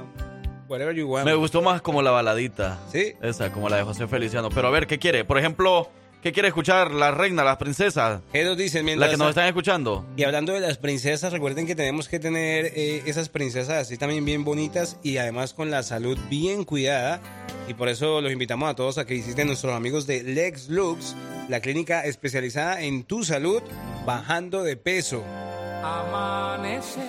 Whatever 0.70 0.96
you 0.96 1.06
want. 1.08 1.26
Me 1.26 1.36
gustó 1.36 1.62
más 1.62 1.82
como 1.82 2.02
la 2.02 2.10
baladita. 2.12 2.80
¿Sí? 2.92 3.14
Esa, 3.22 3.52
como 3.52 3.68
la 3.70 3.76
de 3.76 3.84
José 3.84 4.08
Feliciano. 4.08 4.50
Pero 4.50 4.70
a 4.70 4.72
ver, 4.72 4.88
¿qué 4.88 4.98
quiere? 4.98 5.26
Por 5.26 5.38
ejemplo, 5.38 5.92
¿qué 6.24 6.32
quiere 6.32 6.48
escuchar 6.48 6.92
la 6.92 7.12
reina, 7.12 7.44
las 7.44 7.58
princesas? 7.58 8.22
¿Qué 8.32 8.46
nos 8.46 8.58
dicen 8.58 8.82
La 8.82 8.86
mientras 8.86 9.12
que 9.12 9.18
nos 9.18 9.30
están 9.30 9.48
escuchando. 9.48 10.06
Y 10.16 10.24
hablando 10.24 10.54
de 10.54 10.62
las 10.62 10.78
princesas, 10.78 11.34
recuerden 11.34 11.68
que 11.68 11.76
tenemos 11.76 12.08
que 12.08 12.18
tener 12.18 12.68
eh, 12.68 13.04
esas 13.06 13.28
princesas 13.28 13.82
así 13.82 13.98
también 13.98 14.24
bien 14.24 14.46
bonitas 14.46 14.98
y 15.04 15.18
además 15.18 15.54
con 15.54 15.70
la 15.70 15.84
salud 15.84 16.18
bien 16.30 16.64
cuidada. 16.64 17.22
Y 17.68 17.74
por 17.74 17.90
eso 17.90 18.22
los 18.22 18.32
invitamos 18.32 18.70
a 18.70 18.74
todos 18.74 18.98
a 18.98 19.06
que 19.06 19.16
visiten 19.16 19.48
nuestros 19.48 19.74
amigos 19.74 20.08
de 20.08 20.24
Lex 20.24 20.70
Lux, 20.70 21.14
la 21.50 21.60
clínica 21.60 22.06
especializada 22.06 22.82
en 22.82 23.04
tu 23.04 23.26
salud, 23.26 23.62
bajando 24.06 24.64
de 24.64 24.78
peso. 24.78 25.24
Amanecer. 25.84 27.04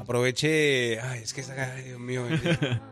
Aproveche. 0.00 1.00
Ay, 1.00 1.20
es 1.22 1.34
que 1.34 1.42
esta. 1.42 1.74
Ay, 1.74 1.82
Dios 1.84 2.00
mío. 2.00 2.22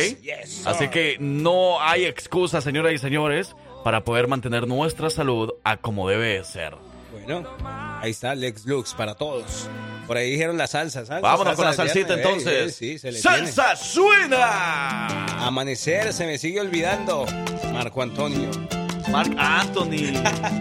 Así 0.65 0.87
que 0.89 1.17
no 1.19 1.81
hay 1.81 2.05
excusa, 2.05 2.61
señoras 2.61 2.93
y 2.93 2.97
señores, 2.97 3.55
para 3.83 4.03
poder 4.03 4.27
mantener 4.27 4.67
nuestra 4.67 5.09
salud 5.09 5.53
a 5.63 5.77
como 5.77 6.07
debe 6.07 6.43
ser. 6.43 6.75
Bueno, 7.11 7.47
ahí 8.01 8.11
está 8.11 8.35
Lex 8.35 8.65
Lux 8.65 8.93
para 8.93 9.15
todos. 9.15 9.67
Por 10.07 10.17
ahí 10.17 10.31
dijeron 10.31 10.57
la 10.57 10.67
salsa, 10.67 11.05
salsa. 11.05 11.21
Vámonos 11.21 11.55
con 11.55 11.65
la 11.65 11.73
salsita 11.73 12.15
entonces. 12.15 12.75
sí, 12.75 12.97
¡Salsa 12.97 13.75
suena! 13.75 15.25
Amanecer, 15.45 16.13
se 16.13 16.25
me 16.25 16.37
sigue 16.37 16.59
olvidando. 16.59 17.25
Marco 17.71 18.01
Antonio. 18.01 18.49
Marc 19.09 19.33
Anthony. 19.37 20.13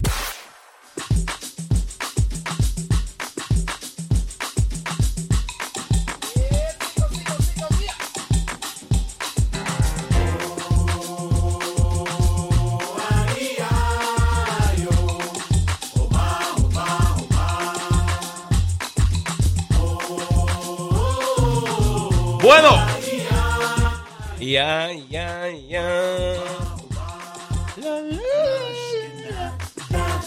Ya, 24.51 24.91
ya, 25.09 25.47
ya. 25.69 26.35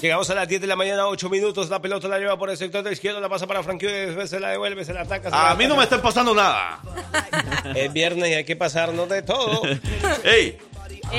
Llegamos 0.01 0.31
a 0.31 0.35
las 0.35 0.49
10 0.49 0.61
de 0.63 0.67
la 0.67 0.77
mañana, 0.77 1.07
8 1.09 1.29
minutos. 1.29 1.69
La 1.69 1.81
pelota 1.83 2.09
la 2.09 2.19
lleva 2.19 2.39
por 2.39 2.49
el 2.49 2.57
sector 2.57 2.83
de 2.83 2.93
izquierdo, 2.93 3.21
la 3.21 3.29
pasa 3.29 3.47
para 3.47 3.63
Frankie, 3.63 3.87
después 3.87 4.31
se 4.31 4.41
la 4.41 4.49
devuelve, 4.49 4.83
se 4.85 4.95
la 4.95 5.03
ataca. 5.03 5.25
se 5.29 5.37
la 5.37 5.51
A 5.51 5.55
mí 5.57 5.67
no 5.67 5.77
me 5.77 5.85
está 5.85 6.01
pasando 6.01 6.35
nada. 6.35 6.81
Es 7.75 7.93
viernes 7.93 8.31
y 8.31 8.35
hay 8.35 8.45
que 8.45 8.57
pasarnos 8.57 9.09
de 9.11 9.21
todo. 9.23 9.63
¡Ey! 10.25 10.57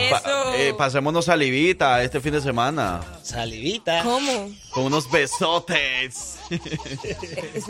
Pa- 0.10 0.18
Eso. 0.18 0.54
eh, 0.56 0.74
pasémonos 0.78 1.26
salivita 1.26 2.02
este 2.04 2.20
fin 2.20 2.34
de 2.34 2.42
semana. 2.42 3.02
Salivita. 3.24 4.02
¿Cómo? 4.04 4.52
Con 4.72 4.86
unos 4.86 5.10
besotes. 5.12 6.38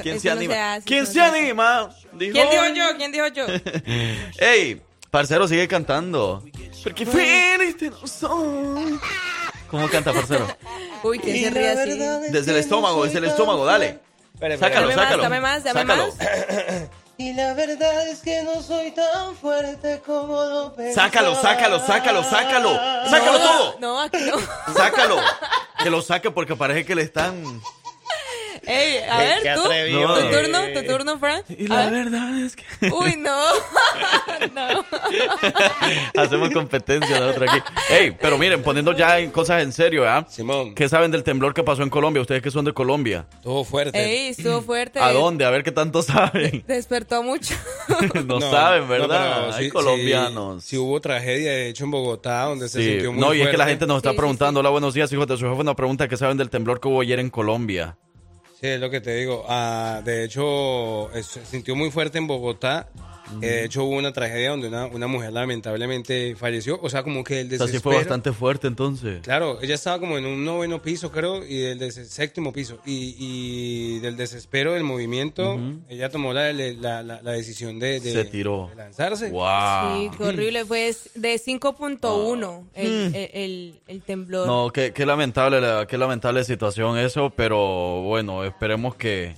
¿Quién 0.02 0.16
eso 0.16 0.20
se 0.22 0.28
no 0.30 0.32
anima? 0.36 0.54
se 0.54 0.60
hace, 0.60 0.86
¿Quién 0.86 1.06
se 1.08 1.22
anima? 1.22 1.90
Dijo- 2.14 2.34
¿Quién 2.34 2.50
dijo 2.50 2.68
yo? 2.74 2.98
¿Quién 2.98 3.12
dijo 3.12 3.28
yo? 3.28 3.46
¡Ey! 4.40 4.82
Parcero 5.16 5.48
sigue 5.48 5.66
cantando. 5.70 6.44
Porque 6.84 7.06
feliz 7.06 7.78
no 7.84 8.06
soy. 8.06 9.00
¿Cómo 9.72 9.88
canta, 9.88 10.12
parcero? 10.12 10.46
Uy, 11.04 11.20
¿quién 11.20 11.42
se 11.42 11.50
ríe 11.52 11.70
así? 11.70 12.32
Desde 12.34 12.52
el 12.52 12.58
estómago, 12.58 13.06
desde 13.06 13.20
el 13.20 13.24
estómago, 13.24 13.64
dale. 13.64 14.02
Sácalo, 14.60 14.90
Dame 14.90 14.96
más, 14.98 15.06
sácalo. 15.06 15.24
dame 15.24 15.40
más, 15.40 15.64
dame 15.64 15.80
sácalo. 15.82 16.08
más. 16.08 16.18
Y 17.18 17.32
la 17.32 17.54
verdad 17.54 18.10
es 18.10 18.20
que 18.20 18.44
no 18.44 18.62
soy 18.62 18.92
tan 18.92 19.34
fuerte 19.38 20.02
como 20.06 20.44
lo 20.44 20.74
pensaba. 20.76 21.08
Sácalo, 21.08 21.36
sácalo, 21.42 21.80
sácalo, 21.80 22.24
sácalo. 22.26 22.74
Sácalo 23.10 23.32
No, 23.32 23.40
todo. 23.40 23.76
No, 23.80 24.02
aquí 24.02 24.18
no. 24.20 24.74
Sácalo. 24.74 25.16
Que 25.82 25.90
lo 25.90 26.02
saque 26.02 26.30
porque 26.32 26.58
parece 26.58 26.84
que 26.84 26.94
le 26.94 27.04
están. 27.04 27.62
Ey, 28.68 28.98
a 29.10 29.18
ver, 29.20 29.42
qué 29.44 29.54
tú. 29.56 29.62
atrevido. 29.66 30.16
Tu 30.16 30.30
turno, 30.32 30.60
tu 30.74 30.84
turno, 30.88 31.20
Fran. 31.20 31.42
Y 31.50 31.66
A 31.72 31.76
la 31.76 31.90
ver. 31.90 32.06
verdad 32.06 32.40
es 32.44 32.56
que. 32.56 32.64
Uy, 32.92 33.16
no. 33.18 33.36
no. 34.54 34.86
Hacemos 36.22 36.50
competencia 36.52 37.20
de 37.22 37.30
otro 37.30 37.46
aquí. 37.50 37.60
Ey, 37.90 38.12
pero 38.20 38.38
miren, 38.38 38.62
poniendo 38.64 38.92
ya 38.94 39.20
en 39.20 39.32
cosas 39.32 39.64
en 39.64 39.72
serio, 39.72 40.08
¿ah? 40.08 40.26
Simón. 40.30 40.76
¿Qué 40.76 40.90
saben 40.90 41.12
del 41.12 41.24
temblor 41.24 41.54
que 41.54 41.64
pasó 41.64 41.84
en 41.84 41.90
Colombia? 41.90 42.22
Ustedes 42.22 42.42
que 42.42 42.52
son 42.52 42.66
de 42.66 42.74
Colombia. 42.74 43.26
Estuvo 43.36 43.64
fuerte. 43.64 43.98
Ey, 44.04 44.28
estuvo 44.30 44.62
fuerte. 44.62 45.00
¿A 45.00 45.12
dónde? 45.12 45.46
A 45.46 45.50
ver 45.50 45.64
qué 45.64 45.72
tanto 45.72 46.02
saben. 46.02 46.64
Despertó 46.68 47.24
mucho. 47.24 47.56
no, 48.26 48.42
saben, 48.42 48.82
no, 48.84 48.88
¿verdad? 48.88 49.36
pero 49.46 49.54
Hay 49.56 49.66
sí- 49.66 49.70
colombianos. 49.72 50.64
Sí, 50.64 50.70
sí 50.72 50.78
hubo 50.78 51.00
tragedia, 51.02 51.52
de 51.52 51.70
hecho, 51.70 51.86
en 51.86 51.92
Bogotá, 51.92 52.44
donde 52.44 52.68
se 52.70 52.80
Sí, 52.82 52.90
sintió 52.92 53.12
muy 53.12 53.22
no, 53.22 53.34
y 53.34 53.42
es 53.42 53.48
que 53.48 53.54
la 53.54 53.66
fuerte. 53.66 53.72
gente 53.72 53.88
nos 53.88 53.98
está 53.98 54.10
Sí, 54.10 54.16
sí, 54.16 54.18
preguntando, 54.18 54.60
hola, 54.60 54.70
buenos 54.70 54.94
días, 54.94 55.12
hijos 55.12 55.28
de 55.28 55.38
su 55.38 55.46
jefe, 55.48 55.62
una 55.62 55.76
pregunta, 55.76 56.08
¿qué 56.08 56.18
saben 56.18 56.38
del 56.38 56.50
temblor 56.50 56.80
que 56.80 56.88
hubo 56.88 57.02
ayer 57.02 57.20
en 57.20 57.30
Colombia? 57.30 57.98
Sí, 58.60 58.68
es 58.68 58.80
lo 58.80 58.90
que 58.90 59.02
te 59.02 59.16
digo. 59.16 59.44
Ah, 59.48 60.02
de 60.04 60.24
hecho, 60.24 61.10
se 61.22 61.46
sintió 61.46 61.76
muy 61.76 61.92
fuerte 61.92 62.18
en 62.18 62.28
Bogotá. 62.28 62.88
Eh, 63.42 63.46
de 63.48 63.66
hecho, 63.66 63.84
hubo 63.84 63.98
una 63.98 64.14
tragedia 64.14 64.52
donde 64.52 64.68
una, 64.68 64.86
una 64.88 65.08
mujer 65.08 65.32
lamentablemente 65.34 66.36
falleció. 66.36 66.80
O 66.82 66.90
sea, 66.90 67.04
como 67.04 67.24
que 67.24 67.42
el 67.42 67.48
O 67.48 67.50
sea, 67.50 67.58
desespero... 67.66 67.80
sí 67.80 67.84
fue 67.84 67.96
bastante 67.96 68.32
fuerte 68.34 68.68
entonces. 68.68 69.22
Claro, 69.22 69.60
ella 69.62 69.76
estaba 69.76 70.00
como 70.00 70.18
en 70.18 70.26
un 70.26 70.46
noveno 70.46 70.82
piso, 70.82 71.12
creo, 71.12 71.46
y 71.46 71.58
del 71.60 71.80
des- 71.80 72.08
séptimo 72.10 72.54
piso. 72.54 72.80
Y, 72.86 73.16
y 73.18 74.00
del 74.00 74.16
desespero 74.18 74.74
del 74.74 74.84
movimiento, 74.84 75.60
ella 75.90 76.10
tomó 76.10 76.34
la, 76.34 76.52
la, 76.54 77.02
la- 77.04 77.22
la 77.22 77.32
decisión 77.32 77.80
de, 77.80 78.00
de- 78.00 78.12
Se 78.12 78.26
tiró. 78.26 78.68
de 78.70 78.76
lanzarse. 78.76 79.30
Wow. 79.30 79.96
Sí, 79.98 80.12
qué 80.18 80.24
horrible. 80.24 80.66
Fue 80.66 80.94
de 81.16 81.36
5.1 81.40 82.64
el, 82.74 82.92
Mm. 83.12 83.16
el, 83.16 83.30
el- 83.34 83.80
el 83.88 84.02
temblor. 84.02 84.48
No, 84.48 84.70
qué, 84.72 84.92
qué 84.94 85.06
lamentable, 85.06 85.60
la- 85.62 85.86
qué 85.88 85.98
lamentable 85.98 86.44
situación 86.44 86.98
eso, 86.98 87.32
pero 87.36 88.02
bueno, 88.04 88.44
esperemos 88.44 88.96
que, 88.96 89.34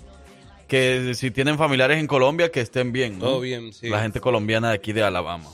que 0.67 1.13
si 1.15 1.31
tienen 1.31 1.57
familiares 1.57 1.97
en 1.99 2.07
Colombia, 2.07 2.51
que 2.51 2.61
estén 2.61 2.91
bien. 2.91 3.19
¿no? 3.19 3.25
Todo 3.25 3.39
bien, 3.39 3.73
sí. 3.73 3.89
La 3.89 4.01
gente 4.01 4.19
colombiana 4.19 4.69
de 4.69 4.75
aquí 4.75 4.93
de 4.93 5.03
Alabama. 5.03 5.49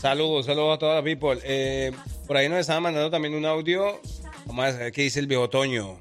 Saludos, 0.00 0.46
saludos 0.46 0.76
a 0.76 0.78
toda 0.78 0.94
la 0.96 1.02
people. 1.02 1.40
Eh, 1.42 1.92
por 2.26 2.36
ahí 2.36 2.48
nos 2.48 2.58
estaban 2.60 2.82
mandando 2.84 3.10
también 3.10 3.34
un 3.34 3.44
audio. 3.44 4.00
Vamos 4.46 4.66
a 4.66 4.78
ver 4.78 4.92
qué 4.92 5.02
dice 5.02 5.18
el 5.20 5.26
viejo 5.26 5.50
Toño. 5.50 5.98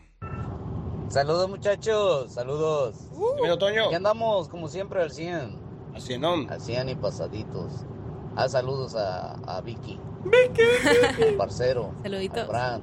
Saludos 1.10 1.50
muchachos, 1.50 2.34
saludos. 2.34 2.96
Dímelo, 3.38 3.58
Toño. 3.58 3.86
Aquí 3.86 3.96
andamos 3.96 4.50
como 4.50 4.68
siempre 4.68 5.02
al 5.02 5.12
100. 5.12 5.68
Al 5.96 6.02
100, 6.02 6.22
¿no? 6.22 6.34
Al 6.50 6.62
100 6.62 6.90
y 6.90 6.96
pasaditos. 6.96 7.86
Ah, 8.36 8.48
saludos 8.48 8.94
a, 8.96 9.32
a 9.48 9.62
Vicky. 9.62 10.00
Vicky. 10.26 11.24
Al 11.24 11.34
parcero. 11.36 11.94
Saluditos. 12.04 12.40
Al 12.40 12.48
Fran. 12.48 12.82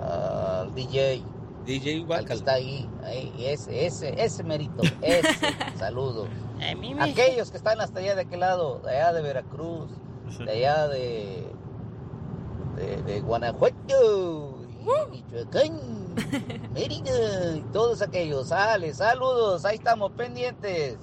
Al 0.00 0.74
DJ. 0.74 1.22
DJ 1.66 2.06
Al 2.10 2.24
que 2.24 2.32
está 2.32 2.54
ahí. 2.54 2.88
ahí, 3.02 3.32
ese, 3.40 3.86
ese, 3.86 4.14
ese 4.22 4.44
merito. 4.44 4.82
Ese. 5.02 5.28
saludos. 5.78 6.28
Aquellos 7.00 7.50
que 7.50 7.56
están 7.56 7.80
hasta 7.80 7.98
allá 8.00 8.14
de 8.14 8.22
aquel 8.22 8.40
lado, 8.40 8.80
de 8.80 8.90
allá 8.90 9.12
de 9.12 9.22
Veracruz, 9.22 9.90
de 10.38 10.50
allá 10.50 10.88
de, 10.88 11.46
de, 12.76 13.02
de 13.02 13.20
Guanajuato, 13.20 14.60
y 14.80 15.10
Michoacán, 15.10 15.80
Mérida, 16.72 17.56
y 17.56 17.60
todos 17.72 18.00
aquellos. 18.00 18.48
Sale, 18.48 18.94
saludos, 18.94 19.64
ahí 19.64 19.76
estamos 19.76 20.12
pendientes. 20.12 20.96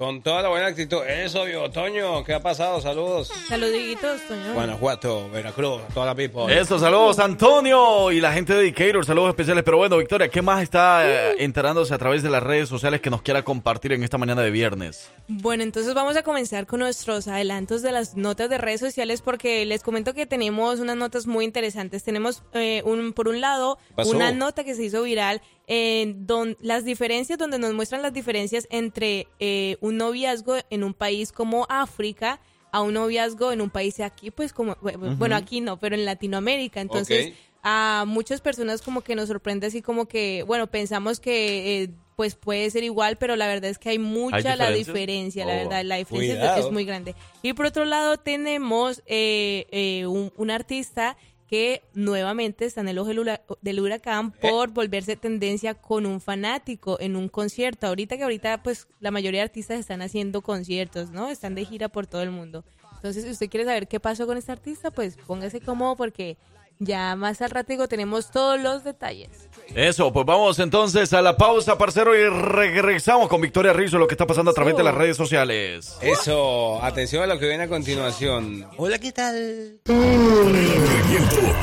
Con 0.00 0.22
toda 0.22 0.40
la 0.40 0.48
buena 0.48 0.68
actitud. 0.68 1.02
Eso, 1.06 1.44
viejo 1.44 1.70
Toño. 1.70 2.24
¿Qué 2.24 2.32
ha 2.32 2.40
pasado? 2.40 2.80
Saludos. 2.80 3.30
Saluditos, 3.46 4.22
Toño. 4.26 4.54
Guanajuato, 4.54 5.28
Veracruz, 5.28 5.82
toda 5.92 6.06
la 6.06 6.14
people. 6.14 6.58
Eso, 6.58 6.78
saludos 6.78 7.18
Antonio 7.18 8.10
y 8.10 8.18
la 8.18 8.32
gente 8.32 8.54
de 8.54 8.62
Decatur, 8.62 9.04
saludos 9.04 9.28
especiales. 9.28 9.62
Pero 9.62 9.76
bueno, 9.76 9.98
Victoria, 9.98 10.28
¿qué 10.28 10.40
más 10.40 10.62
está 10.62 11.06
eh, 11.06 11.44
enterándose 11.44 11.92
a 11.92 11.98
través 11.98 12.22
de 12.22 12.30
las 12.30 12.42
redes 12.42 12.66
sociales 12.66 13.02
que 13.02 13.10
nos 13.10 13.20
quiera 13.20 13.42
compartir 13.42 13.92
en 13.92 14.02
esta 14.02 14.16
mañana 14.16 14.40
de 14.40 14.50
viernes? 14.50 15.10
Bueno, 15.28 15.64
entonces 15.64 15.92
vamos 15.92 16.16
a 16.16 16.22
comenzar 16.22 16.66
con 16.66 16.80
nuestros 16.80 17.28
adelantos 17.28 17.82
de 17.82 17.92
las 17.92 18.16
notas 18.16 18.48
de 18.48 18.56
redes 18.56 18.80
sociales 18.80 19.20
porque 19.20 19.66
les 19.66 19.82
comento 19.82 20.14
que 20.14 20.24
tenemos 20.24 20.80
unas 20.80 20.96
notas 20.96 21.26
muy 21.26 21.44
interesantes. 21.44 22.04
Tenemos, 22.04 22.42
eh, 22.54 22.80
un, 22.86 23.12
por 23.12 23.28
un 23.28 23.42
lado, 23.42 23.76
una 24.06 24.32
nota 24.32 24.64
que 24.64 24.74
se 24.74 24.82
hizo 24.82 25.02
viral 25.02 25.42
en 25.72 26.26
don, 26.26 26.56
las 26.60 26.84
diferencias, 26.84 27.38
donde 27.38 27.56
nos 27.60 27.72
muestran 27.74 28.02
las 28.02 28.12
diferencias 28.12 28.66
entre 28.70 29.28
eh, 29.38 29.76
un 29.80 29.96
noviazgo 29.98 30.56
en 30.68 30.82
un 30.82 30.94
país 30.94 31.30
como 31.30 31.64
África 31.68 32.40
a 32.72 32.82
un 32.82 32.94
noviazgo 32.94 33.52
en 33.52 33.60
un 33.60 33.70
país 33.70 34.00
aquí, 34.00 34.32
pues 34.32 34.52
como, 34.52 34.76
bueno, 35.16 35.36
aquí 35.36 35.60
no, 35.60 35.78
pero 35.78 35.94
en 35.94 36.04
Latinoamérica. 36.04 36.80
Entonces, 36.80 37.32
a 37.62 38.04
muchas 38.06 38.40
personas 38.40 38.82
como 38.82 39.02
que 39.02 39.14
nos 39.14 39.28
sorprende 39.28 39.68
así 39.68 39.80
como 39.80 40.06
que, 40.08 40.42
bueno, 40.44 40.66
pensamos 40.68 41.20
que 41.20 41.82
eh, 41.84 41.90
pues 42.16 42.34
puede 42.34 42.68
ser 42.70 42.82
igual, 42.82 43.16
pero 43.16 43.36
la 43.36 43.46
verdad 43.46 43.70
es 43.70 43.78
que 43.78 43.90
hay 43.90 43.98
mucha 44.00 44.56
la 44.56 44.70
diferencia, 44.72 45.46
la 45.46 45.52
Oh, 45.52 45.56
verdad, 45.56 45.84
la 45.84 45.96
diferencia 45.96 46.56
es- 46.56 46.70
muy 46.72 46.84
grande. 46.84 47.14
Y 47.42 47.52
por 47.52 47.66
otro 47.66 47.84
lado 47.84 48.16
tenemos 48.16 49.02
eh, 49.06 49.66
eh, 49.70 50.06
un, 50.06 50.32
un 50.36 50.50
artista 50.50 51.16
que 51.50 51.82
nuevamente 51.94 52.64
está 52.64 52.80
en 52.80 52.88
el 52.88 52.98
ojo 53.00 53.08
del 53.08 53.18
hura- 53.18 53.42
del 53.60 53.80
huracán 53.80 54.30
por 54.30 54.70
volverse 54.70 55.16
tendencia 55.16 55.74
con 55.74 56.06
un 56.06 56.20
fanático 56.20 56.96
en 57.00 57.16
un 57.16 57.28
concierto. 57.28 57.88
Ahorita 57.88 58.16
que 58.16 58.22
ahorita 58.22 58.62
pues 58.62 58.86
la 59.00 59.10
mayoría 59.10 59.40
de 59.40 59.46
artistas 59.46 59.80
están 59.80 60.00
haciendo 60.00 60.42
conciertos, 60.42 61.10
¿no? 61.10 61.28
Están 61.28 61.56
de 61.56 61.64
gira 61.64 61.88
por 61.88 62.06
todo 62.06 62.22
el 62.22 62.30
mundo. 62.30 62.64
Entonces, 62.94 63.24
si 63.24 63.30
usted 63.30 63.48
quiere 63.50 63.64
saber 63.66 63.88
qué 63.88 63.98
pasó 63.98 64.26
con 64.28 64.36
este 64.38 64.52
artista, 64.52 64.92
pues 64.92 65.16
póngase 65.26 65.60
cómodo 65.60 65.96
porque 65.96 66.36
ya 66.80 67.14
más 67.14 67.40
al 67.42 67.50
ratico 67.50 67.86
tenemos 67.86 68.30
todos 68.30 68.58
los 68.58 68.82
detalles. 68.82 69.50
Eso, 69.74 70.12
pues 70.12 70.26
vamos 70.26 70.58
entonces 70.58 71.12
a 71.12 71.22
la 71.22 71.36
pausa, 71.36 71.78
parcero, 71.78 72.16
y 72.16 72.28
regresamos 72.28 73.28
con 73.28 73.40
Victoria 73.40 73.72
Rizzo, 73.72 73.98
lo 73.98 74.08
que 74.08 74.14
está 74.14 74.26
pasando 74.26 74.50
a 74.50 74.54
través 74.54 74.76
de 74.76 74.82
las 74.82 74.94
redes 74.94 75.16
sociales. 75.16 75.96
Eso, 76.00 76.82
atención 76.82 77.22
a 77.22 77.26
lo 77.26 77.38
que 77.38 77.46
viene 77.46 77.64
a 77.64 77.68
continuación. 77.68 78.66
Hola, 78.78 78.98
¿qué 78.98 79.12
tal? 79.12 79.80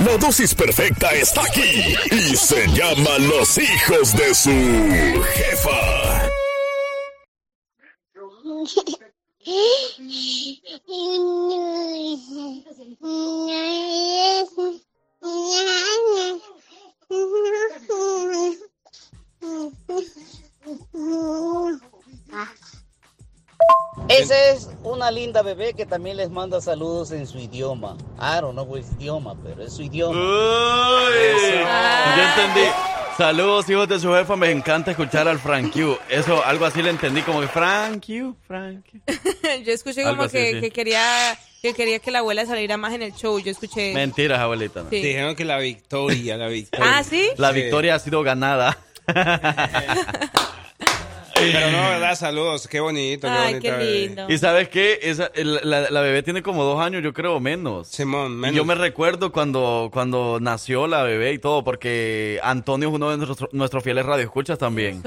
La 0.05 0.17
dosis 0.17 0.55
perfecta 0.55 1.11
está 1.11 1.41
aquí 1.41 1.95
y 2.11 2.35
se 2.35 2.67
llama 2.67 3.17
Los 3.19 3.57
hijos 3.57 4.15
de 4.15 4.33
su 4.33 5.23
jefa. 5.33 6.27
Esa 24.09 24.51
es 24.51 24.69
una 24.83 25.11
linda 25.11 25.41
bebé 25.41 25.73
que 25.73 25.85
también 25.85 26.17
les 26.17 26.29
manda 26.29 26.61
saludos 26.61 27.11
en 27.11 27.27
su 27.27 27.39
idioma. 27.39 27.97
I 28.19 28.39
don't 28.39 28.53
know 28.53 28.65
what 28.65 28.79
idioma, 28.97 29.35
pero 29.43 29.63
es 29.63 29.73
su 29.73 29.83
idioma. 29.83 30.17
Ya 32.15 32.33
entendí. 32.35 32.96
Saludos, 33.17 33.67
hijos 33.69 33.89
de 33.89 33.99
su 33.99 34.13
jefa. 34.13 34.35
Me 34.35 34.51
encanta 34.51 34.91
escuchar 34.91 35.27
al 35.27 35.39
Frank 35.39 35.73
Q. 35.73 35.97
Eso, 36.07 36.43
algo 36.45 36.65
así 36.65 36.83
le 36.83 36.91
entendí, 36.91 37.21
como 37.23 37.41
que 37.41 37.47
Frank 37.47 38.05
Q, 38.05 38.35
Frank 38.47 38.85
Q. 38.91 38.99
Yo 39.65 39.73
escuché 39.73 40.01
Algo 40.01 40.11
como 40.17 40.23
así, 40.23 40.37
que, 40.37 40.51
sí. 40.53 40.61
que 40.61 40.71
quería 40.71 41.37
que 41.63 41.73
quería 41.73 41.97
que 41.97 42.11
la 42.11 42.19
abuela 42.19 42.45
saliera 42.45 42.77
más 42.77 42.93
en 42.93 43.01
el 43.01 43.13
show. 43.13 43.39
Yo 43.39 43.49
escuché. 43.49 43.93
Mentiras, 43.95 44.39
abuelita. 44.39 44.83
no. 44.83 44.89
Sí. 44.91 44.97
Dijeron 45.01 45.35
que 45.35 45.45
la 45.45 45.57
victoria, 45.57 46.37
la 46.37 46.47
victoria. 46.49 46.97
Ah, 46.99 47.03
¿sí? 47.03 47.27
La 47.37 47.51
victoria 47.51 47.95
ha 47.95 47.99
sido 47.99 48.21
ganada. 48.21 48.77
Pero 51.37 51.71
no, 51.71 51.77
¿verdad? 51.89 52.15
Saludos. 52.15 52.67
Qué 52.67 52.79
bonito, 52.79 53.27
qué 53.27 53.33
Ay, 53.33 53.53
bonito. 53.53 53.61
qué 53.61 53.71
bebé. 53.71 53.99
lindo. 54.07 54.25
Y 54.29 54.37
sabes 54.37 54.69
qué, 54.69 54.99
Esa- 55.03 55.31
el- 55.35 55.59
la, 55.63 55.89
la 55.89 56.01
bebé 56.01 56.23
tiene 56.23 56.41
como 56.41 56.63
dos 56.63 56.79
años, 56.81 57.03
yo 57.03 57.13
creo, 57.13 57.39
menos. 57.39 57.87
Simón, 57.87 58.33
Y 58.33 58.35
menos. 58.35 58.55
yo 58.55 58.65
me 58.65 58.75
recuerdo 58.75 59.31
cuando, 59.31 59.89
cuando 59.93 60.39
nació 60.41 60.87
la 60.87 61.03
bebé 61.03 61.33
y 61.33 61.39
todo, 61.39 61.63
porque 61.63 62.39
Antonio 62.43 62.89
es 62.89 62.95
uno 62.95 63.09
de 63.11 63.17
nuestros, 63.17 63.53
nuestros 63.53 63.83
fieles 63.83 64.05
radioescuchas 64.05 64.57
también. 64.57 65.03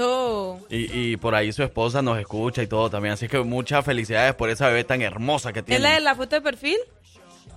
Y, 0.69 1.11
y 1.11 1.17
por 1.17 1.35
ahí 1.35 1.51
su 1.51 1.63
esposa 1.63 2.01
nos 2.01 2.17
escucha 2.19 2.61
y 2.63 2.67
todo 2.67 2.89
también. 2.89 3.13
Así 3.13 3.27
que 3.27 3.39
muchas 3.39 3.83
felicidades 3.85 4.33
por 4.35 4.49
esa 4.49 4.67
bebé 4.67 4.83
tan 4.83 5.01
hermosa 5.01 5.51
que 5.53 5.59
¿Es 5.59 5.65
tiene. 5.65 5.83
la 5.83 5.93
de 5.95 5.99
la 6.01 6.15
foto 6.15 6.35
de 6.35 6.41
perfil? 6.41 6.77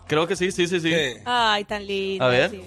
Creo 0.06 0.26
que 0.26 0.36
sí, 0.36 0.50
sí, 0.52 0.66
sí, 0.66 0.80
sí. 0.80 0.92
Ay, 1.24 1.64
tan 1.64 1.86
linda. 1.86 2.26
A 2.26 2.28
ver, 2.28 2.50
sí. 2.50 2.60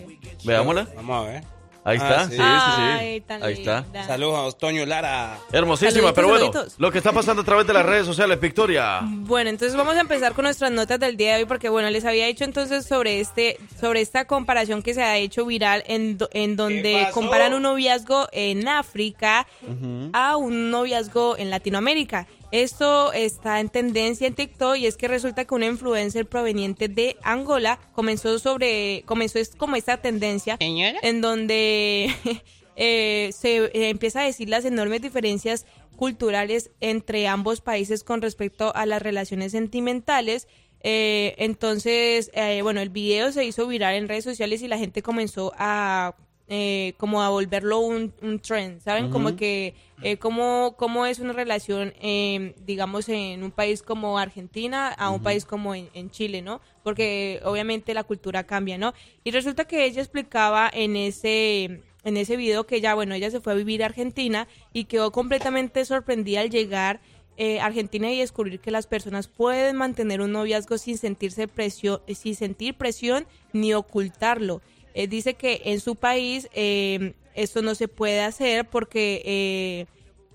veámosla. 0.44 0.88
Vamos 0.96 1.24
a 1.28 1.30
ver. 1.30 1.44
Ahí 1.88 1.96
está, 1.96 2.22
Ah, 2.22 2.26
sí, 2.26 2.32
sí. 2.32 2.36
sí, 2.36 2.42
sí. 2.76 2.82
Ay, 2.82 3.22
tan 3.22 3.44
Ahí 3.44 3.54
está. 3.54 3.86
Saludos 4.06 4.54
a 4.54 4.58
Toño 4.58 4.86
Lara. 4.86 5.38
Hermosísima, 5.54 5.92
Saluditos, 5.92 6.16
pero 6.16 6.28
bueno, 6.28 6.52
saluditos. 6.52 6.80
lo 6.80 6.92
que 6.92 6.98
está 6.98 7.14
pasando 7.14 7.44
a 7.44 7.46
través 7.46 7.66
de 7.66 7.72
las 7.72 7.86
redes 7.86 8.06
sociales, 8.06 8.40
Victoria. 8.42 9.00
Bueno, 9.04 9.50
entonces 9.50 9.78
vamos 9.78 9.96
a 9.96 10.02
empezar 10.02 10.34
con 10.34 10.44
nuestras 10.44 10.70
notas 10.70 11.00
del 11.00 11.16
día 11.16 11.36
de 11.36 11.44
hoy 11.44 11.46
porque 11.48 11.70
bueno, 11.70 11.90
les 11.90 12.04
había 12.04 12.26
dicho 12.26 12.44
entonces 12.44 12.86
sobre 12.86 13.22
este 13.22 13.58
sobre 13.80 14.02
esta 14.02 14.26
comparación 14.26 14.84
que 14.84 14.94
se 14.94 15.02
ha 15.02 15.16
hecho 15.16 15.46
viral 15.46 15.84
en, 15.88 16.18
do- 16.18 16.30
en 16.34 16.58
donde 16.58 17.04
pasó? 17.04 17.14
comparan 17.14 17.54
un 17.54 17.62
noviazgo 17.62 18.28
en 18.34 18.68
África 18.68 19.48
a 20.12 20.36
un 20.36 20.70
noviazgo 20.72 21.38
en 21.38 21.50
Latinoamérica. 21.50 22.28
Esto 22.52 23.12
está 23.12 23.60
en 23.60 23.70
tendencia 23.70 24.28
en 24.28 24.34
TikTok 24.34 24.78
y 24.78 24.86
es 24.86 24.96
que 24.96 25.08
resulta 25.08 25.46
que 25.46 25.54
una 25.54 25.66
influencer 25.66 26.26
proveniente 26.26 26.88
de 26.88 27.18
Angola 27.24 27.80
comenzó 27.94 28.40
sobre 28.40 29.04
comenzó 29.06 29.40
es 29.40 29.56
como 29.56 29.76
esta 29.76 29.98
tendencia 29.98 30.58
en 30.60 31.22
donde 31.22 32.14
eh, 32.76 33.30
se 33.34 33.58
eh, 33.58 33.90
empieza 33.90 34.22
a 34.22 34.26
decir 34.26 34.50
las 34.50 34.64
enormes 34.64 35.02
diferencias 35.02 35.66
culturales 35.98 36.72
entre 36.80 37.28
ambos 37.28 37.60
países 37.60 38.06
con 38.06 38.22
respecto 38.22 38.74
a 38.74 38.86
las 38.86 39.02
relaciones 39.02 39.52
sentimentales. 39.52 40.48
Eh, 40.82 41.36
entonces, 41.40 42.32
eh, 42.34 42.62
bueno, 42.62 42.80
el 42.80 42.90
video 42.90 43.32
se 43.34 43.44
hizo 43.44 43.68
viral 43.68 43.96
en 43.96 44.08
redes 44.08 44.24
sociales 44.24 44.62
y 44.62 44.70
la 44.70 44.78
gente 44.78 45.02
comenzó 45.02 45.52
a 45.58 46.16
eh, 46.50 46.94
como 46.98 47.22
a 47.22 47.30
volverlo 47.30 47.80
un, 47.80 48.14
un 48.22 48.40
trend, 48.40 48.82
¿saben? 48.82 49.10
Como 49.10 49.36
que 49.36 49.76
eh, 50.02 50.18
cómo, 50.18 50.76
cómo 50.78 51.06
es 51.06 51.20
una 51.20 51.34
relación, 51.34 51.94
eh, 52.02 52.56
digamos, 52.66 53.10
en 53.10 53.44
un 53.44 53.52
país 53.52 53.82
como 53.82 54.18
Argentina 54.18 54.88
a 54.90 55.10
un 55.10 55.22
país 55.22 55.46
como 55.46 55.76
en, 55.76 55.90
en 55.94 56.10
Chile, 56.10 56.42
¿no? 56.42 56.62
Porque 56.84 57.42
obviamente 57.44 57.94
la 57.94 58.04
cultura 58.04 58.46
cambia, 58.46 58.78
¿no? 58.78 58.94
Y 59.24 59.32
resulta 59.32 59.66
que 59.66 59.86
ella 59.86 60.02
explicaba 60.02 60.70
en 60.72 60.96
ese 60.96 61.82
en 62.04 62.16
ese 62.16 62.38
video 62.38 62.66
que 62.66 62.80
ya, 62.80 62.96
bueno, 62.96 63.16
ella 63.16 63.30
se 63.30 63.42
fue 63.42 63.52
a 63.52 63.56
vivir 63.58 63.84
a 63.84 63.88
Argentina 63.88 64.48
y 64.72 64.86
quedó 64.86 65.12
completamente 65.12 65.84
sorprendida 65.84 66.40
al 66.40 66.50
llegar 66.50 67.02
eh, 67.36 67.60
a 67.60 67.66
Argentina 67.66 68.10
y 68.12 68.20
descubrir 68.20 68.62
que 68.62 68.72
las 68.72 68.88
personas 68.88 69.28
pueden 69.28 69.76
mantener 69.76 70.22
un 70.22 70.32
noviazgo 70.32 70.78
sin 70.78 70.98
sentirse 70.98 71.48
presión, 71.50 72.02
sin 72.08 72.36
sentir 72.36 72.76
presión 72.76 73.28
ni 73.52 73.74
ocultarlo. 73.74 74.62
Eh, 75.00 75.08
dice 75.08 75.36
que 75.36 75.62
en 75.66 75.80
su 75.80 75.96
país 75.96 76.50
eh, 76.54 77.14
esto 77.36 77.62
no 77.62 77.76
se 77.76 77.88
puede 77.88 78.22
hacer 78.22 78.66
porque 78.68 79.22
eh, 79.26 79.86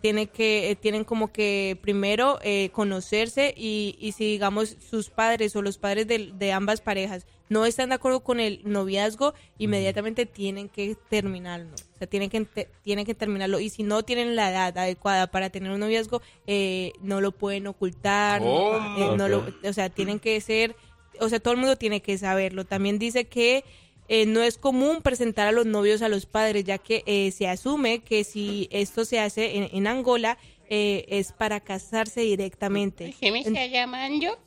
tiene 0.00 0.28
que, 0.28 0.70
eh, 0.70 0.76
tienen 0.76 1.02
como 1.04 1.32
que 1.32 1.76
primero 1.82 2.38
eh, 2.42 2.70
conocerse 2.72 3.54
y, 3.56 3.96
y 3.98 4.12
si 4.12 4.24
digamos 4.26 4.76
sus 4.88 5.10
padres 5.10 5.56
o 5.56 5.62
los 5.62 5.78
padres 5.78 6.06
de, 6.06 6.30
de 6.32 6.52
ambas 6.52 6.80
parejas 6.80 7.26
no 7.48 7.66
están 7.66 7.88
de 7.88 7.96
acuerdo 7.96 8.20
con 8.20 8.38
el 8.40 8.60
noviazgo, 8.64 9.34
inmediatamente 9.58 10.26
tienen 10.26 10.68
que 10.68 10.96
terminarlo. 11.10 11.74
O 11.74 11.98
sea, 11.98 12.06
tienen 12.06 12.30
que, 12.30 12.46
tienen 12.82 13.04
que 13.04 13.14
terminarlo. 13.14 13.60
Y 13.60 13.68
si 13.68 13.82
no 13.82 14.04
tienen 14.04 14.36
la 14.36 14.50
edad 14.50 14.78
adecuada 14.78 15.26
para 15.26 15.50
tener 15.50 15.70
un 15.72 15.80
noviazgo, 15.80 16.22
eh, 16.46 16.92
no 17.02 17.20
lo 17.20 17.32
pueden 17.32 17.66
ocultar. 17.66 18.40
no- 18.40 18.46
¿Cómo? 18.46 19.16
no 19.16 19.28
lo- 19.28 19.38
Ok. 19.40 19.48
o 19.68 19.72
sea, 19.74 19.90
tienen 19.90 20.18
que 20.18 20.40
ser, 20.40 20.76
o 21.20 21.28
sea, 21.28 21.40
todo 21.40 21.52
el 21.52 21.60
mundo 21.60 21.76
tiene 21.76 22.00
que 22.00 22.16
saberlo. 22.16 22.64
También 22.64 22.98
dice 22.98 23.26
que 23.26 23.64
eh, 24.08 24.26
no 24.26 24.42
es 24.42 24.58
común 24.58 25.00
presentar 25.02 25.46
a 25.48 25.52
los 25.52 25.66
novios 25.66 26.02
a 26.02 26.08
los 26.08 26.26
padres, 26.26 26.64
ya 26.64 26.78
que 26.78 27.02
eh, 27.06 27.30
se 27.30 27.48
asume 27.48 28.00
que 28.00 28.24
si 28.24 28.68
esto 28.70 29.04
se 29.04 29.20
hace 29.20 29.56
en, 29.56 29.68
en 29.72 29.86
Angola 29.86 30.38
eh, 30.68 31.04
es 31.08 31.32
para 31.32 31.60
casarse 31.60 32.20
directamente. 32.22 33.14
¿Qué 33.20 33.30
me 33.30 33.40
está 33.40 33.66
llamando? 33.66 34.38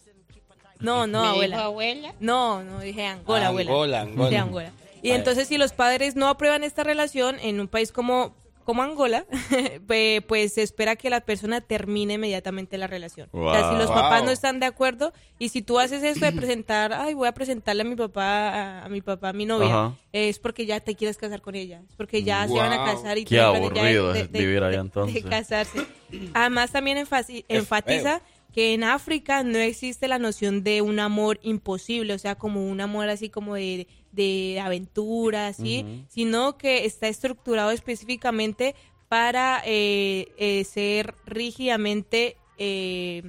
No, 0.79 1.07
no, 1.07 1.21
¿Me 1.21 1.27
dijo 1.27 1.33
abuela. 1.33 1.63
abuela? 1.65 2.15
No, 2.19 2.63
no 2.63 2.79
dije 2.81 3.05
Angola, 3.05 3.47
abuela. 3.47 4.01
Angola, 4.01 4.41
Angola. 4.41 4.71
Y 5.01 5.11
entonces 5.11 5.47
si 5.47 5.57
los 5.57 5.71
padres 5.71 6.15
no 6.15 6.27
aprueban 6.27 6.63
esta 6.63 6.83
relación 6.83 7.37
en 7.39 7.59
un 7.59 7.67
país 7.67 7.91
como 7.91 8.35
como 8.65 8.83
Angola, 8.83 9.25
pues 10.27 10.53
se 10.53 10.61
espera 10.63 10.95
que 10.95 11.09
la 11.09 11.21
persona 11.21 11.61
termine 11.61 12.15
inmediatamente 12.15 12.77
la 12.77 12.87
relación. 12.87 13.29
O 13.31 13.51
sea, 13.53 13.69
si 13.71 13.77
los 13.77 13.87
Wow. 13.87 13.95
papás 13.95 14.23
no 14.23 14.31
están 14.31 14.59
de 14.59 14.65
acuerdo 14.65 15.13
y 15.39 15.49
si 15.49 15.61
tú 15.61 15.79
haces 15.79 16.03
eso 16.03 16.25
de 16.25 16.31
presentar, 16.31 16.91
ay, 16.93 17.13
voy 17.13 17.27
a 17.27 17.33
presentarle 17.33 17.83
a 17.83 17.85
mi 17.85 17.95
papá, 17.95 18.49
a, 18.49 18.85
a 18.85 18.89
mi 18.89 19.01
papá, 19.01 19.29
a 19.29 19.33
mi 19.33 19.45
novia, 19.45 19.67
Ajá. 19.67 19.95
es 20.11 20.39
porque 20.39 20.65
ya 20.65 20.79
te 20.79 20.95
quieres 20.95 21.17
casar 21.17 21.41
con 21.41 21.55
ella, 21.55 21.81
es 21.87 21.95
porque 21.95 22.23
ya 22.23 22.47
se 22.47 22.53
van 22.53 22.73
a 22.73 22.83
casar 22.85 23.17
y 23.17 23.25
Qué 23.25 23.35
ya 23.35 23.47
aburrido 23.47 24.13
es 24.13 24.31
vivir 24.31 24.63
allá, 24.63 24.77
de 24.77 24.81
entonces. 24.81 25.23
casarse. 25.25 25.85
Además 26.33 26.71
también 26.71 26.97
enfasi- 26.97 27.45
enfatiza 27.47 28.21
que 28.53 28.73
en 28.73 28.83
África 28.85 29.43
no 29.43 29.57
existe 29.59 30.07
la 30.07 30.17
noción 30.17 30.63
de 30.63 30.81
un 30.81 30.99
amor 30.99 31.39
imposible, 31.43 32.13
o 32.13 32.17
sea, 32.19 32.35
como 32.35 32.65
un 32.65 32.79
amor 32.79 33.09
así 33.09 33.29
como 33.29 33.55
de, 33.55 33.85
de 34.15 34.59
aventura, 34.59 35.47
así, 35.47 35.83
Ujú. 35.83 36.05
sino 36.07 36.57
que 36.57 36.85
está 36.85 37.07
estructurado 37.07 37.71
específicamente 37.71 38.75
para 39.09 39.61
eh, 39.65 40.27
eh, 40.37 40.63
ser 40.63 41.13
rígidamente, 41.25 42.37
eh, 42.57 43.23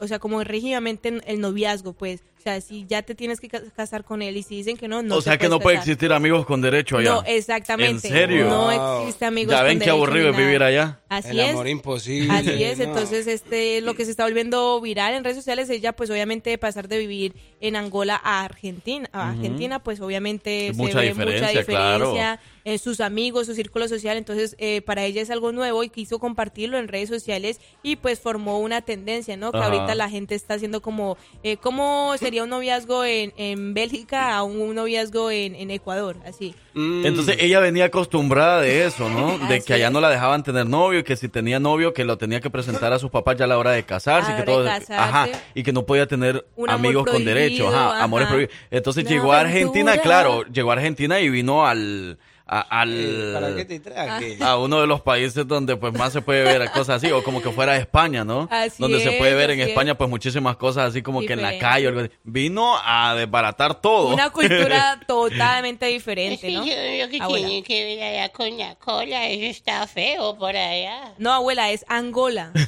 o 0.00 0.06
sea, 0.08 0.18
como 0.18 0.42
rígidamente 0.42 1.08
en 1.08 1.22
el 1.26 1.40
noviazgo, 1.40 1.92
pues. 1.92 2.22
O 2.42 2.44
sea, 2.44 2.60
si 2.60 2.84
ya 2.88 3.02
te 3.02 3.14
tienes 3.14 3.38
que 3.38 3.48
ca- 3.48 3.62
casar 3.76 4.02
con 4.02 4.20
él 4.20 4.36
y 4.36 4.42
si 4.42 4.56
dicen 4.56 4.76
que 4.76 4.88
no, 4.88 5.00
no 5.00 5.14
o 5.14 5.18
te 5.18 5.24
sea 5.24 5.38
que 5.38 5.48
no 5.48 5.60
puede 5.60 5.76
existir 5.76 6.12
amigos 6.12 6.44
con 6.44 6.60
derecho 6.60 6.98
allá. 6.98 7.10
No, 7.10 7.22
exactamente. 7.24 8.08
¿En 8.08 8.12
serio? 8.14 8.48
No 8.48 9.00
existe 9.02 9.24
amigos 9.26 9.52
Ya 9.52 9.58
con 9.58 9.66
ven 9.68 9.78
qué 9.78 9.84
derecho 9.84 9.96
aburrido 10.04 10.30
es 10.30 10.36
vivir 10.36 10.60
allá. 10.60 10.98
Así 11.08 11.28
El 11.30 11.38
es. 11.38 11.50
amor 11.50 11.68
imposible. 11.68 12.32
Así 12.34 12.64
es, 12.64 12.78
No. 12.78 12.84
entonces 12.84 13.28
este 13.28 13.80
lo 13.80 13.94
que 13.94 14.04
se 14.04 14.10
está 14.10 14.24
volviendo 14.24 14.80
viral 14.80 15.14
en 15.14 15.22
redes 15.22 15.36
sociales 15.36 15.70
ella 15.70 15.92
pues 15.92 16.10
obviamente 16.10 16.58
pasar 16.58 16.88
de 16.88 16.98
vivir 16.98 17.36
en 17.60 17.76
Angola 17.76 18.20
a 18.24 18.42
Argentina, 18.44 19.08
a. 19.12 19.30
Argentina 19.30 19.78
pues 19.78 20.00
obviamente 20.00 20.66
Es 20.68 20.76
se 20.76 20.82
mucha 20.82 20.98
ve 20.98 21.10
diferencia, 21.10 21.46
mucha 21.46 21.58
diferencia 21.60 21.64
claro. 21.64 22.16
En 22.64 22.78
sus 22.78 23.00
amigos, 23.00 23.46
su 23.46 23.54
círculo 23.54 23.88
social, 23.88 24.16
entonces 24.16 24.54
eh, 24.58 24.82
para 24.82 25.04
ella 25.04 25.20
es 25.22 25.30
algo 25.30 25.52
nuevo 25.52 25.82
y 25.84 25.88
quiso 25.90 26.18
compartirlo 26.18 26.78
en 26.78 26.88
redes 26.88 27.08
sociales 27.08 27.60
y 27.82 27.96
pues 27.96 28.20
formó 28.20 28.60
una 28.60 28.82
tendencia, 28.82 29.36
¿no? 29.36 29.50
Que 29.52 29.58
Ajá. 29.58 29.66
ahorita 29.66 29.94
la 29.94 30.08
gente 30.08 30.34
está 30.34 30.54
haciendo 30.54 30.80
como 30.82 31.16
eh, 31.42 31.56
cómo 31.56 32.14
sería 32.18 32.44
un 32.44 32.50
noviazgo 32.50 33.04
en, 33.04 33.32
en 33.36 33.74
Bélgica 33.74 34.36
a 34.36 34.42
un 34.42 34.74
noviazgo 34.74 35.30
en, 35.30 35.54
en 35.54 35.70
Ecuador, 35.70 36.16
así. 36.26 36.54
Entonces 36.74 37.36
ella 37.40 37.60
venía 37.60 37.86
acostumbrada 37.86 38.60
de 38.60 38.86
eso, 38.86 39.08
¿no? 39.08 39.38
De 39.48 39.60
que 39.60 39.74
allá 39.74 39.90
no 39.90 40.00
la 40.00 40.08
dejaban 40.08 40.42
tener 40.42 40.66
novio 40.66 41.00
y 41.00 41.02
que 41.04 41.16
si 41.16 41.28
tenía 41.28 41.60
novio 41.60 41.92
que 41.92 42.04
lo 42.04 42.16
tenía 42.16 42.40
que 42.40 42.48
presentar 42.50 42.92
a 42.92 42.98
sus 42.98 43.10
papás 43.10 43.36
ya 43.36 43.44
a 43.44 43.48
la 43.48 43.58
hora 43.58 43.72
de 43.72 43.82
casarse 43.84 44.34
que 44.36 44.42
todo, 44.42 44.64
casarse. 44.64 44.94
ajá, 44.94 45.28
y 45.54 45.62
que 45.62 45.72
no 45.72 45.84
podía 45.84 46.06
tener 46.06 46.46
Un 46.56 46.70
amigos 46.70 47.06
con 47.06 47.24
derecho, 47.24 47.68
ajá, 47.68 48.02
amores 48.02 48.28
prohibidos. 48.28 48.54
Entonces 48.70 49.04
Una 49.04 49.10
llegó 49.12 49.32
a 49.32 49.40
Argentina, 49.40 49.90
aventura. 49.92 50.02
claro, 50.02 50.44
llegó 50.44 50.70
a 50.70 50.74
Argentina 50.74 51.20
y 51.20 51.28
vino 51.28 51.66
al 51.66 52.18
a- 52.60 52.80
al 52.80 52.90
Eh, 52.92 53.30
¿Para 53.32 53.54
qué 53.56 53.64
te 53.64 53.80
traje? 53.80 54.36
a 54.40 54.58
uno 54.58 54.80
de 54.80 54.86
los 54.86 55.00
países 55.00 55.46
donde 55.46 55.76
pues 55.76 55.92
más 55.94 56.12
se 56.12 56.20
puede 56.20 56.42
ver 56.42 56.70
cosas 56.70 56.96
así 57.02 57.10
o 57.10 57.22
como 57.24 57.40
que 57.40 57.50
fuera 57.50 57.76
España, 57.76 58.24
¿no? 58.24 58.46
Así 58.50 58.76
donde 58.78 59.00
se 59.00 59.12
puede 59.12 59.34
ver 59.34 59.50
en 59.52 59.60
es. 59.60 59.68
España 59.68 59.96
pues 59.96 60.10
muchísimas 60.10 60.56
cosas 60.56 60.90
así 60.90 61.00
como 61.02 61.20
que 61.20 61.32
en 61.32 61.42
la 61.42 61.58
calle 61.58 61.86
o 61.86 61.88
algo 61.88 62.00
así. 62.02 62.10
Vino 62.24 62.74
a 62.84 63.14
desbaratar 63.14 63.80
todo. 63.80 64.12
Una 64.14 64.30
cultura 64.30 65.00
totalmente 65.06 65.86
diferente, 65.86 66.50
¿no? 66.52 66.64
yo 66.64 66.74
veo 66.74 67.08
que 67.08 67.18
Abuela. 67.22 67.46
tiene 67.46 67.62
que 67.62 67.84
ver 67.84 68.02
allá 68.02 68.28
con 68.30 68.58
la 68.58 68.74
cola, 68.76 69.26
eso 69.28 69.44
está 69.46 69.86
feo 69.86 70.36
por 70.36 70.54
allá. 70.54 71.14
No, 71.18 71.32
abuela, 71.32 71.70
es 71.70 71.84
Angola. 71.88 72.52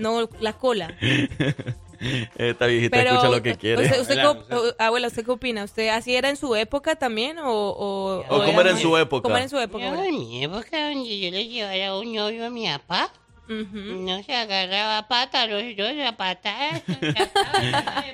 No, 0.00 0.28
la 0.40 0.54
cola. 0.54 0.96
Esta 2.36 2.66
viejita 2.66 2.96
Pero, 2.96 3.10
escucha 3.10 3.28
lo 3.30 3.42
que 3.42 3.56
quiere. 3.56 3.84
Usted, 3.84 4.00
usted 4.00 4.74
abuela, 4.78 5.08
¿usted 5.08 5.24
qué 5.24 5.30
opina? 5.30 5.64
¿Usted 5.64 5.88
así 5.88 6.14
era 6.14 6.28
en 6.30 6.36
su 6.36 6.54
época 6.56 6.96
también 6.96 7.38
o...? 7.38 7.50
O, 7.50 8.24
¿O 8.28 8.44
cómo 8.44 8.60
era 8.60 8.70
en 8.70 8.78
su 8.78 8.96
época? 8.96 9.22
¿Cómo 9.22 9.36
era 9.36 9.44
en 9.44 9.50
su 9.50 9.58
época, 9.58 9.90
No, 9.90 10.02
en 10.02 10.14
mi 10.18 10.44
época 10.44 10.88
donde 10.90 11.18
yo 11.18 11.30
le 11.30 11.46
llevara 11.48 11.96
un 11.98 12.12
novio 12.14 12.46
a 12.46 12.50
mi 12.50 12.66
papá, 12.66 13.10
no 13.48 14.22
se 14.22 14.34
agarraba 14.34 15.06
pata 15.06 15.46
los 15.46 15.62
dos, 15.76 15.90
a 16.06 16.16
patadas. 16.16 16.82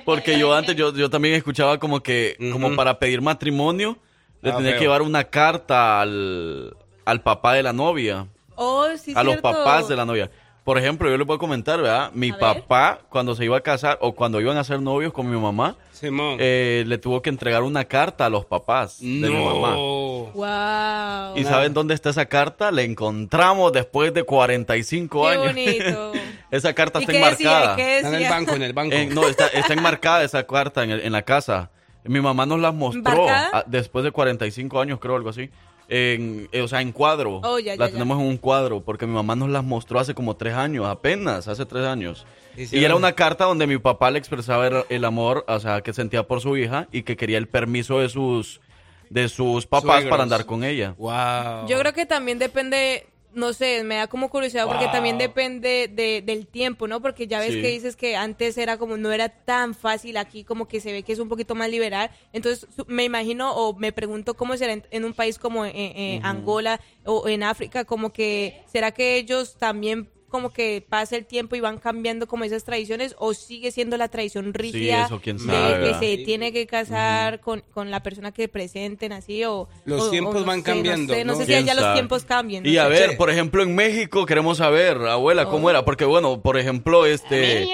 Porque 0.05 0.37
yo 0.37 0.53
antes, 0.53 0.75
yo, 0.75 0.93
yo 0.93 1.09
también 1.09 1.35
escuchaba 1.35 1.79
como 1.79 2.01
que, 2.01 2.37
como 2.51 2.75
para 2.75 2.99
pedir 2.99 3.21
matrimonio, 3.21 3.97
le 4.41 4.51
Ah, 4.51 4.55
tenía 4.57 4.71
feo. 4.71 4.79
que 4.79 4.85
llevar 4.85 5.01
una 5.01 5.23
carta 5.25 6.01
al, 6.01 6.75
al 7.05 7.21
papá 7.21 7.53
de 7.53 7.63
la 7.63 7.73
novia, 7.73 8.27
Oh, 8.55 8.87
sí, 8.97 9.13
a 9.15 9.23
los 9.23 9.37
papás 9.37 9.87
de 9.87 9.95
la 9.95 10.05
novia. 10.05 10.29
Por 10.71 10.77
ejemplo, 10.77 11.09
yo 11.09 11.17
le 11.17 11.25
puedo 11.25 11.37
comentar, 11.37 11.81
¿verdad? 11.81 12.11
Mi 12.13 12.31
papá, 12.31 12.99
cuando 13.09 13.35
se 13.35 13.43
iba 13.43 13.57
a 13.57 13.59
casar 13.59 13.97
o 13.99 14.13
cuando 14.13 14.39
iban 14.39 14.55
a 14.55 14.63
ser 14.63 14.79
novios 14.79 15.11
con 15.11 15.29
mi 15.29 15.37
mamá, 15.37 15.75
eh, 16.01 16.85
le 16.87 16.97
tuvo 16.97 17.21
que 17.21 17.29
entregar 17.29 17.61
una 17.63 17.83
carta 17.83 18.27
a 18.27 18.29
los 18.29 18.45
papás 18.45 18.97
de 19.01 19.05
mi 19.29 19.43
mamá. 19.43 19.75
Wow. 19.75 21.37
¿Y 21.37 21.43
saben 21.43 21.73
dónde 21.73 21.93
está 21.93 22.11
esa 22.11 22.25
carta? 22.25 22.71
La 22.71 22.83
encontramos 22.83 23.73
después 23.73 24.13
de 24.13 24.23
45 24.23 25.21
Qué 25.23 25.27
años. 25.27 25.45
bonito. 25.47 26.11
esa 26.51 26.71
carta 26.73 26.99
¿Y 26.99 27.01
está 27.01 27.11
qué 27.11 27.19
decía? 27.19 27.47
enmarcada. 27.51 27.75
¿Qué 27.75 27.97
Está 27.97 28.07
en 28.07 28.15
el 28.23 28.29
banco, 28.29 28.55
en 28.55 28.61
el 28.61 28.71
banco. 28.73 28.95
Eh, 28.95 29.09
no, 29.11 29.27
está, 29.27 29.47
está 29.47 29.73
enmarcada 29.73 30.23
esa 30.23 30.47
carta 30.47 30.85
en, 30.85 30.91
el- 30.91 31.01
en 31.01 31.11
la 31.11 31.23
casa. 31.23 31.69
Mi 32.05 32.21
mamá 32.21 32.45
nos 32.45 32.61
la 32.61 32.71
mostró 32.71 33.27
después 33.67 34.05
de 34.05 34.11
45 34.11 34.79
años, 34.79 34.99
creo, 35.01 35.17
algo 35.17 35.31
así. 35.31 35.49
En, 35.93 36.47
eh, 36.53 36.61
o 36.61 36.69
sea, 36.69 36.79
en 36.81 36.93
cuadro. 36.93 37.41
Oh, 37.43 37.59
ya, 37.59 37.75
la 37.75 37.85
ya, 37.85 37.85
ya. 37.87 37.91
tenemos 37.91 38.17
en 38.17 38.25
un 38.25 38.37
cuadro 38.37 38.79
porque 38.79 39.05
mi 39.05 39.13
mamá 39.13 39.35
nos 39.35 39.49
las 39.49 39.63
mostró 39.65 39.99
hace 39.99 40.13
como 40.13 40.37
tres 40.37 40.53
años, 40.53 40.85
apenas, 40.87 41.49
hace 41.49 41.65
tres 41.65 41.85
años. 41.85 42.25
Y 42.55 42.83
era 42.83 42.95
una 42.95 43.11
carta 43.11 43.43
donde 43.43 43.67
mi 43.67 43.77
papá 43.77 44.09
le 44.09 44.17
expresaba 44.17 44.67
el, 44.67 44.83
el 44.87 45.03
amor, 45.05 45.43
o 45.49 45.59
sea, 45.59 45.81
que 45.81 45.91
sentía 45.91 46.23
por 46.23 46.39
su 46.39 46.55
hija 46.55 46.87
y 46.93 47.03
que 47.03 47.17
quería 47.17 47.37
el 47.37 47.49
permiso 47.49 47.99
de 47.99 48.07
sus 48.07 48.61
de 49.09 49.27
sus 49.27 49.67
papás 49.67 49.95
Suegros. 49.95 50.09
para 50.09 50.23
andar 50.23 50.45
con 50.45 50.63
ella. 50.63 50.95
Wow. 50.97 51.67
Yo 51.67 51.77
creo 51.79 51.91
que 51.91 52.05
también 52.05 52.39
depende, 52.39 53.07
no 53.33 53.53
sé, 53.53 53.83
me 53.83 53.95
da 53.95 54.07
como 54.07 54.29
curiosidad 54.29 54.67
porque 54.67 54.87
también 54.87 55.17
depende 55.17 55.87
de, 55.91 56.21
del 56.21 56.47
tiempo, 56.47 56.87
¿no? 56.87 57.01
Porque 57.01 57.27
ya 57.27 57.39
ves 57.39 57.53
Sí. 57.53 57.61
que 57.61 57.69
dices 57.69 57.95
que 57.95 58.15
antes 58.15 58.57
era 58.57 58.77
como, 58.77 58.97
no 58.97 59.11
era 59.11 59.29
tan 59.29 59.73
fácil, 59.73 60.17
aquí 60.17 60.43
como 60.43 60.67
que 60.67 60.79
se 60.81 60.91
ve 60.91 61.03
que 61.03 61.13
es 61.13 61.19
un 61.19 61.29
poquito 61.29 61.55
más 61.55 61.69
liberal. 61.69 62.11
Entonces 62.33 62.67
me 62.87 63.03
imagino 63.03 63.53
o 63.55 63.73
me 63.77 63.91
pregunto 63.91 64.35
cómo 64.35 64.55
será 64.57 64.73
en, 64.73 64.85
en 64.91 65.05
un 65.05 65.13
país 65.13 65.37
como 65.39 65.65
eh, 65.65 65.71
eh, 65.75 66.17
Ujú. 66.19 66.27
Angola 66.27 66.81
o 67.05 67.27
en 67.27 67.43
África, 67.43 67.85
como 67.85 68.11
que, 68.11 68.61
¿será 68.71 68.91
que 68.91 69.15
ellos 69.17 69.57
también 69.57 70.09
como 70.31 70.51
que 70.51 70.83
pasa 70.87 71.15
el 71.17 71.25
tiempo 71.25 71.55
y 71.55 71.59
van 71.59 71.77
cambiando 71.77 72.25
como 72.27 72.43
esas 72.45 72.63
tradiciones 72.63 73.15
o 73.19 73.33
sigue 73.33 73.71
siendo 73.71 73.97
la 73.97 74.07
tradición 74.07 74.53
rígida 74.53 75.05
eso 75.05 75.19
quién 75.21 75.37
de 75.37 75.43
que 75.83 75.93
se 75.99 76.23
tiene 76.23 76.51
que 76.53 76.65
casar 76.65 77.41
con, 77.41 77.63
con 77.73 77.91
la 77.91 78.01
persona 78.01 78.31
que 78.31 78.47
presenten 78.47 79.11
así 79.11 79.43
o 79.43 79.67
Los 79.85 80.03
o- 80.03 80.07
o 80.07 80.09
tiempos 80.09 80.35
no 80.35 80.45
van 80.45 80.59
sé, 80.59 80.63
cambiando, 80.63 81.13
no 81.13 81.19
sé, 81.19 81.25
no 81.25 81.33
¿no? 81.33 81.37
sé 81.39 81.45
si 81.45 81.51
¿Quién 81.51 81.65
ya 81.65 81.73
los 81.75 81.93
tiempos 81.93 82.23
cambian. 82.23 82.65
Y 82.65 82.77
a 82.77 82.83
sé. 82.85 82.89
ver, 82.89 83.17
por 83.17 83.29
ejemplo, 83.29 83.61
en 83.61 83.75
México 83.75 84.25
queremos 84.25 84.57
saber, 84.57 84.97
abuela, 84.97 85.45
¿cómo 85.45 85.67
Oh. 85.67 85.69
era? 85.69 85.85
Porque 85.85 86.05
bueno, 86.05 86.41
por 86.41 86.57
ejemplo, 86.57 87.05
este... 87.05 87.67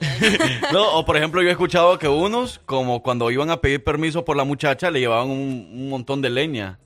No, 0.72 0.98
o 0.98 1.04
por 1.04 1.16
ejemplo, 1.16 1.42
yo 1.42 1.48
he 1.48 1.52
escuchado 1.52 1.98
que 1.98 2.08
unos, 2.08 2.60
como 2.66 3.02
cuando 3.02 3.30
iban 3.30 3.50
a 3.50 3.60
pedir 3.60 3.82
permiso 3.84 4.24
por 4.24 4.36
la 4.36 4.44
muchacha, 4.44 4.90
le 4.90 5.00
llevaban 5.00 5.30
un, 5.30 5.68
un 5.72 5.88
montón 5.88 6.22
de 6.22 6.30
leña. 6.30 6.78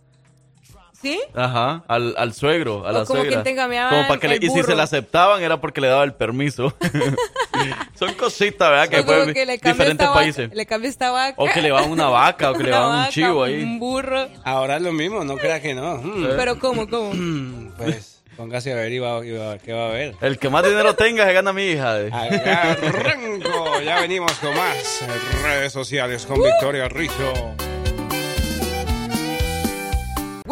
¿Sí? 1.03 1.21
Ajá, 1.35 1.83
al, 1.89 2.15
al 2.17 2.33
suegro, 2.33 2.87
a 2.87 2.91
O 2.91 2.93
la 2.93 3.05
como 3.05 3.21
suegra. 3.21 3.43
que 3.43 3.51
te 3.51 3.57
Como 3.57 4.09
para 4.09 4.21
que 4.21 4.29
le- 4.29 4.37
y 4.41 4.49
si 4.51 4.63
se 4.63 4.75
la 4.77 4.85
aceptaban 4.85 5.43
era 5.43 5.61
porque 5.61 5.81
le 5.81 5.89
daba 5.89 6.05
el 6.05 6.15
permiso. 6.15 6.73
Son 7.99 8.15
cositas, 8.15 8.71
¿verdad? 8.71 8.89
Que 8.89 9.03
pueden 9.03 9.35
que 9.35 9.45
le 9.47 9.59
cambia 9.59 9.73
diferentes 9.73 9.93
esta 9.93 10.09
vaca- 10.11 10.15
países. 10.21 10.51
Le 10.55 10.65
cambia 10.67 10.89
esta 10.91 11.11
vaca. 11.11 11.35
O 11.39 11.47
que 11.49 11.61
le 11.61 11.71
van 11.73 11.91
una 11.91 12.07
vaca, 12.09 12.53
o 12.53 12.55
que 12.55 12.63
le 12.65 12.71
van 12.71 12.85
un 12.85 12.97
vaca, 12.99 13.11
chivo 13.11 13.45
ahí. 13.45 13.63
Un 13.63 13.79
burro. 13.81 14.29
Ahora 14.45 14.77
es 14.77 14.83
lo 14.83 14.93
mismo, 14.93 15.25
no 15.25 15.37
crea 15.37 15.61
que 15.61 15.75
no. 15.75 15.97
Mm. 15.97 16.27
Pero 16.37 16.59
¿cómo, 16.59 16.89
cómo? 16.89 17.13
Pues 17.77 18.23
póngase 18.37 18.73
a 18.73 18.77
ver 18.77 18.93
y 18.93 18.99
va, 19.01 19.25
y 19.27 19.33
va- 19.33 19.59
qué 19.59 19.73
va 19.73 19.87
a 19.89 19.91
ver. 19.91 20.15
El 20.21 20.39
que 20.39 20.49
más 20.49 20.65
dinero 20.65 20.95
tenga 20.95 21.27
se 21.27 21.33
gana 21.33 21.53
mi 21.53 21.65
hija. 21.65 22.01
eh. 22.01 22.11
Arranco, 22.13 23.81
ya 23.85 24.01
venimos 24.01 24.33
con 24.35 24.55
más 24.57 25.05
redes 25.43 25.73
sociales 25.73 26.27
con 26.27 26.41
Victoria 26.43 26.89
Rizzo. 26.89 27.33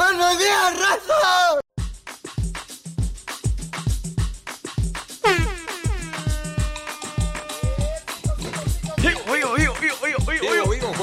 ¡Buenos 0.01 0.39
días, 0.39 0.79
raza! 0.79 1.61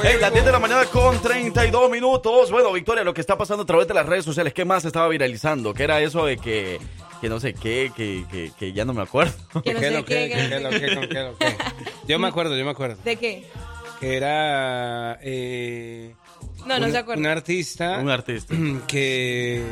Hey, 0.04 0.18
las 0.20 0.34
10 0.34 0.46
de 0.46 0.52
la 0.52 0.58
mañana 0.58 0.86
con 0.86 1.22
32 1.22 1.92
minutos. 1.92 2.50
Bueno, 2.50 2.74
Victoria, 2.74 3.04
lo 3.04 3.14
que 3.14 3.22
está 3.22 3.38
pasando 3.38 3.62
a 3.62 3.66
través 3.68 3.88
de 3.88 3.94
las 3.94 4.08
redes 4.08 4.26
sociales, 4.26 4.52
¿qué 4.52 4.66
más 4.66 4.84
estaba 4.84 5.08
viralizando? 5.10 5.76
¿Qué 5.76 5.84
era 5.84 6.02
eso 6.02 6.26
de 6.26 6.38
que, 6.38 6.80
que 7.22 7.30
no 7.30 7.40
sé 7.40 7.54
qué, 7.54 7.92
que, 7.96 8.26
que, 8.32 8.52
que 8.58 8.74
ya 8.74 8.84
no 8.84 8.94
me 8.96 9.04
acuerdo? 9.04 9.34
¿Qué 9.64 9.92
lo 9.92 10.06
que, 10.06 10.28
qué, 10.28 10.30
qué, 10.30 10.50
qué 10.50 10.60
lo 10.60 10.70
que, 10.72 11.08
qué 11.08 11.20
lo 11.22 11.38
que? 11.38 11.56
Yo 12.08 12.18
me 12.18 12.28
acuerdo, 12.30 12.58
yo 12.58 12.66
me 12.66 12.72
acuerdo. 12.72 12.98
¿De 13.04 13.16
qué? 13.16 13.46
Que 14.00 14.18
era 14.18 15.20
eh, 15.22 16.16
No, 16.68 16.80
no 16.80 16.86
un, 16.88 16.92
se 16.92 16.98
acuerda. 16.98 17.20
un 17.20 17.26
artista 17.28 17.98
Un 18.00 18.10
artista. 18.10 18.54
que 18.88 19.64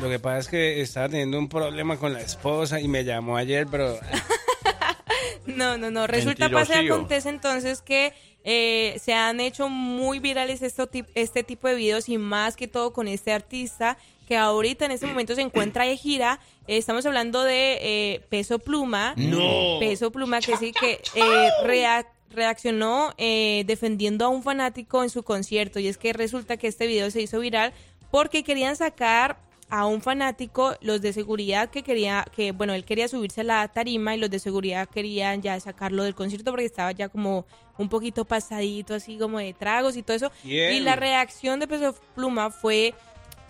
lo 0.00 0.08
que 0.08 0.18
pasa 0.18 0.38
es 0.40 0.48
que 0.48 0.80
estaba 0.80 1.08
teniendo 1.08 1.38
un 1.38 1.48
problema 1.48 1.96
con 1.98 2.12
la 2.12 2.20
esposa 2.20 2.80
y 2.80 2.88
me 2.88 3.04
llamó 3.04 3.36
ayer, 3.36 3.66
pero 3.70 3.98
No, 5.46 5.76
no, 5.76 5.90
no. 5.90 6.06
Resulta, 6.06 6.48
pasa 6.48 6.82
y 6.82 6.86
acontece 6.86 7.28
entonces 7.28 7.82
que 7.82 8.12
eh, 8.44 8.98
se 9.02 9.12
han 9.14 9.40
hecho 9.40 9.68
muy 9.68 10.18
virales 10.18 10.62
esto 10.62 10.88
este 11.14 11.42
tipo 11.42 11.68
de 11.68 11.74
videos 11.74 12.08
y 12.08 12.18
más 12.18 12.56
que 12.56 12.66
todo 12.68 12.92
con 12.92 13.08
este 13.08 13.32
artista 13.32 13.96
que 14.26 14.36
ahorita 14.38 14.86
en 14.86 14.92
este 14.92 15.06
momento 15.06 15.34
se 15.34 15.42
encuentra 15.42 15.84
de 15.84 15.96
gira. 15.98 16.40
Eh, 16.66 16.78
estamos 16.78 17.04
hablando 17.04 17.42
de 17.44 17.78
eh, 17.82 18.20
Peso 18.30 18.58
Pluma. 18.58 19.12
No. 19.18 19.78
Peso 19.80 20.10
Pluma 20.10 20.40
que 20.40 20.56
sí 20.56 20.72
que 20.72 21.00
eh, 21.14 21.48
rea- 21.64 22.06
reaccionó 22.34 23.14
eh, 23.18 23.64
defendiendo 23.66 24.24
a 24.24 24.28
un 24.28 24.42
fanático 24.42 25.02
en 25.02 25.10
su 25.10 25.22
concierto 25.22 25.78
y 25.78 25.88
es 25.88 25.98
que 25.98 26.12
resulta 26.12 26.56
que 26.56 26.68
este 26.68 26.86
video 26.86 27.10
se 27.10 27.22
hizo 27.22 27.40
viral 27.40 27.72
porque 28.10 28.44
querían 28.44 28.76
sacar 28.76 29.38
a 29.70 29.86
un 29.86 30.02
fanático, 30.02 30.76
los 30.82 31.00
de 31.00 31.12
seguridad 31.12 31.70
que 31.70 31.82
quería, 31.82 32.24
que 32.34 32.52
bueno, 32.52 32.74
él 32.74 32.84
quería 32.84 33.08
subirse 33.08 33.40
a 33.40 33.44
la 33.44 33.68
tarima 33.68 34.14
y 34.14 34.18
los 34.18 34.30
de 34.30 34.38
seguridad 34.38 34.88
querían 34.88 35.42
ya 35.42 35.58
sacarlo 35.58 36.04
del 36.04 36.14
concierto 36.14 36.50
porque 36.50 36.66
estaba 36.66 36.92
ya 36.92 37.08
como 37.08 37.46
un 37.78 37.88
poquito 37.88 38.24
pasadito, 38.24 38.94
así 38.94 39.18
como 39.18 39.38
de 39.38 39.52
tragos 39.52 39.96
y 39.96 40.02
todo 40.02 40.16
eso. 40.16 40.32
Y 40.44 40.80
la 40.80 40.96
reacción 40.96 41.60
de 41.60 41.66
Peso 41.66 41.94
Pluma 42.14 42.50
fue 42.50 42.94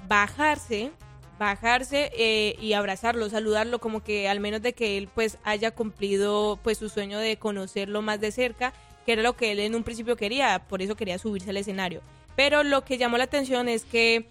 bajarse, 0.08 0.92
bajarse 1.38 2.10
eh, 2.16 2.56
y 2.60 2.72
abrazarlo, 2.74 3.28
saludarlo, 3.28 3.78
como 3.78 4.02
que 4.02 4.28
al 4.28 4.40
menos 4.40 4.62
de 4.62 4.72
que 4.72 4.96
él 4.98 5.08
pues 5.14 5.38
haya 5.44 5.70
cumplido 5.72 6.58
pues 6.62 6.78
su 6.78 6.88
sueño 6.88 7.18
de 7.18 7.36
conocerlo 7.36 8.02
más 8.02 8.20
de 8.20 8.30
cerca, 8.32 8.72
que 9.04 9.12
era 9.12 9.22
lo 9.22 9.34
que 9.36 9.52
él 9.52 9.58
en 9.60 9.74
un 9.74 9.82
principio 9.84 10.16
quería, 10.16 10.64
por 10.68 10.80
eso 10.82 10.94
quería 10.96 11.18
subirse 11.18 11.50
al 11.50 11.56
escenario. 11.56 12.00
Pero 12.36 12.62
lo 12.62 12.84
que 12.84 12.98
llamó 12.98 13.18
la 13.18 13.24
atención 13.24 13.68
es 13.68 13.84
que 13.84 14.26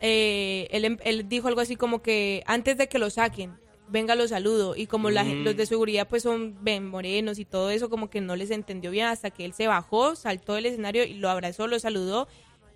eh, 0.00 0.68
él, 0.70 0.84
em- 0.84 0.98
él 1.04 1.28
dijo 1.28 1.48
algo 1.48 1.60
así 1.60 1.76
como 1.76 2.02
que 2.02 2.42
antes 2.46 2.76
de 2.76 2.88
que 2.88 2.98
lo 2.98 3.10
saquen, 3.10 3.52
venga 3.88 4.14
lo 4.14 4.28
saludo. 4.28 4.76
Y 4.76 4.86
como 4.86 5.10
la 5.10 5.24
Mm. 5.24 5.44
los 5.44 5.56
de 5.56 5.66
seguridad 5.66 6.06
pues 6.08 6.22
son 6.22 6.56
ven, 6.62 6.86
morenos 6.86 7.38
y 7.38 7.44
todo 7.44 7.70
eso, 7.70 7.88
como 7.88 8.10
que 8.10 8.20
no 8.20 8.36
les 8.36 8.50
entendió 8.50 8.90
bien 8.90 9.06
hasta 9.06 9.30
que 9.30 9.44
él 9.44 9.54
se 9.54 9.66
bajó, 9.66 10.14
saltó 10.14 10.54
del 10.54 10.66
escenario 10.66 11.04
y 11.04 11.14
lo 11.14 11.30
abrazó, 11.30 11.66
lo 11.66 11.78
saludó. 11.78 12.28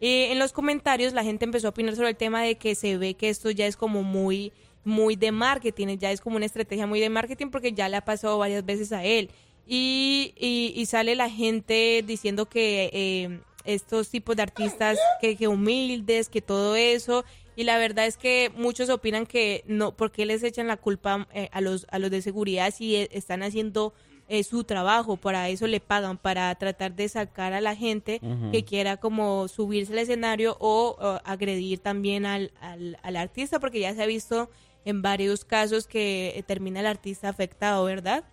Eh, 0.03 0.33
en 0.33 0.39
los 0.39 0.53
comentarios 0.53 1.15
la 1.15 1.25
gente 1.25 1.47
empezó 1.47 1.69
a 1.69 1.71
opinar 1.71 1.97
sobre 1.97 2.11
el 2.11 2.17
tema 2.17 2.43
de 2.43 2.57
que 2.57 2.75
se 2.75 2.99
ve 2.99 3.15
que 3.15 3.31
esto 3.31 3.51
ya 3.51 3.67
es 3.67 3.77
como 3.77 4.03
muy 4.03 4.53
muy 4.85 5.17
de 5.17 5.33
marketing, 5.33 5.97
ya 5.97 6.11
es 6.11 6.21
como 6.21 6.37
una 6.37 6.47
estrategia 6.47 6.87
muy 6.87 7.01
de 7.01 7.09
marketing 7.09 7.47
porque 7.51 7.73
ya 7.73 7.89
le 7.89 7.97
ha 7.97 8.05
pasado 8.05 8.37
varias 8.37 8.67
veces 8.67 8.93
a 8.93 9.05
él. 9.05 9.31
Y, 9.67 10.35
y, 10.37 10.73
y 10.75 10.87
sale 10.87 11.15
la 11.15 11.31
gente 11.31 12.03
diciendo 12.05 12.47
que 12.47 12.91
eh, 12.93 13.41
estos 13.65 14.09
tipos 14.09 14.37
de 14.37 14.43
artistas, 14.43 14.99
que, 15.21 15.49
humildes, 15.49 16.29
que 16.29 16.43
todo 16.43 16.77
eso. 16.77 17.25
Y 17.55 17.65
la 17.65 17.79
verdad 17.79 18.07
es 18.07 18.17
que 18.17 18.51
muchos 18.57 18.89
opinan 18.89 19.27
que 19.27 19.63
no, 19.67 19.95
porque 19.95 20.27
les 20.27 20.43
echan 20.43 20.67
la 20.67 20.79
culpa 20.79 21.29
eh, 21.33 21.49
a, 21.53 21.61
los, 21.61 21.87
a 21.91 21.99
los 21.99 22.11
de 22.11 22.23
seguridad 22.23 22.73
si 22.75 22.97
eh, 22.97 23.09
están 23.13 23.43
haciendo 23.43 23.93
eh, 24.29 24.45
su 24.45 24.65
trabajo, 24.65 25.17
para 25.17 25.49
eso 25.49 25.67
le 25.67 25.81
pagan, 25.81 26.17
para 26.17 26.55
tratar 26.55 26.95
de 26.95 27.09
sacar 27.09 27.53
a 27.53 27.61
la 27.61 27.77
gente 27.77 28.21
que 28.51 28.65
quiera 28.65 28.97
como 28.97 29.49
subirse 29.49 29.93
al 29.93 29.99
escenario 29.99 30.57
o, 30.61 30.97
o 30.99 31.21
agredir 31.25 31.79
también 31.79 32.25
al, 32.25 32.53
al, 32.61 32.99
al 33.03 33.17
artista, 33.17 33.61
porque 33.61 33.81
ya 33.81 33.95
se 33.95 34.03
ha 34.03 34.07
visto 34.07 34.49
en 34.85 35.03
varios 35.03 35.45
casos 35.45 35.87
que 35.87 36.33
eh, 36.37 36.43
termina 36.43 36.81
el 36.81 36.87
artista 36.87 37.29
afectado, 37.29 37.85
¿verdad? 37.85 38.25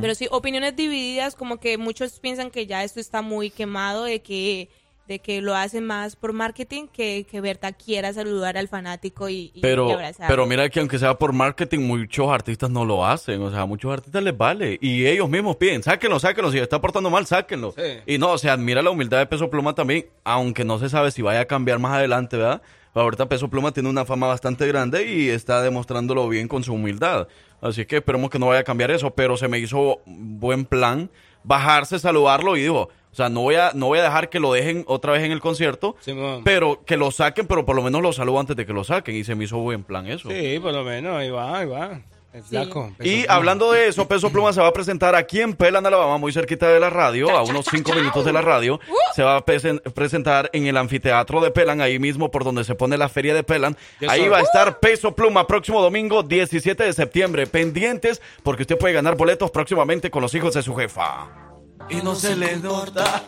Pero 0.00 0.14
sí, 0.14 0.28
opiniones 0.30 0.76
divididas, 0.76 1.34
como 1.34 1.58
que 1.58 1.76
muchos 1.76 2.20
piensan 2.20 2.52
que 2.52 2.68
ya 2.68 2.84
esto 2.84 3.00
está 3.00 3.20
muy 3.20 3.50
quemado, 3.50 4.04
de 4.04 4.22
que 4.22 4.68
de 5.08 5.20
que 5.20 5.40
lo 5.40 5.54
hacen 5.54 5.84
más 5.86 6.16
por 6.16 6.32
marketing 6.32 6.86
que 6.88 7.26
que 7.30 7.40
Berta 7.40 7.72
quiera 7.72 8.12
saludar 8.12 8.56
al 8.58 8.68
fanático 8.68 9.28
y, 9.28 9.34
y- 9.34 9.52
y 9.54 9.60
Pero, 9.60 9.90
abrazarlo. 9.92 10.26
pero 10.28 10.46
mira 10.46 10.68
que 10.68 10.80
aunque 10.80 10.98
sea 10.98 11.14
por 11.18 11.32
marketing, 11.32 11.80
muchos 11.80 12.28
artistas 12.28 12.70
no 12.70 12.84
lo 12.84 13.06
hacen. 13.06 13.40
O 13.42 13.50
sea, 13.50 13.60
a 13.62 13.66
muchos 13.66 13.92
artistas 13.92 14.22
les 14.22 14.36
vale. 14.36 14.78
Y 14.80 15.06
ellos 15.06 15.28
mismos 15.28 15.56
piden, 15.56 15.82
sáquenlo, 15.82 16.18
sáquenlo. 16.18 16.50
Si 16.50 16.58
está 16.58 16.80
portando 16.80 17.10
mal, 17.10 17.26
sáquenlo. 17.26 17.74
Y 18.06 18.18
no, 18.18 18.32
o 18.32 18.38
sea, 18.38 18.54
admira 18.54 18.82
la 18.82 18.90
humildad 18.90 19.18
de 19.18 19.26
Peso 19.26 19.48
Pluma 19.50 19.74
también, 19.74 20.06
aunque 20.24 20.64
no 20.64 20.78
se 20.78 20.88
sabe 20.88 21.10
si 21.10 21.22
vaya 21.22 21.40
a 21.40 21.44
cambiar 21.46 21.78
más 21.78 21.92
adelante, 21.92 22.36
¿verdad? 22.36 22.62
Pero 22.92 23.04
ahorita 23.04 23.28
Peso 23.28 23.48
Pluma 23.48 23.72
tiene 23.72 23.88
una 23.90 24.04
fama 24.06 24.26
bastante 24.26 24.66
grande 24.66 25.06
y 25.06 25.28
está 25.28 25.60
demostrándolo 25.62 26.28
bien 26.28 26.48
con 26.48 26.64
su 26.64 26.72
humildad. 26.72 27.28
Así 27.60 27.84
que 27.84 27.96
esperemos 27.96 28.30
que 28.30 28.38
no 28.38 28.46
vaya 28.46 28.60
a 28.60 28.64
cambiar 28.64 28.90
eso. 28.90 29.10
Pero 29.14 29.36
se 29.36 29.48
me 29.48 29.58
hizo 29.58 30.00
buen 30.06 30.64
plan 30.64 31.10
bajarse, 31.46 31.98
saludarlo 31.98 32.56
y 32.56 32.62
dijo, 32.62 32.82
o 32.82 33.14
sea, 33.16 33.30
no 33.30 33.40
voy 33.40 33.54
a, 33.54 33.70
no 33.74 33.86
voy 33.86 34.00
a 34.00 34.02
dejar 34.02 34.28
que 34.28 34.40
lo 34.40 34.52
dejen 34.52 34.84
otra 34.88 35.12
vez 35.12 35.22
en 35.22 35.32
el 35.32 35.40
concierto, 35.40 35.96
pero 36.44 36.84
que 36.84 36.98
lo 36.98 37.10
saquen, 37.10 37.46
pero 37.46 37.64
por 37.64 37.74
lo 37.74 37.82
menos 37.82 38.02
lo 38.02 38.12
saludo 38.12 38.40
antes 38.40 38.56
de 38.56 38.66
que 38.66 38.74
lo 38.74 38.84
saquen. 38.84 39.16
Y 39.16 39.24
se 39.24 39.34
me 39.34 39.44
hizo 39.44 39.56
buen 39.58 39.84
plan 39.84 40.06
eso. 40.06 40.28
sí, 40.28 40.58
por 40.60 40.74
lo 40.74 40.84
menos, 40.84 41.16
ahí 41.16 41.30
va, 41.30 41.58
ahí 41.58 41.66
va. 41.66 42.00
Flaco. 42.42 42.92
Y 43.00 43.22
Pluma. 43.22 43.34
hablando 43.34 43.72
de 43.72 43.88
eso, 43.88 44.06
Peso 44.08 44.30
Pluma 44.30 44.52
se 44.52 44.60
va 44.60 44.68
a 44.68 44.72
presentar 44.72 45.14
aquí 45.14 45.40
en 45.40 45.54
Pelan, 45.54 45.84
Alabama, 45.86 46.18
muy 46.18 46.32
cerquita 46.32 46.68
de 46.68 46.80
la 46.80 46.90
radio, 46.90 47.30
a 47.30 47.42
unos 47.42 47.66
cinco 47.70 47.92
minutos 47.94 48.24
de 48.24 48.32
la 48.32 48.42
radio. 48.42 48.80
Se 49.14 49.22
va 49.22 49.36
a 49.36 49.44
presen- 49.44 49.80
presentar 49.92 50.50
en 50.52 50.66
el 50.66 50.76
anfiteatro 50.76 51.40
de 51.40 51.50
Pelan, 51.50 51.80
ahí 51.80 51.98
mismo 51.98 52.30
por 52.30 52.44
donde 52.44 52.64
se 52.64 52.74
pone 52.74 52.96
la 52.98 53.08
feria 53.08 53.34
de 53.34 53.42
Pelan. 53.42 53.76
Ahí 54.08 54.28
va 54.28 54.38
a 54.38 54.42
estar 54.42 54.80
Peso 54.80 55.14
Pluma 55.14 55.46
próximo 55.46 55.80
domingo 55.82 56.22
17 56.22 56.84
de 56.84 56.92
septiembre. 56.92 57.46
Pendientes 57.46 58.20
porque 58.42 58.62
usted 58.62 58.78
puede 58.78 58.94
ganar 58.94 59.16
boletos 59.16 59.50
próximamente 59.50 60.10
con 60.10 60.22
los 60.22 60.34
hijos 60.34 60.54
de 60.54 60.62
su 60.62 60.74
jefa. 60.74 61.55
Y 61.88 61.96
no 61.96 62.14
se 62.16 62.34
le 62.34 62.56
nota. 62.56 63.22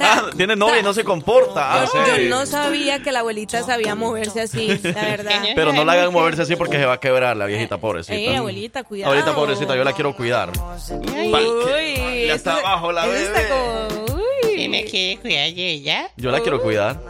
Ah, 0.00 0.22
tiene 0.36 0.56
novia 0.56 0.80
y 0.80 0.82
no 0.82 0.92
se 0.92 1.04
comporta. 1.04 1.82
Ah, 1.82 1.84
Yo, 1.84 2.04
sí. 2.04 2.22
yo 2.24 2.28
no 2.30 2.44
sabía 2.46 3.02
que 3.02 3.12
la 3.12 3.20
abuelita 3.20 3.62
sabía 3.62 3.94
moverse 3.94 4.40
así, 4.40 4.66
la 4.82 4.92
verdad. 5.02 5.42
Pero 5.54 5.72
no 5.72 5.84
la 5.84 5.92
hagan 5.92 6.12
moverse 6.12 6.42
así 6.42 6.56
porque 6.56 6.76
se 6.78 6.86
va 6.86 6.94
a 6.94 7.00
quebrar 7.00 7.36
la 7.36 7.46
viejita 7.46 7.78
pobrecita. 7.78 8.14
Ey, 8.16 8.34
abuelita, 8.34 8.82
cuidado. 8.84 9.12
Abuelita 9.12 9.34
pobrecita, 9.34 9.76
yo 9.76 9.84
la 9.84 9.92
quiero 9.92 10.14
cuidar. 10.16 10.50
Uy, 10.50 12.26
Ya 12.26 12.34
está 12.34 12.58
eso- 12.58 12.66
abajo 12.66 12.90
la 12.92 13.06
bebé. 13.06 13.22
está 13.24 13.48
como- 13.48 14.17
¿Y 14.58 14.68
me 14.68 14.84
quiere 14.84 15.20
cuidar 15.20 15.54
de 15.54 15.70
ella? 15.70 16.10
Yo 16.16 16.30
la 16.30 16.40
quiero 16.40 16.60
cuidar. 16.60 17.00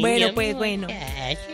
Bueno, 0.00 0.28
pues, 0.34 0.54
bueno. 0.54 0.86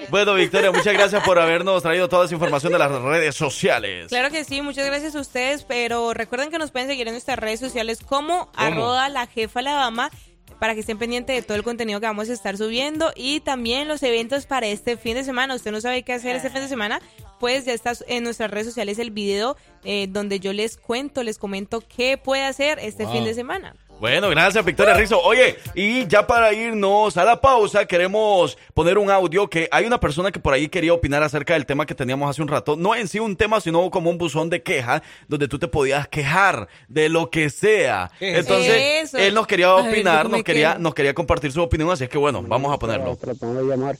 Bueno, 0.08 0.34
Victoria, 0.34 0.70
muchas 0.70 0.92
gracias 0.94 1.22
por 1.24 1.38
habernos 1.38 1.82
traído 1.82 2.08
toda 2.08 2.24
esa 2.26 2.34
información 2.34 2.72
de 2.72 2.78
las 2.78 2.90
redes 3.02 3.34
sociales. 3.34 4.08
Claro 4.08 4.30
que 4.30 4.44
sí, 4.44 4.62
muchas 4.62 4.86
gracias 4.86 5.14
a 5.14 5.20
ustedes, 5.20 5.64
pero 5.64 6.12
recuerden 6.14 6.50
que 6.50 6.58
nos 6.58 6.70
pueden 6.70 6.88
seguir 6.88 7.06
en 7.08 7.14
nuestras 7.14 7.38
redes 7.38 7.60
sociales 7.60 8.00
como 8.04 8.50
arroba 8.54 9.08
la 9.08 9.26
jefa 9.26 9.60
Alabama 9.60 10.10
para 10.58 10.74
que 10.74 10.80
estén 10.80 10.98
pendientes 10.98 11.34
de 11.34 11.42
todo 11.42 11.56
el 11.56 11.62
contenido 11.62 12.00
que 12.00 12.06
vamos 12.06 12.28
a 12.28 12.32
estar 12.34 12.56
subiendo 12.58 13.12
y 13.16 13.40
también 13.40 13.88
los 13.88 14.02
eventos 14.02 14.44
para 14.46 14.66
este 14.66 14.96
fin 14.96 15.14
de 15.14 15.24
semana. 15.24 15.54
Usted 15.54 15.72
no 15.72 15.80
sabe 15.80 16.02
qué 16.02 16.12
hacer 16.12 16.36
este 16.36 16.50
fin 16.50 16.60
de 16.60 16.68
semana, 16.68 17.00
pues 17.38 17.64
ya 17.64 17.72
está 17.72 17.92
en 18.08 18.24
nuestras 18.24 18.50
redes 18.50 18.66
sociales 18.66 18.98
el 18.98 19.10
video 19.10 19.56
eh, 19.84 20.06
donde 20.10 20.38
yo 20.38 20.52
les 20.52 20.76
cuento, 20.76 21.22
les 21.22 21.38
comento 21.38 21.80
qué 21.80 22.18
puede 22.18 22.44
hacer 22.44 22.78
este 22.80 23.04
Wow. 23.04 23.12
fin 23.14 23.24
de 23.24 23.34
semana. 23.34 23.74
Bueno, 24.00 24.30
gracias, 24.30 24.64
Victoria 24.64 24.94
Rizzo. 24.94 25.20
Oye, 25.20 25.58
y 25.74 26.06
ya 26.06 26.26
para 26.26 26.54
irnos 26.54 27.18
a 27.18 27.24
la 27.24 27.38
pausa, 27.38 27.84
queremos 27.84 28.56
poner 28.72 28.96
un 28.96 29.10
audio 29.10 29.50
que 29.50 29.68
hay 29.70 29.84
una 29.84 30.00
persona 30.00 30.32
que 30.32 30.40
por 30.40 30.54
ahí 30.54 30.70
quería 30.70 30.94
opinar 30.94 31.22
acerca 31.22 31.52
del 31.52 31.66
tema 31.66 31.84
que 31.84 31.94
teníamos 31.94 32.30
hace 32.30 32.40
un 32.40 32.48
rato. 32.48 32.76
No 32.76 32.94
en 32.94 33.08
sí 33.08 33.18
un 33.18 33.36
tema, 33.36 33.60
sino 33.60 33.90
como 33.90 34.08
un 34.08 34.16
buzón 34.16 34.48
de 34.48 34.62
queja, 34.62 35.02
donde 35.28 35.48
tú 35.48 35.58
te 35.58 35.68
podías 35.68 36.08
quejar 36.08 36.66
de 36.88 37.10
lo 37.10 37.28
que 37.28 37.50
sea. 37.50 38.10
Entonces, 38.20 39.02
Eso. 39.02 39.18
él 39.18 39.34
nos 39.34 39.46
quería 39.46 39.74
ver, 39.74 39.92
opinar, 39.92 40.30
nos 40.30 40.42
quería, 40.44 40.72
que- 40.74 40.78
nos 40.78 40.94
quería 40.94 41.12
compartir 41.12 41.52
su 41.52 41.60
opinión, 41.60 41.90
así 41.90 42.04
es 42.04 42.10
que 42.10 42.16
bueno, 42.16 42.42
vamos 42.42 42.72
a 42.74 42.78
ponerlo. 42.78 43.14
Tratando 43.16 43.62
de 43.62 43.68
llamar, 43.68 43.96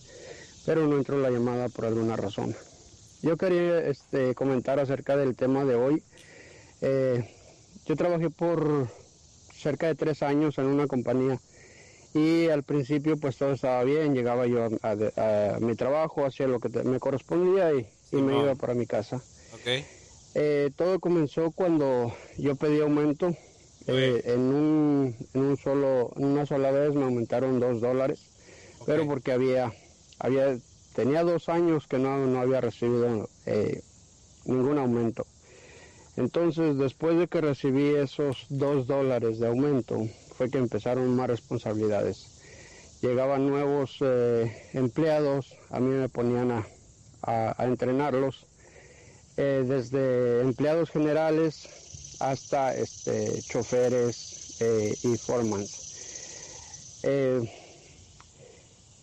pero 0.65 0.87
no 0.87 0.97
entró 0.97 1.19
la 1.19 1.29
llamada 1.29 1.69
por 1.69 1.85
alguna 1.85 2.17
razón. 2.17 2.57
Yo 3.21 3.37
quería 3.37 3.81
este, 3.81 4.35
comentar 4.35 4.81
acerca 4.81 5.15
del 5.19 5.37
tema 5.37 5.63
de 5.67 5.75
hoy. 5.75 6.03
Eh, 6.81 7.23
yo 7.85 7.97
trabajé 7.97 8.31
por 8.31 8.89
cerca 9.61 9.87
de 9.87 9.95
tres 9.95 10.23
años 10.23 10.59
en 10.59 10.67
una 10.67 10.87
compañía 10.87 11.41
y 12.13 12.49
al 12.49 12.65
principio 12.65 13.17
pues 13.19 13.37
todo 13.37 13.53
estaba 13.53 13.85
bien, 13.85 14.15
llegaba 14.15 14.47
yo 14.47 14.65
a, 14.65 14.69
a- 14.83 15.55
a 15.57 15.61
mi 15.61 15.75
trabajo, 15.77 16.25
hacía 16.27 16.47
lo 16.49 16.59
que 16.59 16.69
te- 16.69 16.83
me 16.83 16.99
correspondía 16.99 17.73
y, 17.73 17.87
y 18.11 18.17
me 18.23 18.33
iba 18.43 18.55
para 18.57 18.75
mi 18.75 18.87
casa. 18.87 19.23
Eh, 20.35 20.71
todo 20.77 20.99
comenzó 21.01 21.51
cuando 21.51 22.13
yo 22.37 22.55
pedí 22.57 22.81
aumento. 22.81 23.35
Eh, 23.87 24.23
en, 24.27 24.41
un, 24.41 25.17
en 25.35 25.41
un 25.41 25.57
solo, 25.57 26.13
en 26.17 26.25
una 26.27 26.47
sola 26.47 26.71
vez 26.71 26.95
me 26.95 27.05
aumentaron 27.05 27.59
dos 27.59 27.81
dólares, 27.81 28.31
pero 28.87 29.05
porque 29.09 29.33
había, 29.33 29.73
había, 30.19 30.59
tenía 30.95 31.25
dos 31.25 31.49
años 31.49 31.87
que 31.89 31.99
no, 31.99 32.27
no 32.27 32.41
había 32.41 32.61
recibido 32.61 33.29
eh, 33.47 33.81
ningún 34.45 34.79
aumento. 34.79 35.27
Entonces, 36.17 36.77
después 36.77 37.19
de 37.19 37.29
que 37.29 37.41
recibí 37.41 37.95
esos 37.95 38.47
dos 38.49 38.87
dólares 38.87 39.39
de 39.39 39.49
aumento, 39.49 40.07
fue 40.37 40.51
que 40.51 40.59
empezaron 40.59 41.15
más 41.15 41.29
responsabilidades. 41.29 42.27
Llegaban 43.01 43.47
nuevos 43.47 43.97
eh, 44.01 44.69
empleados, 44.75 45.57
a 45.71 45.81
mí 45.81 45.89
me 45.89 46.09
ponían 46.09 46.65
a, 47.23 47.55
entrenarlos, 47.59 48.47
eh, 49.37 49.65
desde 49.67 50.41
empleados 50.41 50.91
generales 50.91 51.69
hasta 52.19 52.75
este, 52.75 53.43
choferes 53.43 54.57
eh, 54.61 54.95
y 55.03 55.17
foremans. 55.17 57.01
Eh, 57.03 57.51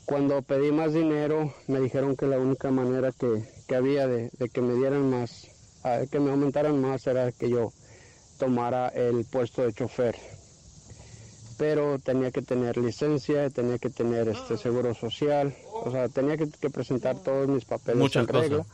cuando 0.06 0.42
pedí 0.42 0.72
más 0.72 0.94
dinero, 0.94 1.54
me 1.68 1.80
dijeron 1.80 2.16
que 2.16 2.28
la 2.28 2.38
única 2.40 2.72
manera 2.72 3.12
que, 3.12 3.44
había 3.76 4.08
de 4.08 4.30
que 4.54 4.62
me 4.62 4.76
dieran 4.76 5.10
más, 5.10 5.50
ah, 5.84 6.02
que 6.10 6.20
me 6.20 6.32
aumentaran 6.32 6.80
más, 6.80 7.06
era 7.08 7.32
que 7.32 7.50
yo 7.50 7.72
tomara 8.38 8.90
el 8.90 9.26
puesto 9.26 9.64
de 9.64 9.74
chofer. 9.74 10.16
Pero 11.58 11.98
tenía 12.00 12.32
que 12.32 12.42
tener 12.42 12.78
licencia, 12.78 13.50
tenía 13.50 13.80
que 13.80 13.90
tener 13.90 14.28
este 14.28 14.58
seguro 14.58 14.94
social, 14.94 15.56
o 15.74 15.90
sea, 15.92 16.08
tenía 16.08 16.38
que, 16.38 16.48
que 16.50 16.70
presentar 16.70 17.18
todos 17.24 17.48
mis 17.48 17.66
papeles 17.66 18.00
Muchas 18.00 18.22
en 18.22 18.28
cosas. 18.28 18.50
regla. 18.50 18.66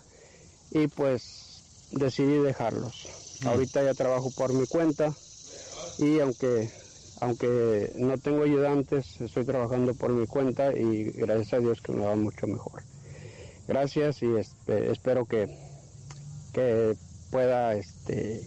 Y 0.72 0.88
pues 0.88 1.64
decidí 1.92 2.40
dejarlos. 2.40 3.08
Ahorita 3.46 3.84
ya 3.84 3.94
trabajo 3.94 4.32
por 4.32 4.54
mi 4.54 4.66
cuenta 4.68 5.14
y 5.98 6.20
aunque 6.20 6.70
aunque 7.22 7.94
no 7.96 8.18
tengo 8.18 8.44
ayudantes, 8.44 9.22
estoy 9.22 9.46
trabajando 9.46 9.94
por 9.94 10.12
mi 10.12 10.28
cuenta 10.28 10.74
y 10.78 11.06
gracias 11.12 11.54
a 11.54 11.60
Dios 11.60 11.82
que 11.82 11.94
me 11.94 12.06
va 12.06 12.16
mucho 12.16 12.48
mejor. 12.48 12.84
Gracias 13.66 14.22
y 14.24 14.36
este, 14.36 14.92
espero 14.92 15.26
que, 15.26 15.48
que 16.54 16.94
pueda 17.32 17.74
este, 17.74 18.42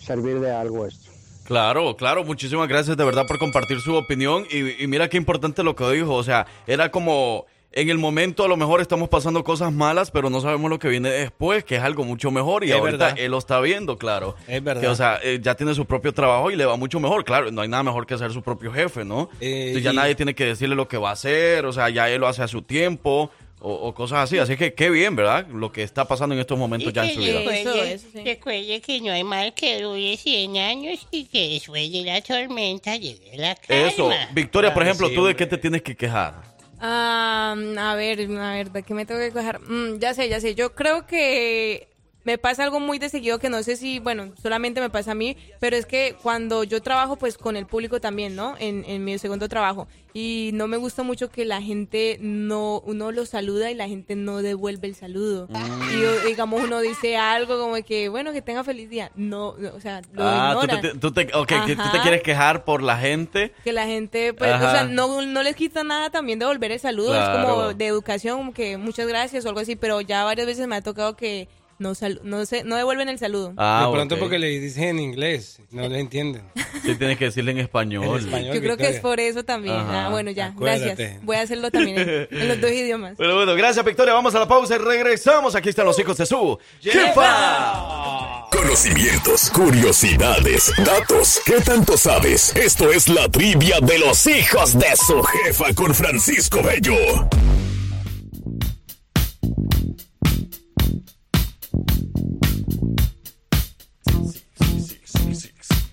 servir 0.00 0.40
de 0.40 0.50
algo 0.52 0.86
esto. 0.86 1.10
Claro, 1.44 1.96
claro, 1.96 2.24
muchísimas 2.24 2.68
gracias 2.68 2.96
de 2.96 3.04
verdad 3.04 3.26
por 3.26 3.38
compartir 3.38 3.80
su 3.80 3.94
opinión 3.94 4.44
y, 4.50 4.82
y 4.82 4.86
mira 4.86 5.08
qué 5.08 5.16
importante 5.16 5.62
lo 5.62 5.74
que 5.74 5.90
dijo, 5.92 6.14
o 6.14 6.22
sea, 6.22 6.46
era 6.66 6.90
como 6.90 7.46
en 7.72 7.88
el 7.88 7.96
momento 7.98 8.44
a 8.44 8.48
lo 8.48 8.56
mejor 8.58 8.80
estamos 8.82 9.08
pasando 9.08 9.42
cosas 9.44 9.72
malas, 9.72 10.10
pero 10.10 10.28
no 10.28 10.40
sabemos 10.42 10.68
lo 10.70 10.78
que 10.78 10.88
viene 10.88 11.08
después, 11.10 11.64
que 11.64 11.76
es 11.76 11.82
algo 11.82 12.04
mucho 12.04 12.30
mejor 12.30 12.64
y 12.64 12.70
Es 12.70 12.74
ahorita 12.76 12.98
verdad. 13.06 13.18
él 13.18 13.30
lo 13.30 13.38
está 13.38 13.60
viendo, 13.60 13.96
claro. 13.96 14.36
Es 14.46 14.62
verdad. 14.62 14.82
Que, 14.82 14.88
o 14.88 14.94
sea, 14.94 15.18
eh, 15.22 15.38
ya 15.42 15.54
tiene 15.54 15.74
su 15.74 15.86
propio 15.86 16.12
trabajo 16.12 16.50
y 16.50 16.56
le 16.56 16.66
va 16.66 16.76
mucho 16.76 17.00
mejor, 17.00 17.24
claro, 17.24 17.50
no 17.50 17.62
hay 17.62 17.68
nada 17.68 17.82
mejor 17.82 18.06
que 18.06 18.18
ser 18.18 18.30
su 18.32 18.42
propio 18.42 18.70
jefe, 18.72 19.04
¿no? 19.06 19.30
Eh, 19.40 19.68
Entonces 19.68 19.84
ya 19.84 19.92
y- 19.92 19.96
nadie 19.96 20.14
tiene 20.16 20.34
que 20.34 20.44
decirle 20.44 20.74
lo 20.74 20.86
que 20.88 20.98
va 20.98 21.10
a 21.10 21.12
hacer, 21.12 21.64
o 21.64 21.72
sea, 21.72 21.88
ya 21.88 22.10
él 22.10 22.20
lo 22.20 22.26
hace 22.28 22.42
a 22.42 22.48
su 22.48 22.60
tiempo. 22.62 23.30
O, 23.60 23.72
o 23.72 23.94
cosas 23.94 24.20
así, 24.20 24.38
así 24.38 24.56
que 24.56 24.72
qué 24.72 24.88
bien, 24.88 25.16
¿verdad? 25.16 25.46
Lo 25.48 25.72
que 25.72 25.82
está 25.82 26.06
pasando 26.06 26.34
en 26.34 26.40
estos 26.40 26.56
momentos 26.56 26.92
ya 26.92 27.04
en 27.04 27.14
su 27.14 27.20
vida. 27.20 27.40
Recuerde, 27.40 28.00
recuerde 28.24 28.80
que 28.80 29.00
no 29.00 29.10
hay 29.10 29.24
mal 29.24 29.52
que 29.52 29.82
dure 29.82 30.16
100 30.16 30.56
años 30.58 31.06
y 31.10 31.24
que 31.24 31.48
después 31.48 31.90
de 31.90 32.04
la 32.04 32.20
tormenta 32.20 32.96
llegue 32.96 33.36
la 33.36 33.56
calma. 33.56 33.88
Eso, 33.88 34.10
Victoria, 34.32 34.72
por 34.72 34.84
Ay, 34.84 34.88
ejemplo, 34.90 35.08
sí, 35.08 35.14
¿tú 35.14 35.24
de 35.24 35.34
qué 35.34 35.46
te 35.46 35.58
tienes 35.58 35.82
que 35.82 35.96
quejar? 35.96 36.34
Ah, 36.80 37.56
a 37.78 37.94
ver, 37.96 38.20
a 38.20 38.52
ver, 38.52 38.70
¿de 38.70 38.82
qué 38.84 38.94
me 38.94 39.04
tengo 39.04 39.20
que 39.20 39.32
quejar? 39.32 39.60
Mm, 39.60 39.98
ya 39.98 40.14
sé, 40.14 40.28
ya 40.28 40.40
sé. 40.40 40.54
Yo 40.54 40.74
creo 40.74 41.06
que 41.06 41.87
me 42.28 42.36
pasa 42.36 42.62
algo 42.62 42.78
muy 42.78 42.98
de 42.98 43.08
seguido 43.08 43.38
que 43.38 43.48
no 43.48 43.62
sé 43.62 43.74
si, 43.76 44.00
bueno, 44.00 44.34
solamente 44.42 44.82
me 44.82 44.90
pasa 44.90 45.12
a 45.12 45.14
mí, 45.14 45.34
pero 45.60 45.76
es 45.78 45.86
que 45.86 46.14
cuando 46.22 46.62
yo 46.62 46.82
trabajo 46.82 47.16
pues 47.16 47.38
con 47.38 47.56
el 47.56 47.64
público 47.64 48.02
también, 48.02 48.36
¿no? 48.36 48.54
En, 48.58 48.84
en 48.86 49.02
mi 49.02 49.16
segundo 49.18 49.48
trabajo. 49.48 49.88
Y 50.12 50.50
no 50.52 50.66
me 50.68 50.76
gusta 50.76 51.02
mucho 51.02 51.30
que 51.30 51.46
la 51.46 51.62
gente 51.62 52.18
no, 52.20 52.80
uno 52.84 53.12
lo 53.12 53.24
saluda 53.24 53.70
y 53.70 53.74
la 53.74 53.88
gente 53.88 54.14
no 54.14 54.42
devuelve 54.42 54.88
el 54.88 54.94
saludo. 54.94 55.48
Y 55.94 56.04
o- 56.04 56.20
digamos 56.26 56.62
uno 56.62 56.80
dice 56.80 57.16
algo 57.16 57.58
como 57.58 57.76
que, 57.82 58.10
bueno, 58.10 58.32
que 58.32 58.42
tenga 58.42 58.62
feliz 58.62 58.90
día. 58.90 59.10
No, 59.14 59.54
no, 59.56 59.70
o 59.74 59.80
sea, 59.80 60.02
lo 60.12 60.22
Ah, 60.26 60.58
tú 60.60 60.66
te, 60.66 60.94
tú 60.98 61.12
te- 61.12 61.30
ok, 61.34 61.48
que 61.66 61.76
tú 61.76 61.82
te 61.82 61.96
Ajá. 61.96 62.02
quieres 62.02 62.22
quejar 62.22 62.64
por 62.66 62.82
la 62.82 62.98
gente. 62.98 63.52
Que 63.64 63.72
la 63.72 63.86
gente, 63.86 64.34
pues, 64.34 64.50
Ajá. 64.52 64.68
o 64.68 64.70
sea, 64.72 64.84
no, 64.84 65.22
no 65.22 65.42
les 65.42 65.56
quita 65.56 65.82
nada 65.82 66.10
también 66.10 66.38
devolver 66.38 66.72
el 66.72 66.80
saludo. 66.80 67.14
Es 67.18 67.28
como 67.30 67.72
de 67.72 67.86
educación, 67.86 68.36
como 68.38 68.52
que 68.52 68.76
muchas 68.76 69.06
gracias 69.08 69.46
o 69.46 69.48
algo 69.48 69.60
así, 69.60 69.76
pero 69.76 70.02
ya 70.02 70.24
varias 70.24 70.46
veces 70.46 70.66
me 70.66 70.76
ha 70.76 70.82
tocado 70.82 71.16
que 71.16 71.48
no 71.78 71.94
sal- 71.94 72.20
no 72.24 72.44
sé, 72.46 72.64
no 72.64 72.76
devuelven 72.76 73.08
el 73.08 73.18
saludo. 73.18 73.54
Ah, 73.56 73.84
de 73.86 73.92
pronto 73.92 74.18
porque 74.18 74.38
le 74.38 74.48
dicen 74.60 74.84
en 74.84 74.98
inglés, 75.00 75.60
no 75.70 75.88
le 75.88 76.00
entienden. 76.00 76.42
Sí, 76.84 76.94
tienes 76.96 77.18
que 77.18 77.26
decirle 77.26 77.52
en 77.52 77.58
español. 77.58 78.04
En 78.04 78.14
español. 78.26 78.54
Yo 78.54 78.60
creo 78.60 78.76
que 78.76 78.88
es 78.88 79.00
por 79.00 79.20
eso 79.20 79.44
también. 79.44 79.76
Ajá. 79.76 80.06
Ah, 80.06 80.10
bueno, 80.10 80.30
ya, 80.30 80.46
Acuérdate. 80.46 80.94
gracias. 80.94 81.24
Voy 81.24 81.36
a 81.36 81.42
hacerlo 81.42 81.70
también 81.70 81.98
en, 81.98 82.28
en 82.30 82.48
los 82.48 82.60
dos 82.60 82.70
idiomas. 82.70 83.16
Bueno, 83.16 83.34
bueno, 83.34 83.54
gracias 83.54 83.84
Victoria. 83.84 84.14
Vamos 84.14 84.34
a 84.34 84.40
la 84.40 84.48
pausa 84.48 84.74
y 84.76 84.78
regresamos. 84.78 85.54
Aquí 85.54 85.68
están 85.68 85.86
los 85.86 85.98
hijos 85.98 86.16
de 86.16 86.26
su 86.26 86.58
jefa. 86.80 88.46
Conocimientos, 88.50 89.50
curiosidades, 89.50 90.72
datos. 90.78 91.40
¿Qué 91.44 91.60
tanto 91.60 91.96
sabes? 91.96 92.54
Esto 92.56 92.90
es 92.92 93.08
la 93.08 93.28
trivia 93.28 93.78
de 93.80 93.98
los 93.98 94.26
hijos 94.26 94.78
de 94.78 94.96
su 94.96 95.22
jefa 95.22 95.72
con 95.74 95.94
Francisco 95.94 96.62
Bello. 96.62 97.28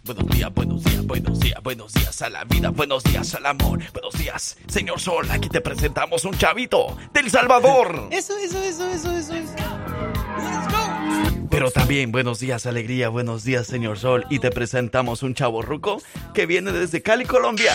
Buenos 0.06 0.28
días, 0.28 0.54
buenos 0.54 0.84
días, 0.84 1.08
buenos 1.08 1.40
días, 1.40 1.64
buenos 1.64 1.94
días 1.94 2.22
a 2.22 2.30
la 2.30 2.44
vida, 2.44 2.70
buenos 2.70 3.04
días 3.06 3.34
al 3.34 3.48
amor, 3.48 3.80
buenos 3.92 4.14
días, 4.14 4.56
señor 4.68 5.00
Sol. 5.00 5.26
Aquí 5.32 5.50
te 5.50 5.62
presentamos 5.62 6.26
un 6.26 6.38
chavito 6.38 6.96
del 7.12 7.32
Salvador. 7.32 8.10
Eso, 8.12 8.38
eso, 8.38 8.62
eso, 8.62 8.88
eso, 8.88 9.12
eso. 9.18 9.34
eso. 9.34 9.56
Pero 11.50 11.72
también 11.72 12.12
buenos 12.12 12.40
días, 12.40 12.68
alegría, 12.68 13.10
buenos 13.10 13.44
días, 13.44 13.66
señor 13.66 13.98
Sol. 13.98 14.28
Y 14.30 14.38
te 14.38 14.52
presentamos 14.52 15.24
un 15.24 15.34
chavo 15.34 15.64
ruco 15.64 16.00
que 16.36 16.46
viene 16.46 16.72
desde 16.72 17.02
Cali, 17.02 17.26
Colombia. 17.26 17.74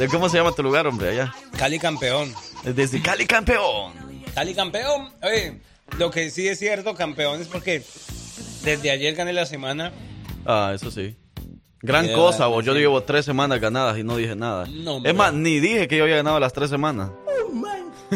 ¿De 0.00 0.08
cómo 0.08 0.28
se 0.28 0.38
llama 0.38 0.50
tu 0.50 0.64
lugar, 0.64 0.88
hombre, 0.88 1.10
allá? 1.10 1.32
Cali 1.56 1.78
campeón. 1.78 2.34
Desde 2.64 3.00
Cali, 3.00 3.24
campeón. 3.24 3.92
Cali 4.34 4.52
campeón. 4.56 5.12
Oye, 5.22 5.60
lo 5.96 6.10
que 6.10 6.28
sí 6.30 6.48
es 6.48 6.58
cierto, 6.58 6.96
campeón, 6.96 7.40
es 7.40 7.46
porque 7.46 7.84
desde 8.64 8.90
ayer 8.90 9.14
gané 9.14 9.32
la 9.32 9.46
semana. 9.46 9.92
Ah, 10.44 10.72
eso 10.74 10.90
sí. 10.90 11.14
Gran 11.82 12.06
Qué 12.06 12.12
cosa, 12.14 12.46
vos. 12.46 12.64
Yo 12.64 12.72
sí. 12.74 12.78
llevo 12.80 13.02
tres 13.02 13.24
semanas 13.24 13.60
ganadas 13.60 13.98
y 13.98 14.04
no 14.04 14.16
dije 14.16 14.36
nada. 14.36 14.66
No, 14.70 15.00
es 15.04 15.14
más, 15.14 15.32
ni 15.32 15.58
dije 15.60 15.88
que 15.88 15.96
yo 15.96 16.04
había 16.04 16.16
ganado 16.16 16.38
las 16.40 16.52
tres 16.52 16.70
semanas. 16.70 17.10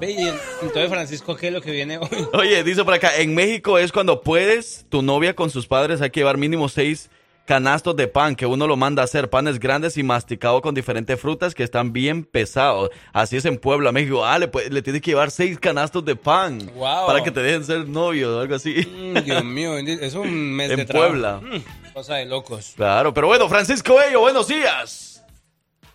Ve, 0.00 0.10
y 0.10 0.28
entonces, 0.62 0.88
Francisco, 0.88 1.36
¿qué 1.36 1.48
es 1.48 1.52
lo 1.52 1.60
que 1.60 1.70
viene 1.70 1.98
hoy? 1.98 2.08
Oye, 2.32 2.64
dice 2.64 2.84
por 2.84 2.94
acá, 2.94 3.16
en 3.18 3.34
México 3.34 3.78
es 3.78 3.92
cuando 3.92 4.20
puedes, 4.22 4.84
tu 4.88 5.00
novia 5.02 5.34
con 5.34 5.48
sus 5.50 5.66
padres 5.66 6.00
hay 6.00 6.10
que 6.10 6.20
llevar 6.20 6.38
mínimo 6.38 6.68
seis 6.68 7.08
canastos 7.44 7.96
de 7.96 8.06
pan, 8.08 8.34
que 8.36 8.46
uno 8.46 8.66
lo 8.66 8.76
manda 8.76 9.02
a 9.02 9.04
hacer, 9.04 9.28
panes 9.30 9.58
grandes 9.58 9.96
y 9.98 10.02
masticado 10.02 10.60
con 10.62 10.74
diferentes 10.74 11.20
frutas 11.20 11.54
que 11.54 11.62
están 11.64 11.92
bien 11.92 12.24
pesados. 12.24 12.90
Así 13.12 13.36
es 13.36 13.44
en 13.44 13.58
Puebla, 13.58 13.90
México. 13.92 14.24
Ah, 14.24 14.38
le, 14.38 14.48
le 14.70 14.82
tienes 14.82 15.02
que 15.02 15.10
llevar 15.12 15.30
seis 15.30 15.58
canastos 15.58 16.04
de 16.04 16.14
pan 16.16 16.58
Wow. 16.76 17.06
para 17.06 17.22
que 17.22 17.30
te 17.30 17.40
dejen 17.40 17.64
ser 17.64 17.88
novio 17.88 18.36
o 18.36 18.40
algo 18.40 18.54
así. 18.54 18.74
Mm, 18.86 19.18
Dios 19.24 19.44
mío, 19.44 19.76
es 19.76 20.14
un 20.14 20.30
mes 20.52 20.70
En 20.72 20.76
de 20.78 20.84
trabajo. 20.84 21.10
Puebla. 21.10 21.40
Mm, 21.42 21.62
Cosa 21.92 22.16
de 22.16 22.26
locos. 22.26 22.72
Claro, 22.76 23.12
pero 23.12 23.26
bueno, 23.26 23.48
Francisco 23.48 24.00
Ello, 24.00 24.20
buenos 24.20 24.48
días. 24.48 25.24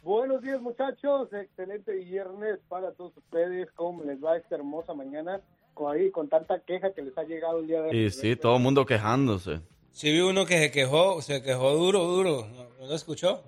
Buenos 0.03 0.41
días 0.41 0.61
muchachos, 0.61 1.27
excelente 1.33 1.91
viernes 1.91 2.59
para 2.69 2.91
todos 2.93 3.17
ustedes, 3.17 3.67
¿cómo 3.75 4.03
les 4.03 4.23
va 4.23 4.37
esta 4.37 4.55
hermosa 4.55 4.93
mañana? 4.93 5.41
Con 5.73 5.93
ahí, 5.93 6.09
con 6.11 6.29
tanta 6.29 6.59
queja 6.59 6.93
que 6.93 7.01
les 7.01 7.17
ha 7.17 7.23
llegado 7.23 7.59
el 7.59 7.67
día 7.67 7.81
de 7.81 7.89
hoy. 7.89 8.05
Y 8.05 8.09
sí, 8.11 8.35
todo 8.35 8.55
el 8.55 8.61
mundo 8.61 8.85
quejándose. 8.85 9.59
Si 9.91 10.11
vi 10.11 10.21
uno 10.21 10.45
que 10.45 10.59
se 10.59 10.71
quejó, 10.71 11.21
se 11.21 11.41
quejó 11.41 11.73
duro, 11.73 12.03
duro. 12.05 12.47
¿No, 12.55 12.63
no 12.79 12.85
lo 12.87 12.95
escuchó? 12.95 13.43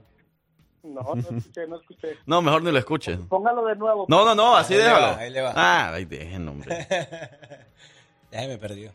No, 0.84 1.01
no 1.15 1.38
escuché, 1.38 1.67
no 1.67 1.77
escuché. 1.77 2.17
No, 2.26 2.41
mejor 2.41 2.63
ni 2.63 2.71
lo 2.71 2.77
escuchen. 2.80 3.27
Póngalo 3.27 3.65
de 3.65 3.76
nuevo. 3.76 4.05
No, 4.09 4.26
no, 4.26 4.35
no, 4.35 4.57
así 4.57 4.73
Ahí 4.73 4.80
le 4.80 4.85
déjalo. 4.85 5.05
va, 5.07 5.17
ahí 5.17 5.30
le 5.30 5.41
va. 5.41 5.53
Ah, 5.55 5.93
ahí 5.93 6.05
dejen, 6.05 6.47
hombre. 6.47 6.88
Ya 8.31 8.47
me 8.47 8.57
perdió. 8.59 8.91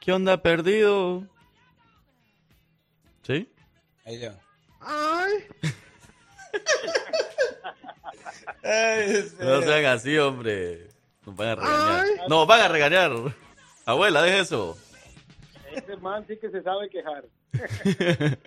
¿Qué 0.00 0.12
onda 0.12 0.36
perdido? 0.42 1.22
Ahí 4.10 4.18
le 4.18 4.28
va. 4.28 4.36
No 9.38 9.62
sean 9.62 9.84
así, 9.86 10.18
hombre. 10.18 10.88
Nos 11.24 11.36
van 11.36 11.48
a 11.48 11.54
regañar. 11.54 12.06
No, 12.28 12.44
van 12.46 12.60
a 12.60 12.68
regañar. 12.68 13.12
Abuela, 13.86 14.22
deje 14.22 14.40
eso. 14.40 14.76
Ese 15.72 15.96
man 15.98 16.24
sí 16.26 16.36
que 16.38 16.50
se 16.50 16.62
sabe 16.62 16.90
quejar. 16.90 17.24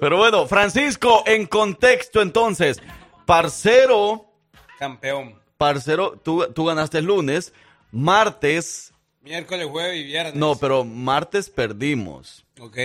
Pero 0.00 0.16
bueno, 0.16 0.46
Francisco, 0.46 1.24
en 1.26 1.46
contexto 1.46 2.22
entonces, 2.22 2.80
parcero, 3.26 4.30
Campeón. 4.78 5.38
parcero, 5.56 6.12
tú, 6.22 6.46
tú 6.54 6.64
ganaste 6.66 6.98
el 6.98 7.06
lunes, 7.06 7.52
martes, 7.90 8.92
Miércoles, 9.22 9.66
jueves 9.68 9.98
y 10.00 10.04
viernes. 10.04 10.34
no, 10.34 10.56
pero 10.56 10.84
martes 10.84 11.50
perdimos. 11.50 12.44
Ok. 12.58 12.76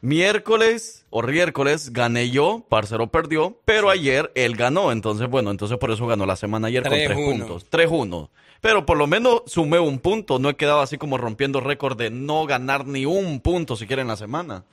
Miércoles 0.00 1.06
o 1.10 1.22
miércoles 1.22 1.92
gané 1.92 2.30
yo, 2.30 2.64
parcero 2.68 3.06
perdió, 3.06 3.58
pero 3.64 3.90
ayer 3.90 4.30
él 4.34 4.54
ganó, 4.54 4.92
entonces 4.92 5.28
bueno, 5.28 5.50
entonces 5.50 5.78
por 5.78 5.90
eso 5.90 6.06
ganó 6.06 6.26
la 6.26 6.36
semana 6.36 6.68
ayer 6.68 6.82
con 6.82 6.92
3-1. 6.92 7.04
tres 7.06 7.16
puntos, 7.16 7.70
3-1. 7.70 8.28
Pero 8.60 8.84
por 8.86 8.98
lo 8.98 9.06
menos 9.06 9.42
sumé 9.46 9.78
un 9.78 9.98
punto, 9.98 10.38
no 10.38 10.50
he 10.50 10.56
quedado 10.56 10.80
así 10.80 10.98
como 10.98 11.18
rompiendo 11.18 11.60
récord 11.60 11.96
de 11.96 12.10
no 12.10 12.46
ganar 12.46 12.86
ni 12.86 13.06
un 13.06 13.40
punto 13.40 13.76
siquiera 13.76 14.02
en 14.02 14.08
la 14.08 14.16
semana. 14.16 14.64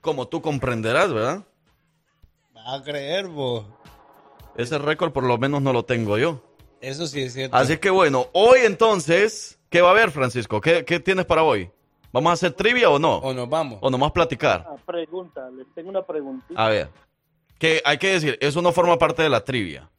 Como 0.00 0.28
tú 0.28 0.42
comprenderás, 0.42 1.12
¿verdad? 1.12 1.44
Va 2.56 2.74
a 2.74 2.82
creer, 2.82 3.28
vos. 3.28 3.64
Ese 4.56 4.78
récord 4.78 5.12
por 5.12 5.24
lo 5.24 5.38
menos 5.38 5.62
no 5.62 5.72
lo 5.72 5.84
tengo 5.84 6.18
yo. 6.18 6.42
Eso 6.80 7.06
sí 7.06 7.22
es 7.22 7.32
cierto. 7.32 7.56
Así 7.56 7.78
que 7.78 7.90
bueno, 7.90 8.28
hoy 8.32 8.60
entonces, 8.64 9.58
¿qué 9.70 9.80
va 9.80 9.88
a 9.88 9.92
haber, 9.92 10.10
Francisco? 10.10 10.60
¿Qué, 10.60 10.84
qué 10.84 11.00
tienes 11.00 11.24
para 11.24 11.42
hoy? 11.42 11.70
¿Vamos 12.14 12.30
a 12.30 12.34
hacer 12.34 12.52
trivia 12.52 12.88
o 12.90 12.98
no? 13.00 13.16
O 13.18 13.34
nos 13.34 13.48
vamos. 13.50 13.80
¿O 13.82 13.90
nomás 13.90 14.12
platicar? 14.12 14.64
Ah, 14.68 14.76
pregunta, 14.86 15.50
les 15.50 15.66
tengo 15.74 15.90
una 15.90 16.02
preguntita. 16.02 16.64
A 16.64 16.68
ver. 16.68 16.88
Que 17.58 17.82
hay 17.84 17.98
que 17.98 18.12
decir, 18.12 18.38
eso 18.40 18.62
no 18.62 18.70
forma 18.70 18.96
parte 18.96 19.20
de 19.24 19.28
la 19.28 19.42
trivia. 19.42 19.90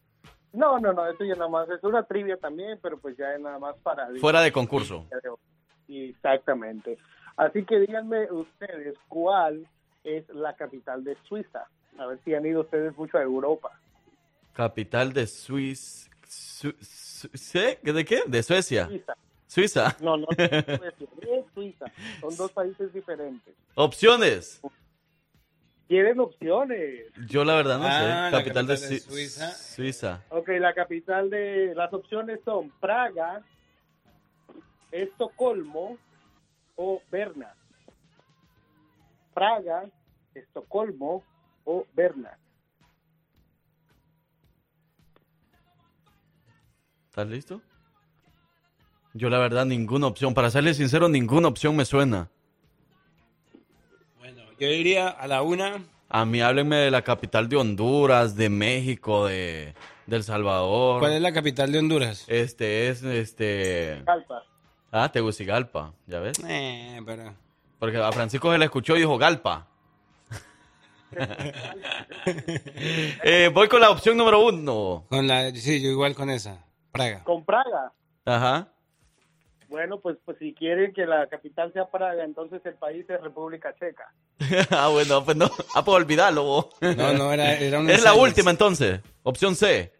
No, 0.54 0.80
no, 0.80 0.94
no, 0.94 1.06
eso 1.10 1.26
ya 1.26 1.34
nada 1.36 1.50
más 1.50 1.68
es 1.70 1.84
una 1.84 2.04
trivia 2.04 2.38
también, 2.38 2.80
pero 2.82 2.98
pues 2.98 3.18
ya 3.18 3.34
es 3.34 3.42
nada 3.42 3.60
más 3.60 3.76
para... 3.84 4.08
Fuera 4.22 4.40
de 4.40 4.54
concurso. 4.54 5.06
Exactamente. 5.90 6.98
Así 7.36 7.66
que 7.66 7.82
díganme 7.82 8.32
ustedes, 8.32 8.96
¿cuál 9.10 9.68
es 10.06 10.24
la 10.30 10.56
capital 10.56 11.04
de 11.04 11.18
Suiza? 11.28 11.68
A 12.00 12.06
ver 12.06 12.20
si 12.24 12.34
han 12.34 12.46
ido 12.46 12.62
ustedes 12.62 12.96
mucho 12.98 13.18
a 13.18 13.24
Europa. 13.24 13.72
Capital 14.54 15.12
de 15.12 15.28
Suiza. 15.28 16.10
Su- 16.26 16.76
Su- 16.80 17.30
¿Sí? 17.34 17.78
¿De 17.84 18.06
qué? 18.06 18.22
De 18.26 18.42
Suecia. 18.42 18.86
Suiza. 18.88 19.16
Suiza. 19.56 19.95
No, 20.02 20.18
no, 20.18 20.27
no 20.27 20.36
es 20.38 21.45
Suiza. 21.53 21.86
Son 22.19 22.36
dos 22.36 22.52
países 22.52 22.91
diferentes. 22.94 23.56
Opciones. 23.76 24.61
¿Quieren 25.88 26.19
opciones? 26.19 27.06
Yo 27.30 27.45
la 27.45 27.56
verdad 27.56 27.77
no 27.80 27.86
Ah, 27.88 27.91
sé. 27.99 28.06
la 28.06 28.32
Capital, 28.32 28.68
de, 28.68 28.73
capital 28.73 28.90
de 28.91 28.99
Sui- 28.99 28.99
Suiza. 28.99 29.52
Suiza. 29.52 30.23
Ok, 30.30 30.49
la 30.60 30.73
capital 30.73 31.30
de... 31.30 31.73
Las 31.73 31.94
opciones 31.94 32.40
son 32.44 32.69
Praga, 32.82 33.44
Estocolmo 34.91 35.98
o 36.76 37.02
Berna. 37.10 37.56
Praga, 39.34 39.86
Estocolmo 40.34 41.23
o 41.64 41.86
Berna. 41.94 42.38
¿Estás 47.10 47.27
listo? 47.30 47.61
Yo 49.16 49.30
la 49.30 49.40
verdad 49.40 49.66
ninguna 49.66 50.08
opción. 50.08 50.34
Para 50.34 50.50
serle 50.50 50.74
sincero, 50.74 51.08
ninguna 51.08 51.48
opción 51.48 51.74
me 51.74 51.86
suena. 51.86 52.30
Yo 54.60 54.68
iría 54.68 55.08
a 55.08 55.26
la 55.28 55.42
una. 55.42 55.86
A 56.10 56.26
mí 56.26 56.42
háblenme 56.42 56.76
de 56.76 56.92
la 56.92 57.02
capital 57.02 57.48
de 57.48 57.56
Honduras, 57.56 58.36
de 58.36 58.50
México, 58.50 59.26
de, 59.26 59.74
de 60.06 60.16
El 60.18 60.24
Salvador. 60.24 61.00
¿Cuál 61.00 61.14
es 61.14 61.22
la 61.22 61.32
capital 61.32 61.72
de 61.72 61.80
Honduras? 61.80 62.26
Este 62.28 62.90
es, 62.90 63.04
este... 63.04 64.04
Calpa. 64.06 64.44
Ah, 64.92 65.10
Tegucigalpa, 65.10 65.94
¿ya 66.08 66.20
ves? 66.20 66.38
Eh, 66.48 67.02
pero... 67.06 67.34
Porque 67.80 67.98
a 67.98 68.12
Francisco 68.12 68.52
se 68.52 68.58
le 68.58 68.66
escuchó 68.66 68.98
y 68.98 69.00
dijo 69.00 69.18
Galpa. 69.18 69.68
Eh, 73.24 73.50
voy 73.54 73.70
con 73.70 73.80
la 73.80 73.90
opción 73.90 74.18
número 74.18 74.44
uno. 74.44 75.06
Con 75.08 75.28
la, 75.28 75.52
sí, 75.52 75.82
yo 75.82 75.90
igual 75.90 76.16
con 76.16 76.30
esa. 76.30 76.66
Praga. 76.92 77.24
Con 77.24 77.46
Praga. 77.46 77.94
Ajá. 78.26 78.68
Bueno, 79.70 80.00
pues, 80.00 80.18
pues 80.26 80.38
si 80.38 80.54
quieren 80.54 80.94
que 80.94 81.06
la 81.06 81.28
capital 81.28 81.74
sea 81.74 81.90
Praga, 81.90 82.24
entonces 82.24 82.62
el 82.66 82.76
país 82.76 83.06
es 83.10 83.20
República 83.22 83.74
Checa. 83.80 84.14
ah, 84.72 84.90
bueno, 84.90 85.24
pues 85.26 85.36
no. 85.38 85.50
Ah, 85.76 85.84
pues 85.84 85.96
olvidarlo. 85.98 86.44
vos. 86.44 86.68
No, 86.82 87.14
no, 87.14 87.34
era, 87.34 87.54
era 87.60 87.80
un 87.80 87.90
Es 87.90 88.04
la 88.04 88.14
última 88.14 88.52
entonces. 88.52 89.02
Opción 89.24 89.56
C. 89.56 89.92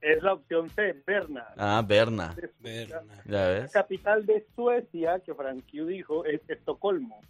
Es 0.00 0.22
la 0.22 0.32
opción 0.34 0.70
C, 0.70 0.94
Berna. 1.06 1.46
Ah, 1.58 1.84
Berna. 1.86 2.34
Berna. 2.60 3.02
Ya 3.26 3.32
La 3.32 3.48
ves. 3.48 3.72
capital 3.72 4.24
de 4.24 4.46
Suecia, 4.54 5.20
que 5.20 5.34
Frankie 5.34 5.84
dijo, 5.84 6.24
es 6.24 6.40
Estocolmo. 6.48 7.20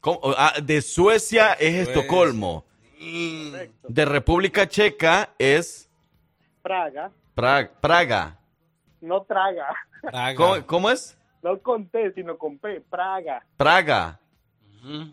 ¿Cómo? 0.00 0.20
Ah, 0.36 0.54
de 0.62 0.80
Suecia 0.82 1.54
es 1.54 1.88
Estocolmo. 1.88 2.64
Correcto. 3.00 3.88
De 3.88 4.04
República 4.04 4.68
Checa 4.68 5.30
es 5.38 5.90
Praga, 6.62 7.10
Pra- 7.34 7.68
Praga. 7.80 8.38
No 9.02 9.22
traga. 9.22 9.74
¿Cómo, 10.36 10.66
cómo 10.66 10.90
es? 10.90 11.18
No 11.42 11.58
con 11.58 11.86
T, 11.88 12.12
sino 12.12 12.38
con 12.38 12.58
P. 12.58 12.80
Praga. 12.88 13.44
Praga. 13.56 14.18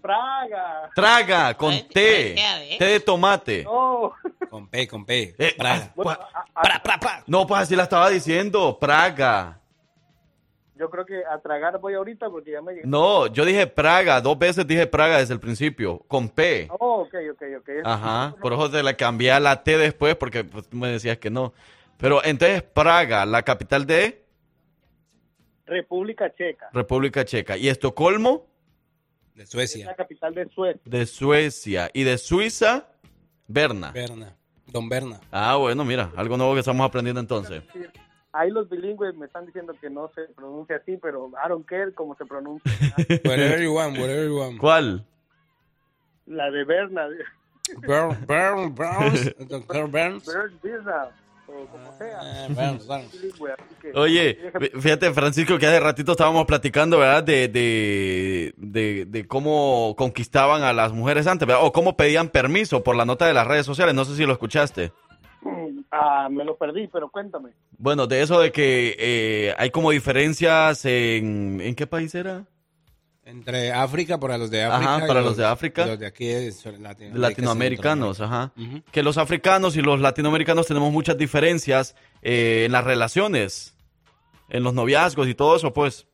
Praga. 0.01 0.89
Traga 0.95 1.53
con 1.55 1.71
T. 1.89 2.35
T, 2.77 2.85
de 2.85 2.99
tomate. 2.99 3.63
No. 3.63 4.13
Con 4.49 4.67
P, 4.67 4.87
con 4.87 5.05
P. 5.05 5.35
Eh, 5.37 5.55
Praga. 5.57 5.91
pues, 5.95 6.17
No, 7.27 7.45
pues 7.45 7.61
así 7.61 7.75
la 7.75 7.83
estaba 7.83 8.09
diciendo. 8.09 8.77
Praga. 8.79 9.59
Yo 10.75 10.89
creo 10.89 11.05
que 11.05 11.21
a 11.25 11.37
tragar 11.39 11.77
voy 11.79 11.93
ahorita 11.93 12.29
porque 12.29 12.51
ya 12.51 12.61
me 12.61 12.73
llegué. 12.73 12.87
No, 12.87 13.27
yo 13.27 13.43
dije 13.43 13.67
Praga. 13.67 14.21
Dos 14.21 14.39
veces 14.39 14.65
dije 14.65 14.87
Praga 14.87 15.17
desde 15.17 15.33
el 15.33 15.39
principio. 15.39 15.99
Con 16.07 16.29
P. 16.29 16.67
Oh, 16.79 17.01
ok, 17.01 17.15
ok, 17.33 17.41
ok. 17.59 17.69
Ajá. 17.83 18.33
Por 18.41 18.53
eso 18.53 18.71
te 18.71 18.81
la 18.81 18.93
cambié 18.95 19.31
a 19.31 19.39
la 19.39 19.61
T 19.63 19.77
después 19.77 20.15
porque 20.15 20.43
pues, 20.45 20.71
me 20.73 20.87
decías 20.87 21.17
que 21.17 21.29
no. 21.29 21.53
Pero 21.99 22.23
entonces 22.23 22.63
Praga, 22.63 23.25
la 23.25 23.43
capital 23.43 23.85
de 23.85 24.23
República 25.65 26.33
Checa. 26.33 26.69
República 26.73 27.25
Checa. 27.25 27.57
¿Y 27.57 27.67
Estocolmo? 27.67 28.47
De 29.35 29.43
Es 29.43 29.49
Suecia. 29.49 29.85
la 29.85 29.95
capital 29.95 30.33
de 30.33 30.47
Suecia. 30.49 30.81
De 30.85 31.05
Suecia. 31.05 31.89
¿Y 31.93 32.03
de 32.03 32.17
Suiza? 32.17 32.87
Berna. 33.47 33.91
Berna. 33.91 34.35
Don 34.67 34.87
Berna. 34.87 35.19
Ah, 35.31 35.55
bueno, 35.57 35.83
mira, 35.83 36.11
algo 36.15 36.37
nuevo 36.37 36.53
que 36.53 36.59
estamos 36.61 36.85
aprendiendo 36.87 37.19
entonces. 37.19 37.63
ahí 38.31 38.49
los 38.49 38.69
bilingües 38.69 39.15
me 39.15 39.25
están 39.25 39.45
diciendo 39.45 39.73
que 39.81 39.89
no 39.89 40.09
se 40.15 40.21
pronuncia 40.35 40.77
así, 40.77 40.97
pero 40.97 41.29
I 41.43 41.49
don't 41.49 41.65
care 41.65 41.93
cómo 41.93 42.15
se 42.15 42.25
pronuncia. 42.25 42.71
Whatever 43.25 43.61
you 43.61 43.73
want, 43.75 43.97
whatever 43.97 44.25
you 44.27 44.37
want. 44.39 44.57
¿Cuál? 44.57 45.05
La 46.27 46.49
de 46.51 46.63
Berna. 46.63 47.07
Burn, 47.85 48.17
Burn, 48.25 48.73
Burns, 48.75 49.35
Dr. 49.47 49.87
Burns. 49.89 50.23
O 51.49 51.65
como 51.67 51.91
sea. 51.97 52.19
Eh, 52.23 52.77
que- 53.81 53.91
Oye, 53.93 54.37
fíjate, 54.79 55.11
Francisco, 55.13 55.57
que 55.57 55.65
hace 55.67 55.79
ratito 55.79 56.11
estábamos 56.11 56.45
platicando, 56.45 56.99
¿verdad? 56.99 57.23
De, 57.23 57.47
de, 57.47 58.53
de, 58.57 59.05
de 59.05 59.27
cómo 59.27 59.95
conquistaban 59.97 60.61
a 60.63 60.73
las 60.73 60.93
mujeres 60.93 61.27
antes, 61.27 61.47
¿verdad? 61.47 61.65
O 61.65 61.71
cómo 61.71 61.97
pedían 61.97 62.29
permiso 62.29 62.83
por 62.83 62.95
la 62.95 63.05
nota 63.05 63.25
de 63.25 63.33
las 63.33 63.47
redes 63.47 63.65
sociales. 63.65 63.95
No 63.95 64.05
sé 64.05 64.15
si 64.15 64.25
lo 64.25 64.33
escuchaste. 64.33 64.91
Ah, 65.91 66.27
me 66.29 66.43
lo 66.45 66.55
perdí, 66.57 66.87
pero 66.87 67.09
cuéntame. 67.09 67.49
Bueno, 67.77 68.05
de 68.05 68.21
eso 68.21 68.39
de 68.39 68.51
que 68.51 68.95
eh, 68.99 69.55
hay 69.57 69.71
como 69.71 69.89
diferencias 69.91 70.85
en... 70.85 71.59
¿En 71.61 71.73
qué 71.75 71.87
país 71.87 72.13
era? 72.13 72.43
Entre 73.29 73.71
África, 73.71 74.19
para 74.19 74.37
los 74.37 74.49
de 74.49 74.63
África. 74.63 74.95
Ajá, 74.95 75.07
para 75.07 75.21
los 75.21 75.37
de 75.37 75.45
África. 75.45 75.85
Los 75.85 75.99
de 75.99 76.07
aquí 76.07 76.27
es 76.27 76.65
Latinoamérica, 76.65 77.17
Latinoamericanos, 77.19 78.21
ajá. 78.21 78.51
Ujú. 78.57 78.81
Que 78.91 79.03
los 79.03 79.17
africanos 79.17 79.75
y 79.77 79.81
los 79.81 79.99
latinoamericanos 79.99 80.65
tenemos 80.67 80.91
muchas 80.91 81.17
diferencias 81.17 81.95
eh, 82.21 82.63
en 82.65 82.71
las 82.71 82.83
relaciones, 82.83 83.75
en 84.49 84.63
los 84.63 84.73
noviazgos 84.73 85.27
y 85.27 85.35
todo 85.35 85.55
eso, 85.55 85.73
pues. 85.73 86.07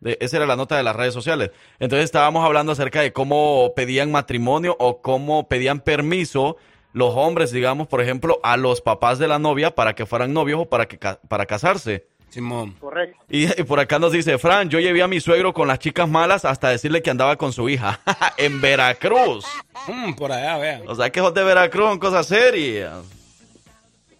De- 0.00 0.16
esa 0.20 0.36
era 0.36 0.46
la 0.46 0.54
nota 0.54 0.76
de 0.76 0.84
las 0.84 0.94
redes 0.94 1.12
sociales. 1.12 1.50
Entonces 1.80 2.04
estábamos 2.04 2.44
hablando 2.44 2.70
acerca 2.70 3.00
de 3.00 3.12
cómo 3.12 3.72
pedían 3.74 4.12
matrimonio 4.12 4.76
o 4.78 5.02
cómo 5.02 5.48
pedían 5.48 5.80
permiso 5.80 6.56
los 6.92 7.14
hombres, 7.16 7.50
digamos, 7.50 7.88
por 7.88 8.00
ejemplo, 8.00 8.38
a 8.44 8.56
los 8.56 8.80
papás 8.80 9.18
de 9.18 9.26
la 9.26 9.40
novia 9.40 9.74
para 9.74 9.94
que 9.94 10.06
fueran 10.06 10.32
novios 10.32 10.60
o 10.62 10.68
para, 10.68 10.86
que, 10.86 10.98
para 10.98 11.46
casarse. 11.46 12.06
Simón. 12.30 12.72
Correcto. 12.80 13.18
Y, 13.30 13.44
y 13.60 13.64
por 13.64 13.80
acá 13.80 13.98
nos 13.98 14.12
dice, 14.12 14.38
Fran, 14.38 14.68
yo 14.68 14.80
llevé 14.80 15.02
a 15.02 15.08
mi 15.08 15.20
suegro 15.20 15.52
con 15.52 15.68
las 15.68 15.78
chicas 15.78 16.08
malas 16.08 16.44
hasta 16.44 16.68
decirle 16.68 17.02
que 17.02 17.10
andaba 17.10 17.36
con 17.36 17.52
su 17.52 17.68
hija 17.68 18.00
en 18.36 18.60
Veracruz. 18.60 19.46
Mm, 19.86 20.14
por 20.14 20.32
allá, 20.32 20.58
vean. 20.58 20.82
O 20.88 20.94
sea 20.94 21.10
que 21.10 21.20
esos 21.20 21.34
de 21.34 21.44
Veracruz 21.44 21.88
son 21.88 21.98
cosas 21.98 22.26
serias. 22.26 23.02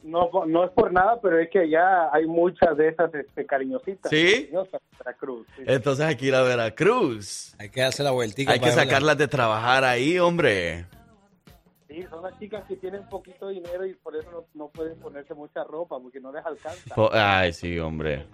No, 0.03 0.31
no 0.47 0.65
es 0.65 0.71
por 0.71 0.91
nada, 0.91 1.19
pero 1.21 1.39
es 1.39 1.51
que 1.51 1.59
allá 1.59 2.09
hay 2.15 2.25
muchas 2.25 2.75
de 2.79 2.89
esas 2.89 3.13
este, 3.15 3.45
cariñositas. 3.45 4.11
¿Sí? 4.11 4.47
Cariñosas 4.51 4.81
Veracruz. 4.99 5.47
sí. 5.57 5.65
Entonces 5.67 6.07
hay 6.07 6.17
que 6.17 6.27
ir 6.27 6.35
a 6.35 6.43
Veracruz. 6.43 7.55
Hay 7.59 7.69
que 7.69 7.83
hacer 7.83 8.05
la 8.05 8.13
vueltica. 8.13 8.53
Hay 8.53 8.61
que 8.61 8.73
sacarlas 8.73 9.19
de 9.19 9.29
trabajar 9.29 9.85
ahí, 9.85 10.19
hombre. 10.19 10.87
Sí, 11.89 12.05
son 12.11 12.23
las 12.23 12.39
chicas 12.39 12.65
que 12.69 12.77
tienen 12.77 13.09
poquito 13.09 13.49
dinero 13.49 13.87
y 13.87 13.95
por 13.95 14.15
eso 14.15 14.31
no, 14.31 14.45
no 14.55 14.69
pueden 14.69 14.99
ponerse 15.01 15.33
mucha 15.35 15.65
ropa 15.65 15.99
porque 16.01 16.21
no 16.21 16.31
les 16.33 16.45
alcanza. 16.45 16.95
Po- 16.95 17.11
Ay, 17.13 17.53
sí, 17.55 17.79
hombre. 17.79 18.27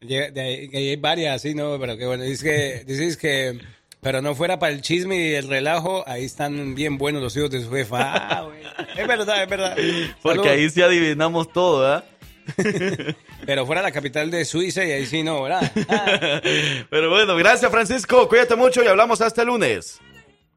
De 0.00 0.70
hay 0.74 0.96
varias, 0.96 1.36
así, 1.36 1.54
¿no? 1.54 1.78
Pero 1.78 1.96
que 1.96 2.06
bueno, 2.06 2.24
dices 2.24 2.42
que, 2.42 2.84
dices 2.84 3.16
que, 3.16 3.60
pero 4.00 4.20
no 4.20 4.34
fuera 4.34 4.58
para 4.58 4.72
el 4.72 4.80
chisme 4.82 5.16
y 5.16 5.34
el 5.34 5.48
relajo, 5.48 6.02
ahí 6.08 6.24
están 6.24 6.74
bien 6.74 6.98
buenos 6.98 7.22
los 7.22 7.36
hijos 7.36 7.50
de 7.50 7.60
su 7.62 7.70
jefa. 7.70 7.98
Ah, 8.14 8.42
güey. 8.46 8.62
Es 8.96 9.06
verdad, 9.06 9.42
es 9.44 9.48
verdad. 9.48 9.76
Porque 10.22 10.38
Salud. 10.40 10.52
ahí 10.52 10.70
sí 10.70 10.82
adivinamos 10.82 11.52
todo, 11.52 11.80
¿verdad? 11.82 12.04
Pero 13.46 13.66
fuera 13.66 13.82
la 13.82 13.92
capital 13.92 14.30
de 14.30 14.44
Suiza 14.44 14.84
y 14.84 14.90
ahí 14.90 15.06
sí 15.06 15.22
no, 15.22 15.42
¿verdad? 15.42 15.70
Ah. 15.88 16.40
Pero 16.90 17.10
bueno, 17.10 17.36
gracias 17.36 17.70
Francisco, 17.70 18.28
cuídate 18.28 18.56
mucho 18.56 18.82
y 18.82 18.86
hablamos 18.86 19.20
hasta 19.20 19.42
el 19.42 19.48
lunes. 19.48 20.00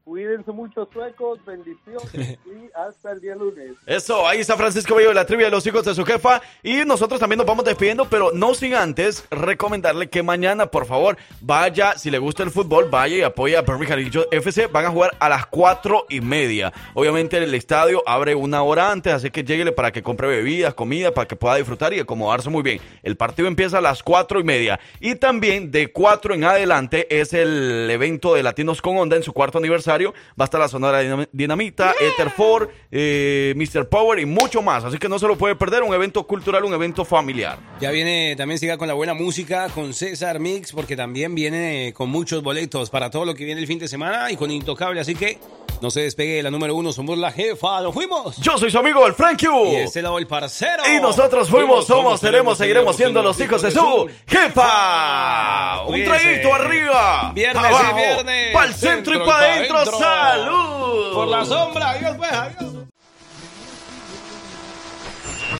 Cuídense 0.04 0.50
mucho, 0.50 0.88
suecos, 0.92 1.38
bendiciones 1.46 2.38
y 2.44 2.70
hasta 2.74 3.12
el 3.12 3.20
día 3.20 3.36
lunes. 3.36 3.74
Eso, 3.86 4.26
ahí 4.26 4.40
está 4.40 4.56
Francisco 4.56 4.96
Bello 4.96 5.10
de 5.10 5.14
la 5.14 5.26
trivia 5.26 5.46
de 5.46 5.52
los 5.52 5.64
hijos 5.64 5.84
de 5.84 5.94
su 5.94 6.04
jefa. 6.04 6.42
Y 6.60 6.84
nosotros 6.84 7.20
también 7.20 7.38
nos 7.38 7.46
vamos 7.46 7.64
despidiendo, 7.64 8.08
pero 8.08 8.32
no 8.32 8.52
sin 8.54 8.74
antes 8.74 9.24
recomendarle 9.30 10.10
que 10.10 10.24
mañana, 10.24 10.66
por 10.66 10.86
favor, 10.86 11.16
vaya, 11.40 11.96
si 11.96 12.10
le 12.10 12.18
gusta 12.18 12.42
el 12.42 12.50
fútbol, 12.50 12.88
vaya 12.90 13.16
y 13.16 13.22
apoya 13.22 13.60
a 13.60 13.64
Jarillo 13.64 14.26
FC. 14.32 14.66
Van 14.66 14.86
a 14.86 14.90
jugar 14.90 15.16
a 15.20 15.28
las 15.28 15.46
cuatro 15.46 16.04
y 16.08 16.20
media. 16.20 16.72
Obviamente 16.94 17.38
el 17.38 17.54
estadio 17.54 18.02
abre 18.04 18.34
una 18.34 18.64
hora 18.64 18.90
antes, 18.90 19.12
así 19.12 19.30
que 19.30 19.44
lléguele 19.44 19.70
para 19.70 19.92
que 19.92 20.02
compre 20.02 20.26
bebidas, 20.26 20.74
comida, 20.74 21.12
para 21.12 21.28
que 21.28 21.36
pueda 21.36 21.54
disfrutar 21.54 21.92
y 21.92 22.00
acomodarse 22.00 22.50
muy 22.50 22.62
bien. 22.62 22.80
El 23.04 23.16
partido 23.16 23.46
empieza 23.46 23.78
a 23.78 23.80
las 23.80 24.02
cuatro 24.02 24.40
y 24.40 24.44
media. 24.44 24.80
Y 24.98 25.14
también 25.14 25.70
de 25.70 25.92
cuatro 25.92 26.34
en 26.34 26.42
adelante 26.42 27.06
es 27.20 27.32
el 27.32 27.88
evento 27.88 28.34
de 28.34 28.42
Latinos 28.42 28.82
con 28.82 28.96
Onda 28.96 29.16
en 29.16 29.22
su 29.22 29.32
cuarto 29.32 29.58
aniversario. 29.58 29.91
Va 30.00 30.12
a 30.38 30.44
estar 30.44 30.60
la 30.60 30.68
Sonora 30.68 31.02
Dinam- 31.02 31.28
Dinamita, 31.32 31.94
Ether 32.00 32.30
Ford, 32.30 32.68
eh, 32.90 33.54
Mr. 33.56 33.88
Power 33.88 34.18
y 34.18 34.26
mucho 34.26 34.62
más. 34.62 34.84
Así 34.84 34.98
que 34.98 35.08
no 35.08 35.18
se 35.18 35.26
lo 35.26 35.36
puede 35.36 35.54
perder. 35.56 35.82
Un 35.82 35.94
evento 35.94 36.26
cultural, 36.26 36.64
un 36.64 36.74
evento 36.74 37.04
familiar. 37.04 37.58
Ya 37.80 37.90
viene, 37.90 38.34
también 38.36 38.58
siga 38.58 38.76
con 38.78 38.88
la 38.88 38.94
buena 38.94 39.14
música, 39.14 39.68
con 39.68 39.92
César 39.94 40.38
Mix, 40.40 40.72
porque 40.72 40.96
también 40.96 41.34
viene 41.34 41.92
con 41.96 42.08
muchos 42.10 42.42
boletos 42.42 42.90
para 42.90 43.10
todo 43.10 43.24
lo 43.24 43.34
que 43.34 43.44
viene 43.44 43.60
el 43.60 43.66
fin 43.66 43.78
de 43.78 43.88
semana 43.88 44.30
y 44.30 44.36
con 44.36 44.50
Intocable. 44.50 45.00
Así 45.00 45.14
que 45.14 45.38
no 45.82 45.90
se 45.90 46.02
despegue 46.02 46.36
de 46.36 46.42
la 46.44 46.50
número 46.52 46.76
uno, 46.76 46.92
somos 46.92 47.18
la 47.18 47.32
jefa, 47.32 47.80
nos 47.80 47.92
fuimos. 47.92 48.36
Yo 48.36 48.56
soy 48.56 48.70
su 48.70 48.78
amigo, 48.78 49.04
el 49.04 49.14
Frank 49.14 49.44
Q. 49.44 49.72
Y 49.72 49.76
este 49.76 50.00
lado 50.00 50.16
el 50.18 50.28
parcero. 50.28 50.84
Y 50.96 51.00
nosotros 51.00 51.48
fuimos, 51.50 51.88
somos, 51.88 52.20
seremos, 52.20 52.56
seguiremos 52.56 52.94
siendo 52.94 53.20
los 53.20 53.38
hijos 53.40 53.60
de 53.62 53.72
su 53.72 54.08
jefa. 54.26 55.80
Un 55.82 55.86
Cuídense. 55.88 56.18
traguito 56.20 56.54
arriba. 56.54 57.32
Viernes 57.34 57.64
abajo, 57.64 57.98
y 57.98 58.00
viernes. 58.00 58.52
Para 58.52 58.66
el 58.66 58.74
centro 58.74 58.92
y 58.92 58.92
Centro 58.92 59.14
y 59.14 59.18
para 59.18 59.26
pa' 59.26 59.52
adentro. 59.52 59.76
adentro. 59.78 59.98
Salud. 59.98 61.14
Por 61.14 61.28
la 61.28 61.44
sombra, 61.44 61.90
adiós 61.90 62.16
pues, 62.16 62.32
adiós. 62.32 62.72